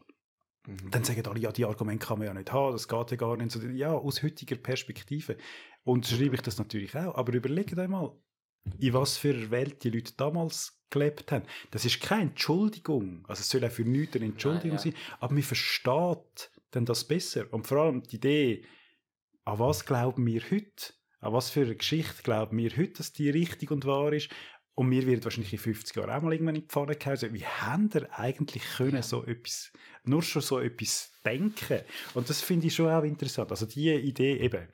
mhm. 0.65 0.91
dann 0.91 1.03
sagen 1.03 1.25
alle, 1.27 1.39
ja, 1.39 1.51
die 1.51 1.65
Argumente 1.65 2.05
kann 2.05 2.19
man 2.19 2.27
ja 2.27 2.33
nicht 2.33 2.51
haben, 2.51 2.73
das 2.73 2.87
geht 2.87 3.11
ja 3.11 3.17
gar 3.17 3.37
nicht. 3.37 3.55
Ja, 3.73 3.93
aus 3.93 4.23
heutiger 4.23 4.55
Perspektive 4.55 5.37
unterschreibe 5.83 6.35
ich 6.35 6.41
das 6.41 6.57
natürlich 6.57 6.95
auch, 6.95 7.15
aber 7.15 7.33
überlegt 7.33 7.77
einmal, 7.77 8.11
in 8.79 8.93
was 8.93 9.17
für 9.17 9.33
einer 9.33 9.51
Welt 9.51 9.83
die 9.83 9.89
Leute 9.89 10.13
damals 10.17 10.81
gelebt 10.89 11.31
haben. 11.31 11.45
Das 11.71 11.85
ist 11.85 12.01
keine 12.01 12.23
Entschuldigung, 12.23 13.25
also 13.27 13.41
es 13.41 13.49
soll 13.49 13.63
auch 13.65 13.71
für 13.71 13.83
nichts 13.83 14.15
eine 14.15 14.25
Entschuldigung 14.25 14.77
Nein, 14.77 14.91
ja. 14.91 14.97
sein, 14.97 15.17
aber 15.19 15.33
man 15.33 15.43
versteht 15.43 16.51
dann 16.71 16.85
das 16.85 17.05
besser. 17.05 17.51
Und 17.51 17.67
vor 17.67 17.77
allem 17.79 18.03
die 18.03 18.17
Idee, 18.17 18.65
an 19.45 19.59
was 19.59 19.85
glauben 19.85 20.25
wir 20.25 20.41
heute? 20.51 20.93
An 21.27 21.33
was 21.33 21.49
für 21.49 21.63
eine 21.63 21.75
Geschichte 21.75 22.23
glauben 22.23 22.57
wir 22.57 22.69
heute, 22.77 22.93
dass 22.93 23.11
die 23.11 23.29
richtig 23.29 23.69
und 23.69 23.83
wahr 23.83 24.13
ist? 24.13 24.29
Und 24.75 24.87
mir 24.87 25.05
wird 25.05 25.25
wahrscheinlich 25.25 25.51
in 25.51 25.59
50 25.59 25.97
Jahren 25.97 26.09
auch 26.09 26.21
mal 26.21 26.31
irgendwann 26.31 26.55
in 26.55 26.61
die 26.61 26.67
Pfanne 26.69 26.95
gehauen. 26.95 27.33
Wie 27.33 27.45
haben 27.45 27.93
wir 27.93 28.17
eigentlich 28.17 28.63
können 28.77 29.03
so 29.03 29.25
etwas, 29.25 29.73
nur 30.05 30.23
schon 30.23 30.41
so 30.41 30.61
etwas 30.61 31.11
denken? 31.25 31.81
Und 32.13 32.29
das 32.29 32.41
finde 32.41 32.67
ich 32.67 32.75
schon 32.75 32.89
auch 32.89 33.03
interessant. 33.03 33.51
Also 33.51 33.65
die 33.65 33.93
Idee 33.93 34.37
eben, 34.37 34.69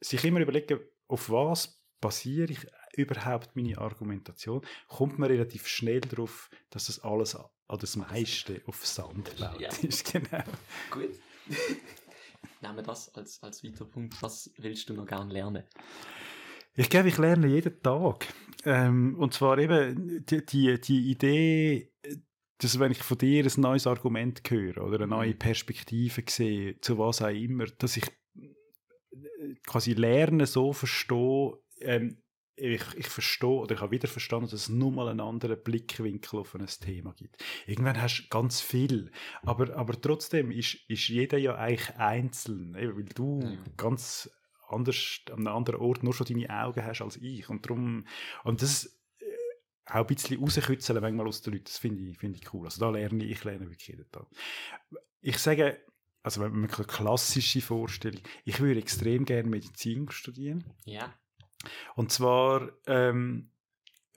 sich 0.00 0.24
immer 0.24 0.38
überlegen, 0.38 0.78
auf 1.08 1.28
was 1.30 1.82
basiere 2.00 2.52
ich 2.52 2.64
überhaupt 2.94 3.56
meine 3.56 3.78
Argumentation, 3.78 4.64
kommt 4.86 5.18
man 5.18 5.32
relativ 5.32 5.66
schnell 5.66 6.00
darauf, 6.02 6.48
dass 6.70 6.86
das 6.86 7.00
alles 7.00 7.34
an 7.34 7.48
das 7.80 7.96
meiste 7.96 8.62
auf 8.66 8.86
Sand 8.86 9.36
läuft. 9.40 9.60
Ja. 9.60 9.70
ist. 9.82 10.04
Genau. 10.12 10.44
Gut. 10.92 11.10
Nehmen 12.62 12.76
wir 12.76 12.82
das 12.82 13.14
als, 13.14 13.42
als 13.42 13.64
weiter 13.64 13.84
Punkt. 13.84 14.22
Was 14.22 14.52
willst 14.56 14.88
du 14.88 14.94
noch 14.94 15.06
gerne 15.06 15.32
lernen? 15.32 15.64
Ich 16.74 16.88
glaube, 16.88 17.08
ich 17.08 17.18
lerne 17.18 17.48
jeden 17.48 17.82
Tag. 17.82 18.32
Ähm, 18.64 19.16
und 19.18 19.34
zwar 19.34 19.58
eben 19.58 20.24
die, 20.24 20.46
die, 20.46 20.80
die 20.80 21.10
Idee, 21.10 21.92
dass 22.58 22.78
wenn 22.78 22.92
ich 22.92 23.02
von 23.02 23.18
dir 23.18 23.44
ein 23.44 23.60
neues 23.60 23.86
Argument 23.86 24.40
höre 24.48 24.82
oder 24.82 24.96
eine 24.96 25.08
neue 25.08 25.34
mhm. 25.34 25.38
Perspektive 25.38 26.22
sehe, 26.28 26.80
zu 26.80 26.98
was 26.98 27.20
auch 27.20 27.28
immer, 27.28 27.66
dass 27.66 27.96
ich 27.96 28.04
quasi 29.66 29.94
lerne, 29.94 30.46
so 30.46 30.72
verstehe, 30.72 31.58
ähm, 31.80 32.21
ich, 32.56 32.82
ich 32.96 33.06
verstehe 33.06 33.48
oder 33.48 33.74
ich 33.74 33.80
habe 33.80 33.92
wieder 33.92 34.08
verstanden, 34.08 34.46
dass 34.50 34.60
es 34.62 34.68
nur 34.68 34.92
mal 34.92 35.08
einen 35.08 35.20
anderen 35.20 35.62
Blickwinkel 35.62 36.40
auf 36.40 36.54
ein 36.54 36.66
Thema 36.66 37.12
gibt. 37.14 37.42
Irgendwann 37.66 38.00
hast 38.00 38.24
du 38.24 38.28
ganz 38.28 38.60
viel, 38.60 39.10
aber, 39.42 39.74
aber 39.76 40.00
trotzdem 40.00 40.50
ist, 40.50 40.78
ist 40.88 41.08
jeder 41.08 41.38
ja 41.38 41.54
eigentlich 41.56 41.96
einzeln, 41.96 42.74
weil 42.74 43.04
du 43.04 43.40
ja. 43.42 43.56
ganz 43.76 44.30
anders, 44.68 45.20
an 45.30 45.46
einem 45.46 45.56
anderen 45.56 45.80
Ort 45.80 46.02
nur 46.02 46.14
schon 46.14 46.26
deine 46.26 46.50
Augen 46.50 46.84
hast 46.84 47.02
als 47.02 47.16
ich 47.16 47.48
und 47.48 47.64
darum, 47.64 48.06
und 48.44 48.62
das 48.62 49.00
äh, 49.20 49.24
auch 49.86 49.94
ein 49.94 50.06
bisschen 50.06 50.38
rauskützeln 50.40 51.00
manchmal 51.00 51.26
aus 51.26 51.42
den 51.42 51.54
Leuten, 51.54 51.64
das 51.64 51.78
finde 51.78 52.02
ich, 52.02 52.18
find 52.18 52.36
ich 52.36 52.52
cool. 52.52 52.66
Also 52.66 52.80
da 52.80 52.90
lerne 52.90 53.24
ich, 53.24 53.32
ich 53.32 53.44
lerne 53.44 53.66
wirklich 53.66 53.88
jeden 53.88 54.10
Tag. 54.10 54.26
Ich 55.20 55.38
sage, 55.38 55.78
also 56.22 56.40
wenn 56.40 56.52
man 56.52 56.70
eine 56.70 56.86
klassische 56.86 57.60
Vorstellung, 57.60 58.20
ich 58.44 58.60
würde 58.60 58.80
extrem 58.80 59.24
gerne 59.24 59.48
Medizin 59.48 60.08
studieren. 60.10 60.64
Ja. 60.84 61.14
Und 61.94 62.12
zwar, 62.12 62.70
ähm, 62.86 63.50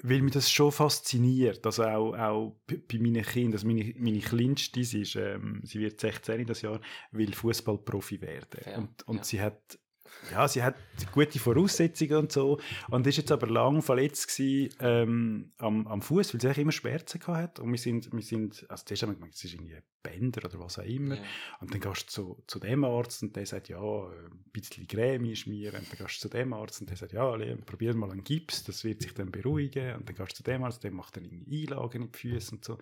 weil 0.04 0.22
mich 0.22 0.34
das 0.34 0.52
schon 0.52 0.72
fasziniert, 0.72 1.66
also 1.66 1.84
auch, 1.84 2.14
auch 2.14 2.62
bei 2.68 3.00
meinen 3.00 3.24
Kindern, 3.24 3.54
also 3.54 3.68
meine, 3.68 3.93
meine 3.98 4.20
Kleinste, 4.20 4.84
sie, 4.84 5.02
ist, 5.02 5.16
ähm, 5.16 5.62
sie 5.64 5.80
wird 5.80 6.00
16 6.00 6.41
in 6.41 6.48
das 6.48 6.62
Jahr, 6.62 6.82
will 7.12 7.34
Fußballprofi 7.34 8.22
werden. 8.22 8.62
Ja, 8.66 8.78
und 8.78 9.08
und 9.08 9.18
ja. 9.18 9.24
sie 9.24 9.41
hat 9.41 9.80
ja, 10.32 10.47
sie 10.47 10.64
hat 10.64 10.76
gute 11.12 11.39
Voraussetzungen 11.39 12.18
und 12.18 12.32
so. 12.32 12.60
Und 12.89 13.08
ist 13.08 13.18
jetzt 13.18 13.32
aber 13.32 13.47
lang 13.47 13.82
verletzt 13.82 14.28
gewesen, 14.28 14.76
ähm, 14.80 15.51
am, 15.58 15.88
am 15.88 16.01
Fuß, 16.01 16.34
weil 16.34 16.41
sie 16.41 16.62
immer 16.62 16.72
Schmerzen 16.72 17.20
gehabt 17.20 17.38
hat. 17.38 17.60
Und 17.60 17.72
wir 17.72 17.78
sind, 17.78 18.12
wir 18.12 18.22
sind, 18.22 18.66
also 18.70 18.84
zuerst 18.86 19.03
haben 19.03 19.10
wir 19.12 19.16
gemeint, 19.16 19.36
es 19.36 19.43
ist 19.43 19.53
irgendwie 19.53 19.78
Bänder 20.01 20.45
oder 20.45 20.60
was 20.60 20.80
auch 20.80 20.84
immer. 20.84 21.16
Ja. 21.16 21.24
Und 21.60 21.74
dann 21.74 21.82
gehst 21.82 22.08
du 22.08 22.12
zu, 22.12 22.43
zu 22.47 22.60
dem 22.60 22.84
Arzt 22.84 23.24
und 23.24 23.36
der 23.36 23.45
sagt, 23.45 23.70
ja, 23.70 23.80
ein 23.80 24.51
bisschen 24.51 24.88
Creme 24.88 25.36
schmieren. 25.36 25.80
Und 25.80 25.91
dann 25.91 25.97
gehst 25.97 26.24
du 26.24 26.30
zu 26.30 26.30
dem 26.30 26.53
Arzt 26.53 26.82
und 26.82 26.89
der 26.89 26.97
sagt, 26.97 27.14
ja, 27.14 27.36
probier 27.66 27.95
mal 27.95 28.12
einen 28.12 28.24
Gips, 28.24 28.64
das 28.64 28.84
wird 28.84 29.01
sich 29.01 29.14
dann 29.14 29.32
beruhigen. 29.32 29.95
Und 29.95 30.08
dann 30.08 30.16
gehst 30.16 30.32
du 30.32 30.36
zu 30.36 30.43
dem 30.43 30.64
Arzt, 30.64 30.84
der 30.84 30.91
macht 30.91 31.18
dann 31.18 31.26
irgendwie 31.26 31.64
Einlagen 31.64 32.03
in 32.03 32.12
die 32.12 32.18
Füße 32.18 32.56
und 32.56 32.64
so. 32.64 32.78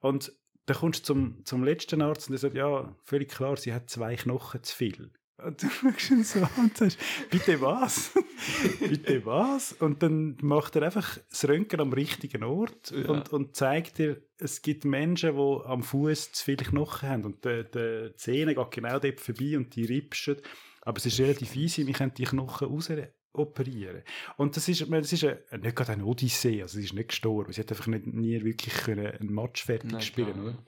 Und 0.00 0.32
dann 0.66 0.76
kommst 0.76 1.00
du 1.00 1.14
zum, 1.14 1.44
zum 1.44 1.64
letzten 1.64 2.02
Arzt 2.02 2.28
und 2.28 2.32
der 2.32 2.38
sagt, 2.38 2.54
ja, 2.54 2.94
völlig 3.04 3.30
klar, 3.30 3.56
sie 3.56 3.72
hat 3.72 3.90
zwei 3.90 4.16
Knochen 4.16 4.62
zu 4.62 4.74
viel. 4.74 5.10
Und 5.36 5.60
du 5.60 5.68
schaust 5.68 6.10
ihn 6.10 6.22
so 6.22 6.46
und 6.56 6.76
sagst, 6.76 6.98
bitte 7.28 7.60
was? 7.60 8.12
bitte 8.78 9.26
was? 9.26 9.72
Und 9.72 10.02
dann 10.02 10.36
macht 10.40 10.76
er 10.76 10.82
einfach 10.82 11.18
das 11.28 11.48
Röntgen 11.48 11.80
am 11.80 11.92
richtigen 11.92 12.44
Ort 12.44 12.92
ja. 12.92 13.08
und, 13.08 13.32
und 13.32 13.56
zeigt 13.56 13.98
dir, 13.98 14.22
es 14.38 14.62
gibt 14.62 14.84
Menschen, 14.84 15.36
die 15.36 15.64
am 15.64 15.82
Fuß 15.82 16.32
zu 16.32 16.44
viele 16.44 16.64
Knochen 16.64 17.08
haben 17.08 17.24
und 17.24 17.44
die, 17.44 17.64
die 17.74 18.12
Zähne 18.16 18.54
geht 18.54 18.70
genau 18.70 18.98
dort 19.00 19.20
vorbei 19.20 19.56
und 19.56 19.74
die 19.74 19.84
ripschen. 19.86 20.36
Aber 20.82 20.98
es 20.98 21.06
ist 21.06 21.18
relativ 21.18 21.56
easy, 21.56 21.86
wir 21.86 21.94
können 21.94 22.14
die 22.14 22.24
Knochen 22.24 22.68
raus 22.68 22.90
operieren. 23.32 24.02
Und 24.36 24.56
das 24.56 24.68
ist, 24.68 24.88
das 24.88 25.12
ist 25.12 25.24
eine, 25.24 25.40
nicht 25.60 25.74
gerade 25.74 25.92
eine 25.92 26.04
Odyssee, 26.04 26.62
also 26.62 26.78
sie 26.78 26.84
ist 26.84 26.94
nicht 26.94 27.08
gestorben, 27.08 27.52
sie 27.52 27.60
hat 27.60 27.72
einfach 27.72 27.88
nicht, 27.88 28.06
nie 28.06 28.44
wirklich 28.44 28.74
können 28.74 29.06
einen 29.06 29.34
Match 29.34 29.64
fertig 29.64 29.90
Nein, 29.90 30.00
spielen 30.00 30.40
oder? 30.40 30.58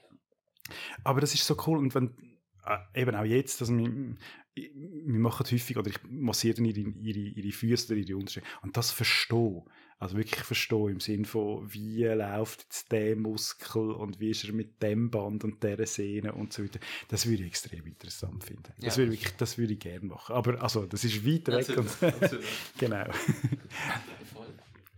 Aber 1.05 1.21
das 1.21 1.35
ist 1.35 1.47
so 1.47 1.57
cool 1.67 1.79
und 1.79 1.95
wenn 1.95 2.17
äh, 2.65 3.01
eben 3.01 3.15
auch 3.15 3.25
jetzt, 3.25 3.61
dass 3.61 3.71
wir, 3.71 4.17
wir 4.57 5.19
machen 5.21 5.47
häufig, 5.51 5.77
oder 5.77 5.91
ich 5.91 5.99
massiere 6.09 6.63
ihre, 6.63 6.81
ihre, 6.81 7.19
ihre 7.19 7.53
Füße 7.53 7.93
oder 7.93 8.01
ihre 8.01 8.17
Unterschiede. 8.17 8.47
Und 8.63 8.77
das 8.77 8.91
verstehe. 8.91 9.65
Also 9.99 10.17
wirklich 10.17 10.43
verstehe 10.43 10.91
im 10.91 11.01
Sinne 11.01 11.25
von, 11.25 11.73
wie 11.73 12.05
läuft 12.05 12.65
jetzt 12.65 12.93
der 12.93 13.17
Muskel 13.17 13.93
und 13.93 14.19
wie 14.21 14.31
ist 14.31 14.45
er 14.45 14.53
mit 14.53 14.83
dem 14.83 15.11
Band 15.11 15.45
und 15.45 15.63
dieser 15.63 15.87
Sehne 15.87 16.33
und 16.35 16.53
so 16.53 16.65
weiter. 16.65 16.81
Das 17.09 17.27
würde 17.27 17.43
ich 17.43 17.49
extrem 17.49 17.87
interessant 17.87 18.45
finden. 18.45 18.73
Ja. 18.79 18.87
Das, 18.87 18.99
würde 18.99 19.15
ich, 19.15 19.37
das 19.37 19.57
würde 19.57 19.75
ich 19.75 19.79
gerne 19.79 20.07
machen. 20.07 20.35
Aber 20.35 20.63
also, 20.63 20.87
das 20.87 21.05
ist 21.05 21.25
weit 21.27 21.49
weg. 21.49 21.79
Und 21.79 21.89
genau. 22.79 23.07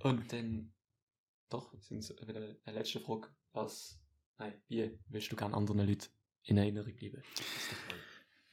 Und 0.01 0.33
dann, 0.33 0.73
doch, 1.49 1.75
sind 1.81 2.09
wieder 2.27 2.57
eine 2.65 2.79
letzte 2.79 3.01
Frage. 3.01 3.29
Was, 3.53 4.01
nein, 4.39 4.55
wie 4.69 4.99
willst 5.09 5.31
du 5.31 5.37
gerne 5.37 5.57
anderen 5.57 5.87
Leuten 5.87 6.09
in 6.45 6.59
Erinnerung 6.59 6.95
bleiben? 6.95 7.23
Das 7.37 7.47
ist 7.47 7.73
doch 7.73 7.77
voll. 7.77 7.99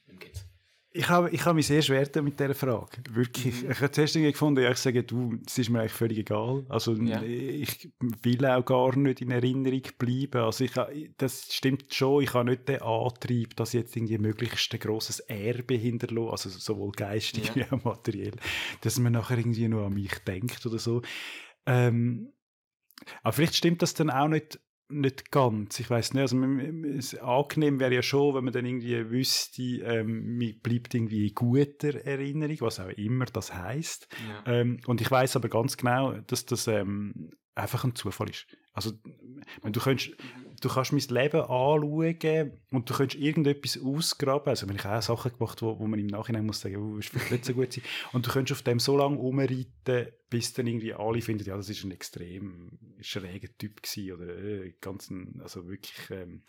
Wem 0.06 0.18
geht's? 0.18 0.55
Ich 0.96 1.08
habe 1.08 1.30
ich 1.30 1.44
hab 1.44 1.54
mich 1.54 1.66
sehr 1.66 1.82
schwer 1.82 2.08
mit 2.22 2.38
dieser 2.40 2.54
Frage. 2.54 2.98
Wirklich. 3.10 3.62
Mhm. 3.62 3.70
Ich 3.70 3.80
habe 3.80 3.90
zuerst 3.90 4.14
gefunden, 4.14 4.62
ja, 4.62 4.70
ich 4.70 4.78
sage, 4.78 5.04
du, 5.04 5.38
es 5.46 5.58
ist 5.58 5.70
mir 5.70 5.80
eigentlich 5.80 5.92
völlig 5.92 6.18
egal. 6.18 6.64
Also, 6.68 6.94
ja. 6.94 7.22
ich 7.22 7.90
will 8.00 8.44
auch 8.46 8.64
gar 8.64 8.96
nicht 8.96 9.20
in 9.20 9.30
Erinnerung 9.30 9.82
bleiben. 9.98 10.42
Also, 10.42 10.64
ich, 10.64 10.72
das 11.18 11.52
stimmt 11.52 11.92
schon. 11.94 12.22
Ich 12.22 12.34
habe 12.34 12.50
nicht 12.50 12.68
den 12.68 12.82
Antrieb, 12.82 13.56
dass 13.56 13.74
ich 13.74 13.80
jetzt 13.80 13.96
irgendwie 13.96 14.18
möglichst 14.18 14.72
ein 14.72 14.80
grosses 14.80 15.20
Erbe 15.20 15.74
hinterlasse, 15.74 16.48
also 16.48 16.58
sowohl 16.58 16.92
geistig 16.92 17.48
ja. 17.48 17.54
wie 17.54 17.64
auch 17.64 17.84
materiell, 17.84 18.32
dass 18.80 18.98
man 18.98 19.12
nachher 19.12 19.38
irgendwie 19.38 19.68
nur 19.68 19.86
an 19.86 19.94
mich 19.94 20.18
denkt 20.26 20.64
oder 20.66 20.78
so. 20.78 21.02
Ähm, 21.66 22.32
aber 23.22 23.32
vielleicht 23.32 23.56
stimmt 23.56 23.82
das 23.82 23.94
dann 23.94 24.10
auch 24.10 24.28
nicht 24.28 24.58
nicht 24.88 25.30
ganz. 25.30 25.80
Ich 25.80 25.90
weiß 25.90 26.14
nicht, 26.14 26.20
also 26.20 26.36
angenehm 27.20 27.80
wäre 27.80 27.94
ja 27.94 28.02
schon, 28.02 28.34
wenn 28.34 28.44
man 28.44 28.52
dann 28.52 28.66
irgendwie 28.66 29.10
wüsste, 29.10 29.62
ähm, 29.62 30.38
man 30.38 30.58
bleibt 30.60 30.94
irgendwie 30.94 31.28
in 31.28 31.34
guter 31.34 31.94
Erinnerung, 32.04 32.56
was 32.60 32.80
auch 32.80 32.88
immer 32.90 33.24
das 33.26 33.52
heißt. 33.52 34.08
Ja. 34.28 34.52
Ähm, 34.52 34.80
und 34.86 35.00
ich 35.00 35.10
weiß 35.10 35.36
aber 35.36 35.48
ganz 35.48 35.76
genau, 35.76 36.12
dass 36.12 36.46
das 36.46 36.66
ähm, 36.68 37.30
einfach 37.54 37.84
ein 37.84 37.94
Zufall 37.94 38.30
ist. 38.30 38.46
Also, 38.72 38.92
wenn 39.62 39.72
du 39.72 39.80
könntest, 39.80 40.12
du 40.60 40.68
kannst 40.68 40.92
mein 40.92 41.00
Leben 41.00 41.40
anschauen 41.40 42.52
und 42.70 42.88
du 42.88 42.94
könntest 42.94 43.20
irgendetwas 43.20 43.78
ausgraben. 43.82 44.48
Also, 44.48 44.68
wenn 44.68 44.76
ich 44.76 44.84
auch 44.84 45.02
Sachen 45.02 45.32
gemacht 45.32 45.62
wo, 45.62 45.78
wo 45.78 45.86
man 45.86 45.98
im 45.98 46.06
Nachhinein 46.06 46.46
muss 46.46 46.60
sagen, 46.60 46.76
oh, 46.76 46.98
ist 46.98 47.08
vielleicht 47.10 47.30
nicht 47.30 47.44
so 47.44 47.54
gut 47.54 47.72
sein. 47.72 47.84
Und 48.12 48.26
du 48.26 48.30
könntest 48.30 48.58
auf 48.58 48.62
dem 48.62 48.78
so 48.78 48.96
lange 48.96 49.18
umreiten, 49.18 50.08
bis 50.30 50.52
dann 50.52 50.66
irgendwie 50.66 50.94
alle 50.94 51.20
finden, 51.20 51.44
ja, 51.44 51.56
das 51.56 51.68
ist 51.68 51.84
ein 51.84 51.92
extrem 51.92 52.78
schräger 53.00 53.48
Typ 53.58 53.82
gewesen 53.82 54.12
oder 54.12 54.38
äh, 54.38 54.74
ganz 54.80 55.10
ein, 55.10 55.40
also 55.42 55.68
wirklich, 55.68 56.10
ähm, 56.10 56.42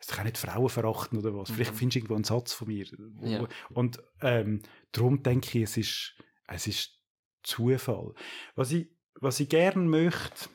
es 0.00 0.08
kann 0.08 0.24
nicht 0.24 0.38
Frauen 0.38 0.68
verachten 0.68 1.18
oder 1.18 1.34
was. 1.34 1.50
Mhm. 1.50 1.54
Vielleicht 1.54 1.74
findest 1.74 1.94
du 1.94 1.98
irgendwo 1.98 2.14
einen 2.14 2.24
Satz 2.24 2.52
von 2.52 2.68
mir. 2.68 2.86
Wo, 3.14 3.26
ja. 3.26 3.48
Und 3.70 4.02
ähm, 4.20 4.62
darum 4.92 5.22
denke 5.22 5.58
ich, 5.58 5.64
es 5.64 5.76
ist, 5.76 6.14
es 6.46 6.66
ist 6.66 7.00
Zufall. 7.42 8.14
Was 8.54 8.72
ich, 8.72 8.88
was 9.20 9.40
ich 9.40 9.48
gerne 9.48 9.82
möchte, 9.82 10.48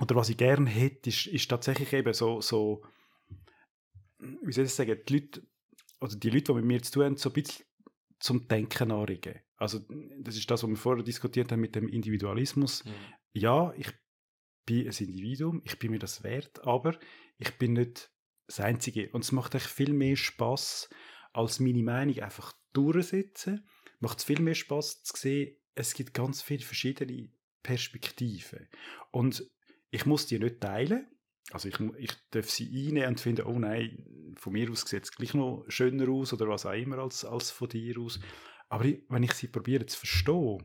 oder 0.00 0.16
was 0.16 0.28
ich 0.28 0.36
gerne 0.36 0.68
hätte, 0.68 1.10
ist, 1.10 1.26
ist 1.26 1.48
tatsächlich 1.48 1.92
eben 1.92 2.12
so, 2.14 2.40
so, 2.40 2.84
wie 4.18 4.52
soll 4.52 4.64
ich 4.64 4.74
sagen, 4.74 4.98
die 5.08 5.12
Leute, 5.12 5.42
oder 6.00 6.16
die 6.16 6.30
Leute, 6.30 6.52
die 6.52 6.54
mit 6.54 6.64
mir 6.64 6.82
zu 6.82 6.92
tun 6.92 7.04
haben, 7.04 7.16
so 7.16 7.30
ein 7.30 7.32
bisschen 7.34 7.64
zum 8.20 8.48
Denken 8.48 8.90
anregen. 8.90 9.40
Also 9.56 9.80
das 10.20 10.36
ist 10.36 10.50
das, 10.50 10.62
was 10.62 10.70
wir 10.70 10.76
vorher 10.76 11.04
diskutiert 11.04 11.50
haben 11.50 11.60
mit 11.60 11.74
dem 11.74 11.88
Individualismus. 11.88 12.84
Mhm. 12.84 12.90
Ja, 13.32 13.72
ich 13.76 13.90
bin 14.64 14.86
ein 14.86 14.94
Individuum, 14.94 15.62
ich 15.64 15.78
bin 15.78 15.90
mir 15.90 15.98
das 15.98 16.22
wert, 16.22 16.64
aber 16.64 16.98
ich 17.38 17.56
bin 17.58 17.72
nicht 17.72 18.10
das 18.46 18.60
Einzige. 18.60 19.10
Und 19.10 19.24
es 19.24 19.32
macht 19.32 19.54
echt 19.54 19.66
viel 19.66 19.92
mehr 19.92 20.16
Spaß, 20.16 20.90
als 21.32 21.60
meine 21.60 21.82
Meinung 21.82 22.18
einfach 22.20 22.52
durchsetzen. 22.72 23.66
Macht 24.00 24.18
es 24.18 24.24
viel 24.24 24.40
mehr 24.40 24.54
Spaß 24.54 25.02
zu 25.02 25.16
sehen, 25.16 25.56
es 25.74 25.94
gibt 25.94 26.14
ganz 26.14 26.42
viele 26.42 26.64
verschiedene 26.64 27.30
Perspektiven. 27.62 28.68
Und 29.10 29.48
ich 29.90 30.06
muss 30.06 30.26
die 30.26 30.38
nicht 30.38 30.60
teilen. 30.60 31.06
Also 31.50 31.68
ich, 31.68 31.80
ich 31.98 32.12
darf 32.30 32.50
sie 32.50 32.66
einnehmen 32.66 33.08
und 33.08 33.20
finde, 33.20 33.46
oh 33.46 33.58
nein, 33.58 34.34
von 34.36 34.52
mir 34.52 34.70
aus 34.70 34.82
sieht 34.82 35.04
es 35.04 35.12
gleich 35.12 35.32
noch 35.34 35.64
schöner 35.68 36.08
aus 36.10 36.32
oder 36.32 36.48
was 36.48 36.66
auch 36.66 36.72
immer 36.72 36.98
als, 36.98 37.24
als 37.24 37.50
von 37.50 37.68
dir 37.68 37.98
aus. 37.98 38.20
Aber 38.68 38.84
ich, 38.84 39.02
wenn 39.08 39.22
ich 39.22 39.32
sie 39.32 39.48
probiere 39.48 39.86
zu 39.86 39.98
verstehen, 39.98 40.64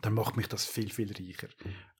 dann 0.00 0.14
macht 0.14 0.36
mich 0.36 0.46
das 0.46 0.64
viel, 0.64 0.90
viel 0.90 1.12
reicher. 1.12 1.48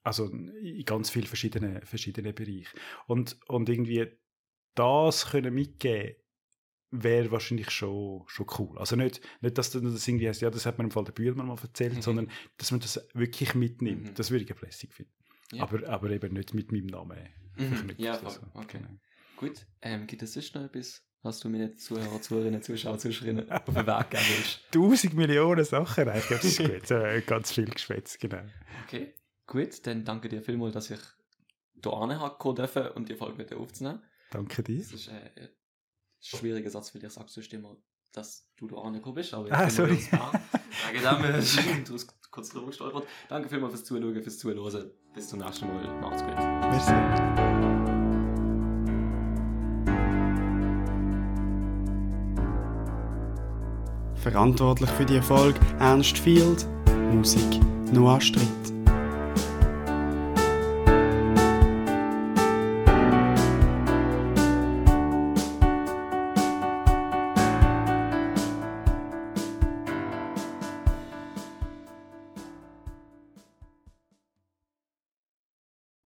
Also 0.01 0.27
in 0.27 0.83
ganz 0.85 1.09
vielen 1.09 1.27
verschiedenen, 1.27 1.85
verschiedenen 1.85 2.33
Bereichen. 2.33 2.79
Und, 3.05 3.37
und 3.47 3.69
irgendwie 3.69 4.07
das 4.73 5.29
können 5.29 5.53
mitgeben, 5.53 6.15
wäre 6.91 7.31
wahrscheinlich 7.31 7.69
schon, 7.69 8.23
schon 8.27 8.47
cool. 8.57 8.77
Also 8.79 8.95
nicht, 8.95 9.21
nicht 9.41 9.57
dass 9.57 9.71
das 9.71 10.07
irgendwie 10.07 10.27
heißt, 10.27 10.41
ja, 10.41 10.49
das 10.49 10.65
hat 10.65 10.77
mir 10.77 10.85
im 10.85 10.91
Fall 10.91 11.03
der 11.03 11.13
Bühlmann 11.13 11.47
mal 11.47 11.57
erzählt, 11.61 11.95
mhm. 11.95 12.01
sondern 12.01 12.31
dass 12.57 12.71
man 12.71 12.79
das 12.79 13.07
wirklich 13.13 13.53
mitnimmt. 13.55 14.09
Mhm. 14.09 14.13
Das 14.15 14.31
würde 14.31 14.43
ich 14.43 14.61
lässig 14.61 14.93
finden. 14.93 15.13
Ja. 15.51 15.63
Aber, 15.63 15.87
aber 15.87 16.09
eben 16.11 16.33
nicht 16.33 16.53
mit 16.53 16.71
meinem 16.71 16.87
Namen. 16.87 17.17
Mhm. 17.57 17.93
Ja, 17.97 18.13
also, 18.13 18.39
okay. 18.53 18.79
Genau. 18.79 18.99
Gut, 19.37 19.65
ähm, 19.81 20.07
gibt 20.07 20.21
es 20.21 20.33
sonst 20.33 20.55
noch 20.55 20.63
etwas, 20.63 21.03
was 21.23 21.39
du 21.39 21.49
meine 21.49 21.75
Zuhörer, 21.75 22.21
Zuhörerinnen, 22.21 22.61
Zuschauer, 22.61 22.97
Zuschauerinnen 22.97 23.51
auf 23.51 23.65
den 23.65 23.75
Weg 23.75 24.09
geben 24.09 24.23
willst? 24.35 24.61
Tausend 24.71 25.13
Millionen 25.13 25.65
Sachen, 25.65 26.07
eigentlich, 26.07 26.27
das 26.27 26.43
ist 26.45 26.57
gut. 26.59 26.91
Äh, 26.91 27.21
ganz 27.21 27.51
viel 27.51 27.65
geschwätzt, 27.65 28.19
genau. 28.19 28.43
Okay, 28.85 29.13
gut, 29.47 29.85
dann 29.85 30.05
danke 30.05 30.29
dir 30.29 30.41
vielmals, 30.41 30.73
dass 30.73 30.89
ich 30.89 30.99
hier 31.83 31.93
anhaken 31.93 32.55
durfte 32.55 32.93
und 32.93 33.09
die 33.09 33.15
Folge 33.15 33.57
aufzunehmen. 33.57 34.01
Danke 34.29 34.63
dir. 34.63 34.79
Das 34.79 34.93
ist 34.93 35.07
äh, 35.07 35.31
ein 35.35 35.49
schwieriger 36.21 36.69
Satz, 36.69 36.93
weil 36.93 37.03
ich 37.03 37.11
sagst 37.11 37.35
du 37.35 37.55
immer, 37.55 37.77
dass 38.13 38.49
du 38.57 38.67
da 38.67 38.77
angekommen 38.77 39.15
bist, 39.15 39.33
aber 39.33 39.47
ich 39.47 39.53
ah, 39.53 39.69
sorry. 39.69 39.99
Danke, 40.11 41.01
damit, 41.01 41.89
du 41.89 41.93
hast 41.93 42.31
kurz 42.31 42.49
drüber 42.49 42.67
gestolpert. 42.67 43.07
Danke 43.29 43.49
vielmals 43.49 43.73
fürs 43.73 43.85
Zuschauen, 43.85 44.21
fürs 44.21 44.37
Zuhören. 44.37 44.91
Bis 45.13 45.27
zum 45.27 45.39
nächsten 45.39 45.67
Mal. 45.67 45.87
Macht's 45.99 46.23
gut. 46.23 46.37
Merci. 46.37 46.93
Verantwortlich 54.15 54.89
für 54.91 55.05
die 55.05 55.17
Erfolg 55.17 55.55
Ernst 55.79 56.17
Field, 56.17 56.65
Musik 57.11 57.59
Noah 57.91 58.21
Strick. 58.21 58.70